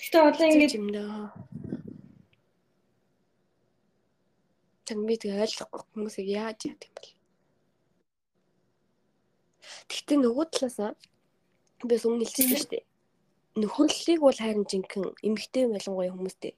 [0.00, 1.30] Гэтэ одоо ингээд юм даа
[4.86, 7.10] Тэг би тэгээ ойлгохгүй хүмүүсийг яаж яадаг юм бол.
[9.86, 10.90] Гэхдээ нөгөө талаасаа
[11.88, 12.84] би бас өмнө хэлчихсэн шүү дээ.
[13.60, 16.54] Нөхөрлөлийг бол харин жинхэнэ эмгтэй ялангуяа хүмүүстэй.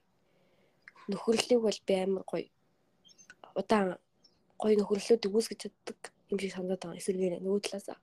[1.09, 2.47] Нөхөрлөлийг бол би амар гоё.
[3.55, 3.97] Удаан
[4.61, 7.97] гоё нөхөрлөлүүд үүсгэж чаддаг юм шиг санагдаад байгаа эсэргээр нөгөө талаасаа.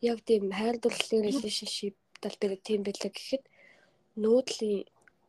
[0.00, 3.44] Яг тийм хайр дурлалын relationship тал дээр тийм байлаа гэхэд
[4.18, 4.86] талын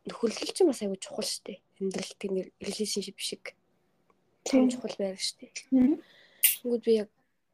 [0.08, 1.60] нөхөрлөл чинь бас аягүй чухал шүү дээ.
[1.82, 3.44] Амьдрал тийм relationship шиг
[4.46, 5.54] тийм чухал байр шүү дээ.
[6.62, 7.10] Тэгвэл би яг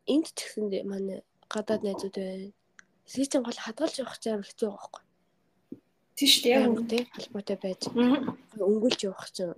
[0.08, 1.20] энд ч гэсэндээ манай
[1.56, 2.52] гадаад найзууд байна.
[3.08, 5.04] Эсвэл чинь гол хадгалж явах чинь амар хэцүү байхгүй.
[6.16, 7.82] тийш дээ яг Яг тийм холбоотой байж
[8.56, 9.54] өнгөлж явах чинь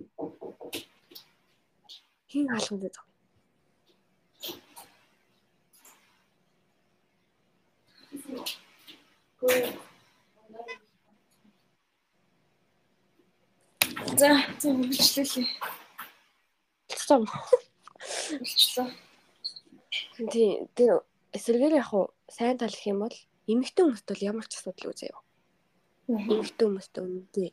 [2.30, 3.06] хин хаалганд байгаа.
[14.18, 14.28] За,
[14.60, 15.46] за үргэлжлүүлээ.
[16.90, 17.22] Тэгсэн.
[18.34, 18.90] Үргэлжлээ.
[20.32, 21.06] Тийм тэр
[21.36, 23.16] эсэргээр яг хуу сайн тал гэх юм бол
[23.48, 25.12] эмэгтэй хүмүүст бол ямар ч асуудал үзээ.
[26.08, 27.50] Эмэгтэй хүмүүст үнэндээ.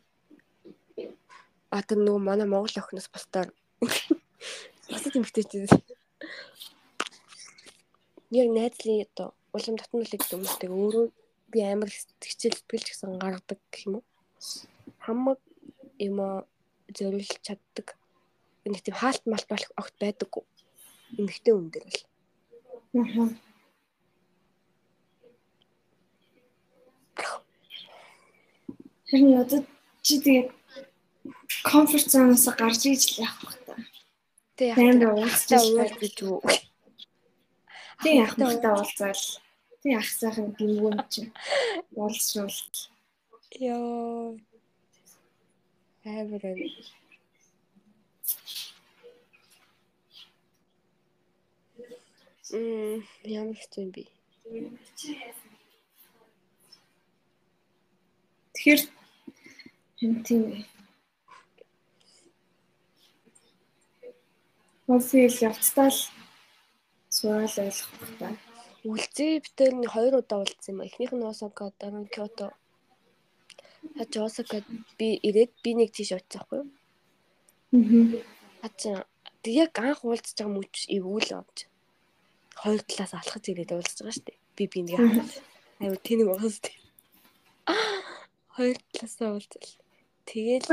[1.75, 3.49] А тэр нөгөө манай Монгол охиноос бусдаар
[4.89, 5.67] бусад эмэгтэй чинь
[8.31, 11.05] яг найзлын одоо улам татнуулыг гэдэг хүмүүстэй өөрөө
[11.51, 14.05] би амар хичээл сэтгэлж гэсэн гаргадаг гэх юм уу.
[15.05, 15.39] Хамаг
[15.99, 16.17] юм
[16.95, 17.95] зориулж чаддаг.
[18.65, 20.43] Нэг тийм хаалт малт болох огт байдаггүй.
[21.19, 22.03] Эмэгтэй хүн дээр бол.
[29.09, 29.61] Харин одоо
[30.01, 30.49] чи тэгээд
[31.63, 33.73] комфорт зоноос гарч иж л явах байх та.
[34.57, 36.39] Тэг яг Таймд уулзчих уулз гэж үү.
[38.03, 39.23] Тэг яах мөхтэй уулзаал.
[39.81, 41.21] Тэг ах сайхан гингүүн чи.
[41.95, 42.59] Уулзшуул.
[43.59, 44.39] Йоо.
[46.03, 46.59] Эвэрэн.
[52.53, 54.03] Мм, ямар хэцүү юм бэ?
[58.65, 58.89] Тэгэхээр
[60.01, 60.65] юм тийм ээ.
[64.89, 66.01] Кофе л явцдаа л
[67.13, 68.33] суул ойлгох та.
[68.89, 70.81] Үлзээ битэр нэг хоёр удаа уулзсан юм.
[70.81, 72.57] Эхнийх нь Осака, дараа нь Киото.
[74.01, 74.65] Хаж Осака
[74.97, 76.69] би ирээд би нэг тийш очсон байхгүй юу?
[77.69, 78.65] Аа.
[78.65, 79.05] Хаж
[79.45, 81.69] тэг яг анх уулзж байгаа мөч эвгүй л онч.
[82.65, 84.39] Хоёр талаас алхаж ирээд уулзж байгаа шүү дээ.
[84.57, 84.97] Би би нэг.
[85.85, 86.81] Аюу тэнийг уус дээ.
[88.55, 89.67] Хоёр талаасаа уулзал.
[90.23, 90.63] Тэгэл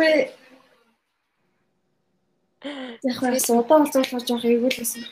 [3.02, 5.02] Яг бас удаа уулзуулах жоох эйгүүл гэсэн.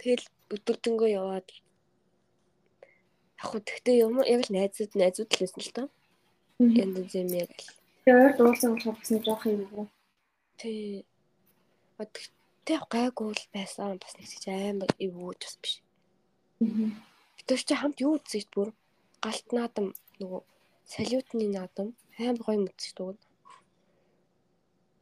[0.00, 1.48] тэгэл өдөрдөнгөө яваад
[3.36, 5.88] яг хөө тэгтээ юм яг л найзууд найзууд л байсан л тоо.
[6.80, 7.68] Янз юм яг л.
[8.08, 9.90] Тэгээд уулзсан болохоор бас жоох эйгүүл.
[10.56, 11.04] Тий.
[12.00, 15.74] Тэгтээ гайгүй л байсан бас нэг ч амар эвгүүж бас биш.
[16.64, 16.96] Аа.
[17.44, 18.72] Чи хамт юу үзэж бүр
[19.20, 20.42] галт наадам нөгөө
[20.92, 21.88] салютны наадам
[22.18, 23.18] амар гоё үзэж дүүг.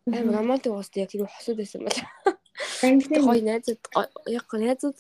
[0.07, 2.01] Амар романтик уус яг юу хосод байсан бол.
[2.87, 3.83] Англи Гоё найзууд
[4.31, 4.99] яг найзууд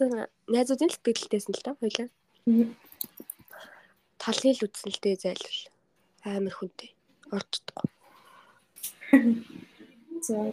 [0.54, 2.08] найзуудын л бэлтээсэн л та хоёлаа.
[4.18, 5.62] Талын л үзсэн л дээ зайлвал.
[6.26, 6.90] Амар хүнтэй.
[7.30, 7.90] Орчдохгүй.
[10.26, 10.52] зөө.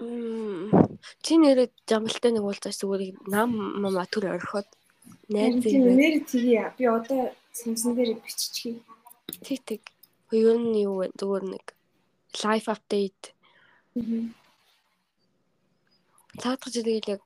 [0.00, 0.72] Мм.
[1.20, 3.52] Чи нэрээ жамалтай нэг уулзаач зүгээр нам
[3.84, 4.68] мама төр орхиод
[5.28, 6.56] найз Тийм нэр тгий.
[6.80, 8.80] Би одоо самсан дээр биччихье.
[9.44, 9.82] Тэг тэг.
[10.30, 11.06] Хоёр нь юу вэ?
[11.18, 11.64] Зүгээр нэг
[12.44, 13.34] life update
[13.98, 14.30] Аа.
[16.38, 17.22] цаадах чи тэгэл яг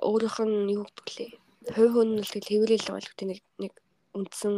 [0.00, 1.32] өөрийнх нь юу гэдэг лээ.
[1.76, 3.72] Хувь хүн нь л тэгэл хэврэл байгаа л гэдэг нэг нэг
[4.16, 4.54] үндсэн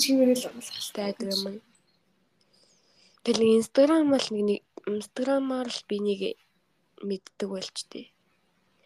[0.00, 1.60] Чигээрэл болох хэлтэй айдаг юм.
[3.24, 6.20] Тэгэл инстаграм бол нэг инстаграмаар л би нэг
[7.04, 8.06] мэддэг байлч тээ.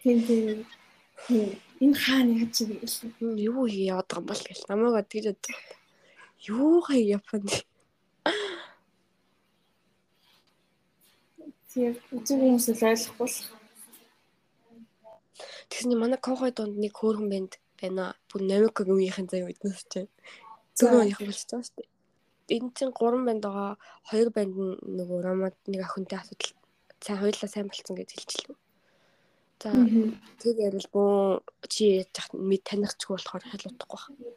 [0.02, 0.66] Тийм тийм.
[1.30, 3.38] Энэ хаана яаж чи гэлээ.
[3.48, 5.56] Юу хийе яваад байгаа юм бол гэл намайг боддог.
[6.42, 7.50] Юу хай Японд.
[11.70, 11.94] Тийм.
[12.10, 13.38] Үзэг хүмүүс л ойлгохгүй л.
[15.70, 18.18] Тэгсний манай кохой донд нэг хөөрхөн банд байна.
[18.26, 20.10] Бүр Намиког үеийнхэн заяа биднес чинь.
[20.74, 21.88] Зөрөө үеийнхэн болж байгаа шүү дээ.
[22.58, 23.78] Энэ чинь гурван банд байгаа.
[24.10, 26.52] Хоёр банд нь нөгөө ромад нэг охинтой асуудал
[26.98, 28.61] сайн хоёулаа сайн болцсон гэж хэлчихлээ.
[29.62, 29.70] За
[30.42, 31.38] тэр ярил бөө
[31.70, 32.02] чи
[32.34, 34.34] мэд танихчгүй болохоор хэл утахгүй байна.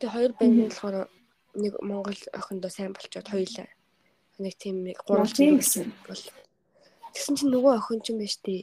[0.00, 0.96] Тэгээ хоёр банд нь болохоор
[1.60, 3.68] нэг Монгол охиндоо сайн болчоод хоёулаа
[4.40, 5.92] нэг тийм нэг гурван гэсэн.
[6.08, 6.22] бол
[7.12, 8.60] тэгсэн чинь нөгөө охин ч юм байна штий.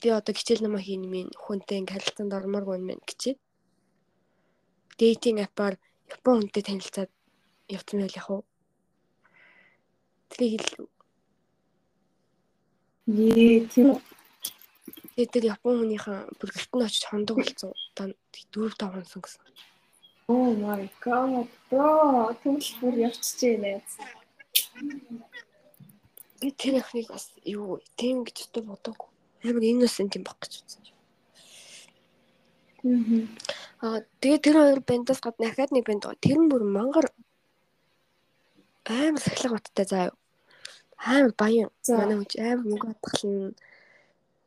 [0.00, 3.38] Би одоо хичээл намаа хийн минь хүнтэй харилцаанд ормоор гон мэн гэчээд
[5.00, 5.80] дейтинг апаар
[6.12, 7.10] Япон хүнтэй танилцаад
[7.68, 8.44] явсан байл яг уу.
[10.32, 10.88] Хэл
[13.08, 13.96] Ээ тийм.
[15.16, 17.72] тэр Япон хүнийхэн бүргэлтэн очиж хондог болсон.
[17.96, 18.12] Одоо
[18.52, 19.42] 4 5 хонсон гэсэн.
[20.28, 21.48] Oh my god.
[21.72, 23.80] Бро, тэгвэл бүр явчихжээ нэ.
[26.40, 29.08] Би тэр охиныг бас юу тийм гэж өтө бодоагүй.
[29.48, 30.84] Амар innocent юм баг гэж үзсэн.
[33.80, 34.04] Аа.
[34.20, 36.04] Тэгээ тэр хоёр бандаас гадна дахиад нэг банд.
[36.20, 37.08] Тэр нь бүр мангар
[38.84, 40.17] амар сахилга баттай заа юу.
[40.98, 41.70] Амар баян.
[41.88, 43.54] Манай хүч амар мөнгө хатгална.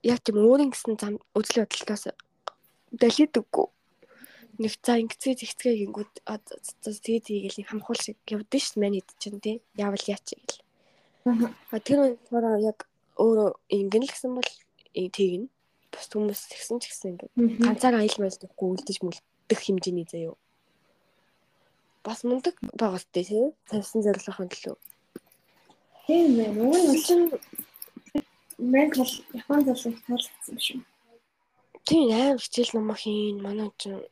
[0.03, 2.11] Яг тийм өөрийн гэсэн зам үзэл бодолтоос
[2.91, 3.67] далидаггүй.
[4.59, 9.11] Нэг за ингэцгээ зэгцгээ гингүүд тэгээ тийгээл нэг хамхуул шиг явдсан шүү дээ манай хэд
[9.17, 9.57] чинь тий.
[9.80, 10.59] Яавал яач гэл.
[11.88, 14.51] Тэр болохоор яг өөрөө ингэн л гэсэн бол
[14.91, 15.47] тэгнэ.
[15.91, 17.25] Бус хүмүүс тэгсэн ч гэсэн ингэ
[17.63, 20.35] ганцаараа айл мэлдэхгүй үлдэж мүлдэх хэмжээний заяа.
[22.03, 23.55] Бас мундаг байгаас тий.
[23.71, 24.75] Тавьсан зорилгын төлөө.
[26.11, 26.59] Тийм байна.
[26.67, 27.31] Уг нь бол чинь
[28.59, 30.80] мен бол Японд бол их таалагдсан юм шүү.
[31.88, 34.03] Тийм аим хичээл номоо хийн манай чинь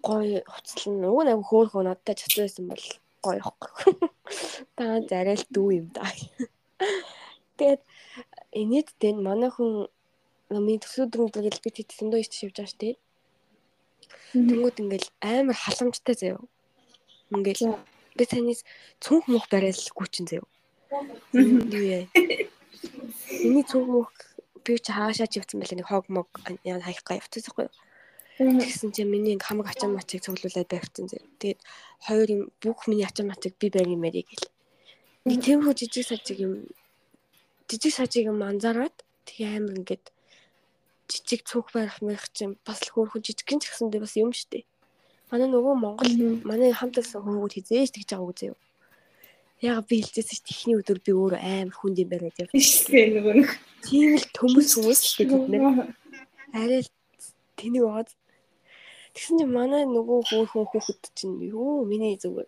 [0.00, 2.86] гоё хуцлан уг нь аяг хөөхөө надтай чацсан байсан бол
[3.20, 3.92] гоё ихгүй.
[4.76, 6.08] Та зарай л дүү юм да.
[7.60, 7.82] Тэгээд
[8.56, 9.92] энэд тэн манай хүн
[10.48, 12.96] намын төсөөдрөнд тэгэл би тэтэндөө ич шивж байгаа штеп.
[14.32, 16.40] Тэнгүүд ингээл амар халамжтай заяа.
[17.28, 17.76] Ингээл
[18.16, 18.64] би таньс
[19.04, 20.48] цүнх мөх барайлгүй чинь заяа.
[20.88, 22.06] Юу яа.
[23.44, 24.12] Миний мөх
[24.64, 26.28] би чи хаашаа чивсэн байлаа нэг хог мог
[26.64, 27.72] яа хаяггаа явчихсан юу.
[28.38, 31.18] Тэгсэн чинь миний ингээм хамаг ачаан мачийг цуглуулад барьцсан зэ.
[31.42, 31.60] Тэгээд
[32.06, 34.48] хоёр юм бүх миний ачаан мачийг би барь юм яриг гэл.
[35.26, 36.52] Нэг тиймэрхүү жижиг сажиг юм
[37.68, 38.94] жижиг сажиг юм анзаараад
[39.26, 40.04] тэгээ амар ингээд
[41.10, 44.64] жижиг цүнх барих мэрх чинь бас л хөөрхөн жижигхэн ч гэсэндээ бас юм штэ.
[45.34, 46.12] Манай нөгөө Монгол
[46.46, 48.58] манай хамталсан хүмүүд хизээж тэгж байгаа үзээ юу.
[49.58, 52.54] Яг би хэлжсэн чинь техний өдөр би өөр амар хүнд юм бариад явсан.
[52.54, 53.50] Тийшээ нөгөө нэг.
[53.82, 55.64] Тийм л төмөс хүмүүс дээ бид нэр.
[56.54, 56.90] Арай л
[57.58, 58.10] тэнийг бод.
[59.18, 62.46] Тэгсэн чинь манай нөгөө хөөхөн хүүхэд чинь юу миний зүгээр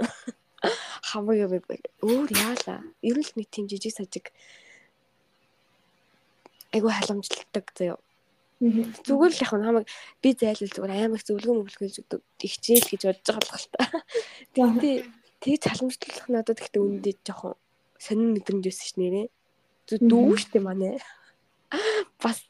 [1.11, 1.89] хамаг юм байна.
[1.99, 2.79] Өөр яалаа.
[3.03, 4.31] Ер нь л нэг тийм жижиг сажиг
[6.71, 7.99] айгу халамжлалдаг заяа.
[8.61, 9.87] Зүгээр л яг намайг
[10.23, 12.23] би зайлвал зүгээр амар зөвлөгөө мөглөхөж өгдөг.
[12.39, 13.83] Ихчээл гэж бодож байгаа л та.
[14.55, 14.97] Тэгтээ
[15.41, 17.57] тэг халамжлах надад ихтэй үнэндээ жоохон
[17.97, 19.27] сонин мэдрэмж байсан ш нэрээ.
[19.89, 21.01] Зү дүү штэ манай.
[22.20, 22.44] Бас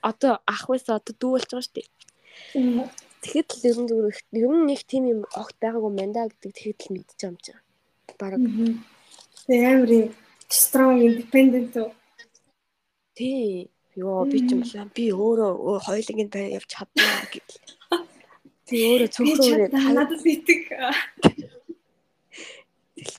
[0.00, 1.82] одоо ах байсан одоо дүү болж байгаа штэ.
[3.20, 6.52] Тэгэхэд л ер нь зүгээр ер нь нэг тийм юм огт байгаагүй мэн да гэдэг
[6.56, 7.60] тэгэхэд л мэдчихэж юм чинь.
[8.16, 8.40] Бараг.
[9.44, 9.92] Тэгээ амар
[10.48, 11.76] strong independent
[13.14, 13.68] Тий.
[13.96, 14.88] Йоо би ч юм байна.
[14.96, 17.56] Би өөрөө хоёулангийн байр явж чаднаа гэл.
[18.64, 20.62] Тий өөрөө цөөхрөө надад битэг.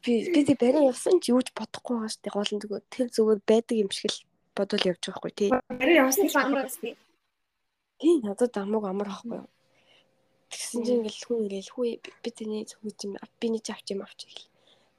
[0.03, 2.35] Би би тий барай явсан ч юу ч бодохгүй байгаа шүү дээ.
[2.35, 4.19] Гол нь зүгээр тэр зүгээр байдаг юм шиг л
[4.55, 5.49] бодвол явж байгаа хгүй тий.
[5.51, 6.93] Барай явсан ч амар басна.
[8.01, 9.49] Тий надад амууг амар ахгүй юу.
[10.51, 11.85] Тэгсэн чинь ингээл хүн ингээл хүү
[12.23, 14.51] би тэний зүгж юм биний ч авч юм авч гэл.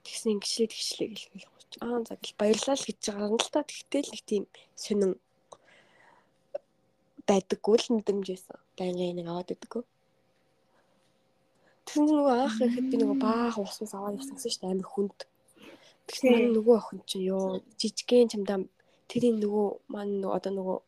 [0.03, 1.47] Тэгсэн ингэшлээ тэгшлээ гэл
[1.85, 3.61] аа за гэл баярлал гэж байгаа юм л та.
[3.63, 4.45] Тэгтэл нэг тийм
[4.75, 5.13] сонин
[7.29, 8.59] байдаггүй л мэдрэмжсэн.
[8.77, 9.83] Байнгын нэг аваад байдаггүй.
[11.87, 15.19] Тэгсэн чинь нөгөө анх ирэхэд би нөгөө баах уснаас аваад явсан гэсэн чинь амар хүнд.
[16.07, 18.59] Тэгсэн маань нөгөө охин чинь ёо жижигхэн чамдаа
[19.11, 20.79] тэрийн нөгөө маань нөгөө одоо нөгөө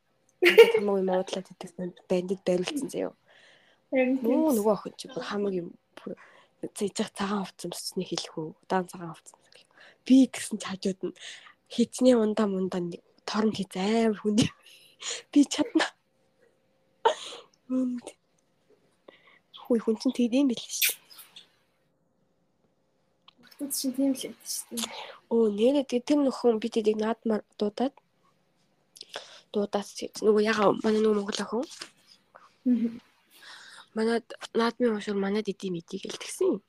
[0.74, 1.73] хамаг юм уудлаад идэх
[2.08, 3.14] бандд бариулсан заяа.
[3.92, 6.12] Нөгөө нөгөө охин чинь бүр хамаг юм бүр
[6.78, 8.48] зэжих цагаан хувцсан босны хэлэх үү?
[8.62, 9.39] Удаан цагаан хувцсан.
[10.05, 11.16] Би тэгсэн ч хажууд нь
[11.73, 12.82] хичнээн ундаа мундаа
[13.28, 14.40] торн хийз амар хүнд.
[15.32, 15.86] Би чадна.
[17.68, 18.06] Хүнд.
[19.65, 21.02] Хүй хүн чинь тийм байл шүү дээ.
[23.59, 24.93] Бүгд чинь тийм л байдаг шүү дээ.
[25.33, 27.94] Оо нэрээ тэгээ тэр нөхөн би тэгийг наадмаар дуудаад
[29.52, 29.89] дуудаад
[30.20, 31.65] нөгөө ягаа манай нөгөө монгол охин.
[33.97, 34.26] Манад
[34.59, 36.60] наадмын уушур манад идэм идий гэл тэгсэн юм.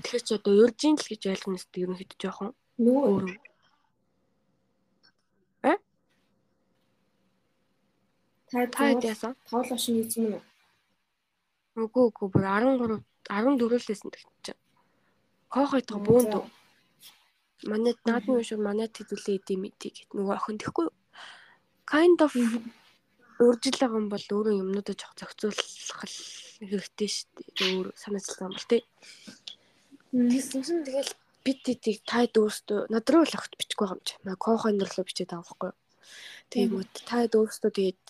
[0.00, 2.50] Тэгэхээр ч одоо урьжин л гэж ойлгоно өстэй ерөнхийдөө жоохон.
[2.78, 3.38] Нөгөө
[5.62, 5.76] Э?
[8.50, 9.34] Та Та яасан?
[9.50, 10.40] тавлаа шинэ эзэм үү?
[11.80, 13.00] Үгүй үгүй бүр 13
[13.30, 14.56] 14 л байсан тэгчих.
[15.54, 16.34] Хоохойтго бөөнд.
[17.70, 20.86] Манайд наадмын уушур манайд хэдүүлээ идэм идий гэт нөгөө охин тэхгүй.
[21.90, 22.32] Kind of
[23.40, 25.60] урьжил байгаа юм бол өөрөө юмнуудаа жоох зохицуулах
[26.60, 27.72] хэрэгтэй шүү дээ.
[27.76, 28.82] Өөр санаачлах юм бол тий.
[30.12, 31.12] Тэгсэн чинь тэгэл
[31.44, 34.14] бид тийг таад өөртөө над руу л огт бичихгүй юм чи.
[34.24, 35.78] Маа кохоо нөрлөө бичээд байгаа байхгүй юу.
[36.52, 38.02] Тэгмүүд таад өөртөө тэгээд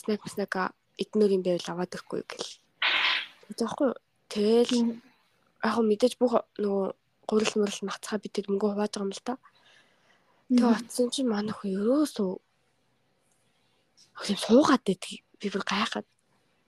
[0.00, 0.62] снэк снэка
[1.00, 2.63] эднэр юм байвал аваад ирэхгүй гэл.
[3.52, 3.98] Тэгэхгүй юу.
[4.32, 4.72] Тэгэл
[5.64, 6.86] яг мэдээж бүх нөгөө
[7.28, 9.34] гурил мурал мацхаа бид тэр мөнгө хувааж байгаа юм л та.
[10.48, 12.32] Тэгээ утсан чинь манайх ерөөсөө
[14.28, 15.20] юм суугаад байдаг.
[15.40, 16.06] Би бүр гайхаад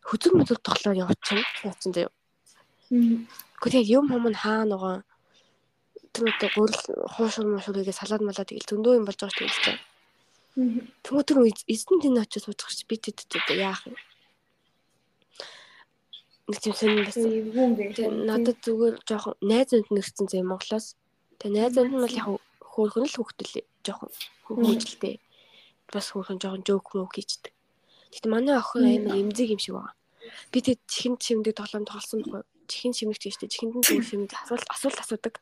[0.05, 1.41] хөзөр мөзөр тоглоо явчихсан.
[1.65, 2.13] Яачин заяа.
[3.61, 4.95] Гэхдээ юм юм хаа нөгөө
[6.13, 6.83] тэр гурил
[7.13, 9.79] хуушур мушурыг салаад малаад тэгэл зөндөө юм болж байгаа шүү дээ.
[11.05, 11.39] Тэгмээ тэр
[11.69, 13.21] эзэн тэн очиж сууж гарч би тэд
[13.61, 13.97] яах юм.
[16.47, 18.26] Нэг тийм сонир байсан.
[18.26, 20.94] Надад зүгээр жоохон найз өнд нэрсэн зэ Монголоос.
[21.42, 22.28] Тэгээ найз өнд нь бол яг
[22.62, 24.10] хөөхөн л хөвгтөл жоохон
[24.47, 25.18] хөвгөлтэй.
[25.91, 27.50] Бас хөөхөн жоохон жоок мөг хийчдэг.
[28.15, 29.94] Гэтэ манай охин амар эмзэг юм шиг байгаа.
[30.55, 34.66] Би тэд чихэнд шимдэг тоглоом тоглосон байхгүй чихэн шимэгч гэжтэй чихэнд нь зүгээр шимэг асуулт
[34.70, 35.34] асуулт асуудаг.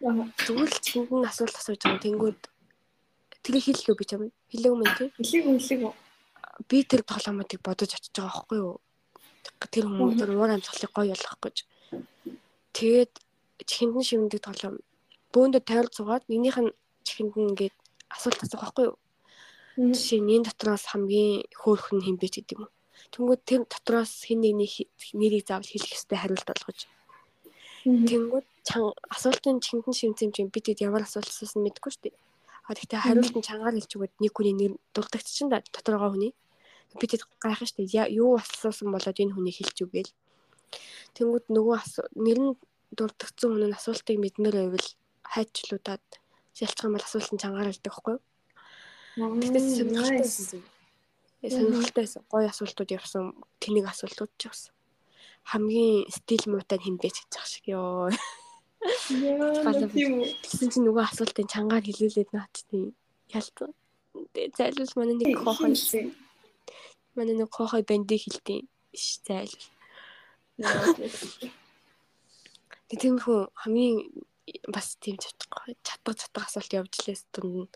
[0.00, 2.40] Зүгээр л чихэнд нь асуулт асууж байгаа тэнгүүд
[3.42, 5.08] тэгээ хэллээ би чам хэлээг юм тий.
[5.18, 5.94] Хэлээг хэлээг.
[6.70, 8.78] Би тэр тоглоомуудыг бодож очиж байгаа байхгүй юу.
[9.72, 11.56] Тэр хүмүүс тэр уур амьсгалыг гоё болгох гэж.
[12.76, 13.12] Тэгээд
[13.68, 14.76] чихэнд нь шимдэг тоглоом
[15.32, 16.76] бөөндө тойрол цугаад нэгнийх нь
[17.06, 17.76] чихэнд нь ингээд
[18.14, 18.96] асуулт асуух байхгүй юу.
[19.94, 22.76] Жишээ нь энэ дотроос хамгийн хөөрхөн хин бэ гэдэг юм уу
[23.12, 26.80] Тэнгүүд тэр дотроос хэн нэгний нэрийг заавал хэлэх ёстой хариулт болгож.
[27.86, 28.82] Тэнгүүд чан
[29.14, 32.16] асуултын чингэн шимцэм чинь бид хэд ямар асуулт асуусан мэдэхгүй шүү дээ.
[32.66, 36.32] А тэгтээ хариулт нь чангаар хэлж өгöd нэг хүний нэр дурддагч чинь доторгоо хүний.
[36.94, 38.14] Бид хэд гайхах шүү дээ.
[38.14, 40.12] Юу асуусан болоод энэ хүний хэлж үгээл.
[41.18, 41.78] Тэнгүүд нөгөө
[42.14, 42.52] нэр нь
[42.94, 44.88] дурддагцсан хүн нь асуултыг мэдмээр байвал
[45.26, 46.06] хайчлуудаад
[46.62, 48.22] ялцхан бол асуултын чангаар хэлдэг байхгүй юу?
[49.16, 50.62] Тэгтээ сонирхолтой
[51.40, 52.22] Тэгээ сонирхолтой байсан.
[52.32, 53.24] Гоё асуултууд явсан.
[53.60, 54.72] Тэнийг асуултууд ч явсан.
[55.44, 58.10] Хамгийн стил муутай хин бэ гэж байгаа шиг ёо.
[60.42, 62.90] Тэгсэн чинь нөгөө асуултын чангаар хэлүүлээд наачдیں۔
[63.30, 63.70] Ялцсан.
[64.32, 65.76] Тэгээ зайлуул манай нэг хохой
[67.16, 68.60] манай нэг хохой бандыг хэлтий.
[68.96, 69.66] Иш зайлуул.
[72.88, 73.96] Тэг тиймэрхүү хамгийн
[74.70, 77.68] бас тийм чадахгүй чаддаг чаддаг асуулт явж лээс дунд нь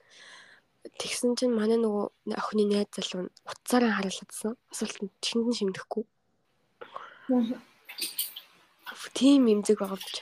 [1.00, 2.06] тэгсэн чинь манай нөгөө
[2.40, 6.04] охины найз залуу нь утсаараа харуулсан асуултанд чиндэн шимдэхгүй.
[9.18, 10.16] Тийм имзэг байгаа бич.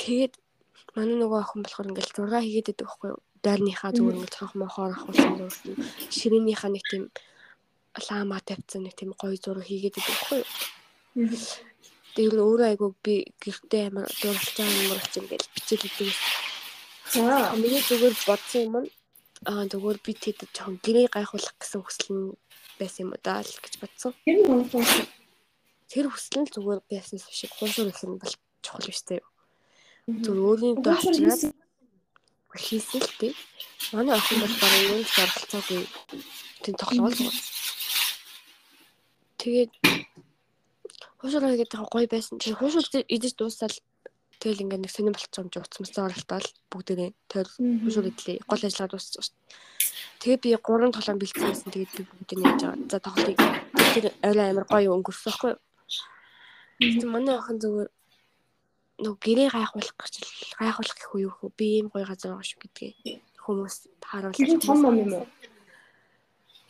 [0.00, 0.34] Тэгээд
[0.96, 3.20] манай нөгөө охин болохоор ингээл зураг хийгээд байдаг байхгүй юу?
[3.46, 5.54] Дайрныхаа зүгээр ингээл цонх мохоор ахуулсан зураг.
[6.16, 7.04] Ширээнийхаа нэг тийм
[8.10, 11.38] лама тавьсан нэг тийм гоё зураг хийгээд байдаг байхгүй юу?
[12.16, 16.16] Тэр өөрөө айгу би гэртээ амар дууралж байгаа юм уу гэж ингээл бичээд өгдөг.
[17.12, 18.90] За миний зүгээр бодсон юм нь
[19.48, 22.24] аа зүгээр би тэд жоохон гэрээ гайхуулах гэсэн хүсэл нь
[22.80, 24.12] байсан юм уу даа л гэж бодсон.
[24.24, 24.82] Тэр нь гонхоо.
[25.92, 28.34] Тэр хүсэл нь зүгээр байсан шиг их юм бол
[28.64, 29.22] чухал биш үү?
[30.24, 31.42] Зүгээр өөрийн доо авчираад
[32.58, 33.32] хийсэн л тий.
[33.92, 35.82] Манай охин бол бараг юу ч оролцоогүй.
[36.64, 37.16] Тэн тоглоол.
[39.38, 39.70] Тэгээд
[41.20, 42.38] хуушур хийгээд байгаа гоё байсан.
[42.38, 43.74] Тэгээд хуушур идэж дуусаад
[44.40, 48.44] тэгэл ингээд нэг сонирн болцсон юм чи уцмасаа оролтоод бүгдээ тэр хуушур идлээ.
[48.48, 49.76] Гол ажиллагаа дууссан шүү дээ.
[50.20, 51.70] Тэгээ би 3 тоглоом бэлдсэн байсан.
[51.72, 52.90] Тэгээд би бүгдээ яаж байгаа.
[52.90, 53.38] За тоглоыг
[53.94, 55.60] тэр арай амар гоё өнгөрсөн байхгүй юу?
[56.76, 57.88] Тэгсэн манай охин зүгээр
[59.02, 60.14] нөгөө гэрээ гайхуулах гэж
[60.60, 62.92] гайхуулах гэх үү юу би ийм гоё газар байгаа шүү гэдгээ
[63.44, 65.26] хүмүүс харуулж Тэр том ном юм уу?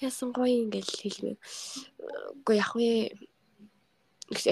[0.01, 1.33] яасан гоё ингээл хэлвэ.
[2.45, 3.17] Уу яг вэ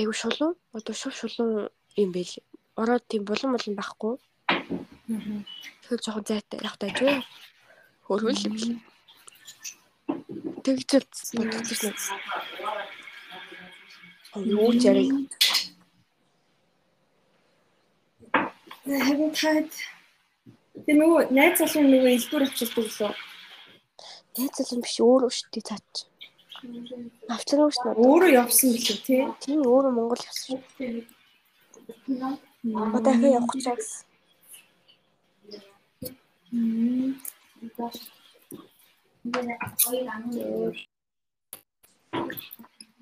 [0.00, 2.32] айгу шулуун одоо шул шулуун юм байл.
[2.76, 4.16] Ороод тийм булан булан байхгүй.
[5.84, 7.20] Тэгэхээр жоохон зайтай яг тажгүй.
[8.08, 8.78] Хөрвөл юм шиг.
[10.64, 11.50] Тэгж л бодчихсон юм.
[14.48, 15.12] Юу ч яриг.
[18.84, 19.72] Харин таад
[20.84, 23.12] тэр нөгөө найз залуу нөгөө элдвэр авчирдаг лөө.
[24.36, 26.04] Найз залуу биш өөрөө шүү дээ цаач.
[27.32, 28.04] Авчирсан шүү дээ.
[28.04, 29.24] Өөрөө явсан билүү тий.
[29.40, 31.00] Тийм өөрөө Монгол явсан шүү.
[32.84, 34.04] Одоо дахиад явах гэж байгаа гэсэн.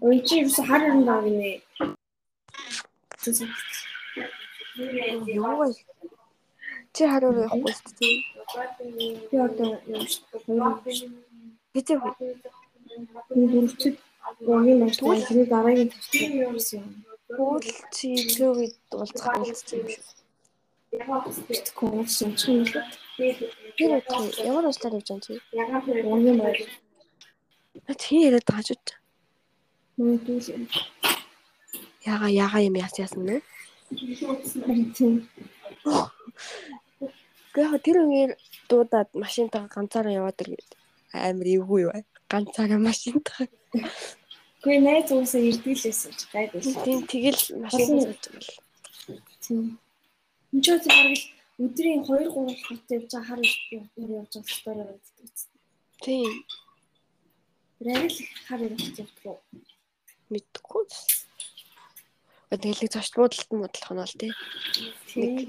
[0.07, 1.59] Ой чи юус хар юм даа гинэ.
[3.27, 3.35] Юу
[4.77, 5.69] вэ?
[6.95, 8.17] Чи харуу явахгүй шүү дээ.
[9.31, 11.11] Би одоо юм шүү.
[11.75, 11.95] Гэтэ
[13.33, 13.97] Би бүрчэд
[14.47, 16.91] гооны маштай тэр дараагийн тавьсан юм.
[17.29, 20.05] Тэгвэл чи тэр үед уулзах уулзсан юм шүү.
[21.49, 22.73] Битгэхгүй уулзсан чинь л
[23.77, 25.33] Тэр удаа ямар уучлаар явж байгаа чи?
[26.05, 26.59] гооны маш
[28.01, 28.81] Чи яриад байгаа ч үү?
[29.97, 30.63] мөн дүүл юм.
[32.05, 33.37] Яга яга юм яас яасан нэ?
[34.97, 35.29] Тийм.
[37.53, 38.33] Гэхдээ тэр үеэр
[38.69, 40.39] дуудаад машинтаа ганцаараа яваад
[41.13, 41.93] амар эвгүй юу?
[42.33, 43.45] Ганцаараа машинтаа.
[44.65, 46.61] Гүй найз уусаа ирдгэлээсэн ч гайгүй.
[46.87, 48.57] Тийм тэгэл машин сууж байгаа л.
[49.45, 49.65] Тийм.
[50.53, 51.25] Энд ч бараг л
[51.65, 55.31] өдрийн 2 3 хот явж байгаа хар явж явж байгаа стори байдаг.
[56.05, 56.31] Тийм
[57.83, 59.43] Тэр л хар явж явдаг.
[60.31, 60.87] мэдхгүй.
[62.53, 64.33] Тэгэл нэг зочд нь бодлох нь бол тий.
[65.17, 65.49] Нэг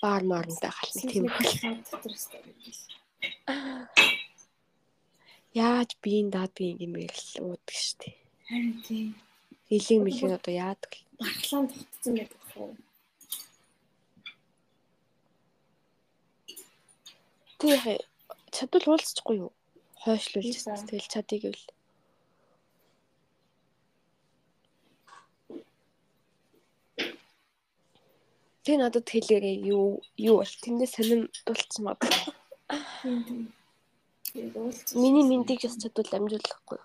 [0.00, 2.52] баар марантай гал нэг тийм стори.
[5.54, 8.10] яаж биеийн даад би юм ярил уудаг штэ.
[8.48, 9.14] Харин тийм.
[9.68, 11.04] Хилийн мэлэн одоо яадаг л.
[11.20, 12.70] Бархлаан тогтсон байдаг хөө.
[17.60, 17.80] Тэг
[18.50, 19.52] чадвал уулзчихгүй юу?
[20.02, 20.58] Хойшлуулж
[20.90, 21.66] тэгэл чадыг гэвэл.
[28.64, 31.28] Тэг надад хэлээрээ юу юу бол тэндээ сонирм.
[34.34, 34.96] Тэгээд уулзсан.
[34.98, 36.80] Миний мэндийг бас чадвал амжуулахгүй.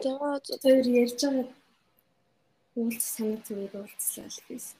[0.00, 0.16] Тэгээ
[0.62, 1.46] Тэр ярьж байгаа
[2.78, 4.78] уулз санаа зүгээр уулзлаа л гэсэн.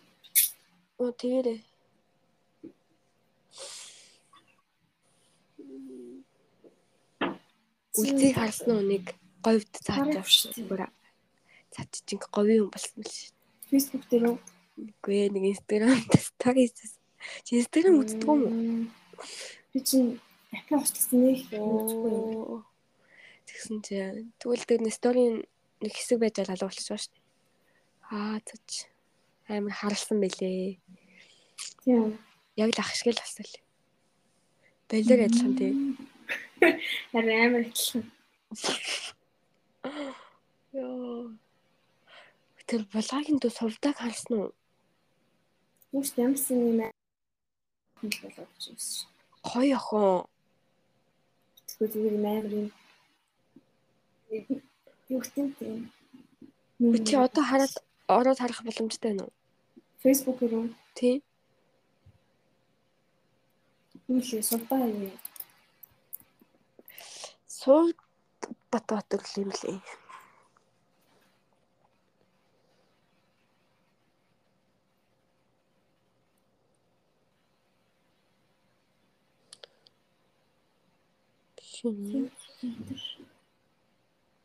[1.02, 1.60] оо тэгээрээ.
[7.98, 9.04] Үлцгийг харсан нэг
[9.44, 10.48] говьд цааж.
[10.68, 10.82] Бүр
[11.72, 13.35] цааж чинь говийн хүн болсон л шүү.
[13.70, 14.38] Facebook дээр үү?
[14.76, 16.98] Үгүй ээ, нэг Instagram stories.
[17.44, 18.86] Чи Instagram үздэг юм уу?
[19.72, 20.20] Би чинь
[20.52, 22.62] апп авчихсан нэг үзэхгүй юм.
[23.46, 23.94] Тэгсэн чи
[24.38, 25.34] тэгвэл тэр сторийн
[25.82, 27.22] нэг хэсэг байж байгаа шүү дээ.
[28.10, 28.86] Аа цач
[29.48, 30.78] амар харалсан бэлээ.
[31.82, 32.18] Тийм.
[32.56, 33.54] Яг л ах шиг л асуул.
[34.88, 35.72] Балер адилхан тий.
[37.12, 38.04] Харин амар адилхан.
[40.72, 41.34] Йоо.
[42.66, 44.50] Тэр булгагийн дүү сувдаг харсан уу?
[45.94, 46.92] Үгүй ямарсан юм аа.
[48.02, 48.80] болоод чинь.
[49.46, 50.26] Гоё охин.
[51.68, 52.68] Тэгвэл зүгээр амар юм.
[55.08, 55.86] Юу гэнтэй.
[56.78, 57.74] Би чи одоо хараад
[58.10, 59.32] ороод харах боломжтой байна уу?
[60.02, 60.66] Facebook руу
[60.98, 61.22] Тий.
[64.08, 65.14] юу лээ сувдаа юм.
[67.46, 67.94] Суу
[68.70, 69.06] бат бат
[69.38, 69.78] юм лээ.
[81.92, 82.30] Шинэ.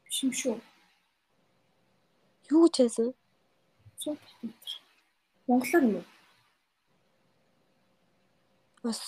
[0.06, 0.58] Биш юм шүү.
[2.52, 3.10] Юу гэж хэлсэн?
[4.02, 4.52] Сувдаа.
[5.48, 6.06] Монголоор юм уу?
[8.84, 9.02] Бас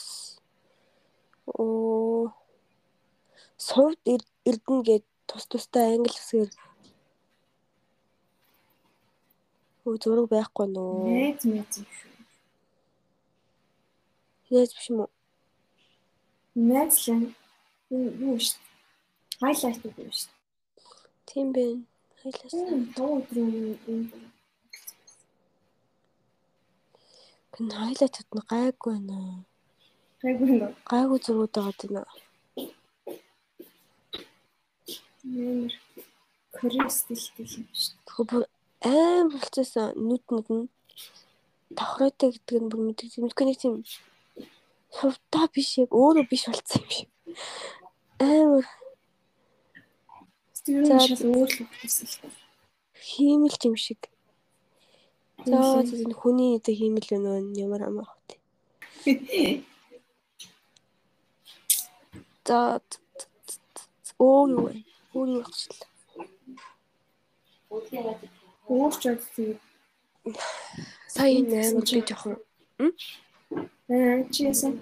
[1.45, 2.31] оо
[3.57, 3.99] сувд
[4.49, 6.49] эрдэнэ гэд тус тустай англи хэсгээр
[9.83, 11.11] Өө зураг байхгүй нөө.
[11.11, 12.11] Найз найз юм шүү.
[14.55, 15.11] Яаж биш юм уу?
[16.55, 17.21] Найз л юм
[18.25, 18.59] юу шүү.
[19.41, 20.31] Хайлайт үү шүү.
[21.29, 21.65] Тийм бэ.
[22.21, 22.53] Хайлаас.
[22.95, 24.01] Тав өдрийн юм.
[27.53, 29.45] Гэн хайлайтад нь гайгүй байна.
[30.23, 30.71] Гайгүй нөө.
[30.89, 32.09] Гайгүй зургууд байгаа даа.
[35.23, 35.73] Ямар
[36.55, 37.97] Корей стилтэй юм шүү.
[38.05, 38.43] Тэгэхээр бүр
[38.87, 40.65] аим болцсон нүд нүд нь
[41.77, 43.21] давхраатай гэдэг нь бүр мэддэг.
[43.21, 43.75] Мэдгүй нэг тийм
[44.97, 47.09] хувтаа биш яг өөрөө биш болцсон юм шиг.
[50.63, 50.97] Та.
[53.03, 54.01] хиймэл юм шиг.
[55.45, 58.27] За тийм хүний одоо хиймэл өнөө ямар амаа хот.
[62.47, 62.79] За
[64.19, 64.73] оо юу вэ?
[65.13, 65.43] Өөр юу.
[68.71, 69.59] Уурч чадсан.
[71.07, 72.35] Сая энэ амар би жоохон
[73.89, 74.73] Аа чи яасан?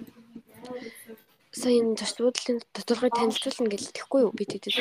[1.52, 4.72] Сая энэ төсвөдлөлийн тодорхой танилцуулна гэж тэгэхгүй юу би тэтэд.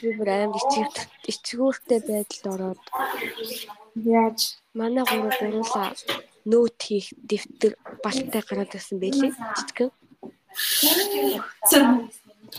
[0.00, 0.94] Би бүр амар ичиг
[1.28, 2.82] ичгүүртэй байдалд ороод
[3.94, 4.58] Яаж?
[4.74, 5.94] манай гурав гуруула
[6.50, 7.72] нөт хийх дэвтэр
[8.04, 9.32] балтай гараад ирсэн байлээ.
[9.56, 9.90] Жижигэн.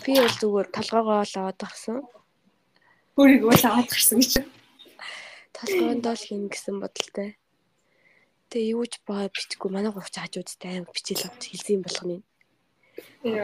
[0.05, 1.97] Би бол зүгээр толгоогоо л аваад гарсан.
[3.19, 4.33] Өөрийгөө л аваад гарсан гэж.
[5.57, 7.30] Толгоондоо л хийнэ гэсэн бодолтой.
[8.49, 12.17] Тэгээ юу ч баа бичгүй манай гурвч хажуудтай амар бичил авч хэлсэн юм болгоно.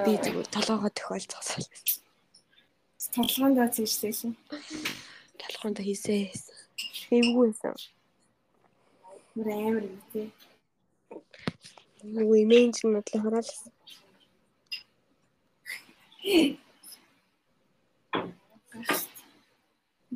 [0.05, 1.63] Би зүгээр толгоогоо тохиолцоосоо.
[3.15, 4.33] Толгоондоо зийжлээ.
[5.41, 6.31] Толгоондоо хийсээ.
[7.17, 7.75] Эвгүй байсан.
[9.35, 10.27] Мөр амар юм тий.
[12.21, 13.73] Юу имэнж нь бодлоо хараалсан.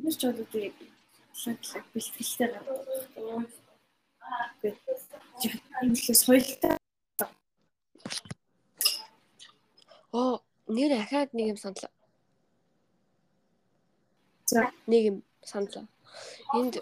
[0.00, 0.70] Бид ч одоо тий
[1.40, 3.65] шатлаг бэлтгэлтэй гардаг.
[5.82, 6.76] Имлээс хоёлтай
[10.16, 11.92] Оо, нэр ахаад нэг юм саналаа.
[14.46, 14.72] За.
[14.86, 15.84] Нэг юм саналаа.
[16.56, 16.74] Энд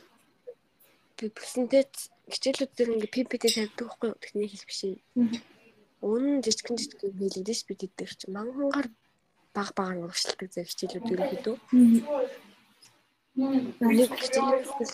[1.18, 4.22] презентац хичээлүүд дээр ингээ PPT тавьдаг байхгүй юу?
[4.22, 5.00] Техник хэл биш юм.
[6.04, 8.88] Үнэн жижигэн жижигэн хэлэгдэж бид дээр чи мангангаар
[9.56, 11.56] баг багаар урагшилдаг зэрэг хичээлүүд ерөөхдөө.
[13.34, 14.92] Нэг хичээлээс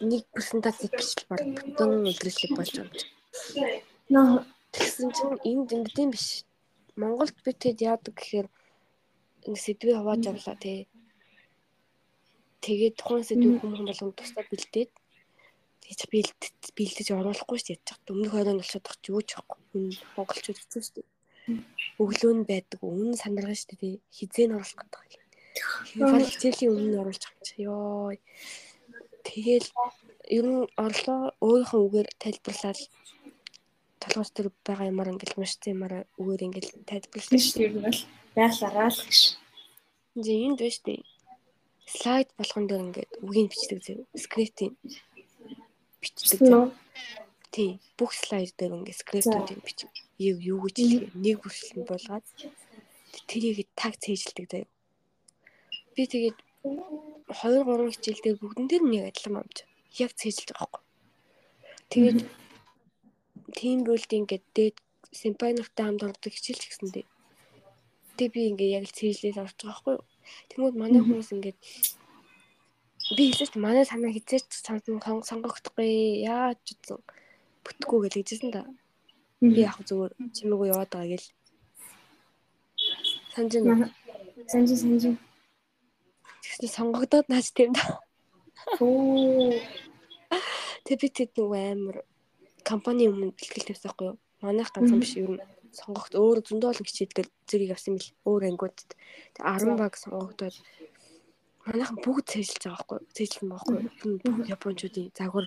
[0.00, 3.82] нэг презентац бичил баг бүтэн үлрэлэг болж байгаа.
[4.10, 6.46] Наа Тэгсэн чинь энд ингэдэм биш.
[6.94, 8.46] Монголд бид тэгэд яадаг гэхээр
[9.42, 10.86] сэдвээ хувааж авлаа тий.
[12.62, 14.92] Тэгээд тухайн сэдвийг хүмүүс болгон тусдаа бэлдээд
[15.82, 18.14] тэгж бэлдэж бэлдэж оруулахгүй шүү дээ.
[18.14, 19.58] Өмнөх оройн болчиход тах юу ч байхгүй.
[19.70, 21.08] Хүн монголчууд хэцүү шүү дээ.
[21.98, 22.78] Өглөө нь байдаг.
[22.86, 23.98] Өмнө сандаргаа шүү дээ.
[24.14, 25.24] Хизээ нь оруулах гэдэг юм.
[25.88, 27.54] Хивал хичээлийн өмнө оруулж юм чи.
[27.66, 28.14] Йоо.
[29.26, 29.68] Тэгэл
[30.36, 32.80] ер нь орлоо өөрийнхөө үгээр тайлбарлаад
[34.02, 38.00] толгойч төр байгаа юмар ингээл уншсан юмараа үгээр ингээл тайлбарлаж биш ер нь бол
[38.36, 39.20] байглаараа л гэж.
[40.16, 40.94] Ингээ энд байна штэ.
[41.90, 44.72] Слайд болгон дээр ингээд үгийг бичдэг зэрэг скриптийн
[46.00, 46.40] бичдэг.
[46.48, 46.70] Нөө
[47.50, 47.80] Тийм.
[47.98, 49.78] Бүх слайд дээр ингээд скриптүүдийг бич.
[50.22, 51.10] Юу юу гэж хэлээ.
[51.18, 52.26] Нэг бүрчлэн болгоод
[53.26, 54.70] тэрийг таг цээжилдэг заяа.
[55.94, 56.38] Би тэгээд
[57.30, 59.56] 2 3 хичээл дээр бүгдэн дээр нэг адилхан амж.
[60.02, 60.82] Яг цээжилж байгаа байхгүй.
[61.90, 62.18] Тэгээд
[63.54, 64.74] team building гэдэг
[65.10, 67.06] симпанертай хамт ордог хичээлч гэсэндээ.
[68.18, 70.04] Тэгээ би ингээ яг л цээжлээд орж байгаа байхгүй юу.
[70.50, 71.58] Тэгмүүд манай хүмүүс ингээд
[73.16, 77.02] би хэлсэн чинь манай санаа хизээч сонгогдохгүй яаж ч үсэн
[77.64, 78.62] бүтггүй гэж хэлжсэн да.
[79.42, 81.28] Би яг зүгээр чимээгүй яваад байгаа гэл.
[83.34, 83.90] Санж нь.
[84.50, 84.68] Санж
[86.50, 88.02] Тэгснэ сонгогдоод наач тийм да.
[90.82, 91.96] Тэг би тэд нөгөө амар
[92.66, 94.18] компани өмнө бэлтгэл тавьсаахгүй юу?
[94.42, 98.90] Манайх ганцхан биш ер нь сонгогд өөр зөндөө олон хичээлдэл зэрэг явсан мэл өөр ангиудад.
[99.38, 100.56] Тэг 10 баг сонгогдоод
[101.70, 103.14] манайхан бүгд цээжилж байгаа байхгүй юу?
[103.14, 104.18] Цээжилсэн байгаа байхгүй юу?
[104.34, 105.46] Бүх японочдын загвар.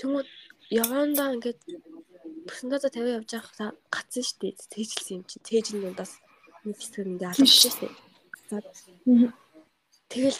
[0.00, 0.28] Тэнгүүд
[0.72, 1.60] явандаа ингээд
[2.48, 4.56] Бүсэндээ 50 явж байхад гацсан шүү дээ.
[4.72, 5.44] Цээжилсэн юм чинь.
[5.44, 6.16] Нь дундаас
[6.64, 7.92] нэг хэсгээр ингээ алгажсэн.
[10.10, 10.38] Тэгэл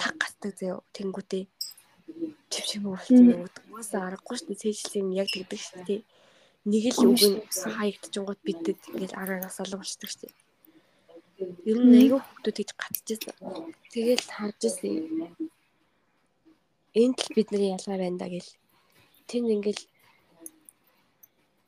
[0.00, 1.44] таг гацдаг заяо тэнгүүтээ.
[2.50, 3.48] Чив чив уулсан юм уу?
[3.76, 4.62] Уусаа аргагүй шүү дээ.
[4.62, 6.00] Цээжилсэн юм яг тэгдэг шүү дээ.
[6.64, 7.38] Нэг л үг нь
[7.76, 10.34] хаягдчихгонгод бидэд ингээл араас алга болчихдаг шүү дээ.
[11.68, 13.36] Ер нь аягүй хүмүүс тэгж гатчихсан.
[13.92, 14.96] Тэгэл харж ирсэн.
[17.00, 18.50] Энд л бидний ялгаа байна да гэл.
[19.28, 19.82] Тэнд ингээл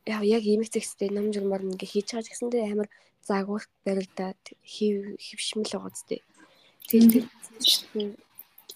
[0.08, 2.88] яа яг имэг зэгстэй ном журмаар ингээ хийж байгаа ч гэсэндээ амар
[3.28, 6.18] заагуурт барилдаад хив хөвшмөл байгаа зү.
[6.88, 7.28] Тэгэл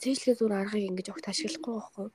[0.01, 2.09] цэжлэгээ зүр аргыг ингэж огт ашиглахгүй байхгүй.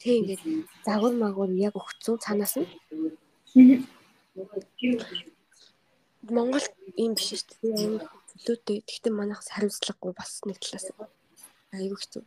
[0.00, 0.42] Тэг ингээд
[0.86, 2.68] загвар магвар яг өгцөн цаанаас нь.
[6.36, 7.74] Монгол юм биш шүү дээ.
[7.84, 8.78] Амар төлөөтэй.
[8.88, 10.86] Тэгтээ манайхас хариуцлагагүй бас нэг талаас.
[11.74, 12.22] Айгүй хэцүү.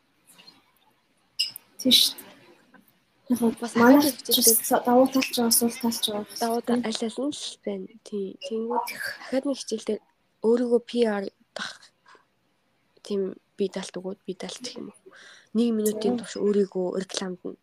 [1.79, 2.33] Тийм шүү дээ.
[3.61, 6.37] Бас манай хичээлдээ давуу талч байгаа, сул талч байгаа.
[6.43, 7.87] Давуу тал аль аль нь л байна.
[8.03, 8.35] Тийм.
[8.45, 9.97] Тэнгүүд дахиад нэг хичээлдээ
[10.43, 11.23] өөрийгөө PR
[11.55, 11.92] дах
[13.05, 13.21] тийм
[13.57, 14.99] би далт өгөөд би далт гэх юм уу.
[15.53, 17.57] 1 минутын турш өөрийгөө рекламд нь.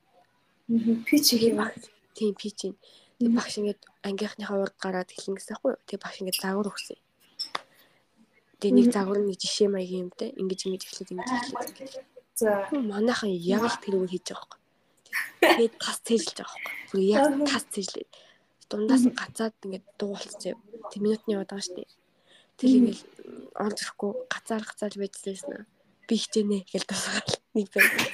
[1.07, 1.75] Пич хийх баг.
[2.15, 2.75] Тийм пич юм.
[3.19, 5.83] Тэг багш ингээд ангийнхныхаа урд гараад эхлэн гэсэн байхгүй юу.
[5.89, 6.99] Тэг багш ингээд загвар өгсөн.
[8.61, 10.31] Тэг нэг загвар нэг жишээ маягийн юм те.
[10.41, 12.05] Ингэж ингэж эхлээд ингэж эхлээд.
[12.39, 12.71] За.
[12.73, 14.61] Манайхан яг л тэрийг хийж байгаа байхгүй.
[15.41, 16.75] Тэгээд тас цэжилж байгаа байхгүй.
[16.89, 18.09] Бүр яг тас цэжлээ.
[18.71, 20.55] Дундаас гацаад ингээд дуулцсан.
[20.89, 21.89] Тэг минутны шүү дээ.
[22.61, 23.01] Тэг ингээд
[23.57, 25.65] орж ирэхгүй гацаар гацааж байжсэн.
[26.05, 28.05] Би хичээнэ гэж тусгаал нэг байна.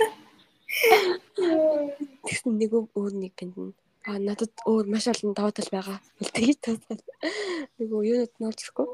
[2.22, 3.74] Тэгсэн нэг өөр нэг гэнэ.
[4.06, 5.98] А надад өөр маш олон даваа тал байгаа.
[6.30, 7.02] Тэгэж тусгаал.
[7.82, 8.86] Нөгөө юунууд нь орж ирэхгүй.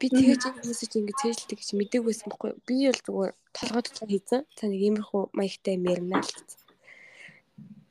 [0.00, 2.50] Би тэгэж хүмүүсийг ингэ цээжлдэг гэж мэдээгүй байсан байхгүй.
[2.64, 4.40] Би бол зүгээр толгойд толгой хийсэн.
[4.56, 6.64] Та нэг иймэрхүү маягтай мэрнаа л гэсэн.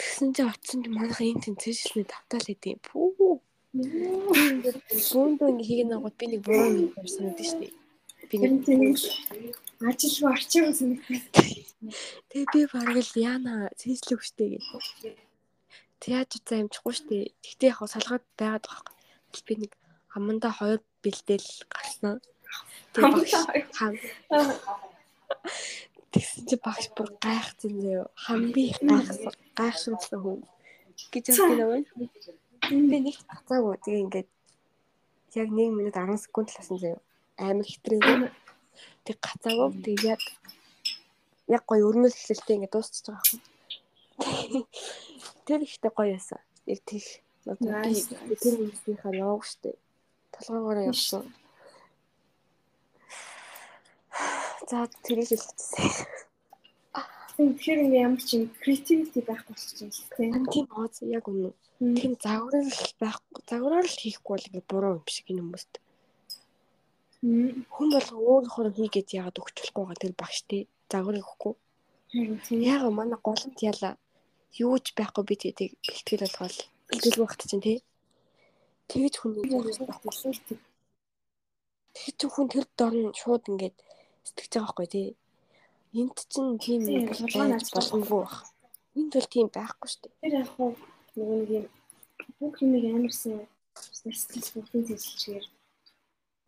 [0.02, 2.82] Тэгсэн чи очсон чи манайха энэ тэн цэжлэний давтаал хэдий.
[2.82, 3.42] Пүү.
[3.78, 7.74] Бүүндөө ингэ хийгэн агууд би нэг буруу юм санагдаж штеп.
[8.30, 8.66] Би нэг
[9.90, 11.22] ажил руу арчиг санагдав.
[12.30, 14.66] Тэгээ би бараг л яана цэжлэх штэ гэж.
[16.02, 17.18] Тэг яаж утсаа амжихгүй штэ.
[17.46, 19.46] Тэгтээ яг салгаад байгаад байгаа юм.
[19.46, 19.72] Би нэг
[20.18, 22.18] амандаа хоёр бэлдээл гарсан.
[22.94, 23.94] Тэгээ хам.
[26.10, 28.10] Тэгсэн чи багш бүр гайхсан зөө.
[28.26, 29.34] Хамби гайхсан.
[29.54, 30.42] Гайхшруулсан хүн.
[31.14, 31.86] гэж юм байна.
[32.68, 33.80] Би нэг гацаагүй.
[33.80, 34.30] Тэгээ ингээд
[35.40, 36.98] яг 1 минут 10 секунд л басан зөө.
[37.40, 38.32] Амар хэтрээ.
[39.08, 39.70] Тэг гацаагүй.
[39.88, 40.22] Тэг яг
[41.48, 44.68] яг гоё өрнөл хэлэлтэй ингээд дуусчихж байгаа юм.
[45.48, 46.40] Тэр ихтэй гоё байсан.
[46.68, 47.08] Яг тийх.
[47.48, 49.80] Тэр хүмүүсийнхаа яваг штэ.
[50.36, 51.24] Толгоогоороо явсан.
[54.68, 56.17] За тэрийг хэлчихсэн.
[57.38, 60.34] Тэгэхээр ингээ ямар ч юм creativity байх болчих юм шиг тийм.
[60.50, 61.54] Тийм бооз яг үнэ.
[61.78, 63.42] Тийм загвараар л байхгүй.
[63.46, 65.74] Загвараар л хийхгүй бол ингээ буруу юм шиг энэ хүмүүст.
[67.22, 70.64] Хүн бол өөрөөр хийгээд яагаад өгч болохгүй байгаа тэр багш тий.
[70.90, 71.54] Загвар өгөхгүй.
[72.74, 74.02] Яг манай голомт яла
[74.58, 76.58] юу ч байхгүй би тийг бэлтгэл болгоол.
[76.90, 77.78] Бэлтгэл багт чинь тий.
[78.90, 79.46] Тэгж хүн
[81.98, 83.78] Тэгж хүн тэр дор нь шууд ингээд
[84.26, 85.08] сэтгэж байгаа байхгүй тий.
[85.94, 88.34] Энд чинь тийм болгоомж боломгүй баг.
[88.98, 90.14] Энд бол тийм байхгүй шүү дээ.
[90.22, 90.72] Тэр яг хуу
[91.16, 91.66] нөгөө нэг юм
[92.40, 93.48] бүх юм амарсан
[93.96, 95.46] сэтгэл хөдлөлийн зэвсэлчээр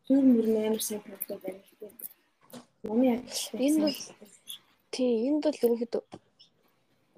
[0.06, 1.94] зөв мөр амар сайн бодлоо гэдэг.
[2.84, 3.22] Миний яг
[3.54, 3.98] энэ бол
[4.94, 6.04] тий энд бол ерөнхийдөө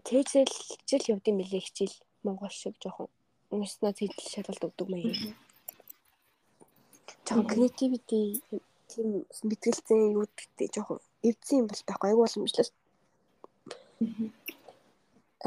[0.06, 3.10] тэжэл хичээл явдсан мэлээ хичээл монгол шиг жоохон
[3.54, 5.20] унснаа зэдэл шалгалт өгдөг маяг.
[7.26, 8.22] Жоохон creativity
[8.92, 9.08] тийм
[9.50, 12.72] мэтгэлцэн юу гэдэгтэй жоохон эвдсэн юм бол байхгүй айгу боломжлол.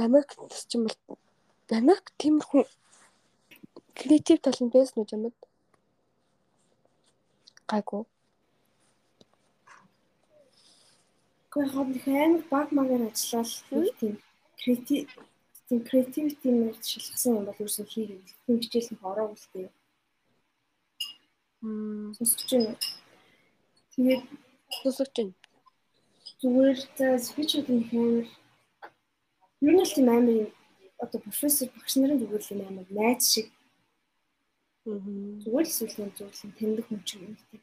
[0.04, 0.30] Америк
[0.68, 1.18] ч юм бол
[1.80, 2.62] Америк тиймэрхүү
[3.98, 5.38] креатив тал нь байсан уу юмд?
[7.70, 8.02] Гайгүй.
[11.50, 14.14] Гэхдээ хоббихэн баг магаар ажиллал тийм
[14.60, 15.08] креатив
[15.68, 19.70] тийм креативити мөр шалгасан юм бол ерөөсөө хийгээд тийм хичээлэн ороогүй л дээ.
[21.62, 22.74] Мм сонсож байна.
[23.92, 24.22] Тэгээд
[24.82, 25.32] сонсож байна.
[26.44, 28.26] Зүгээр за спичүүд юм хэмээр
[29.64, 30.50] ер нь л тийм амар юм
[31.00, 33.48] одоо профессор багш нарын зүгээр л амар найз шиг
[34.84, 37.62] зүгээр л сүлийн л таньдаг хүн шиг юм тийм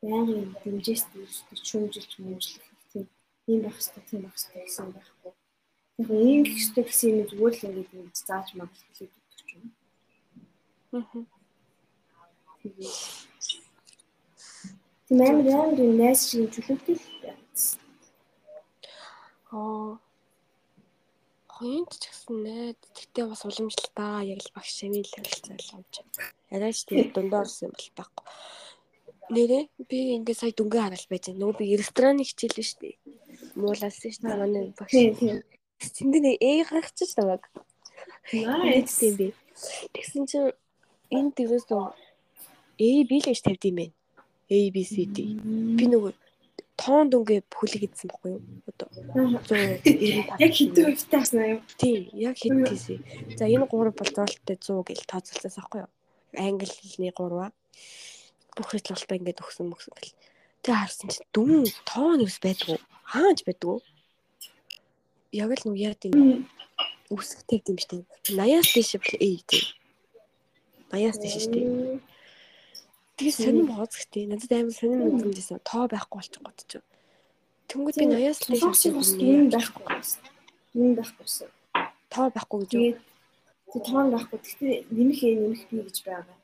[0.00, 3.06] байнгын дэмжээс дэмждэг шүүмжилж мөжлөх тийм
[3.50, 5.32] ийм байх хэрэгтэй тийм байх хэрэгтэй гэсэн байхгүй.
[6.00, 9.64] Яг ийм гэх хэрэгтэй гэсэн юм зүгээр л ингэж ингэж зааж магадгүй хэлээд өгч юм.
[10.96, 11.24] Аа.
[15.06, 17.13] Тийм амар амар найз шиг чөлөөтэй л.
[19.54, 20.02] Аа
[21.54, 25.94] Хоёрт ч гэсэн найз тэгтээ бас уламжлалтаа яг л багш шавийн левел залгамж.
[26.50, 28.26] Арайч тийм дундаа орсон юм бол байхгүй.
[29.30, 31.38] Нэрээ би ингээд сая дүнгээ хараад байж байгаа.
[31.38, 32.94] Нөгөө би рестораны хичээл шүү дээ.
[33.54, 34.34] Муулаас шүү дээ.
[34.34, 34.90] Манай багш.
[34.90, 35.46] Тийм.
[35.78, 37.42] Тэнд нэг ээ гаргачих таваг.
[38.34, 38.98] Nice.
[38.98, 39.26] Тийм би.
[39.94, 40.50] Тэгсэн чинь
[41.14, 43.94] энэ дэрээс A B л гэж тавьд юм байна.
[44.50, 45.38] A B C D.
[45.78, 46.12] Би нөгөө
[46.76, 48.42] тоон дүнгээ бүхлийг идсэн байхгүй юу?
[48.66, 50.42] Одоо 195.
[50.42, 51.60] Яг хэдэн хувьтай аснаа юу?
[51.78, 52.98] Тий, яг хэд тийсээ.
[53.38, 55.90] За энэ 3 бол зоолттой 100 гэж тооцоолсон байхгүй юу?
[56.34, 57.50] Англи хэлний 3-аа.
[58.54, 60.14] Бүх хэвлэлтэй ингээд өгсөн мөксөн гэл.
[60.62, 62.78] Тэгээ харсан чи дүн тоон юус байдгүй.
[63.06, 63.78] Хаанч байдгүй.
[65.34, 66.46] Яг л нүг яа тийм
[67.10, 68.02] үсгтэй юм штэ.
[68.30, 69.64] 80-аас дээш бол A тий.
[70.90, 71.60] 80-аас дээш штэ.
[73.14, 74.26] Тэгээ сонирм хооцгтэй.
[74.26, 75.62] Надад амар сонирм мэдрэмжсэн.
[75.62, 76.82] Тоо байхгүй болчих годч.
[77.70, 78.82] Тэнгүүд би 80-аас л дээш
[79.22, 79.86] юм байхгүй.
[80.74, 81.48] Юм байхгүйсэн.
[82.10, 82.98] Тоо байхгүй гэж юу?
[83.70, 84.38] Тэг тоо байхгүй.
[84.42, 86.36] Гэхдээ нэмэх ээ нэмэх би гэж байгаа.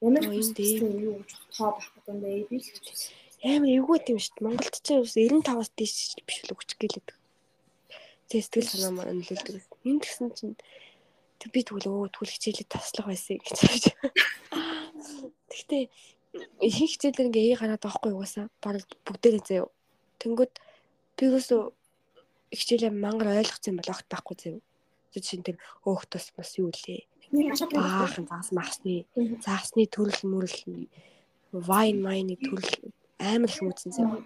[0.00, 3.26] Ямар ч юм юу гэж тоо байхгүй дандаа ээ би л гэж байна.
[3.44, 4.44] Амар эвгүй тийм шүү дээ.
[4.48, 7.08] Монголд ч 95-аас дээш биш л өгч гэлээд.
[8.32, 9.68] Тэг сэтгэл санаа маань нөлөөлдөг.
[9.84, 10.56] Энд гэсэн чинь
[11.52, 13.84] би тэгвэл өө тэгвэл хичээлээ таслах байсан гэж бодож.
[15.56, 15.82] Гэхдээ
[16.60, 18.46] ихэнх хичээлээр ингээ ээ гараад байгаа хгүй угаасаа.
[18.60, 19.68] Бараг бүгдээрээ заяа.
[20.20, 20.52] Тэнгүүд
[21.16, 21.72] би юусоо
[22.52, 24.60] хичээлээ мангар ойлгоцсон бол огт байхгүй заяа.
[25.16, 25.56] Тэг шин тэр
[25.88, 27.08] өөх тус бас юу лээ.
[27.72, 29.08] Баахан заас махсны
[29.40, 30.60] заагсны төрөл мөрөл
[31.52, 34.20] вайн майны төрөл амар их үүсэн заяа.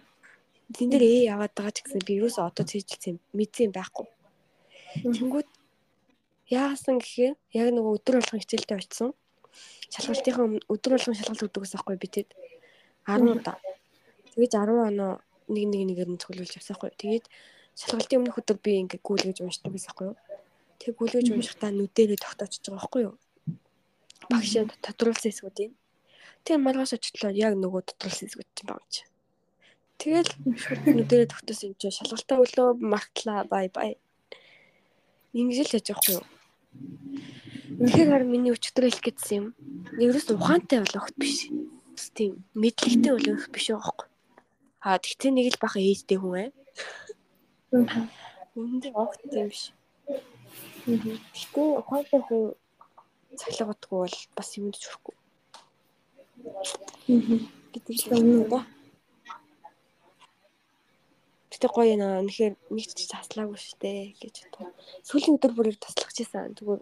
[0.75, 4.07] Тэн дээр ээ яваад байгаа ч гэсэн би юусоо одоо цэжилсэн мэдсэн байхгүй.
[5.07, 5.49] Тэнгүүд
[6.51, 9.11] яасан гэхээр яг нөгөө өдөр болгон хичээлдээ очисон
[9.91, 12.29] шалгалтынхаа өдөр болгон шалгалт өгдөг гэсэн байхгүй би тэд
[13.11, 13.59] 10 удаа.
[14.33, 15.13] Тэгэж 10 оноо
[15.51, 16.95] нэг нэг нэгээр нь цуглуулж явсан байхгүй.
[16.95, 17.27] Тэгээд
[17.75, 20.17] шалгалтын өмнөх өдөр би ингээ гүйлгэж уншдаг гэсэн байхгүй юу.
[20.79, 23.15] Тэг гүйлгэж уншихтаа нүдэрээ тогтоочж байгаа байхгүй юу.
[24.31, 24.53] Багш
[24.87, 25.73] тодруулсан хэсгүүд юм.
[26.47, 29.03] Тэг маргааш очихлоо яг нөгөө тодруулсан хэсгүүд чинь байгаа чи.
[29.99, 30.31] Тэгэл
[30.87, 33.99] нүдэрээ тогтоосон юм чи шалгалтаа өглөө мартлаа бай бай.
[35.35, 37.87] Ингэж л яж байгаа байхгүй юу.
[37.87, 39.47] Тэгэхээр миний өчтөр хэлэх гэсэн юм.
[39.95, 41.47] Нэгээс ухаантай бол огт биш.
[42.17, 44.07] Тийм мэдлэгтэй бол их биш байхгүй.
[44.83, 46.51] Аа тэгтээ нэг л баха ээжтэй хүн ээ.
[48.59, 49.71] Үндэ огт тийм биш.
[50.85, 52.57] Тэгтээ ухаантай хүн
[53.39, 55.15] цахилгаадгүй бол бас юмд ч хүрэхгүй.
[57.73, 58.67] гэдэг л юм да.
[61.51, 62.23] Гэтэ гоё наа.
[62.25, 64.73] Үнэхээр нэг ч таслаагүй штэ гэж бодсон.
[65.07, 66.57] Сүүлийн өдөр бүрээр таслах гэсэн.
[66.57, 66.81] Зүгээр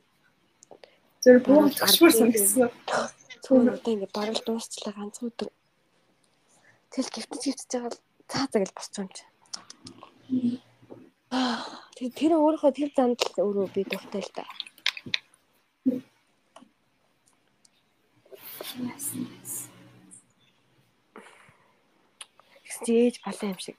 [1.23, 2.71] зөв буух ташмар санагдсан.
[3.43, 5.51] Зүгээр одоо ингэ барал дуусчлаа ганц өдөр.
[6.93, 9.25] Тэгэл гівтэж гівтэж байгаа л цаа цаг л босч юм чи.
[11.35, 11.65] Аа
[11.99, 14.45] тэр өөрийнхөө тэр занд л өөрөө би дуртай л да.
[22.79, 23.77] Стейж балан юм шиг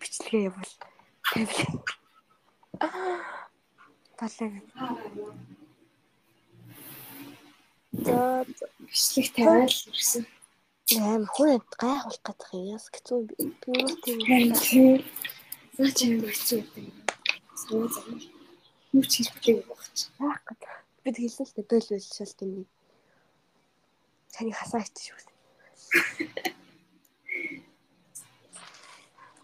[0.00, 0.72] бичлэгээ явуул.
[1.32, 1.82] Тавил.
[4.18, 5.61] Балан.
[7.92, 8.46] За
[8.80, 10.24] бичлэг тавиал ирсэн.
[10.96, 13.34] Аим хүн гайхуулах гэдэг юм яс хэцүү би.
[13.60, 15.04] Түрүү тийм.
[15.76, 16.86] За чи хэцүү гэдэг.
[17.60, 18.16] Суу зам.
[18.96, 20.08] Юу ч хэлбэлээ багч.
[20.20, 20.62] Яах гээд.
[21.04, 22.64] Бид хэлсэн л дээ дойл байл шал тийм.
[24.32, 25.32] Таны хасаа ичж шүү.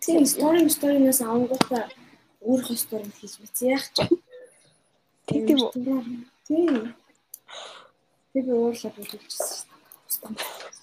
[0.00, 1.84] Тийм стори сторинаас авангуудаа
[2.40, 4.08] өөрөө стори хийж биз яах ч.
[5.28, 5.68] Тийм үү?
[6.48, 6.96] Тийм.
[8.32, 9.68] Тэр уурлаад үлдчихсэн
[10.08, 10.78] шүү дээ.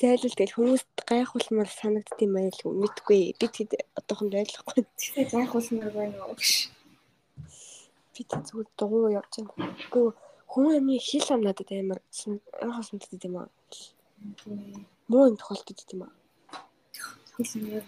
[0.00, 3.36] Зайлшгүй тэгэл хүмүүст гайхуулмаар санагдд юм аа л мэдгүй.
[3.36, 4.80] Би тэгэд одоохон байлахгүй.
[4.96, 6.72] Тэгэхээр гайхуулмаар байна уу гэж.
[8.16, 9.76] Би тэг зүгээр дугуй явж байна.
[9.76, 10.08] Гэхдээ
[10.48, 12.00] хүн амны хэл ам надад амар
[12.64, 13.48] ойрхон санагдд юм аа.
[15.10, 16.12] Муу юм тохиолдод юм аа.
[17.36, 17.84] Хэл юм яа.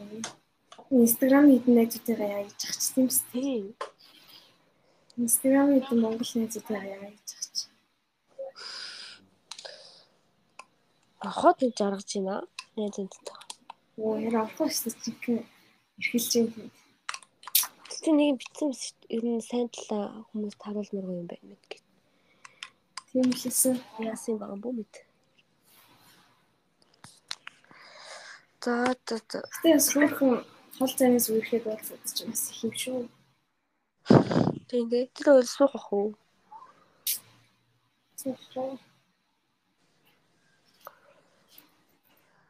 [0.93, 3.25] Инстаграм хэдэн найзуудтайгаа яаж ах ч тийм үст.
[3.33, 3.73] Тийм.
[5.17, 7.42] Инстаграм хэдэн монгол найзуудтайгаа яаж
[11.23, 11.39] ах ч.
[11.39, 12.37] Ахад нэг жаргаж байна.
[12.77, 13.21] Найз үнтэй.
[13.99, 14.93] Оо яра авах гэсэн
[15.23, 15.47] чинь
[15.99, 16.71] эрхэлж юм.
[18.03, 18.73] чи нэг битсэн.
[19.09, 21.83] Ер нь сайн талаа хүмүүс таруулмаар юм байна мэд гэж.
[23.13, 23.77] Тийм хэлсэн.
[24.03, 24.95] Яасан байгаа бүү мэд.
[28.65, 28.75] За
[29.07, 29.39] за за.
[29.63, 30.33] Гэтэ сүүрхэн
[30.79, 33.01] хол зайнаас үерхэд бол юм бас их юм шүү.
[34.71, 35.07] Дээ.
[35.15, 36.17] Тэр суух ах уу?
[38.19, 38.81] Сүүрхэн.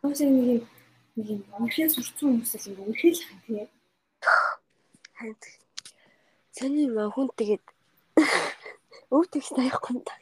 [0.02, 0.66] Зайны нэг юм
[1.14, 3.68] нэг юм үерхэд сурцсан хүмүүс л юм үерхэд л хань тийм.
[5.14, 5.42] Ханд.
[6.50, 7.64] Саний маа хүн тэгээд
[9.14, 10.14] өв тэгс таяхгүй та.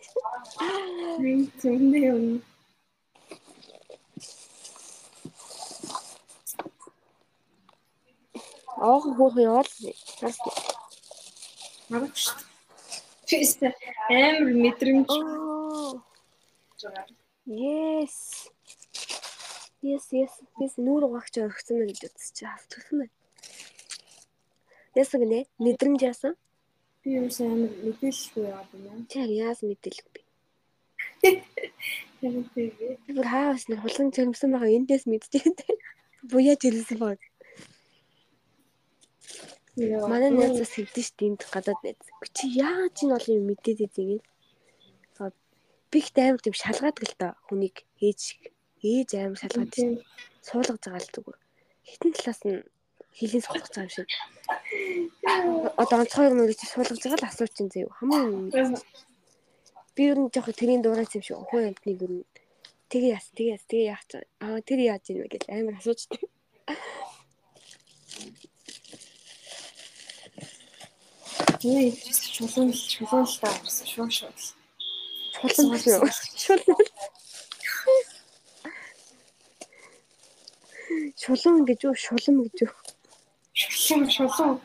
[1.25, 2.25] Нэг зөндөө юм.
[8.85, 9.71] Аах хөөх яваад
[10.21, 10.37] бас
[11.89, 12.25] Маргааш.
[13.25, 15.09] Чист амар мэдрэмж
[17.49, 18.17] yes
[19.83, 23.15] yes yes yes нүүр угаагч өргөцсөн мэн гэж үзчих автсан байна.
[24.95, 25.47] Яасан гинэ?
[25.63, 26.35] Мэдрэмж яасан?
[27.03, 29.07] Би юу амар мэдээлэлгүй яваад байна.
[29.09, 29.19] Чи.
[32.21, 32.99] Яг тэгээ.
[33.07, 35.57] Би бүр хаавс нэг хулган жирэмсэн байгаа эндээс мэдчихэв.
[36.29, 37.21] Буяа жирэмсэн баг.
[39.81, 42.05] Манай найзаас хэвдэж ш тиймд гадаад найз.
[42.37, 44.25] Чи яагаад чи бол юм мэдээд идэгээд.
[45.91, 48.43] Би ихт амар тийм шалгаадаг л та хүнийг ээж шиг.
[48.81, 49.79] Ээж амар шалгаад ш.
[50.47, 51.39] Суулгаж байгаа л зүгээр.
[51.89, 52.65] Хитэн талаас нь
[53.19, 54.09] хилийн суулгаж байгаа юм шиг.
[55.83, 57.93] Одоо онцгой юм чи суулгаж байгаа л асууч юм зөө.
[57.99, 58.81] Хамгийн
[59.95, 62.25] би ер нь жоох тэрийн дуурайц юм шиг охин амтныг ер нь
[62.91, 64.25] тэгээ яс тэгээ яс тэгээ яах чаа.
[64.45, 66.21] Аа тэр яаж юм бэ гэж амар асууждаг.
[71.61, 71.93] Яа,
[72.33, 74.33] чулуун чулуун л таа гэсэн шүү шүү.
[76.41, 76.81] Шулан
[80.91, 81.95] Шулан гэж юу?
[81.95, 82.73] Шулам гэж юу?
[83.55, 84.61] Шулуун шулуун.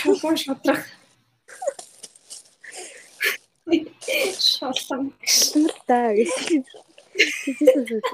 [0.00, 0.82] Шулуун шудрах.
[4.46, 5.14] Шулуун.
[5.22, 6.66] Шулан л таа гэсэн.
[7.14, 8.06] Тэжээс асууж.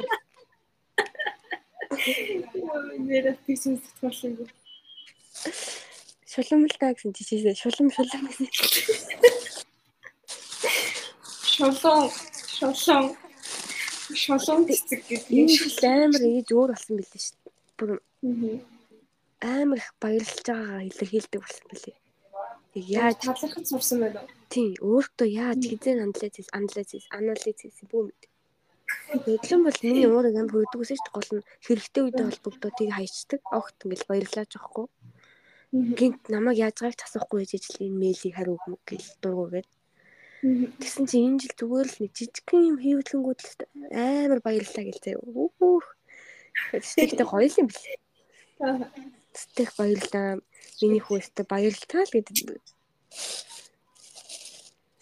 [3.08, 4.48] Нэрэ бизнес төлөв.
[6.28, 8.48] Шулам л таа гэсэн тийшээс шулам шулам гэсэн.
[11.56, 12.12] Шулуун
[12.52, 13.25] шулуун
[14.14, 17.54] шулуун цэцэг гэдэг Энэ шил амар ээж өөр болсон билээ шүү дээ.
[17.78, 18.60] Бүр юм.
[19.42, 21.98] амар их баярлж байгаагаа илэрхийлдэг болсон билээ.
[22.76, 24.36] Яг яаж талархаж сурсан байна уу?
[24.52, 28.22] тийм өөртөө яаж хизээ анализ анализ анализ хийсэн бүү мэд.
[29.34, 33.40] Өглөн бол миний уурыг амар хөгдөг гэсэн чинь гол нь хэрэгтэй үедээ холбогдоо тийг хайчдаг.
[33.58, 34.86] Огт ингээл баярлаж байхгүй.
[35.98, 39.68] Гинт намайг яаж байгааг асуухгүй гэж ижил энэ мэйлийг хариу өгнө гэл дургуугээд.
[40.46, 43.50] Тэгсэн чинь энэ жил зүгээр л нэг жижигхэн юм хийвэлгэнгүүд л
[43.90, 45.18] амар баярлалаа гэлээ.
[45.18, 45.86] Үх.
[46.70, 47.98] Тэгтээ гоё юм билээ.
[49.34, 50.38] Тэгтээ баярлалаа.
[50.78, 52.62] Миний хүүстэй баярлалаа л гэдэг.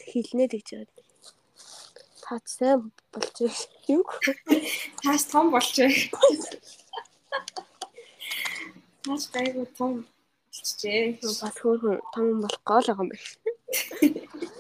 [0.00, 1.05] Хилнэ гэж байгаа.
[2.24, 3.36] Таач сайн болж
[3.92, 4.08] юу?
[5.05, 5.92] Таас том болчихё.
[9.05, 11.20] Таас гайгүй том болчихжээ.
[11.20, 14.53] Бас хөөрхөн том болох гол байгаа юм байна.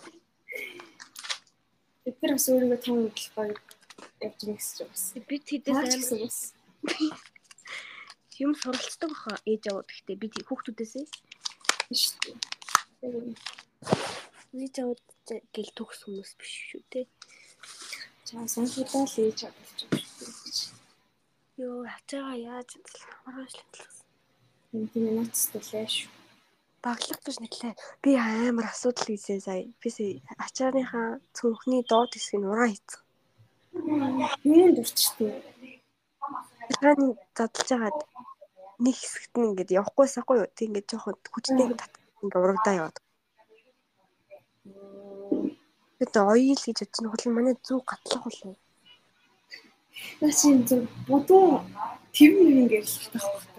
[2.04, 3.60] Бид нар бас өөрийгөө том болгоо явж
[4.20, 5.04] байгаа гэсэн чинь бас.
[5.30, 7.12] Бид хэдээс амар
[8.44, 11.06] юм суралцдаг баха ээж аваад гэхдээ бид хүүхдүүдээсээ
[11.94, 12.36] Шүү дээ.
[14.60, 15.00] ээж аваад
[15.54, 17.06] гэл төгс хүмүүс биш шүү дээ.
[18.26, 21.62] Чаа санхудаа л ээж авч байгаа шүү дээ.
[21.62, 22.70] Йоо хачаага яаж
[23.24, 24.06] маргааш л хэлсэн.
[24.74, 26.10] Энэ тийм нацтай шүү.
[26.84, 27.74] Баглах гэж нэглээ.
[28.04, 29.64] Би амар асуудал хийсэн сая.
[29.80, 29.88] Би
[30.44, 33.00] ачаарынхаа цүнхний доод хэсгийг нураа хийцэн.
[34.44, 35.32] Юунд дурчтэй.
[36.80, 37.98] Хааны задлж хагаад
[38.84, 40.48] нэг хэсэгт нь ингээд явахгүй сахгүй юу.
[40.52, 41.82] Тэг ингээд жоохон хүчтэй ингээд
[42.20, 42.96] ингээд урагдаа яваад.
[45.96, 48.56] Тэгээд ойл гэж бодсон хөл манай зүг гатлах болов.
[50.20, 51.64] Наач юм зөв бодоо
[52.12, 53.53] тэв нэг ингээд л таахгүй.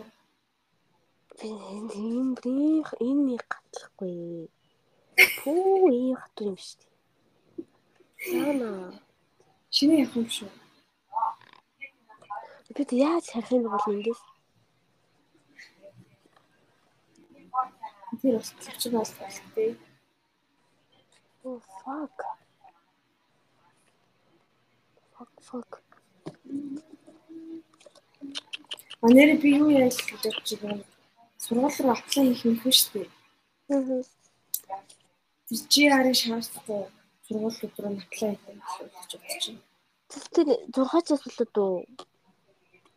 [1.44, 4.48] Энэ брих энэ гатлахгүй.
[5.38, 6.94] Пүү ийм хатуу юм шүү дээ.
[8.40, 8.70] Яана.
[9.76, 10.50] Шинэ явах юм шүү.
[12.76, 14.22] Бид яаж харах юм бол эндээс
[18.22, 19.12] Тэр бас төвч бас
[19.56, 19.76] тээ.
[21.44, 22.18] Oh fuck.
[25.14, 25.72] Fuck fuck.
[29.02, 30.95] Манайр би юу гэж бодож байгаа.
[31.46, 33.08] Сургууль руу аплай хийх юм шүү дээ.
[33.70, 34.02] Аа.
[35.48, 36.82] Тэр GR-ийн шаардлагатай
[37.26, 39.62] сургуулиуд руу аплай хийх гэж бодож байна.
[40.34, 41.78] Тэр 6 цаас болоод уу?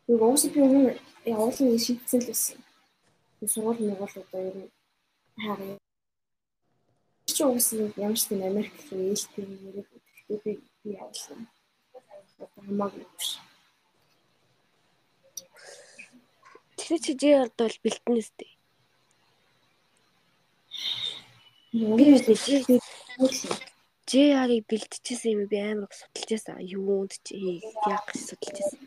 [0.09, 2.57] Уг уусаа би өмнө явуулын шийдсэн л байсан.
[3.37, 4.71] Тэр сургууль мөргуулуудаа ер нь
[5.39, 5.77] Харин
[7.25, 9.85] чи угсаа ямар ч тийм Америк руу ээлтэй нэрээ
[10.43, 10.51] би
[10.83, 11.39] би явуулсан.
[12.55, 13.29] Хамаагүй биш.
[16.89, 18.53] Тэгэхээр чи JR-д бол бэлтэнэс дээ.
[21.69, 22.81] Би үлээ
[24.09, 26.57] JR-ыг бэлтчихсэн юм би амар их судалж байсан.
[26.65, 28.81] Юунд ч яг судалж байсан.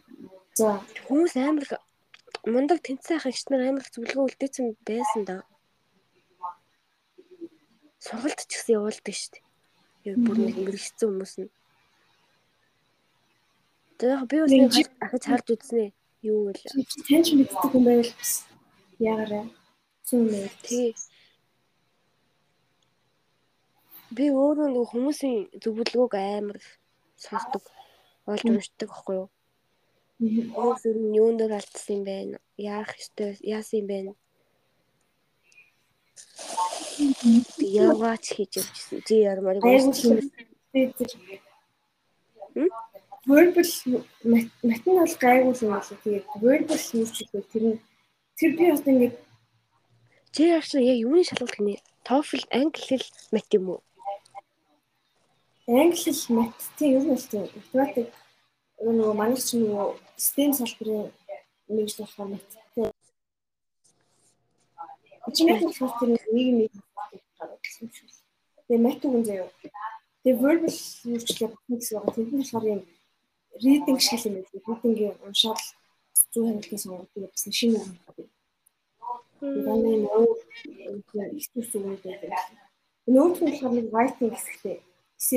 [0.59, 1.79] За Хүмүүс амар их
[2.43, 5.47] мундаг тэнцсэн ах ихч нар амар их зөвлөгөө үлдээсэн байсан да.
[8.03, 9.47] Сургалт ч гэсэн явуулдаг шүү дээ.
[10.11, 11.55] Яг бүр нэг мэрэгчсэн хүмүүс нь.
[14.03, 15.95] Тэгээ би нэг ахиж харж үзснэ.
[16.23, 16.53] Юу вэ?
[17.09, 18.33] таньч мэддэг юм байвал бас
[18.99, 19.47] ягараа.
[20.07, 20.47] Зүүн мэй.
[20.63, 20.95] Тэгээ
[24.17, 26.59] би өөрөө нэг хүмүүсийн зөвлөгөөг амар
[27.19, 27.65] сонсдог.
[28.31, 29.29] Олж уншдаг байхгүй юу?
[30.55, 32.39] Хүмүүс ер нь юунд дөр алдсан юм бэ?
[32.55, 33.35] Яах ёстой?
[33.43, 33.99] Яасан юм бэ?
[37.83, 38.99] Яваач хийж явжсэн.
[39.07, 40.31] Чи ярмаар Айгуу тийм.
[43.27, 43.71] Verbal
[44.33, 45.99] мат нь бол гайгүй юм байна.
[46.03, 46.91] Тэгээд verbal ч
[47.23, 47.79] ихтэй тэр нь
[48.39, 49.15] тэр би бас ингээд
[50.33, 51.77] Чи яаш яг юуны шалгалт гинэ?
[52.09, 53.81] TOEFL англи хэл мат юм уу?
[55.69, 58.09] англи хэл мат тийм юу л тийм математик
[58.83, 61.07] нөгөө манай чинь нөгөө STEM салбарын
[61.71, 62.63] нэг л болохоор маттай.
[65.37, 66.25] Чи нэг л болохоор нэг
[66.59, 66.73] нэг
[67.39, 68.09] гарсан шүү.
[68.67, 69.49] Тэгээ мат үгэн заяа.
[70.27, 72.15] Тэгээ verbal ч гэх юм байгаа.
[72.15, 72.81] Тэнд нь болохоор юм
[73.61, 74.49] reading шиг юм байна.
[74.67, 75.61] Reading-ийг уншаад
[76.33, 78.31] зүү хяналтын сонгоод тэгээ бас шинэ үг байна.
[79.43, 80.39] Нэг өөр
[81.37, 82.33] ихтэй зүйл байдаг.
[83.11, 84.77] Нөгөөх нь болохоор нэг writing хэсэгтэй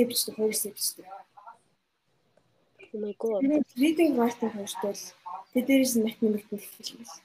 [0.08, 1.06] бичдэг, хоёр бичдэг.
[2.94, 3.42] Oh my god.
[3.76, 5.04] Reading writing хоёртой л
[5.52, 7.24] тэ дээрээс нь мат нэмэлт хэлэх юм байна.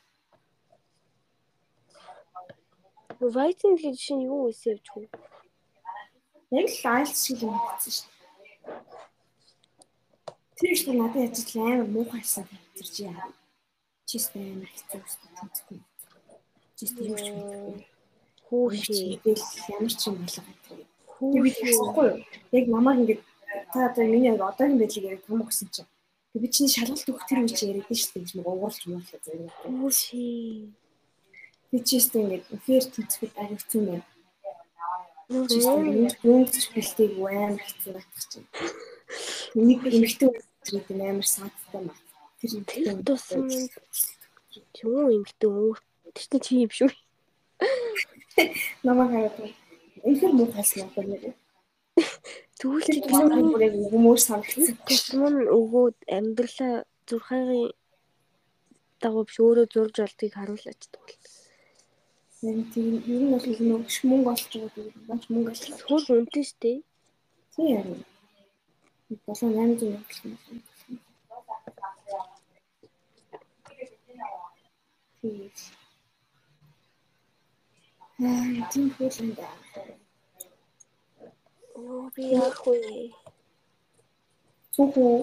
[3.21, 5.05] Writing гэж чинь юу эсэ явж хөө?
[6.51, 8.19] Яг л IELTS шиг юм болсон шүү дээ.
[10.61, 12.45] Тэр их надад яж л амар муухайсан
[12.77, 13.33] тэр чи яа.
[14.05, 15.01] Чистэй амар хэцүү
[15.41, 15.79] тэнцэхгүй.
[16.77, 17.85] Чистэй юу ч мэдгүй.
[18.45, 19.25] Хүүшээ.
[19.25, 20.21] Тэгэл ямар ч юм.
[21.17, 22.21] Тэр би хэлэхгүй юу?
[22.53, 23.21] Яг намайг ингээд
[23.73, 25.89] та одоо миний яг одоогийн байдлыг яриад том өгсөн чинь.
[26.29, 28.37] Тэг би чинь шалгалт өгөх тэр үе чи яриад шүү дээ.
[28.37, 29.49] Нэг ууралж юм байна зэрэг.
[29.65, 30.69] Хүүшээ.
[31.73, 34.05] Би ч гэсэн ингээд эфир тэнцэхэд агивцсан байна.
[35.31, 38.47] Юунд ч бэлтгийг амар хэцүү батгах чинь.
[39.55, 39.79] Нэг
[40.61, 41.97] эмхтэй үсрээд амар саадтай маа.
[42.39, 43.49] Тэр Тэр тусам
[44.85, 45.77] юу эмхтэй өөр.
[46.13, 46.91] Тэр чинь чи юм шүү.
[48.85, 49.37] намайг хараад
[50.05, 50.49] энэ муу
[51.29, 51.35] юм.
[52.61, 54.77] Тэгвэл Тэр чи тусам бүрээ хүмүүс санагдсан.
[55.33, 57.73] нь өгөөд амьдралаа зурхаагийн
[59.01, 61.17] дагуу биш өөрөө зурж олдгийг харуулж тэгвэл.
[62.41, 65.63] Яг тийм ер нь бол нөгөө мөнгө олж байгаа гэдэг бач мөнгө олж.
[65.89, 66.77] Хөл үнэтэй шүү дээ.
[67.53, 68.10] Тийм яа.
[69.11, 70.63] 7800 явуулсан юм.
[75.21, 75.51] Тийм.
[78.21, 79.49] Аа, тийм хөл юм да.
[81.75, 82.77] Оо би яах вэ?
[84.73, 85.13] Цүхүү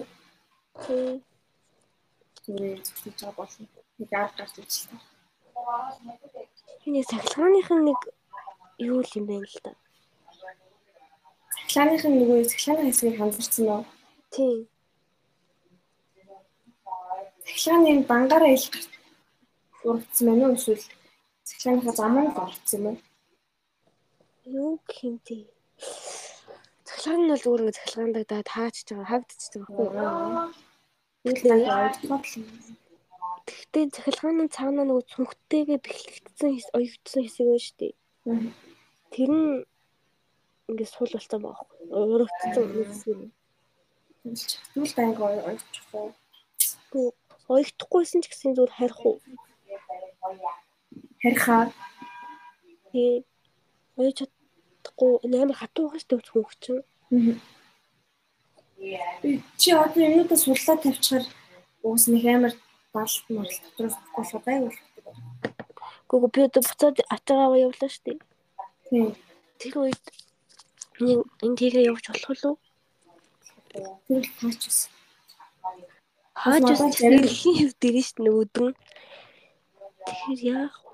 [0.85, 1.23] Тий.
[2.43, 3.65] зүгээр зүгтж байгаа болно.
[3.99, 5.01] Нэг арга гарч ирчихлээ.
[6.87, 7.99] Энэ сахилгааных нь нэг
[8.91, 9.71] юу л юм бэ л та.
[9.71, 9.88] Цахилгааных
[12.09, 13.83] нь нөгөө цахилгааны хэсгийг ханзарсан уу?
[14.33, 14.55] Тий.
[17.45, 18.65] Цахилгааны дангаараа ил
[19.85, 20.83] урагдсан байна уу эсвэл
[21.47, 22.97] цахилгааныхаа замаар л урагдсан юм уу?
[24.49, 25.37] Юу гэх юм те.
[26.87, 31.37] Цахилгаан нь бол зүгээр ингэ цахилгаандаа даа таачж байгаа хавдчихж байгаа байхгүй.
[31.37, 32.79] Тэгэл ойлгоход л
[33.49, 37.93] Гэхдээ цахилгаан нь цаанаа нөгөө цүнхтэйгээ бэхлэгдсэн оёгдсон хэсэг байна шүү дээ.
[39.13, 39.68] Тэр нь
[40.69, 41.77] ингээд сул болсон байгаа байхгүй.
[42.13, 42.51] Урагдсан
[43.11, 43.21] юм.
[44.73, 46.13] Тэгвэл байнга ойлгочих уу?
[46.91, 47.17] Тэгвэл
[47.49, 49.17] Оёгдохгүйсэн ч гэсэн зүгээр харих уу.
[51.21, 51.73] Харихаа
[52.89, 53.21] Тэгээ
[54.01, 56.81] оёж чадахгүй амар хатуу шүү дээ хүн чинь.
[59.61, 61.25] чи одоо юмудаа сурлаа тавьчихаар
[61.85, 62.53] уус нэг амар
[62.93, 64.85] даалт морал дотроос болох байг болох.
[66.09, 68.17] Гүг би одоо буцаад атгаа явуулаа шүү дээ.
[68.89, 69.07] Тийм.
[69.61, 70.05] Тэр үед
[71.05, 72.57] нэг энэ тийгээ явж болох уу?
[74.07, 74.79] Тэр л таач ус.
[76.41, 78.75] Хааж Надад ус хэрэглэхийн хэв дэрэн дээ өдрөн.
[80.05, 80.89] Тэгэхээр яах вэ?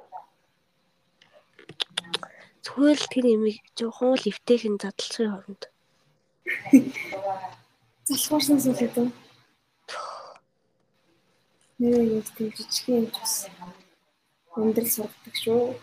[2.65, 5.63] Зүгээр л тэр имийг жоохон л эвтэйхэн задлахын хооронд.
[8.07, 9.09] Залхуурсан зүйл үү?
[11.79, 13.35] Нэр юм тийм жижиг юм ч бас.
[14.55, 15.75] Өндрөл сургадаг шүү.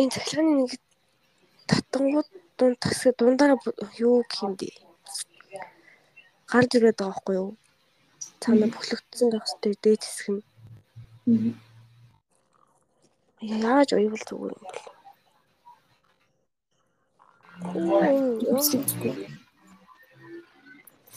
[0.00, 0.72] Энэ цахилгааны нэг
[1.68, 3.58] татангууд дунд тасаг дундаараа
[4.00, 4.68] юу гэх юм бэ?
[6.50, 7.50] Гарч ирээд байгаа байхгүй юу?
[8.40, 10.42] Цаана бүхлэгдсэн байх хэвээр дээд хэсэг нь.
[13.40, 14.80] Яаж уйвал зүгээр юм бол.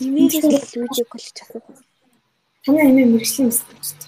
[0.04, 1.62] Имэйжээс л видео кол часан.
[2.64, 4.00] Танай имэй мэрэгжлийн мэсэж.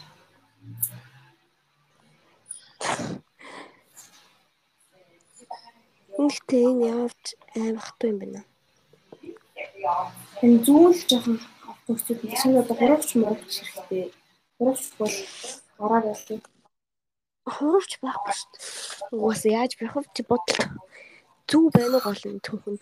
[6.19, 7.23] Ингэхдээ энэ явж
[7.55, 8.41] аймахтай юм байна.
[10.43, 11.37] Энэ зүйл жоохон
[11.69, 14.05] автобусууд чинь одоо хурагч мурагч хэрэгтэй.
[14.57, 15.15] Хурагч бол
[15.79, 16.39] гараар байлгүй.
[17.55, 18.63] Хурагч байхгүй шүү дээ.
[19.15, 20.61] Угаасаа яаж байх вэ чи бодол.
[21.49, 22.81] Зүг байна уу гол нь түүхэнд.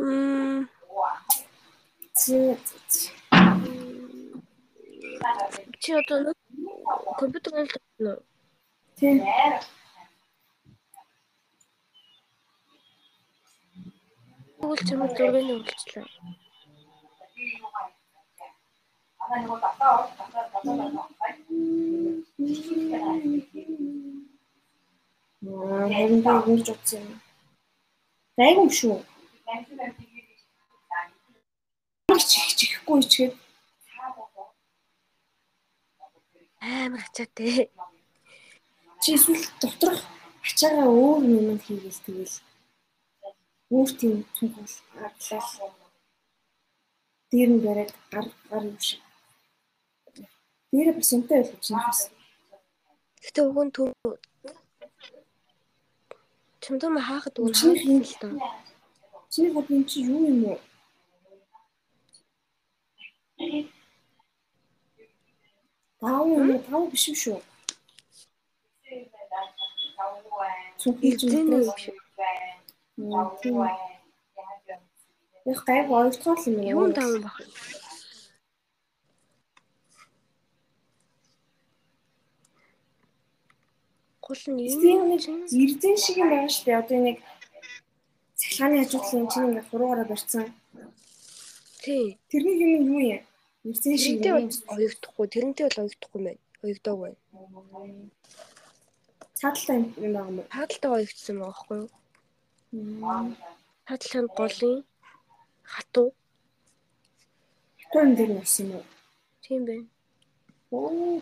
[0.00, 0.68] Мм.
[5.80, 6.34] Чи одоо
[7.18, 7.68] компьютер дээр
[7.98, 8.22] байна уу?
[8.96, 9.16] Тийм.
[14.60, 16.06] Тэгвэл чамд зургийг үргэлжлээ.
[25.50, 27.18] Аа, харин би үрж утсан юм.
[28.38, 28.96] Гайгүй юм шүү.
[32.30, 33.34] Чих чихгүй ичгээд
[36.60, 37.70] Амар ачаатай.
[39.02, 40.00] чи эсвэл доторх
[40.48, 42.36] ачаагаа өөр юмд хийгээл тэгэл
[43.74, 45.50] өөр тийм цүнхэл ардлал
[47.30, 49.00] дээр нь бариад гар гар юм шиг.
[50.70, 52.00] Тэр бас юмтай байх чинь бас.
[53.24, 53.40] Гэтэ
[53.76, 53.90] түр
[56.62, 58.36] чамдаа ма хаахад Чиний хаах л доо.
[59.32, 60.60] Чиний юм чи юу юм уу?
[66.00, 66.58] Тав юм уу?
[66.66, 67.38] Тав биш юм шүү.
[70.80, 71.84] Цүнхэл Эзэн үү биш.
[75.50, 77.46] Яг гайг ойлгохоор юм Юун тав байх вэ?
[84.24, 84.60] Гол нь
[84.96, 85.22] юм нэг
[85.62, 86.80] эрдэн шиг юм байна шүү дээ.
[86.80, 87.16] Одоо нэг
[88.40, 90.46] цахилгааны хажуудлын чинь ингээд хуруугаараа барьсан.
[91.82, 92.18] тий.
[92.28, 93.22] Тэрний юм юу юм?
[93.64, 96.40] Эрдэн шиг оюутахгүй, тэрнтэй бол оюутахгүй байна.
[96.64, 98.10] Оюутаагүй байна.
[99.38, 100.46] Цааталтай юм байгаа юм уу?
[100.56, 101.88] Хаалтаа оюутсан байгаа байхгүй юу?
[103.88, 104.76] Хаалтын голын
[105.72, 106.08] хатуу
[107.92, 108.84] Тон дээр нас юм уу?
[109.44, 109.86] тийм байна.
[110.70, 111.20] Оо,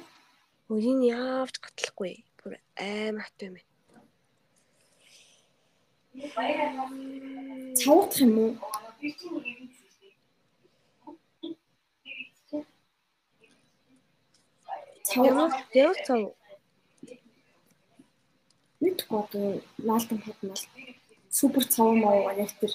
[0.68, 2.12] Өөрийн яавч гатлахгүй.
[2.38, 3.66] Бүр аим хатуу юм байна.
[7.78, 8.50] цавуудах юм уу?
[15.08, 15.24] Цав.
[15.24, 16.20] Ямар цав.
[18.84, 19.46] Мэдгүй одоо
[19.86, 20.60] наалтан хадмал
[21.38, 22.72] супер цав маа яг тэр.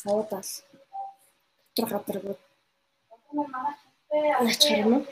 [0.00, 0.50] Цавуудаас
[1.76, 2.40] дотор гадаргууд
[4.12, 5.04] яач харам уу?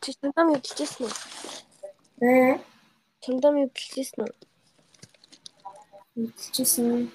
[0.00, 1.12] чи чамдаа мэдчихсэн үү?
[2.28, 2.54] Аа,
[3.22, 4.32] Чамдаа мэдчихсэн үү?
[6.20, 7.10] мэдчихсэн.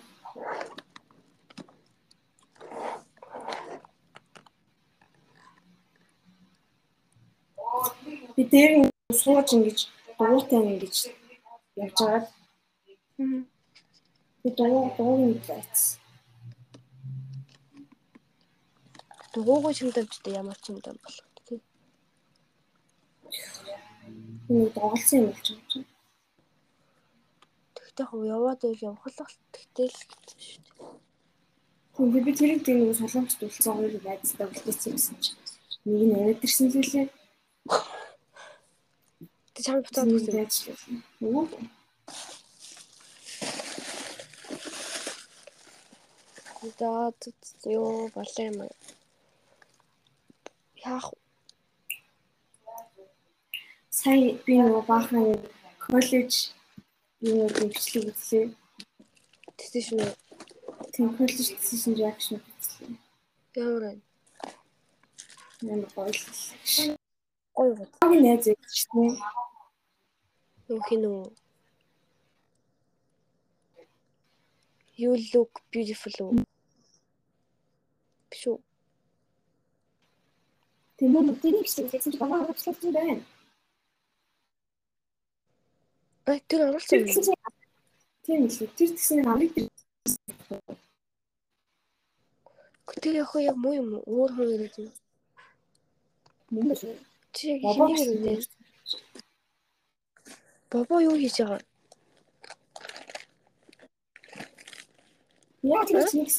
[8.35, 8.72] Би дээр
[9.22, 9.80] сууж ингэж
[10.17, 10.95] дугуйтай ингэж
[11.84, 12.25] явж байгаад
[14.42, 15.42] би дугуй дугуй нэг.
[19.34, 21.61] Дугуугүй чамдаа ч ямар ч юм даа болох тийм.
[24.50, 25.94] Энэ доголсон юм болж байна.
[27.95, 29.15] Тэгтээ хав яваад байл бол
[29.56, 30.59] тэгтэл шүү дээ.
[31.95, 35.40] Тэгвэл би би тэрийг тийм нэг солонгост үлдсэн хоёр байцтай үлдээсэн юмсан чинь.
[35.88, 37.07] Нэг нь аваад ирсэн л үлээ.
[39.56, 40.35] Тэг чам буцаад үзсэн.
[40.35, 40.75] байцлаа.
[41.24, 41.45] Нөгөө
[46.75, 46.91] За
[47.64, 48.59] ёо болоо юм.
[50.83, 51.15] Яах
[53.88, 55.40] сая би нөгөө баахан
[55.80, 56.55] коллеж
[57.26, 58.45] юу бичлэг үзлээ.
[60.94, 62.94] Тийм коллеж decision reaction үзлээ.
[63.56, 64.02] ямар вэ?
[65.62, 66.12] Ямар гоё.
[67.58, 67.90] Гоё бод.
[68.04, 69.10] Агийн найз өгчтэй.
[70.70, 71.24] Юу хин үү?
[75.02, 76.14] You look beautiful.
[76.26, 76.45] үү?
[78.30, 78.60] Биш үү?
[80.98, 83.24] Тийм үү тэнийг чинь гэсэн чинь бага авчлаа юм байна.
[86.26, 87.38] Аа тэр оруулсан юм.
[88.26, 88.68] Тийм үү.
[88.78, 89.54] Тэр тэгсэн намайг
[93.02, 93.90] Тэр яг хөө яг муу юм?
[94.10, 94.90] Өөр хүн яриад юм.
[96.50, 96.74] мөн
[97.36, 98.34] Чи яг хэнийг яриад вэ?
[100.72, 101.62] Бобо юу хийж байгаа?
[105.66, 106.30] яа тэр нэг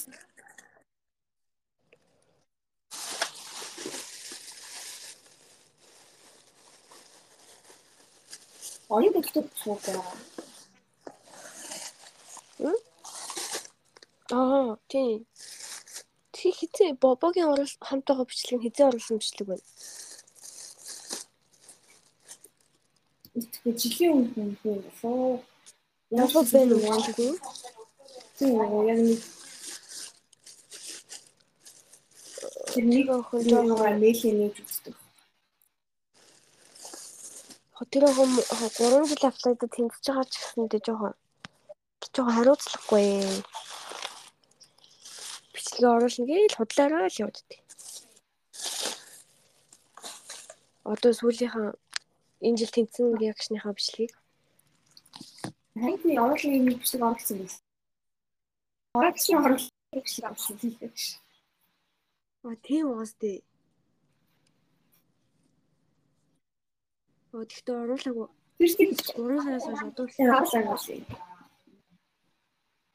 [8.88, 10.02] Оюун боддог суугаа.
[14.30, 15.26] Аа тийм.
[16.34, 19.66] Чи хизээ бобогийн орол хамт байгаа бичлэг нь хизээ оруулсан бичлэг байна.
[23.34, 25.42] Тэгэхээр жилийн өмнө юм болоо.
[26.10, 27.38] Бобо байна уу бичлэг нь?
[28.38, 28.54] Тийм
[28.90, 29.20] яг нэг
[32.76, 34.94] Тэр нэг охин жоохон мэйлээ нээж үздэг.
[37.76, 41.14] Тэр хом 3 жил автлагдад тэмцэж байгаа ч гэсэндээ жоохон
[42.14, 43.06] жоохон хариуцлагагүй.
[45.52, 47.60] Бичлэгээ оруулна гээл худлаараа л явддаг.
[50.92, 51.76] Одоо сүүлийнхэн
[52.46, 54.12] энэ жил тэнцэн реакшныхаа бичлэгийг
[55.76, 57.62] Хайны оруулын нэг бичлэг оруулсан байсан.
[58.96, 61.08] Оруулсан оруулсан бичлэг авсан тийм л.
[62.48, 63.44] А тийм уус дээ.
[68.58, 69.80] Тэр тийм 3 сараас хойш
[70.64, 71.04] байсан.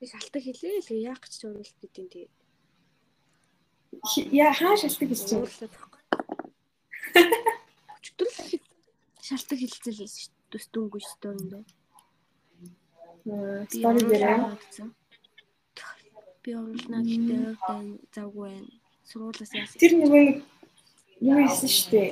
[0.01, 2.33] би шалтгаан хэлээ л яах гэж ч оруулалт гэдэг юм тэгээ.
[4.33, 5.45] Яа хаа шалтгаан гэж чинь.
[8.01, 8.29] Өчтөр
[9.21, 10.65] шалтгаан хэлцэл байсан шүү дээ.
[10.73, 11.69] Дүнгүй шүү дээ.
[13.69, 14.25] Стори дээр
[16.41, 18.73] Би оруулнаа гэхдээ байна завгүй байна.
[19.05, 19.77] Сургуулиас яасан.
[19.77, 20.41] тэр нэг
[21.21, 22.09] юу хийсэн шүү дээ.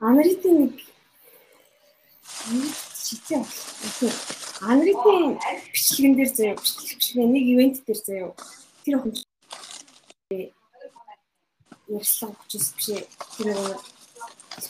[0.00, 0.72] Анритын
[2.48, 4.12] нэг шитээ авсан.
[4.64, 5.36] Анритын
[5.72, 8.32] бичлэгэн дээр заяа бичлэг нэг ивент дээр заяа.
[8.84, 9.12] Тэр охин
[11.92, 13.04] ярьсан учраас биш ээ.
[13.36, 13.76] Тэр нөгөө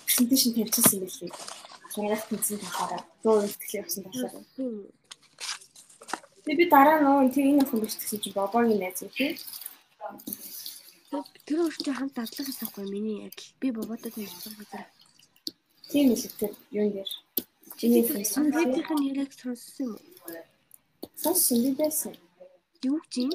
[0.07, 1.33] презентацийн тавьчихсан юм билий.
[1.94, 4.44] Сургууль тэнцэн талаараа 100 ихтгэл явсан талаараа.
[6.42, 9.39] Тэгээ би дараа нөгөө тэр энэ охин биш гэсэн чинь бобогийн найз үү тий.
[11.47, 14.91] Тэр өөр чи хамт адлах гэсэн байхгүй миний яг би боботой танилцсан газар.
[15.91, 17.10] Тийм тэр юун дээр.
[17.78, 20.10] Чиний фэйсбүүк Сүүлийнхэн яриаг сонссон юм уу?
[21.23, 22.15] сонсон би байсан.
[22.83, 23.33] Юу гэж юм?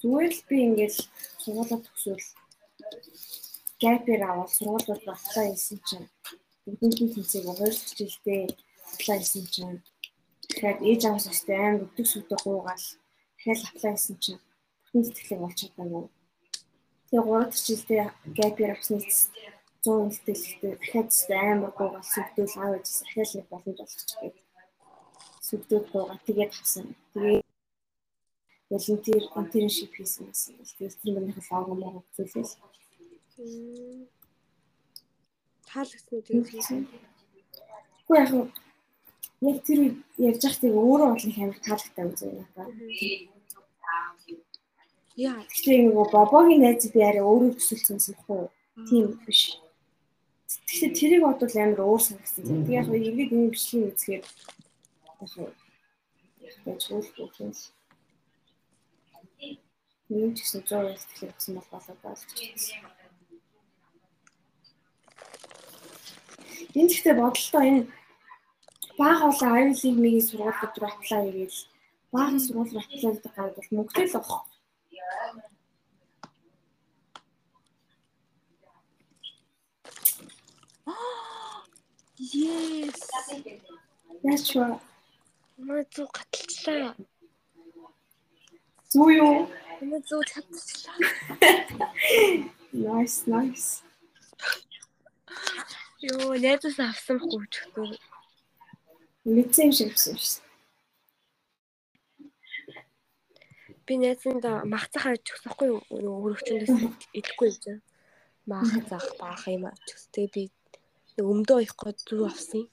[0.00, 0.98] Зүгээр л би ингээл
[1.42, 2.26] сургуулаа төгсөөл
[3.82, 6.06] гэпэр аваад сургуулиуд батлаа хийсэн чинь
[6.80, 8.42] бүгдний тэнцээг 2 жилдээ
[8.90, 9.78] батлаа хийсэн чинь
[10.46, 12.86] тэгэхээр ээж аваас өстэй аим өдөг сүдэ гуугаал
[13.36, 14.42] дахиад батлаа хийсэн чинь
[14.84, 16.04] бүтэн сэтгэлээ болж чадаагүй.
[17.10, 18.04] Тэгээ 3 жилдээ
[18.38, 18.98] гэпэр авсны
[19.84, 24.36] 100 илтэлтэй дахиад өстэй аим гуугаал сүдэл аваад дахиад нэг боломж олгоч гээд
[25.46, 26.86] сүдүүд гуугаа тэгээд авсан.
[27.12, 27.40] Тэгээ
[28.70, 30.54] волонтер интерншип хийсэн гэсэн.
[30.78, 32.52] Тэгээд тэр минийх лого мого зүйлээс
[35.68, 36.82] Таалагдсан үү тийм.
[38.08, 38.30] Уу яг
[39.44, 39.80] яг тэр
[40.28, 42.72] ярьж байхдаа өөрөө бол их амар таалагдтай үзээ надад.
[45.16, 48.48] Яа, Тэгэхээр нөгөө бобогийн найз би арай өөрөө төсөлсөн юм уу?
[48.88, 49.60] Тийм биш.
[50.66, 52.42] Тэгэхээр тэрийг бодвол амар өөр санагдсан.
[52.66, 54.24] Тэгээ яг эргээд энэ бичлэгийг үзэхээр
[55.22, 55.32] яг
[56.42, 57.52] яг байж хөөхгүй юм.
[60.10, 62.22] Нэг ч гэсэн 100 их тэгэхээр гэсэн бол болоод байна.
[66.74, 67.82] Энэ гэхдээ бодолтой энэ
[68.98, 71.58] бага олон Ivy League-ийн сургуулиуд руу аплай хийгээл
[72.12, 74.44] баахан сургууль руу аплай хийдэг гад бол мөнгөтэй л авах.
[82.34, 82.98] Yes.
[84.22, 84.66] Яаж вэ?
[85.66, 86.96] Маа зүг гаталчлаа.
[88.90, 89.36] Зүү юу?
[89.88, 90.98] Маа зүг чадчихлаа.
[92.72, 93.86] Nice, nice.
[96.02, 97.96] Йоо, найзаас авсан өчтөр.
[99.24, 100.42] Мэдсэн юм шиг юм шиг.
[103.86, 105.80] Би найзанда мах цахаа өгсөхгүй юу?
[105.90, 106.70] Өрөвчнөөс
[107.16, 107.82] идэхгүй юм чинь.
[108.50, 109.76] Мах зах баах юм аа.
[110.12, 110.42] Тэгээ би
[111.22, 112.68] өмдөө их гоо зүг авсан.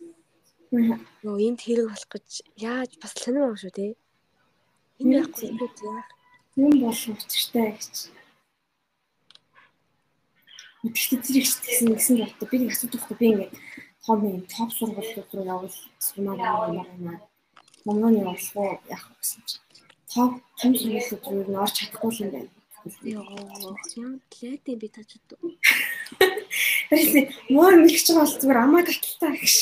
[1.23, 3.95] Йоо, энд хэрэг болох гэж яаж бас сонир байгаа шүү те.
[4.99, 6.09] Энэ яахгүй юм бэ яах?
[6.55, 7.95] Юм бол учиртай гэж.
[10.83, 12.47] Итгэж зэрэг гэсэн нэгсэн болтой.
[12.51, 13.17] Би нэг асуудаг байхгүй.
[13.19, 13.53] Би ингээд
[14.03, 17.21] том юм топ сургуулиуд руу явбал сурмаар байгаа юм байна.
[17.85, 19.63] Момноны болох уу яах вэ гэсэн чинь.
[20.11, 22.51] Топ том сургуулиуд руу нь орч чадахгүй юм байна.
[23.07, 25.23] Йоо, юм лээд би тачд.
[26.93, 27.13] Тэрс
[27.49, 29.55] муу мэлгч байгаа бол зүгээр амаа таталтаа гэж.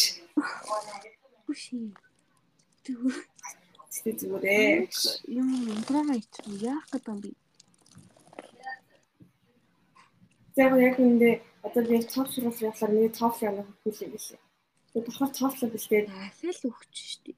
[1.48, 1.96] Бүши.
[2.84, 4.92] Тэгтээ зүгээрээ.
[5.40, 6.28] Юм ундраа ич
[6.60, 7.32] яах гэдэг юм бэ?
[10.60, 11.30] Яг яг үндэ
[11.64, 14.40] одоо би топ сургууль явахаар миний топ явах хүлээ гэлээ.
[14.92, 17.36] Тэгээд болохоор топ л бэлдээд Ахаал өгч штий.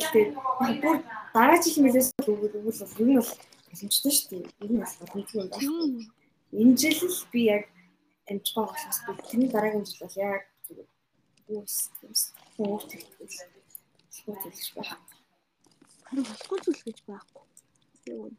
[0.00, 0.32] тэгээд
[0.80, 0.96] бүр
[1.36, 3.32] дараа жил мэлээс өгвөл өгвөл бол ер нь бол
[3.68, 4.56] боломжтой дээ.
[4.64, 6.08] Ер нь бас боломжтой юм байна.
[6.56, 7.68] Энэ жил л би яг
[8.30, 10.88] амжгаа болохоос тэрний дараагийн жил бол яг зүгээр
[11.50, 11.76] үүс
[12.06, 12.22] юмс
[12.62, 13.36] өөр тэгтгэл.
[14.14, 14.92] Тэгвэл хэлж байх.
[16.06, 17.44] Харин болохгүй зүйл гэж байхгүй.
[18.14, 18.30] Юу.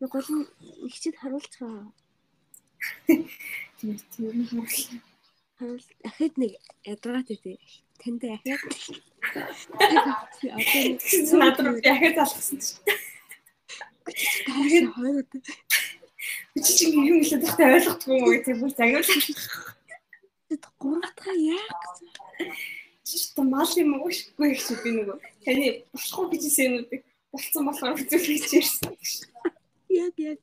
[0.00, 0.44] Нэг гол нь
[0.88, 1.92] ихчэд харуулцгаа.
[3.78, 4.98] Тийм тийм харуулсан.
[5.56, 6.52] Харуул ахад нэг
[6.84, 7.56] ядаргаат үү.
[8.00, 8.60] Танд ахаад.
[9.80, 10.16] Одоо
[11.00, 12.82] Тэгсэн над руу яхаа залгасан чинь.
[14.06, 15.40] дахиад хоёр удаа
[16.52, 19.20] Чи чинь юм хэлээд байхдаа ойлгохгүй юм уу гэдэг бүр загнуулсан.
[20.82, 22.08] гуратга яах гэсэн.
[23.06, 27.62] Чи та мал юм уу шгүй их чи би нөгөө таны болохгүй гэжсэн юмнуудыг болцсон
[27.66, 28.92] болохоор үзүүлж ирсэн.
[29.88, 30.40] Яг яг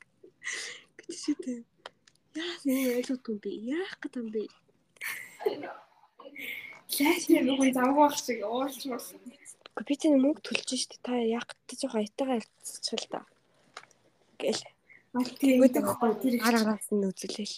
[0.98, 1.54] гэж шийдэ.
[2.40, 3.52] Яа нэг ойлгохгүй би.
[3.76, 4.44] Яах гэдэг юм бэ?
[7.00, 9.20] Лайт нэг хүн завгах шиг уурч болсон.
[9.88, 13.22] Би таны мөнгө төлж штэ та яах гэдэг жоохон аятайгаа хэлцчих л да.
[14.40, 14.64] Гэл.
[15.14, 17.56] Гэдэг байхгүй тэр их Ар араас нь үзүүлээл.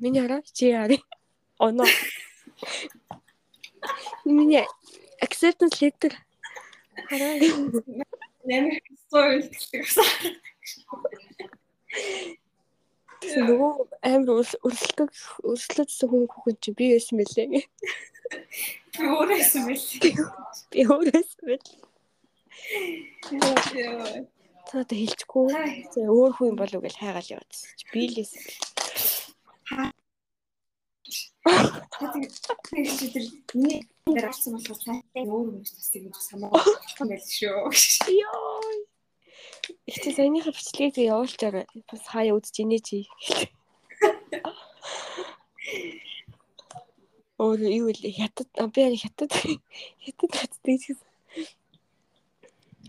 [0.00, 0.98] Миний хараа чи яарэ.
[1.58, 1.84] Оно.
[4.24, 4.66] Миний
[5.20, 6.14] acceptance letter
[7.10, 7.34] хараа.
[8.44, 8.76] нэмэр
[9.08, 10.08] стойл гэдэг гэсэн.
[13.24, 13.72] Тэгсэн нөгөө
[14.04, 15.10] амар өрсөлдөг
[15.48, 17.64] өрсөлдөжсөн хүн хүн чи би байсан мэлээ.
[18.94, 19.84] Би өөрөөс биш.
[20.70, 21.64] Би өөрөөс мэл.
[24.64, 24.70] Яа.
[24.70, 25.52] Цаата хэлчихгүй.
[25.92, 27.68] За өөр хүн болов гэж хайгаал яваадсан.
[27.76, 28.32] Чи би л эс.
[31.44, 36.48] Тэгээд чи тэр миний дээр авсан болохоор цаашаа өөр юм тусдаг гэж самаа
[36.96, 37.68] юм байл шүү.
[38.08, 38.88] Йоо.
[39.84, 41.66] Ихтэй саяныхаа бичлэгийг тэгээ явуулчаарай.
[41.84, 42.98] Бас хаяа үзэж инээ чи.
[47.36, 48.16] Өөр юу вэ?
[48.16, 49.32] Хятад би хятад
[50.04, 51.13] хятад хатдаг гэсэн.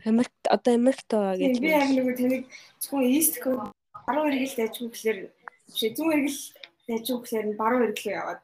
[0.05, 1.59] Америкт одоо Америкт байгаа гэж.
[1.59, 2.43] Би яг нэг таныг
[2.79, 3.73] зөвхөн East Coast
[4.05, 5.19] баруун эргэл дайжгүй гэхэлэр
[5.65, 6.41] биш зүүн эргэл
[6.87, 8.41] дайжгүй гэхэлэр нь баруун эргэлөө яваад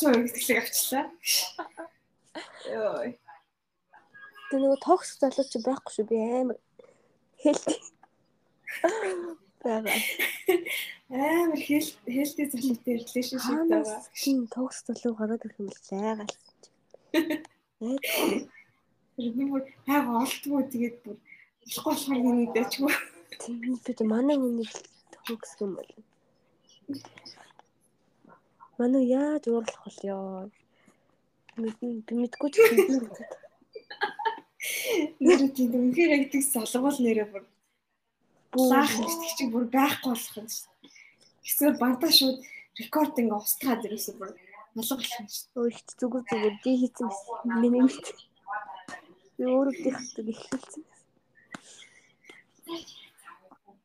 [0.00, 1.04] зүүн эргэлтгэлийг авчлаа.
[2.72, 3.12] Йоо.
[4.48, 6.06] Тэ нөгөө токс залууч байхгүй шүү.
[6.08, 6.58] Би амар
[7.44, 7.66] хэлт.
[9.60, 9.92] Бага.
[11.12, 13.84] Амар хэл хэлтэй залуутай relationship байгаа.
[13.84, 16.34] Ханаас тийм токс залуу гараад ирэх юм бол айгаал.
[19.16, 21.16] Тэр би бүр хайг олдгоо тэгээд бүр
[21.64, 22.92] болохгүй болохоор нэг дайжгүй.
[23.40, 24.72] Тийм бид манай хүнийг
[25.24, 25.92] токс юм бол.
[28.78, 30.50] Манай яаж уурлах вэ ёо?
[31.56, 33.08] Мэдэн би мэдгүй ч юм.
[35.24, 37.44] Нэр тийм үнхээр ягдаг залгуул нэрээ бүр
[38.70, 40.68] лаах гэдэг чинь бүр байхгүй болох юм шүү.
[41.46, 42.38] Эсвэл бантаа шууд
[42.80, 44.30] рекординг устгаад ерөөсөө бүр
[44.76, 45.46] болох юм шүү.
[45.56, 47.10] Өөр их зүгээр зүгээр ди хийсэн
[47.48, 48.06] миний мэд.
[49.36, 50.82] Би өөрөө дихдэг их хэлсэн.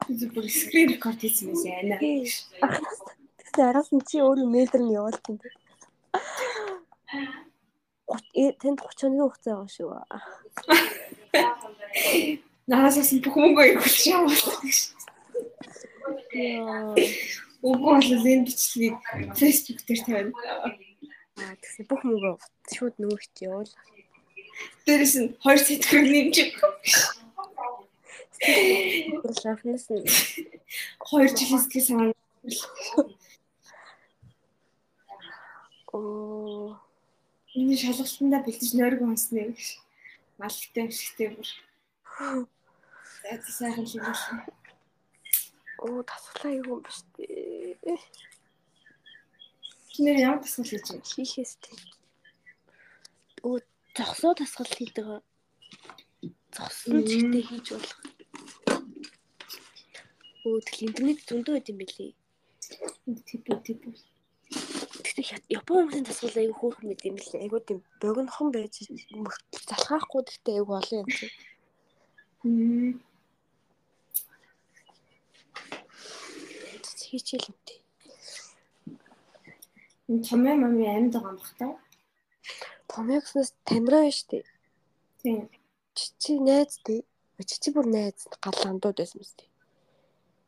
[0.08, 1.96] Би бүр скрин рекорд хийсэн юм байна.
[2.00, 5.52] Тэгсэн араас нь чи өөрөө мэйлдэр нь явуулсан тийм.
[8.42, 9.92] Э тэнд 31 хугацаа байгаа шүү.
[12.72, 14.56] Наасаас нь бүх мөнгөө өгч явуулсан.
[16.32, 16.96] Яа.
[17.60, 18.98] Үгүй бол энэ бичлэгийг
[19.36, 20.34] Facebook дээр тавина.
[21.44, 22.36] Аа тэгсэн бүх мөнгөө
[22.74, 23.72] шууд нөгөөч явуул.
[24.86, 26.36] Дээрээс нь 2 сэтгэл нэмж
[29.44, 30.06] Лафнес нь
[31.06, 32.14] 2 жилээс гэж санаа.
[35.94, 36.80] оо
[37.54, 39.64] Энэ шалгалтандаа бэлдэж нойрог онсноо гэж.
[40.40, 41.50] Малтай өшгтэй бүр.
[43.22, 44.48] За сайхан юм байна.
[45.84, 47.26] оо тасглаа юу юм ба штэ.
[49.92, 51.12] Чи нэр ямар тасгал хийж байна?
[51.12, 51.80] Хийхээс тийм.
[53.92, 55.06] Оо зогсоо тасгал хийдэг.
[56.56, 58.00] Зогсон ч ихтэй хийж болох.
[60.46, 62.12] Оо тэгэл интернет зөндөө байт юм бэлээ.
[63.28, 63.82] Тип тип.
[65.04, 67.44] Гэхдээ Япон хүмүүсийн тасгал аягүй хөөрхөн байт юм бэлээ.
[67.44, 68.74] Айгүй тийм богинохон байж
[69.68, 71.26] залхаахгүй гэхдээ айгүй олон юм чи.
[72.48, 72.92] Мм.
[77.12, 77.80] Хийчихэл үнтэй.
[80.08, 81.91] Энэ томьёо мами амьд байгаа юм бах та.
[82.92, 84.44] Томьёогснаас тамираа байна штэ.
[85.24, 85.50] Тийм.
[85.96, 87.02] Чичи найз тий.
[87.40, 89.40] Чичи бүр найз галандууд байсан мэт.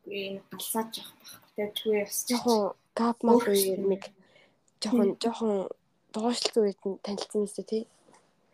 [0.03, 1.33] Би энэ галсаад жоох бах.
[1.55, 2.27] Тэгвгүй ясч.
[2.35, 4.03] Жохон гап мап нэг
[4.83, 5.53] жохон жохон
[6.11, 7.87] доошлсон үед нь танилцсан юм.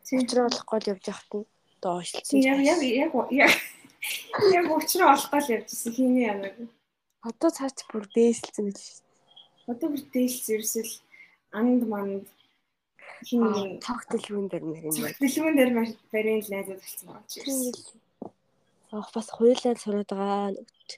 [0.06, 0.20] Тийм.
[0.22, 1.50] Учраа олох гол явж явахт нь
[1.82, 2.40] доошлсон.
[2.46, 3.12] Яг яг яг
[4.54, 6.56] яг уучраа олох гал явжсэн хийний янаг.
[7.26, 8.80] Одоо цаач бүр дээсэлсэн гэж.
[9.68, 10.94] Одоо бүр дээлс ерөөсөл
[11.58, 12.26] анд манд
[13.28, 13.44] хин
[14.50, 15.18] дээр нэр юм байна.
[15.20, 15.72] дэлгүүн дээр
[16.12, 18.00] барийн найзууд болсон ч ерөөс.
[18.92, 20.90] Ах бас хуйлаа сураад байгаа нүгт.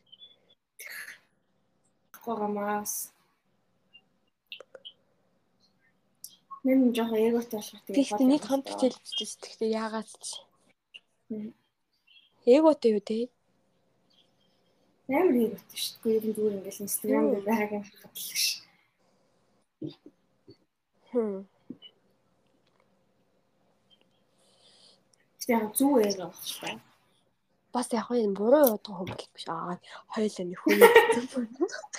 [2.24, 2.94] Гогамаас.
[6.64, 7.96] Мэн жоохон эготой болох тийм.
[7.98, 10.46] Тэгтээ нэг хамт хичээлчдээс тэгтээ яагаад ч.
[12.46, 13.28] Эготой юу те?
[15.10, 16.16] Амар эготой шүү дээ.
[16.16, 18.62] Ер нь зүгээр ингээл инстаграм дээр байгааг харахад л ш.
[21.12, 21.44] Хм.
[25.52, 26.80] Зүг эго байх шүү.
[27.74, 29.46] Бас яг энэ буруу хүн бол биш.
[29.48, 29.76] Аа
[30.14, 31.92] хоёулаа нэг хүн зүг.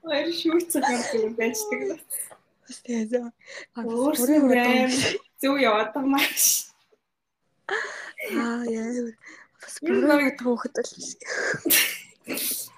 [0.00, 2.00] Хоёр шүүцэг гардаг байждаг.
[2.84, 3.24] Тэгээ
[3.76, 4.88] өөрөө
[5.40, 6.72] зөв яваад байгаа маш.
[7.68, 9.12] Аа яа.
[9.60, 12.70] Бас буруу явдаг хөхд бол биш.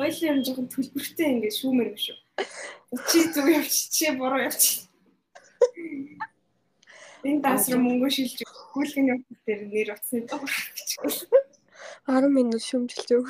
[0.00, 2.18] Ойлын юм жоохон төлбөртэй ингээд шүүмэр юм шүү.
[3.08, 4.64] Чи зөв явч, чи буруу явч.
[7.26, 11.26] Энэ дасруу мөнгө шилж хүүлгийн явц дээр нэр утсны доо гэж.
[12.06, 13.26] 10 минут шүмжилж өг.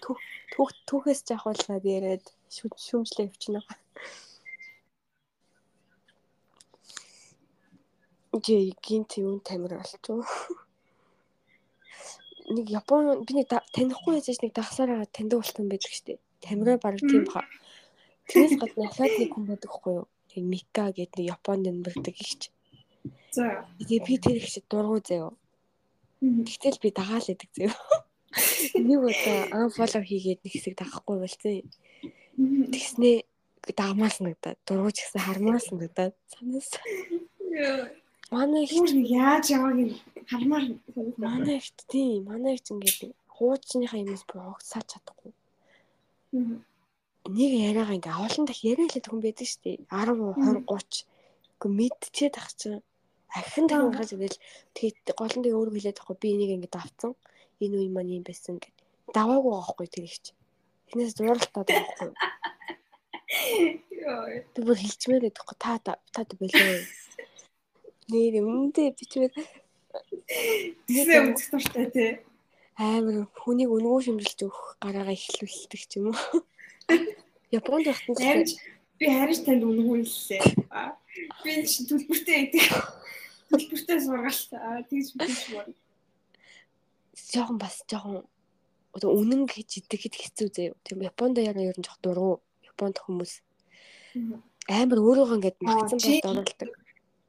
[0.00, 3.60] Түүх түүхээс жахуулаад яриад шүмжлээ явчихна.
[8.44, 10.24] Жи гинт юм тамир болчихоо.
[12.48, 16.20] Нэг Япон би нэг танихгүй байж нэг дагсаараа таньдаг болсон байдаг штеп.
[16.40, 17.44] Тамираа баг тийм баха.
[18.32, 20.08] Тэрээс гадна ахаад нэг хүн байдаг хгүй юу?
[20.34, 22.53] Мика гэдэг нэг Японд нэмэрдэг ихч.
[23.34, 23.66] За.
[23.82, 25.34] Тэгээ би тэр их шиг дургу заяа.
[26.22, 27.74] Тэгтэл би дагаал идэг заяа.
[28.78, 31.66] Нэг удаа анфоло хийгээд нэг хэсэг дагахгүй болсон.
[32.70, 33.26] Тэгснээ
[33.74, 36.70] дагмаар санагдаад дургуйч гэсэн хармаар санагдаад санаас.
[38.30, 38.72] Манай их
[39.02, 39.98] яаж явааг нь
[40.30, 40.64] хармаар
[41.18, 45.34] манай ихт тийм манай их ингээд хуучныхаа юмс богцсаач чадахгүй.
[47.34, 49.76] Нэг яриагаа ингээ олон дах яриа хэлээд хүн байдаг шүү дээ.
[49.90, 51.06] 10 20 30
[51.64, 52.82] Гэхдээ мэдчихэд ах чинь
[53.38, 54.38] ахин дахин гарч ирэл
[54.76, 57.12] тэгээд гол нь өөр хэлээд байхгүй би энийг ингээд авцсан.
[57.62, 58.74] Энэ үе маань юм байсан гэд.
[59.14, 60.38] Даваагүй байхгүй тэр их чинь.
[60.88, 62.10] Тэрнээс зууралтаад байхгүй.
[64.54, 66.78] Тэг бүр хэлчмээр байдаг та та болоо.
[68.10, 69.32] Нэр өмнөдөө бичмээр
[70.86, 72.10] Тэсээ үзэх туртай тий.
[72.74, 76.42] Амар хүнийг өнгөө шимжилж өгөх гараагаа ихлүүлдэг ч юм уу.
[77.54, 78.50] Японд байхад
[78.98, 80.42] би харин танд өнгөөллээ.
[81.46, 82.66] Би чинь төлбөртэй байдаг.
[83.54, 84.50] Төлбөртэй сургаалт
[84.90, 85.66] тэгж биш мөр.
[87.14, 88.24] Жохон бас жохон
[88.94, 90.78] одоо үнэн гэж идэхэд хэцүү заяа.
[90.86, 92.42] Тийм Японд яа ер нь жоох дургу.
[92.62, 93.42] Японд хүмүүс
[94.70, 96.70] амар өөрөөгөө ингээд магцсан байд оруулдаг.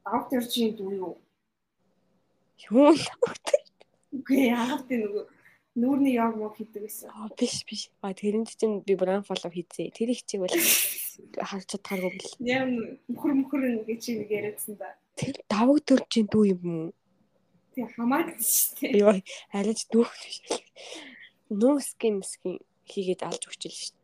[0.06, 1.14] Доктор чи дүү юу?
[2.70, 3.60] Юу доктор?
[4.14, 5.26] Үгүй яагаад тийм нөгөө
[5.82, 7.10] нүүрний яг мог хийдэг гэсэн.
[7.12, 7.90] Аа биш биш.
[8.00, 9.92] А тэрэнд чинь би бран фоллоу хийцээ.
[9.92, 10.54] Тэр их чиг бол
[11.50, 12.32] харж чадхааргүй бил.
[12.40, 12.64] Яа
[13.10, 14.96] мөхөр мөхөр гэж чи нэг яриадсан да.
[15.16, 16.90] Тэр даваг төр чинь дүү юм уу?
[17.76, 19.00] Тэг хамаагүй шүү дээ.
[19.00, 19.14] Йоо
[19.56, 20.38] арайч дүүх биш.
[21.52, 23.96] Нуу скин скин хийгээд алж өгч л шүү.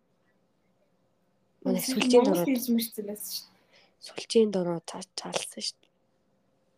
[1.64, 3.48] Манай сүлжээнд ороод байсан шүү.
[4.02, 5.78] Сүлжээнд ороод цаалсан шүү.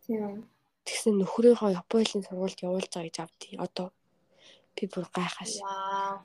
[0.04, 0.44] Тийм.
[0.84, 3.56] Тэгсэн нөхрийнхөө Японы сургуульд явуулж байгаа гэж авдий.
[3.56, 3.88] Одоо
[4.76, 5.64] би бүр гайхаш.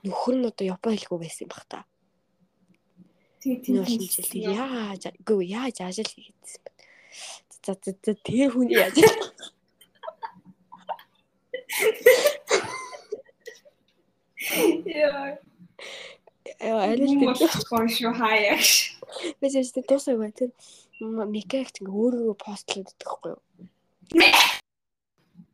[0.04, 1.88] Нөхөр нь одоо Японы хэлгүй байсан юм бах та.
[3.40, 3.88] Тийм тийм.
[4.52, 6.72] Яаж гоо яаж ажил хийгээдсэн бэ?
[7.66, 8.96] За за за тэр хүн яаж
[14.86, 15.38] Яа.
[16.60, 17.20] Яа, арай л
[17.70, 18.58] гоё шүү хаяа.
[19.40, 20.50] Бид ч тусаа гоо тэр
[21.00, 23.42] микагт ингээ өөрөө постлоод өгөхгүй юу?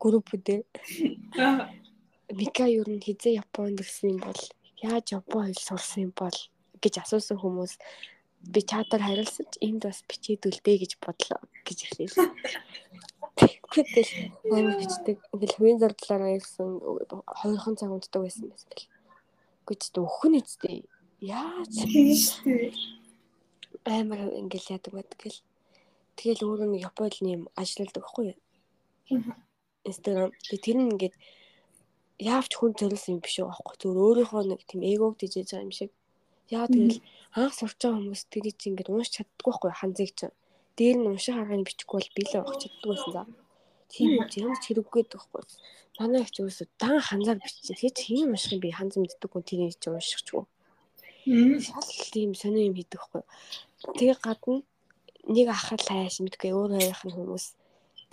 [0.01, 0.61] Группүүдээ.
[2.33, 4.41] Мика юу н хизээ Японд ирсэн юм бол
[4.81, 6.37] яаж Япон хэл сурсан юм бол
[6.81, 7.77] гэж асуусан хүмүүс
[8.53, 12.29] би чатаар хариулсан ч энд бас бичээдүүлдэ гэж бодлоо гэж хэлсэн.
[13.35, 14.11] Тэгвэл
[14.55, 15.17] амар бичдэг.
[15.33, 16.69] Ингээл хувийн зардлаараа ирсэн
[17.09, 18.91] 2хан цаг унтдаг байсан байсан гэл.
[19.67, 20.87] Гэж өөхөн эцтэй.
[21.19, 21.73] Яаж.
[23.83, 25.41] Амар ингээл яадаг байдаг гэл.
[26.15, 28.39] Тэгэл өөрөө нэг Японы юм ажилладаг байхгүй юу?
[29.83, 30.31] Instagram.
[30.47, 31.15] Тэр нь ингээд
[32.19, 33.75] яавч хүн зориулсан юм биш үү аахгүй.
[33.83, 35.91] Зүгээр өөрийнхөө нэг тийм эгог дижээж байгаа юм шиг.
[36.53, 37.01] Яа тэгэл
[37.33, 40.27] анх сурч байгаа хүмүүс тэрийг чи ингээд унш чаддгүй байхгүй ханзыг чи.
[40.77, 43.23] Дээр нь унших арганы бичихгүй бол билээ авах чаддгүй байсан за.
[43.89, 45.41] Тийм юм чи ямар ч хэрэггүй байхгүй.
[45.97, 47.75] Манай их өөрөөсөө дан ханзаар бичсэн.
[47.75, 50.43] Тэгээ чи хин унших юм би ханз мэддэггүй тэрийг чи уншихчгүй.
[51.65, 53.23] Шал тийм сонио юм хийдэг байхгүй.
[53.97, 54.61] Тэгээ гадна
[55.25, 57.45] нэг ах л хайш мэдгүй өөр хоёрын хүмүүс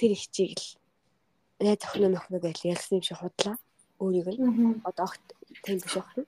[0.01, 0.69] тэр их чиг л
[1.61, 3.57] найз охин нөхнө гэж ялсан юм шиг худлаа.
[4.01, 5.25] Өөрийг нь одоо огт
[5.61, 6.25] тийм биш охин.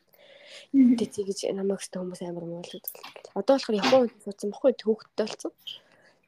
[0.72, 3.34] Тэг тийгэж намайг өстө хүмүүс амар муул үзүүлдэг.
[3.38, 5.52] Одоо болохоор Японд суудсан баггүй төвхттэй болсон.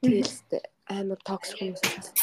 [0.01, 2.15] Тэгээл амар токсик хүмүүс байсан.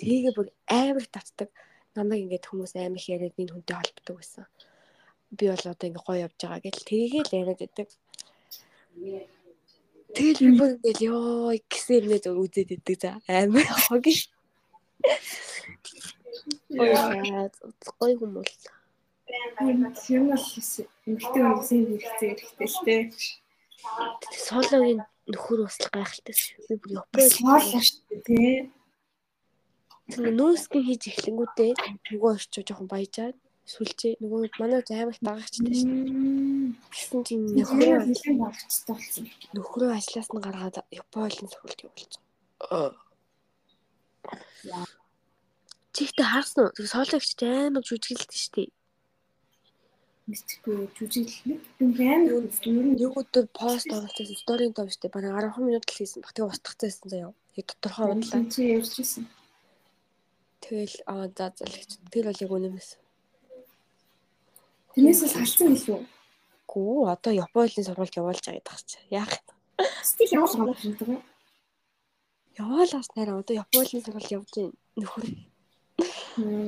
[0.00, 1.50] Тэгээгээ бүр амар татдаг.
[1.96, 4.46] Намайг ингээд хүмүүс амар их яриад энэ хүнтэй холбдог байсан.
[5.34, 7.88] Би бол одоо ингээд гоё явж байгаа гэл тэгээгээ л яриад байдаг.
[10.14, 14.30] Тэгэл би бүр ингээд ёо гэсэн юмнээ зөв үзээд идэг за амар хогийн.
[16.78, 16.90] Ой
[17.98, 18.75] гоё хүмүүс.
[20.14, 20.46] Юм бол
[21.06, 23.02] эмгтэй хүмүүсийн хэрэгцээ хэрэгтэй л дээ.
[24.46, 26.56] Сологийн нөхөр л гайхалтай шүү.
[26.70, 28.76] Би бүр Японд Соолоо шүү дээ тэгээ
[30.38, 31.70] нөөсгөн хийж эхлэнгүүтээ
[32.14, 34.78] нөгөө орчоо жоохон баяжаад сүлжээ нөгөө манай
[35.10, 35.90] их дагагчтай шүү.
[36.94, 39.26] Гэсэн чинь Нөхөр нэлээд багцтай болсон.
[39.50, 42.22] нөхрөө ажлаас нь гаргаад Японы сургуульд явуулсан.
[45.90, 46.74] Чихтэй харсан уу?
[46.78, 48.70] Тэгээ соологч амар жүжиглэлтэй шүү дээ.
[50.26, 52.98] Мэдхгүй жүжиглэх нэг амар үзтгүй юм.
[52.98, 56.34] Нэг өдөр пост оруулсан сторийн штэ бараг 10 минут л хийсэн баг.
[56.34, 57.32] Тэгээ устгацсан заяа.
[57.54, 58.42] Яг тодорхой ундлаа.
[58.50, 59.24] Чи ярьжсэн.
[60.66, 61.90] Тэгэл аа за за л гэж.
[62.10, 62.90] Тэр бол яг үнэмээс.
[64.98, 66.00] Тэрнээс л салсан гэлүү.
[66.66, 68.98] Гүү одоо Японы сургуульд явуулж байгаа гэдэг чи.
[69.14, 69.86] Яах вэ?
[70.02, 71.22] Стил явуулах юм байна.
[72.58, 74.52] Яваалаас нэрээ одоо Японы сургуульд явж
[74.98, 75.24] нөхөр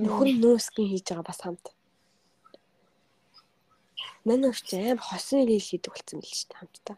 [0.06, 1.66] нөхөр нөөсгөн хийж байгаа бас хамт.
[4.28, 6.96] Манай өгч аим хосын ирэл хийдэг болсон мэл шүү дээ хамтдаа.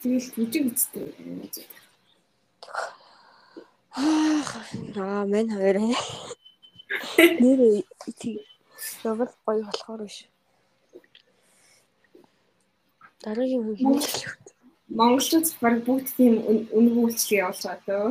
[0.00, 1.06] Тэгэл жүжиг үзтээ.
[3.94, 4.50] Аах
[4.98, 5.76] аа мань хоёр
[7.42, 7.60] нэр
[8.20, 8.36] тий
[9.04, 10.18] явал гоё болохоор биш.
[13.22, 14.32] Дараагийн хүн хэмжил.
[14.98, 16.34] Монголчууд баг бүгд тийм
[16.76, 18.10] үнэгүй үйлчлэг явуулж байгаа дөө.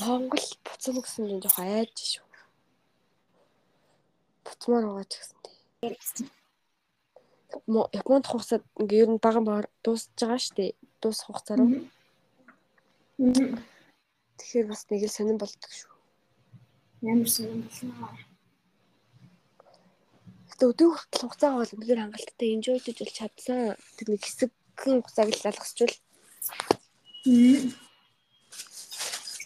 [0.00, 2.27] Монгол буцам гэсэн нь жоохон айж шүү.
[4.48, 5.56] Буцмаар байгаа ч гэсэн тий.
[8.00, 10.72] Японд хугацаад ингээ ер нь бага бага дуусж байгаа шүү дээ.
[11.04, 11.68] Дуус хугацаараа.
[14.38, 15.92] Тэгэхээр бас нэг л сонирн болдог шүү.
[17.04, 17.92] Ямар сонирн болсон.
[20.48, 23.76] Гэтэ өдөө хүртэл хугацаагаа бол үнээр хангалттай enjoy гэж бол чадсан.
[24.00, 25.96] Тэр нэг хэсэгхэн хугацааг л алгасчвал.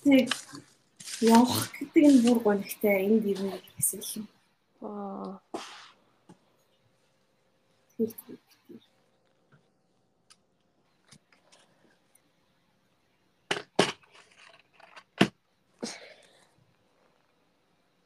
[0.07, 0.29] Тэг
[1.21, 4.32] явах гэдэг нь бүр гонхтой энд ирнэ гэсэн юм.
[4.83, 5.39] Аа.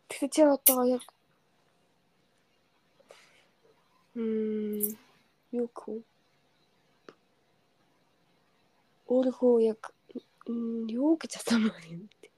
[0.08, 1.04] Тэгэхээр чи одоо яг
[4.16, 4.96] Мм
[5.60, 5.98] юу хөө
[9.12, 9.82] өөрийнхөө яг
[11.00, 12.28] юу гэж асуумаар юм бэ?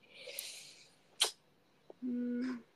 [2.02, 2.67] Мм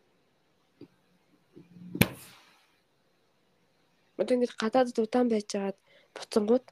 [4.23, 5.76] Одоо ингэж гадаадд удаан байжгаад
[6.15, 6.67] буцангууд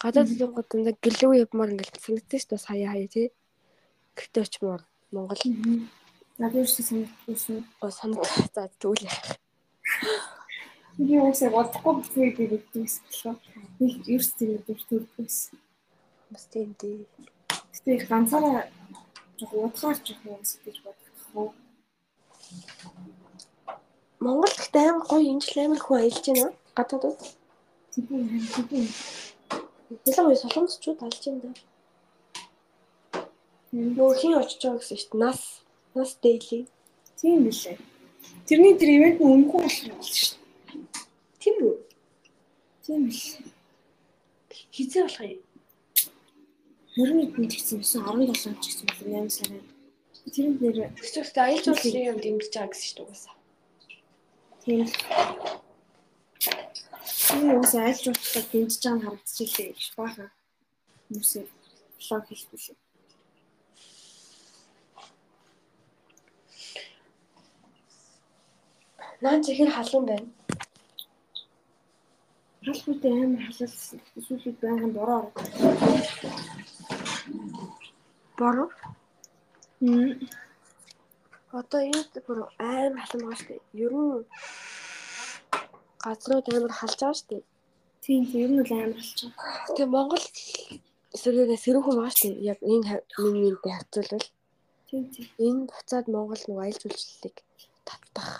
[0.00, 3.28] гадаадд удаангууд дандаа гэлөө явмаар ингээл санагдсан шүү дээ сая хаяа тий.
[4.16, 4.80] Гэхдээ очмоор
[5.12, 5.42] Монгол
[6.40, 7.64] надад юу санагдсан.
[7.84, 9.36] оо санаг за тэгвэл яах.
[10.96, 13.36] Би уусаа бодохгүй бүхий гэдэг байсан.
[13.80, 15.58] Нэг ерс зэрэг дуртурдгүйсэн.
[16.32, 17.04] Бас тийм дээ.
[17.74, 18.72] Гэтэ ганцаараа
[19.38, 20.76] жоо удахаарч явах юм гэж
[21.32, 21.52] хөө.
[24.24, 26.59] Монгол гэхдээ амар гоё энэ жил амар хүн аялж байна.
[26.80, 27.20] Гадаадд.
[27.92, 28.06] Тийм
[28.70, 28.86] тийм.
[29.90, 31.50] Нэлээд гоё солонгосчууд алж байна да.
[33.76, 35.20] Нөгөө хин очиж байгаа гэсэн дээ.
[35.20, 35.40] Нас
[35.94, 36.58] нас дэйли.
[37.20, 37.76] Тийм билээ.
[38.48, 40.40] Тэрний тэр ивент нь өмнөхөө болох юм шүү.
[41.40, 41.76] Тийм үү?
[42.84, 43.44] Тийм билээ.
[44.74, 45.42] Хизээ болох юм.
[46.96, 49.66] 20 хэд гэсэн байсан 17 ч гэсэн бол 8 сарын.
[50.32, 53.40] Тэр нэр Тэгвэл аялал жуулчлалын юм дэмжиж байгаа гэсэн шүү дээ
[54.64, 54.86] тийм.
[56.40, 60.30] Тийм уус айлж уучлаа дэмжиж байгаа нь харагдчихлээ гэж баахан.
[61.06, 61.44] Хүмүүсээ
[62.00, 62.76] блог хийлгүүлээ.
[69.22, 70.28] Нaan чихэр халуун байна.
[72.64, 74.00] Халхуутай амар халалсан.
[74.18, 75.36] Эсвэл байнгын бороо ороод.
[78.38, 78.68] Бороо.
[79.80, 80.12] Мм.
[81.58, 83.62] Одоо энэ бүр амар халуун байгаа шүү дээ.
[83.84, 84.24] Ер нь
[86.04, 87.42] газрууд амар халж байгаа шүү дээ.
[88.04, 89.66] Тийм тийм ер нь бол амар болж байгаа.
[89.74, 90.26] Тэгээ Монгол
[91.14, 92.48] эсрэгээр сэрүүхэн байгаа шүү дээ.
[92.52, 94.26] Яг энэ минь миньтэй харьцуулбал
[94.88, 95.26] Тийм тийм.
[95.46, 97.36] энэ буцаад Монгол нэг аялал жуулчлалыг
[97.88, 98.32] татдах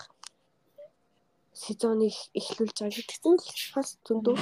[1.61, 4.35] сезоныг эхлүүлж байгаа гэдэгсэн л бас зөндөө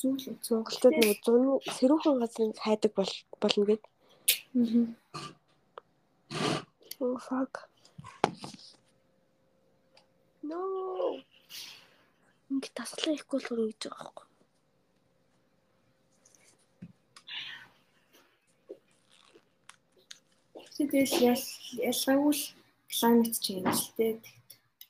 [0.00, 0.24] Зүйл.
[0.48, 3.82] монголчууд нэг зуны сэрүүхэн газрыг хайдаг бол болно гэд.
[4.56, 4.86] Аа.
[7.00, 7.54] Oh fuck.
[10.42, 10.60] No.
[12.50, 14.30] Ингээд таслаа ихгүй болохоор ингэж байгаа байхгүй.
[20.74, 21.44] Тэгэл ял
[21.90, 22.44] ялгаагүй л
[22.96, 24.14] climate change л дээ.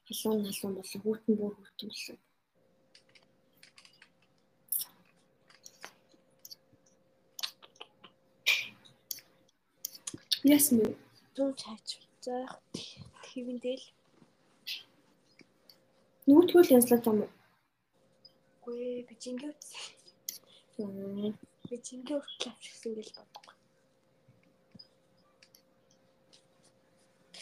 [0.09, 2.19] Халуун халуун болон хүүтэн бүр хүүтэн болсон.
[10.55, 10.87] Ясна.
[11.37, 11.89] Зүүн чаач.
[12.25, 12.55] За яг
[13.25, 13.85] твэндэл.
[16.27, 17.40] Нүгтгүүл янзлаад юм уу?
[18.65, 21.35] Гүй би жингээ утсан.
[21.69, 23.47] Би жингээ уртлаа авчихсан гэж боддог.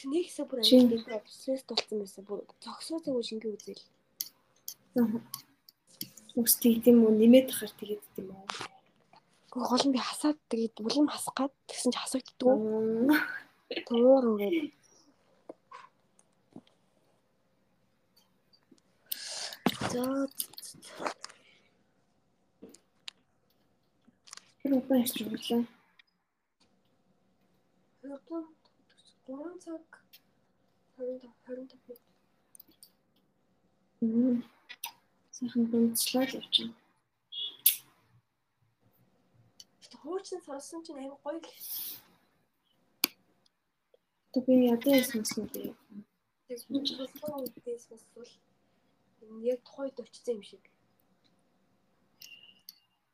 [0.07, 2.23] Нэг хэсэг бүр амжилт процесс тулцсан байсан.
[2.23, 3.83] Бүр зогсоо цагуу жингээ үзэл.
[6.39, 8.47] Үс тийм үү нэмээд тахаар тэгээд тийм үү?
[9.51, 12.55] Гэхдээ гол нь би хасаад тэгээд бүлэм хасах гад тэгсэн чи хасагддгүй.
[13.91, 14.71] Туур үрээд.
[19.91, 20.03] За
[24.63, 25.63] Тэр одоо ярьж байлаа.
[28.17, 28.43] одоо
[29.27, 29.85] 3 цаг
[30.97, 32.01] 25 25
[34.01, 34.45] Мм.
[35.33, 36.75] Сайхан бомцлаад явчихна.
[40.03, 41.49] Хуучин сонсон чинь аягүй гоё л.
[44.33, 45.63] Тэг би ядаа яснаас нь би.
[46.47, 46.97] Тэг хуучин
[47.47, 47.85] үдээс
[48.15, 48.31] бол
[49.53, 50.65] яг тухайд очсон юм шиг.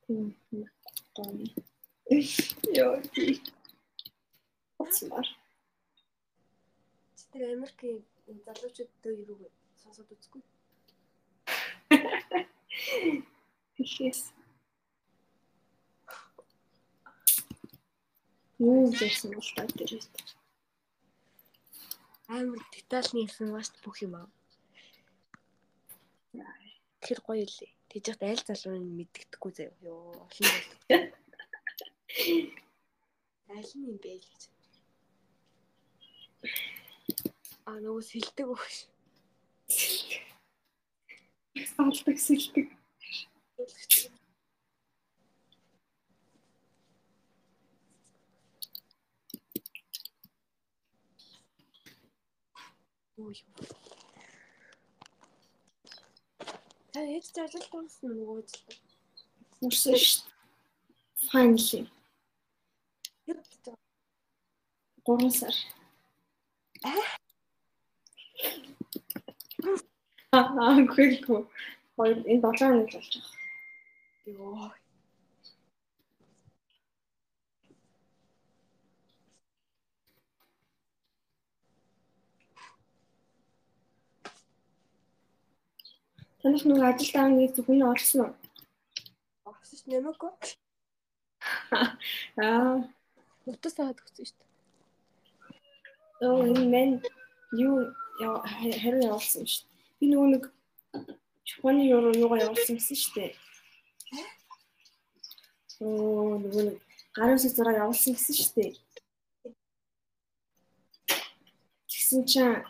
[0.06, 0.36] Тийм.
[2.84, 3.02] Яа.
[4.78, 5.26] Оцмар.
[7.16, 8.04] Чи тэр Америкийн
[8.46, 9.50] залуучууд дөө юу
[9.82, 10.42] сонсоод үзгүй.
[13.76, 14.22] Хэлээс.
[18.58, 19.92] Юу гэсэн бол та тэр.
[22.28, 24.28] Амар детальны информаци бүх юм аа.
[27.04, 27.72] Тэр гоё лээ.
[27.92, 29.76] Тэгж яхад аль залууныг мэддэгдэхгүй заяа.
[29.84, 30.48] Йоо, олон
[30.88, 31.12] бол.
[33.54, 34.40] Аль нь юм бэ гэж.
[37.68, 38.76] Аа нөгөө сэлдэг өгш.
[41.76, 42.66] Салдаг сэлдэг.
[53.20, 53.36] Ой.
[56.94, 58.78] Та ээж ажил томсон нөгөө ажил.
[59.58, 60.30] Мөрсөн шүү дээ.
[61.26, 61.80] Finally.
[63.26, 63.40] Яд
[65.02, 65.56] 3 сар.
[70.38, 71.42] Аа, гүйгүй.
[71.98, 73.26] Хоёр энэ 7 хоног болж байгаа.
[74.38, 74.83] ёо.
[86.44, 88.32] Танах нөгөө ажил дааны зөвхөн орсон уу?
[89.48, 90.32] Огсож нэмээггүй.
[92.36, 92.84] Аа,
[93.48, 94.50] Утас аваад өгсөн шүү дээ.
[96.28, 96.90] оо энэ мен
[97.56, 97.76] юу
[98.20, 99.96] яа- хэрэг явуулсан шүү дээ.
[100.00, 100.44] Би нөгөө нэг
[101.48, 103.32] Японы юу юугаа явуулсан гэсэн шүү дээ.
[105.80, 106.76] Оо нөгөө нэг
[107.16, 108.72] гарын үсэг зураг явуулсан гэсэн шүү дээ.
[111.88, 112.64] Тэгсэн чинь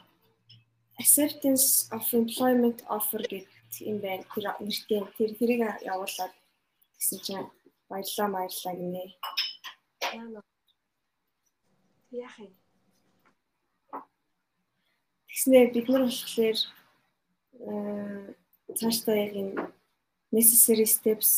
[0.98, 4.24] acceptance of employment offer гэдэг юм байна.
[4.34, 6.32] Тэр нэртэй тэр тэрийг явуулаад
[6.94, 7.46] тэгсэн чинь
[7.88, 9.02] баярлаа баярлаа гинэ.
[12.10, 12.52] Яах юм?
[15.28, 16.58] Тэгснээр бид нар болохоор
[17.54, 18.34] э
[18.78, 19.54] цаашдаа яг энэ
[20.34, 21.30] necessary steps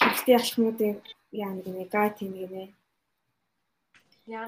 [0.00, 0.96] хэрэгтэй алхмуудын
[1.32, 2.64] яа нэг нэг гайд юм гинэ.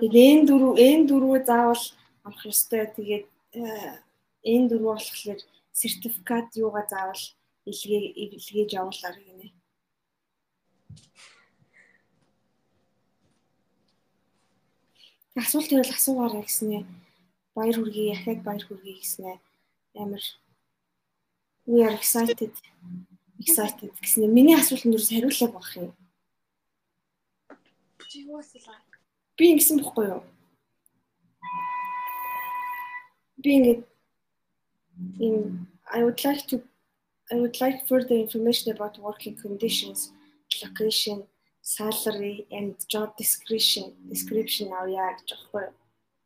[0.00, 1.84] Тэгээд энэ дөрөв энэ дөрвөө заавал
[2.24, 2.84] авах ёстой.
[2.96, 3.26] Тэгээд
[3.60, 3.62] э,
[4.52, 5.40] энэ дөрвөө болохоор
[5.80, 7.22] сертификат юугаа заавал
[7.70, 9.48] илгээ илгээж явуулаар гинэ.
[15.36, 16.82] Асуулт төрөл асуугаарай гэснээ
[17.56, 19.36] баяр хүргэе, яхад баяр хүргэе гэснээ
[20.02, 20.24] амар
[21.66, 22.52] we are excited
[23.42, 25.92] excited гэснээ миний асуултанд юу хариулах байх юм.
[28.08, 28.80] Чи юу асуулаа?
[29.36, 30.22] Би ингэсэн бохгүй юу?
[33.42, 33.72] Би ингэ
[35.18, 36.62] in I would like to
[37.32, 40.12] I would like further information about working conditions,
[40.62, 41.24] location,
[41.60, 45.74] salary and job description description авъя гэж бохгүй юу?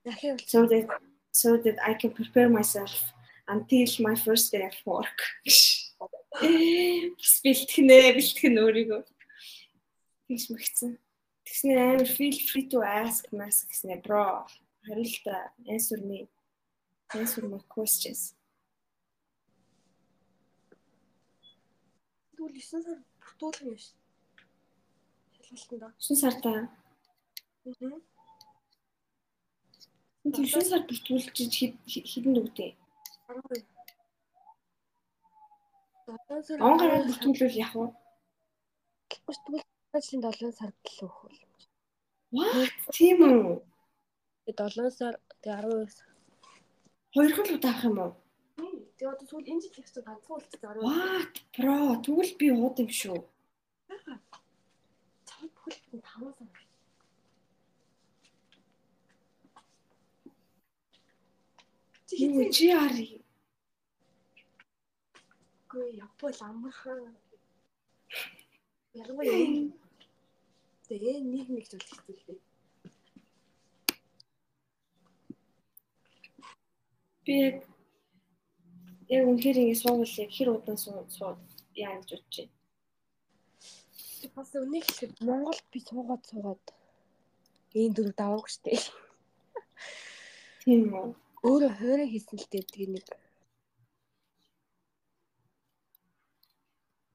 [0.05, 0.84] Дахиад so that
[1.32, 3.12] so that I can prepare myself
[3.49, 5.18] until my first day at work.
[7.44, 9.02] Бэлтгэнэ, бэлтгэн өөрийгөө.
[10.28, 10.90] Тэгш мэгцэн.
[11.47, 14.47] Тэгснээр амар feel free to ask mask гэснээр bro.
[14.86, 16.28] Хариултаа answer me.
[17.16, 18.39] Answer my questions.
[22.41, 23.97] Тэгвэл 9 сар бүртүүлэх юм шүү.
[25.44, 25.93] Шалгалтанд.
[26.01, 26.73] 9 сартаа.
[27.69, 28.01] Аа.
[30.25, 32.70] Энд 9 сар бүртгүүлж хэдэн дүгтэй?
[33.28, 33.60] 12.
[36.49, 36.59] сар.
[36.65, 37.93] Он гараад бүртгүүлвэл яах вэ?
[39.12, 39.60] Тэгвэл
[39.93, 41.41] ажлын 7 сард л өгөх бол.
[42.33, 42.73] What?
[42.97, 43.60] Тийм үү?
[44.49, 46.09] Тэгээ 7 сар тэгээ 12 сар.
[47.12, 48.12] Хоёр хөл удаа авах юм уу?
[48.97, 50.84] Тэгээ одоо сүүл энэ жил ихтэй ганцхан уулзсан 12.
[50.86, 51.34] What?
[51.56, 53.18] Bro, тэгвэл би ууд юм шүү.
[55.28, 56.48] Цаад бүхэл 5 сар.
[62.20, 63.08] Юу чи ари?
[65.70, 67.14] Гүй Япон амархан.
[68.98, 69.70] Ялангуяа
[70.90, 72.39] Тэгээ нийгмийг зүйл хэцүүлээ.
[77.24, 77.69] Би яг
[79.14, 81.34] яг үнэхээр ингэ суугал яг хэр удаан суу
[81.84, 82.55] яа гэж бодож байна.
[84.36, 86.64] Бас үнийг хэлэхэд Монголд би суугаад суугаад
[87.80, 88.78] энэ дөрөв давааг штэ.
[90.62, 91.08] Тийм үү.
[91.48, 93.06] Өөрөө хоороо хийсэн л дээ тэгээ нэг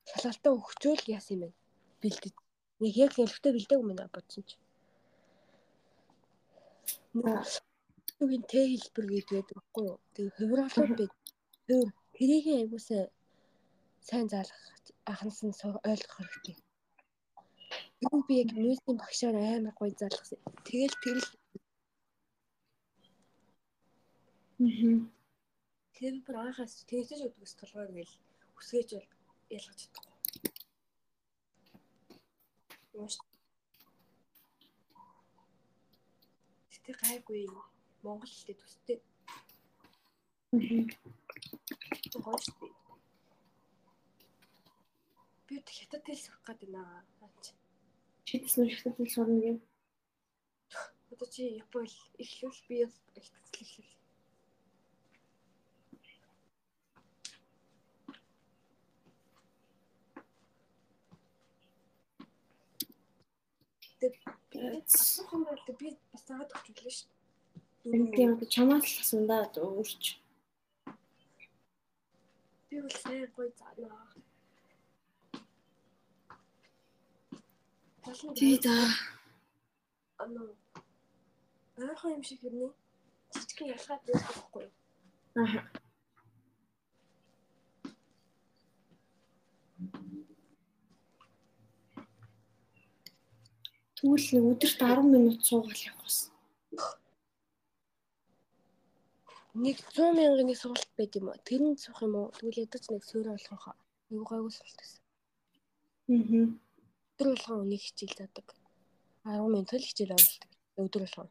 [0.10, 1.58] шалгалтаа өгчөөл яасан юм бэ?
[2.02, 2.36] Бэлдэж.
[2.82, 4.58] Нэг яг хэлэхдээ бэлдээг юм байна бодсон чи.
[8.18, 10.00] Нүгийн Т хэлбэр гэдэг байхгүй юу?
[10.14, 11.14] Тэгээ хувирлууд байд.
[11.66, 13.04] Тэр тэрийг аягуулсан
[14.08, 14.62] сайн заалах
[15.10, 15.58] анхнаас нь
[15.90, 16.58] ойлгох хэрэгтэй.
[18.06, 20.40] Юу би яг мюзикийн багшаар амар гоё заалгасан.
[20.68, 21.28] Тэгэл тэгэл
[24.60, 25.12] Мм.
[25.96, 28.14] Тэр бүр анхаас тэгсэж өгдөгс толгойр гэл
[28.60, 29.10] үсгээж бол
[29.58, 30.16] ялгаж чадахгүй.
[32.94, 33.16] Маш
[36.86, 37.44] Тэ гайгүй
[38.04, 38.98] Монгол хэлтэй төстэй.
[40.54, 41.25] Мм.
[42.26, 42.68] Гоё штэ.
[45.48, 47.06] Би одоо хятад хэл сурах гээд байна.
[48.26, 49.58] Чидс нүх хэл сурна гэв.
[51.12, 51.86] Одоо чи Япон
[52.24, 53.94] эхлүүл би хятад хэл эхлүүл.
[64.86, 67.10] Асуухан байл би бас заагаад өгч үлээ шүү
[67.86, 68.14] дээ.
[68.16, 70.04] Тийм одоо чамаас л асуундаа өөрч.
[72.76, 73.90] Би бол сайн гоё заана.
[78.36, 78.76] Тий да.
[80.18, 80.44] Ано.
[81.78, 82.72] Ойрхон юм шиг хэрнээ.
[83.34, 84.74] Жижигхэн ялгаад байдаг байхгүй юу?
[85.40, 85.64] Аа.
[93.96, 96.35] Тэгвэл өдөрт 10 минут суугаад явах гэсэн.
[99.56, 101.40] Нэг 100 мянган нэг сургалт байд юм уу?
[101.48, 102.28] Тэрэнд суух юм уу?
[102.36, 103.76] Тэгвэл ядаж нэг сөөрэ болох хаа.
[104.12, 105.02] Айгуу гайгүй сургалт байсан.
[106.12, 106.48] Аа.
[107.16, 108.48] Өдөр болгон үнийг хичээл заадаг.
[109.24, 110.52] 10 минут л хичээл авалдаг.
[110.76, 111.30] Өдөр болгон.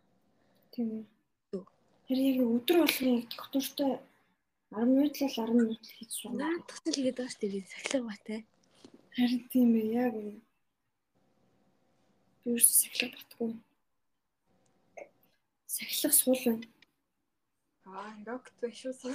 [0.73, 1.05] Тийм.
[2.09, 3.93] Тэр яг өдөр болгон доктортой
[4.73, 6.37] 10 минут л 10 минут л хийж суuna.
[6.41, 7.69] Наадах л хийгээд байгаа шүү дээ.
[7.69, 8.41] Сахилга батай.
[9.13, 10.41] Харин тийм ээ яг энэ
[12.41, 13.53] би юу сахилга батгүй.
[15.69, 16.74] Сахилга суул байна.
[17.85, 18.17] Аа,
[18.61, 19.15] биш үү?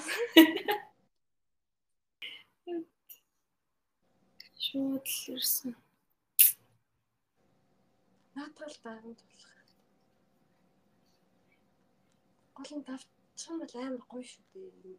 [4.64, 5.74] Шууд л ирсэн.
[8.36, 9.58] Наатал даган тулах.
[12.56, 14.98] Гол нь тавчхан бол амар гоё шүү дээ.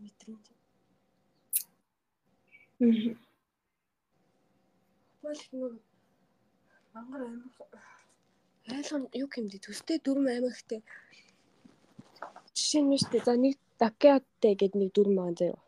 [0.00, 0.46] Мэдрэмж.
[2.78, 3.18] Мм.
[5.22, 5.74] Бол нэг
[6.94, 7.50] мангар амар
[8.74, 10.80] айлгын юу гэмдэ төстэй дүрм амар ихтэй.
[12.56, 13.24] Жишээ нь дээ.
[13.26, 15.58] За нэг дакеаттэй гэдэг нэг дүрм байгаа заяа.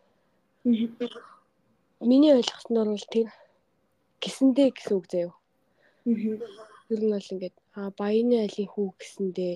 [2.00, 3.28] Миний ойлгосноор бол тэр
[4.22, 5.32] гисэндээ гэсэн үг заяа.
[6.88, 9.54] Тэр нь бол ингээд а баяны айлын хүү гэсэндээ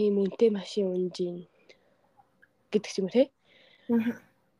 [0.00, 1.38] ийм үнэтэй машин унж ийн
[2.72, 3.24] гэдэг ч юм уу те.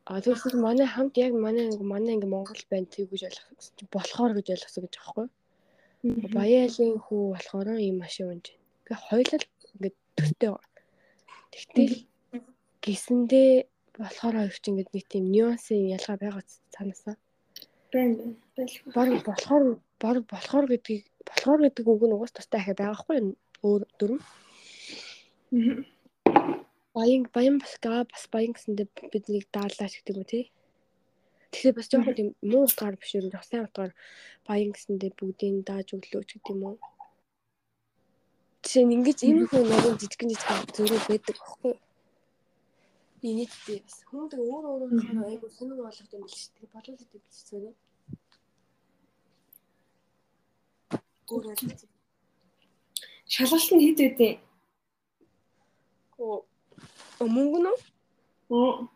[0.09, 4.31] А тэгвэл манай хамт яг манай манай ингээ Монгол байна тэг гэж ойлгосон чи болохоор
[4.37, 5.27] гэж ойлгосон гэж аахгүй.
[6.35, 8.45] Баян айлын хүү болохоор ийм машин унж.
[8.85, 9.39] Ингээ хоёулаа
[9.75, 10.51] ингээ төстэй.
[11.55, 12.03] Тэгтэл
[12.83, 13.51] гисэндээ
[13.95, 16.43] болохоор хоёр ч ингээд нэг тийм нюансын ялгаа байгаа
[16.73, 17.15] цаанаасаа.
[17.93, 18.35] Байна байна.
[18.95, 19.63] Баг болохоор
[20.03, 23.17] баг болохоор гэдгийг болохоор гэдэг үг нь угаас тустай ахаа байгаа хгүй
[23.63, 24.19] өөр дүрм.
[26.95, 30.45] Баян баян бас гаа бас баян гэсэндээ биднийг даалаач гэдэг юм тий.
[31.51, 33.91] Тэгэхээр бас жоохон тийм муу утгаар биш юм сайн утгаар
[34.47, 36.77] баян гэсэндээ бүгдийг дааж өглөөч гэдэг юм уу.
[38.65, 41.77] Жишээ нь ингэж ийм хүн нэг жижигэн жижигэн зөрүү байдаг байхгүй юу?
[43.29, 47.39] Инээдтэй бас хүмүүс өөр өөрөөр айгу сонир болгох юм биш тэгээ болов гэдэг биш.
[51.29, 51.81] Өөр ойлгох.
[53.33, 54.29] Шалгалт нь хэд вэ?
[56.17, 57.69] Оо мөнгө нь
[58.49, 58.89] Оо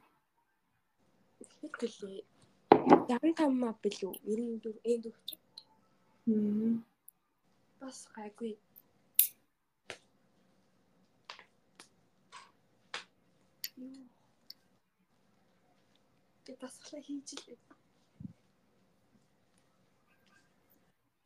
[1.61, 2.22] хэд гэлээ
[3.09, 5.30] 65 маа билүү 94 энд өгч
[6.30, 6.85] Мм.
[7.80, 8.51] бас гайгүй
[16.49, 17.75] Тэг дасглаа хийж л байна.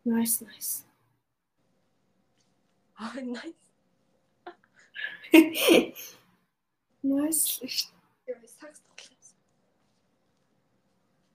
[0.04, 0.74] Nice nice.
[3.00, 3.64] Аа nice.
[7.08, 7.46] Nice.
[8.28, 9.40] Яа сакс тоглосон.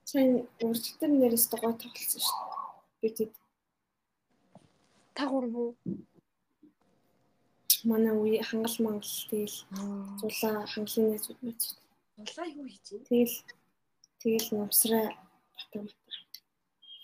[0.05, 2.45] Сайн уржтар нэрээс дугаа тоглосон шүү.
[3.01, 3.33] Бидэд
[5.17, 5.73] Тагур муу.
[7.89, 9.57] манай үе хангал мангал тэгэл
[10.21, 11.61] зулаа хангалын нэзүүд мэт.
[12.21, 13.01] Улаа юу хийж юм?
[13.09, 13.37] Тэгэл
[14.19, 15.07] тэгэл намсраа
[15.55, 16.17] батаа батаа.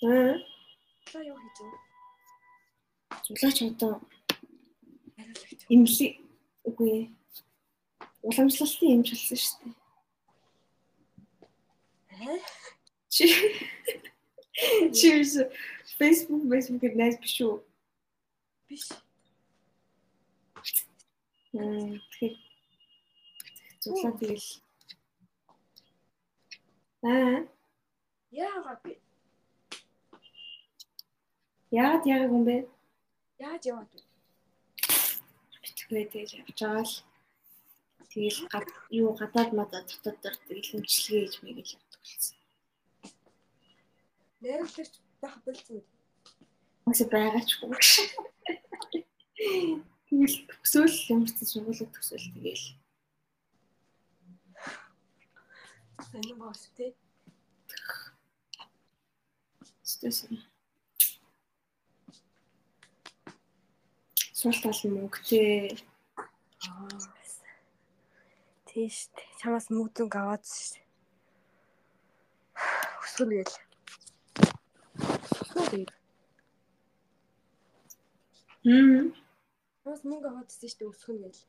[0.04, 0.36] Аа
[1.06, 1.72] Улаа юу хийж юм?
[3.26, 3.94] зулаач одоо
[5.70, 6.14] имлэг
[6.68, 7.06] үгүй ээ.
[8.28, 9.74] уламжлалтын юм чалсан шүү дээ.
[12.16, 12.38] Аа?
[13.14, 13.26] Чи
[14.98, 15.08] чи
[16.00, 17.56] Facebook Facebook-ээр найз биш үү?
[18.68, 18.86] Биш.
[21.54, 22.36] Мм тэгэхээр
[23.84, 24.48] зулаа тэгэл
[27.06, 27.46] Аа
[28.32, 28.94] Яагаад бэ?
[31.72, 32.58] яагаад яг юм бэ?
[33.38, 34.02] Яаж яваад вэ?
[35.62, 36.96] Битгвэ тэгэл явж байгаа л
[38.10, 42.38] тэгэл гад юу гадаад мадаа дотоод дор тэгэл имчилгээ хийж мэгэл явдаг болсон.
[44.42, 45.78] Найрамдлагч байх болсон.
[46.86, 47.72] Маш байгаа ч юм.
[50.10, 52.66] Тэгэл төсөөл ямар ч сургууль төсөөл тэгэл
[56.04, 56.94] Сонин боос тий.
[64.36, 65.80] Сул тал нь мөнгөтэй.
[66.18, 67.00] Аа.
[68.68, 69.08] Тийш.
[69.40, 70.84] Чамаас мөгдөнгө аваад шүү.
[73.06, 73.56] Өсгөн гээл.
[75.42, 75.86] Өсгөн.
[78.66, 79.08] Хм.
[79.82, 81.42] Чамаас мөнгө аваад дээ өсгөн гээл.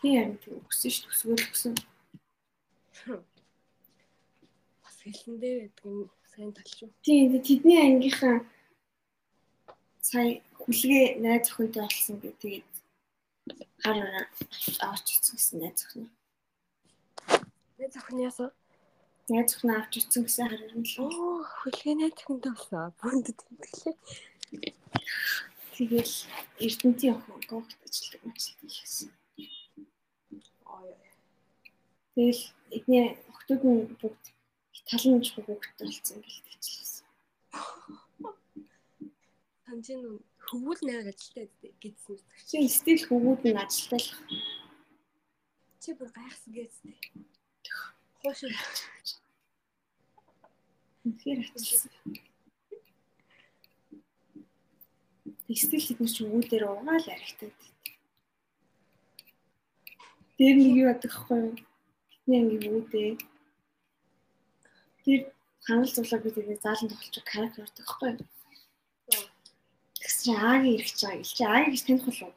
[0.00, 0.38] Тийм
[0.70, 1.74] өссөн шүү төсөөл өссөн.
[4.82, 6.90] Бас хэлэндээ байдаг юм сайн талч юу.
[7.04, 8.36] Тийм тэдний ангийнхаа
[10.00, 12.66] сая хүлгээ найз охинтой болсон гэ тэгээд
[13.82, 13.98] хар
[14.88, 16.06] авч ирсэн гэсэн найз охин.
[17.78, 18.50] Нэг зохин ясаа.
[19.28, 22.94] Найз охин авч ирсэн гэсэн харин л Оо, хүлгээнэ төгөндөө болсон.
[23.00, 23.94] Бүнд тэмдэглээ.
[25.76, 26.14] тэгэл
[26.64, 29.10] Эрдэнтийн охин гогт ажилладаг мэтлээ хийсэн.
[29.36, 30.96] Яа.
[32.16, 32.42] Тэгэл
[32.76, 34.24] эдний охтууд нь бүгд
[34.88, 37.06] талан хөвгөлт болсон гэж хэлсэн.
[39.64, 40.02] Санжин
[40.46, 41.46] хөвгөл найр ажилтаа
[41.82, 42.16] гэдсэн.
[42.48, 44.06] Чи стил хөвгүүд нь ажилтал
[45.82, 46.94] Чи бүр гайхсан гэдсэн.
[48.20, 48.40] Хоош.
[51.06, 51.92] үнэхээр ажилсан.
[55.46, 57.58] Стил хэдэн ч үүдээр угаал арихтаад.
[60.36, 61.54] Тэр нэг юу ядах вэ?
[62.26, 63.10] Бидний анги үүдээ.
[65.06, 65.20] Тэр
[65.62, 68.26] ханал зуглаа би тэгээ заалан тоглож характер ордог байхгүй.
[70.02, 72.34] Тэгсэн аагийн ирэх чагаа ил чи аагийн гэж таних болов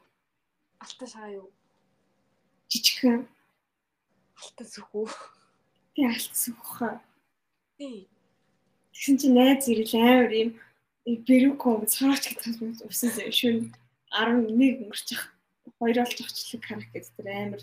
[0.77, 1.49] Алтан шаа юу?
[2.69, 3.25] жижигхэн
[4.37, 5.09] Алтан сүхүү.
[5.97, 6.93] тий алтсан хөө.
[7.81, 8.05] Тий.
[8.93, 10.49] Тэгсэн чи найз ирэл амар юм
[11.25, 13.73] бэрүүком цаарч гэдэг юм усан шүн
[14.13, 15.33] 11 өнгөрчих.
[15.81, 17.61] Хоёр олж авчлаг характер дээр амар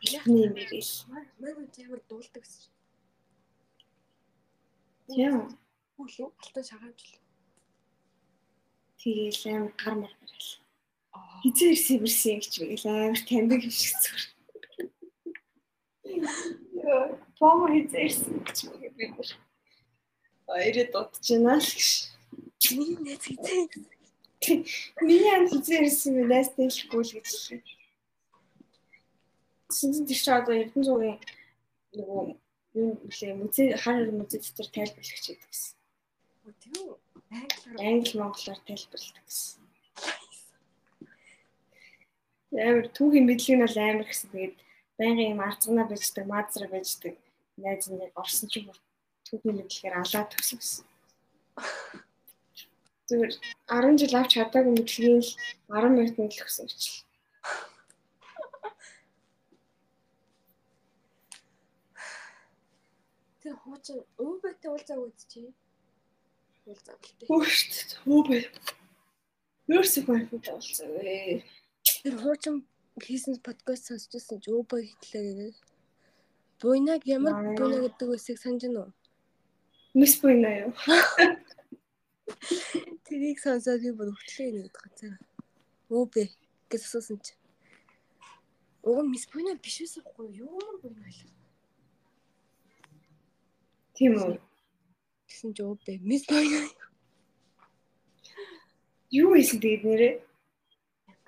[0.00, 0.92] бэлхний юм ирэл.
[1.08, 2.70] Манай ямар дуулдаг гэсэн.
[5.08, 5.58] Тийм.
[5.98, 7.18] Үгүй алтан шагаамж л.
[9.00, 10.52] Тэгээл амар гар мар барил.
[11.42, 14.30] Хизээ ирсэн ирсэн гэж би амар таньдаг юм шиг зүгээр.
[17.38, 19.04] Том хизээ ирсэн гэж би би.
[20.46, 21.88] Хоёроо дутж байна л гэж.
[22.78, 23.62] Миний найз хизээ.
[25.02, 27.30] Миний ам хизээ ирсэн юм найс тэлэхгүй л гэж
[29.68, 29.76] хэлээ.
[29.76, 31.18] Синтэн тийш одоо Эрдэнэзуугийн
[31.96, 32.22] нөгөө
[32.80, 35.76] юу нэлээ музей хар музей дотор тайлбарлагч гэдэг гэсэн.
[36.60, 36.96] Тийм?
[37.30, 39.60] Англиар Англи монголоор тайлбарладаг гэсэн.
[42.68, 44.30] Амар түүхийн мэдлэг нь бол амар гэсэн.
[44.32, 44.56] Тэгээд
[44.98, 47.14] байнгын юм арцганаа байждаг, маазраа байждаг.
[47.60, 48.78] Найз нь орсон чи бүр
[49.28, 50.60] түүхийн мэдлэгээр алаад төгсөн.
[53.08, 53.32] Зүгээр
[53.68, 55.32] 10 жил авч чадаагүй мэдлэгийг л
[55.68, 57.07] 10 минутанд л өгсөн гэж.
[63.48, 65.56] Тэр хуучин өвбэтэй уулзаа үзчихье.
[66.68, 67.26] Уулзаа гэлтэй.
[67.32, 67.72] Хөөшт
[68.04, 68.44] өвбэ.
[69.72, 71.40] Нэрсэг байхтай уулзаа вэ.
[72.04, 72.68] Тэр хуучин
[73.00, 75.56] хийсэн подкаст сонсчихсан ч өвбэ хэтлээ.
[76.60, 78.92] Буйнаг ямар буйна гэдэг үсийг санаж байна уу?
[79.96, 80.72] Мис буйна юу?
[83.08, 85.16] Тэрийг сонсоод би бүр хөтлөө нэг ганцаа.
[85.88, 86.28] Өвбэ
[86.68, 87.32] гэж асуусан чи.
[88.84, 90.52] Оо мис буйна биш байсан хгүй юу?
[90.52, 91.37] Ямар буйна вэ?
[93.98, 94.38] Тийм үү?
[95.26, 96.62] Гэсэн ч өвбэ мис буйна.
[99.10, 100.14] Юу хийсэн тэгээд нэрээ?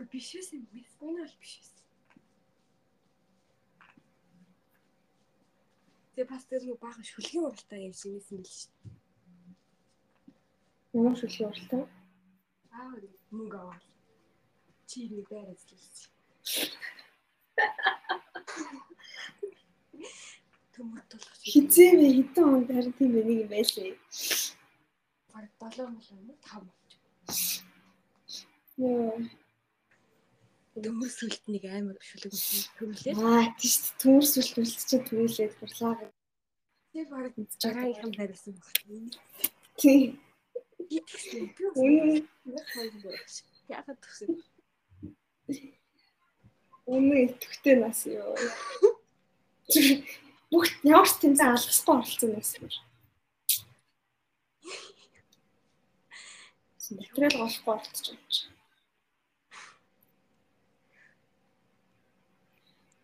[0.06, 1.82] Биш байсан мис буйна л биш байсан.
[6.14, 8.70] Тэгээ бас тэр нэг баахан шүлгийн уралтай юм шиг байсан байл шүү.
[10.94, 11.82] Ямар шүлгийн уралтай?
[12.70, 12.94] Аа
[13.34, 13.82] мөнгө аваад
[14.86, 15.96] чи нэг байр ажиллаж.
[20.80, 21.44] Төмөр толгоч.
[21.44, 23.92] Хизээ вэ хитэн хонд харин тийм нэг юм байлээ.
[25.28, 26.00] Бараг 7 мөн
[26.40, 26.90] 5 болж.
[28.80, 29.20] Йоо.
[30.80, 32.32] Төмөр сүлт нэг амар шүлэг
[32.80, 33.12] төмлээ.
[33.12, 36.00] Аа тийш төмөр сүлт үлдчихээ түгэлээд бурлаа.
[36.96, 39.20] Тэр бараг жаргаахан барьсан байна.
[39.76, 40.16] Тийм.
[43.68, 44.32] Яагаад төгсөн?
[46.88, 48.32] үнэн итгэвтэй нас юу.
[50.50, 52.66] Бүгд ямар ч тэмцээн алгасгүй болсон нас юм.
[56.90, 58.58] Материал голохгүй болчихж байна.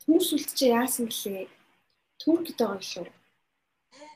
[0.02, 1.47] Хүмүүс үлд чи яасан гэлээ.
[2.18, 3.07] Туркид байгаа шүү.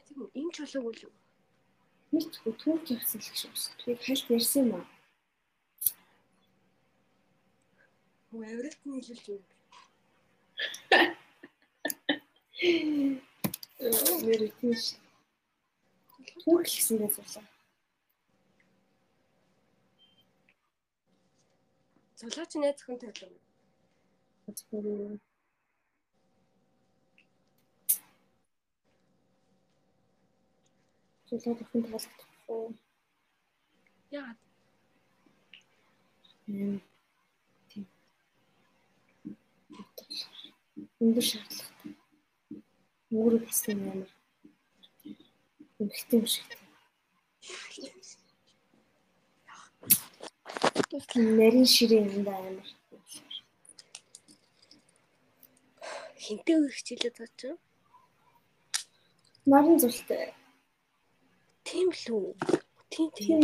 [0.06, 1.14] Тийм энэ чулууг үл юу?
[2.10, 3.78] Мэдгүй Турк явсан л гэж байна.
[3.78, 4.86] Тэрийг хальт ярьсан юм аа.
[8.30, 9.26] Хөө авиралт нь илүүлж
[12.60, 13.20] юу?
[14.26, 14.82] Нэр тийш.
[16.44, 17.46] Турк гэсэн дээр зулаа.
[22.18, 23.42] Цулаач найз хүнтэй болов.
[24.56, 25.20] Зөвхөн
[31.30, 32.74] Зулаа дахин таалагдахгүй.
[34.10, 34.38] Яагаад?
[36.44, 36.80] Тийм.
[41.00, 41.79] Өндөр шаардлагатай.
[43.10, 44.00] Өөрөө гэсэн юм.
[45.82, 46.46] Эмхтэй юм шиг.
[51.38, 52.68] Нарийн ширээ юм да амар.
[56.22, 57.40] Хинтээ үе хичээлээ тооч.
[59.50, 60.30] Нарийн зултай.
[61.66, 62.28] Тийм л үү?
[62.94, 63.42] Тийм тийм.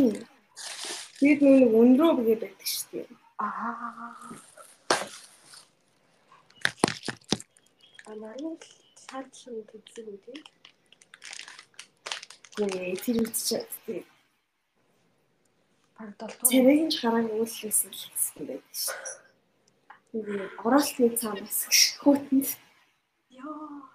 [1.19, 3.07] Тэгээд нэг өндрөө бигээ байдаг шүү дээ.
[3.43, 4.15] Аа.
[9.07, 10.43] Анарын цаадлан төгсөг үү тийм?
[12.57, 14.05] Гээ тэр үтчихэд тийм.
[15.97, 16.49] Баг долдуу.
[16.51, 18.99] Царайг нь хараад үүлсэн л гэсэн байдаг шүү.
[20.11, 22.49] Тэгээд ороолтны цаанаас гэж хүүтэнд
[23.31, 23.87] Яа.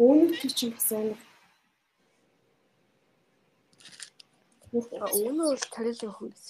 [0.00, 1.20] Өөнөд чинь бас амар.
[4.72, 6.44] Өнөө бол тарилын хүмүүс.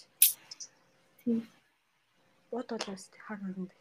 [1.19, 1.43] Тийм.
[2.51, 3.78] Бод болоос хар хөрөнд.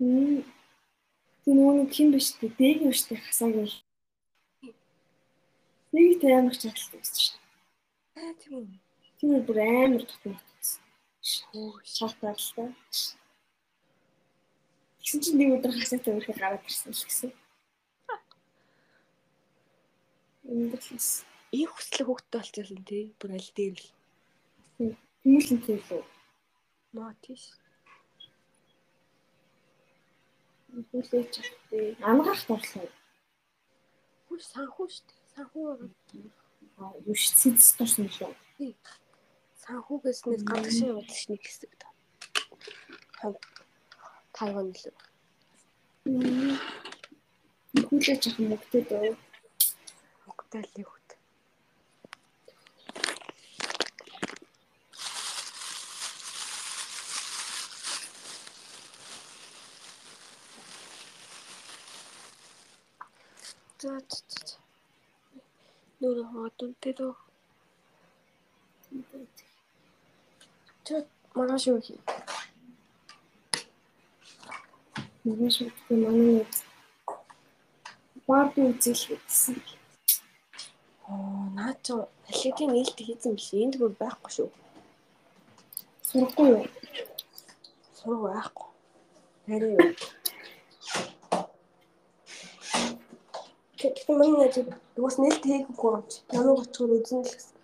[0.00, 2.48] Тэр нөгөө хин биш үү?
[2.56, 3.68] Дэг юм шүү дээ хасаагийн.
[5.92, 7.36] Нэг таймер чадалтай байсан шүү.
[8.16, 8.66] Аа тийм үү.
[9.20, 10.80] Тэр бүр амар тутмагтсан.
[11.84, 12.64] Шатаал л та.
[15.04, 17.32] Тэгсэн чинь нэг өдөр хасаатай өрхө гараад ирсэн л гэсэн.
[20.48, 21.28] Өндөрлөс.
[21.52, 23.12] Их хүслэг хөвгтэй болчихсон тий.
[23.20, 23.88] Бүр аль дээр л.
[24.80, 26.04] Хүмүүлэн тийм үү?
[26.96, 27.59] Маа тийш.
[30.70, 31.96] Хүлээж авах.
[32.10, 32.88] Ангаах торлоо.
[34.28, 35.12] Хүү санхүү штэ.
[35.34, 35.64] Санхүү
[36.80, 38.32] Аа, юу ш сэдс төрсөн шүү.
[39.64, 41.86] санхүүгээс нэг гадагшин удаж нэг хэсэг та.
[44.32, 44.84] Тайван л.
[47.88, 49.12] Хүлээж авах мөгтэй дөө.
[50.24, 50.99] Мөгтэй л хөвт.
[63.82, 64.56] За за за.
[66.00, 67.06] Нөр хатун тэдо.
[70.84, 72.00] Чот Маргааш юу хий?
[75.24, 76.44] Маргааш үгүй манай
[78.28, 79.56] Барби үзэл гэсэн.
[81.08, 81.96] Оо, наа чи
[82.28, 83.48] аллергийн нээлт хийсэн биш.
[83.64, 84.48] Энд бүр байхгүй шүү.
[86.08, 86.64] Сурахгүй юу?
[87.96, 88.68] Сураг байхгүй.
[89.48, 90.19] Харин юу?
[93.80, 94.56] Тэгтээ мань яаж
[95.00, 96.18] юус нээлт хийхгүй юм чи.
[96.32, 97.56] Намайг очихоор үзэн л гэсэн.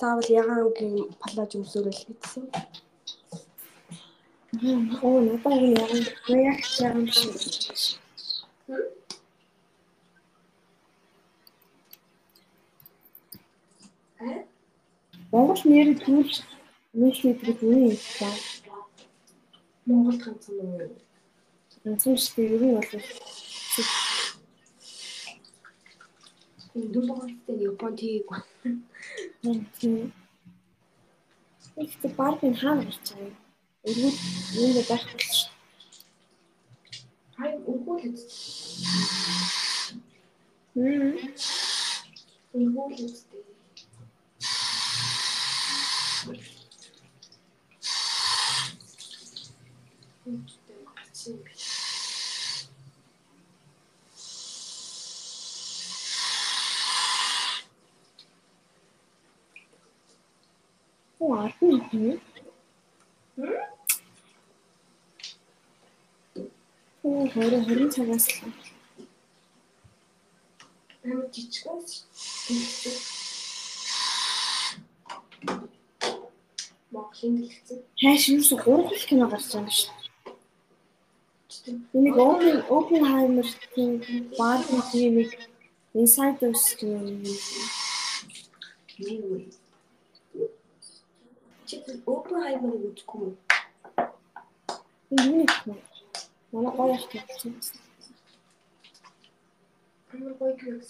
[0.00, 2.44] Таавал ягаангийн палаж өмсөөрөл хийсэн.
[5.04, 5.90] Оо, надад яг
[6.48, 7.34] яг яг юм шиг.
[15.32, 16.32] Монгол нэр төрж
[17.00, 18.40] нийлүүлдэг үе юм байна.
[19.86, 20.88] Монголд ганцхан уу?
[21.84, 22.52] Ганцхан шүү дээ.
[22.54, 22.74] Ер нь
[26.74, 28.40] дөрөвтэй Японд хийгээгүй.
[31.84, 33.36] Ихтэй Барбин хаана гарч байгаа юм?
[33.88, 34.16] Өргөд
[34.62, 35.04] юм байх
[35.38, 35.50] шүү.
[37.36, 38.22] Хай өгөөл үз.
[40.74, 41.14] Хм.
[42.58, 43.16] Өгөөл үз.
[61.32, 62.20] Ард нь юм.
[67.02, 68.52] Оо, хорин хорин цагаас л.
[71.04, 71.80] Амар жижигхэн.
[76.92, 77.78] Монголын дэлгэцэн.
[78.00, 80.04] Хайш юус гурван кино гарч байгаа юм шүү.
[81.96, 83.46] Энийг Open Oppenheimer
[84.38, 85.30] Barbie тийм нэг
[86.00, 87.22] Insiders кино юм.
[88.98, 89.63] Юу
[91.66, 91.76] Чи
[92.12, 93.34] Oppenheimer үзэхгүй юу?
[95.10, 95.78] Энэ юу юм?
[96.52, 97.04] Манай гоё их
[97.40, 97.54] тийм.
[100.12, 100.80] Амар гоё юм.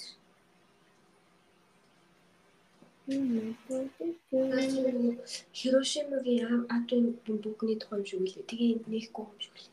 [5.59, 8.49] Хирошимагийн атом бомбны тухай юм шиг үлээ.
[8.51, 9.73] Тэгээ нээхгүй юм шиг үлээ.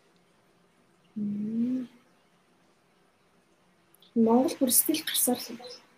[4.25, 5.90] Монгол бүр стил гарсаар л байна.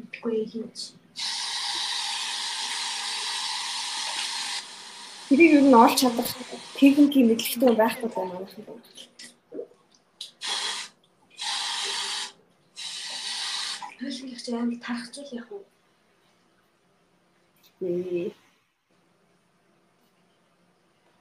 [0.00, 0.96] Үгүй хийж.
[5.28, 6.32] Тэрийг ер нь олж чадах
[6.80, 9.08] техникийн мэдлэгтэй байхгүй байх манайхан байна.
[13.98, 15.60] Хөлгөх чи амар тархачул яах вэ?
[17.84, 18.32] Ээ.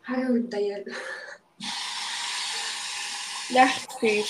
[0.06, 0.84] Хараа үн даяар.
[3.52, 4.24] Яг тийм.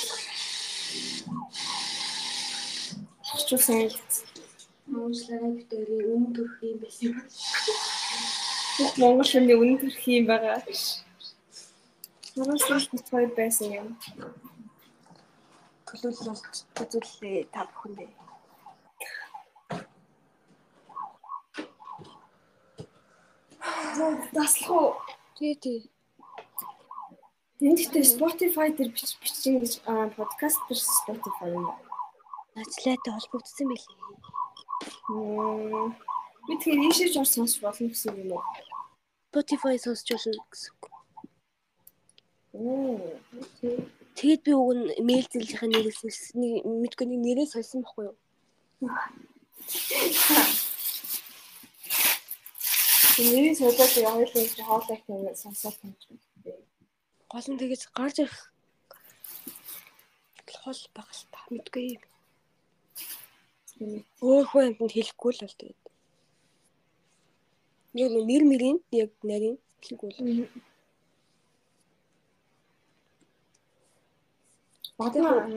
[3.30, 3.98] Хачуу сайн л.
[4.90, 7.14] Монголаа битэрийн өмнө төрх юм байсан.
[8.78, 10.60] Бүх Монгол хүний үнэн төрх юм байгаа.
[12.34, 13.88] Сүлж битгой байсан юм.
[15.86, 18.27] Төлөөлөлт үзүүлээ та бүхэндээ.
[23.98, 24.94] Таслах уу?
[25.38, 25.90] Тий, тий.
[27.60, 29.82] Ихтэй Spotify дээр бич бичин гэж
[30.14, 31.74] подкаст дээр Spotify юм.
[32.54, 33.98] Нацлаатай холбогдсон байлээ.
[36.46, 38.46] Би тэгэхээр ийшээ ч сонсч болно гэсэн юм уу?
[39.34, 40.94] Spotify сонсч болно гэсэн үг.
[44.14, 46.38] Тэгээд би уг нь мэйл зэлжийнхаа нэрийг сольсон.
[46.38, 48.18] Нэг мэдгүй нэг нэрээ сольсон байхгүй юу?
[53.18, 56.22] Нэрийн солиод явуулсан чи хоолойх юм сонсоод юм чинь.
[57.32, 58.38] Гол нь тэгэж гарч ирэх
[60.68, 61.88] хол байгаа л та мэдгүй.
[64.28, 65.84] Өөр хүн амтнд хэлэхгүй л бол тэгээд.
[68.04, 70.20] Яг нэр мэрийн яг нарийн хэлэхгүй л.
[75.00, 75.48] Бадмаа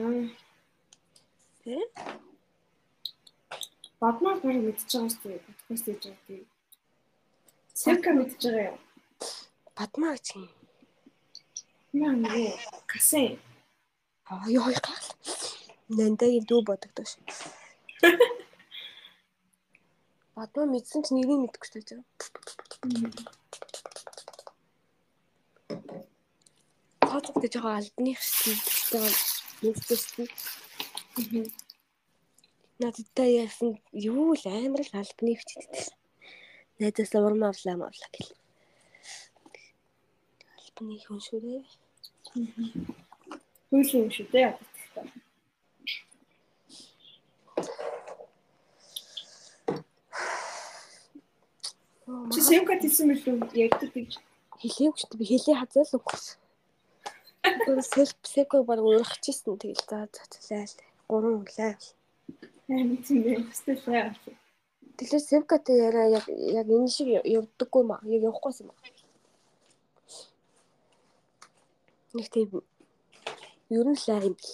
[1.61, 1.75] Тэ?
[3.99, 5.45] Бадмаа баг мэдчихэж байгаа шүү дээ.
[5.47, 6.50] Подкаст хийж байгаа тийм.
[7.81, 8.77] Севка мэдчихэж байгаа юм.
[9.77, 10.45] Бадмаа гэж юм.
[11.97, 12.61] Яа нэг
[12.91, 13.41] касен.
[14.29, 15.07] Аа ёо гал.
[15.97, 17.09] Нандагийн дүү бодогдож.
[20.37, 22.05] Бадмаа мэдсэн ч нэрийг мэдэхгүй ч тааж байгаа.
[27.09, 29.15] Тооцогдож байгаа албаных шилдэг
[29.65, 30.29] мэдчихсэн.
[32.77, 33.81] Надтай яасан
[34.13, 35.97] юу л амар л албаны хчтэй.
[36.81, 38.31] Найдаас урмаа авлаа мавлаа гэл.
[40.57, 41.61] Албаны хүн шүү дээ.
[43.69, 44.57] Хүйл юм шүү дээ.
[52.33, 54.17] Чи севка тийсэн мэлүү ягдаг гэж.
[54.57, 56.17] Хэлээгүй ч би хэлээ хазаа л үгүй.
[57.61, 60.65] Гүр селф псико баг урахчихсан тэгэл за цацлаа.
[61.05, 61.77] Гурван үлээ.
[62.73, 63.37] Аа тийм дээ.
[63.53, 64.17] Стефа.
[65.01, 68.05] Тэгэхээр севкатай яриа яг яг энэ шиг явдаггүй маа.
[68.05, 68.77] Яг явахгүйсэн маа.
[72.13, 72.61] Нэг тийм
[73.77, 74.53] ер нь лайв юм бэл.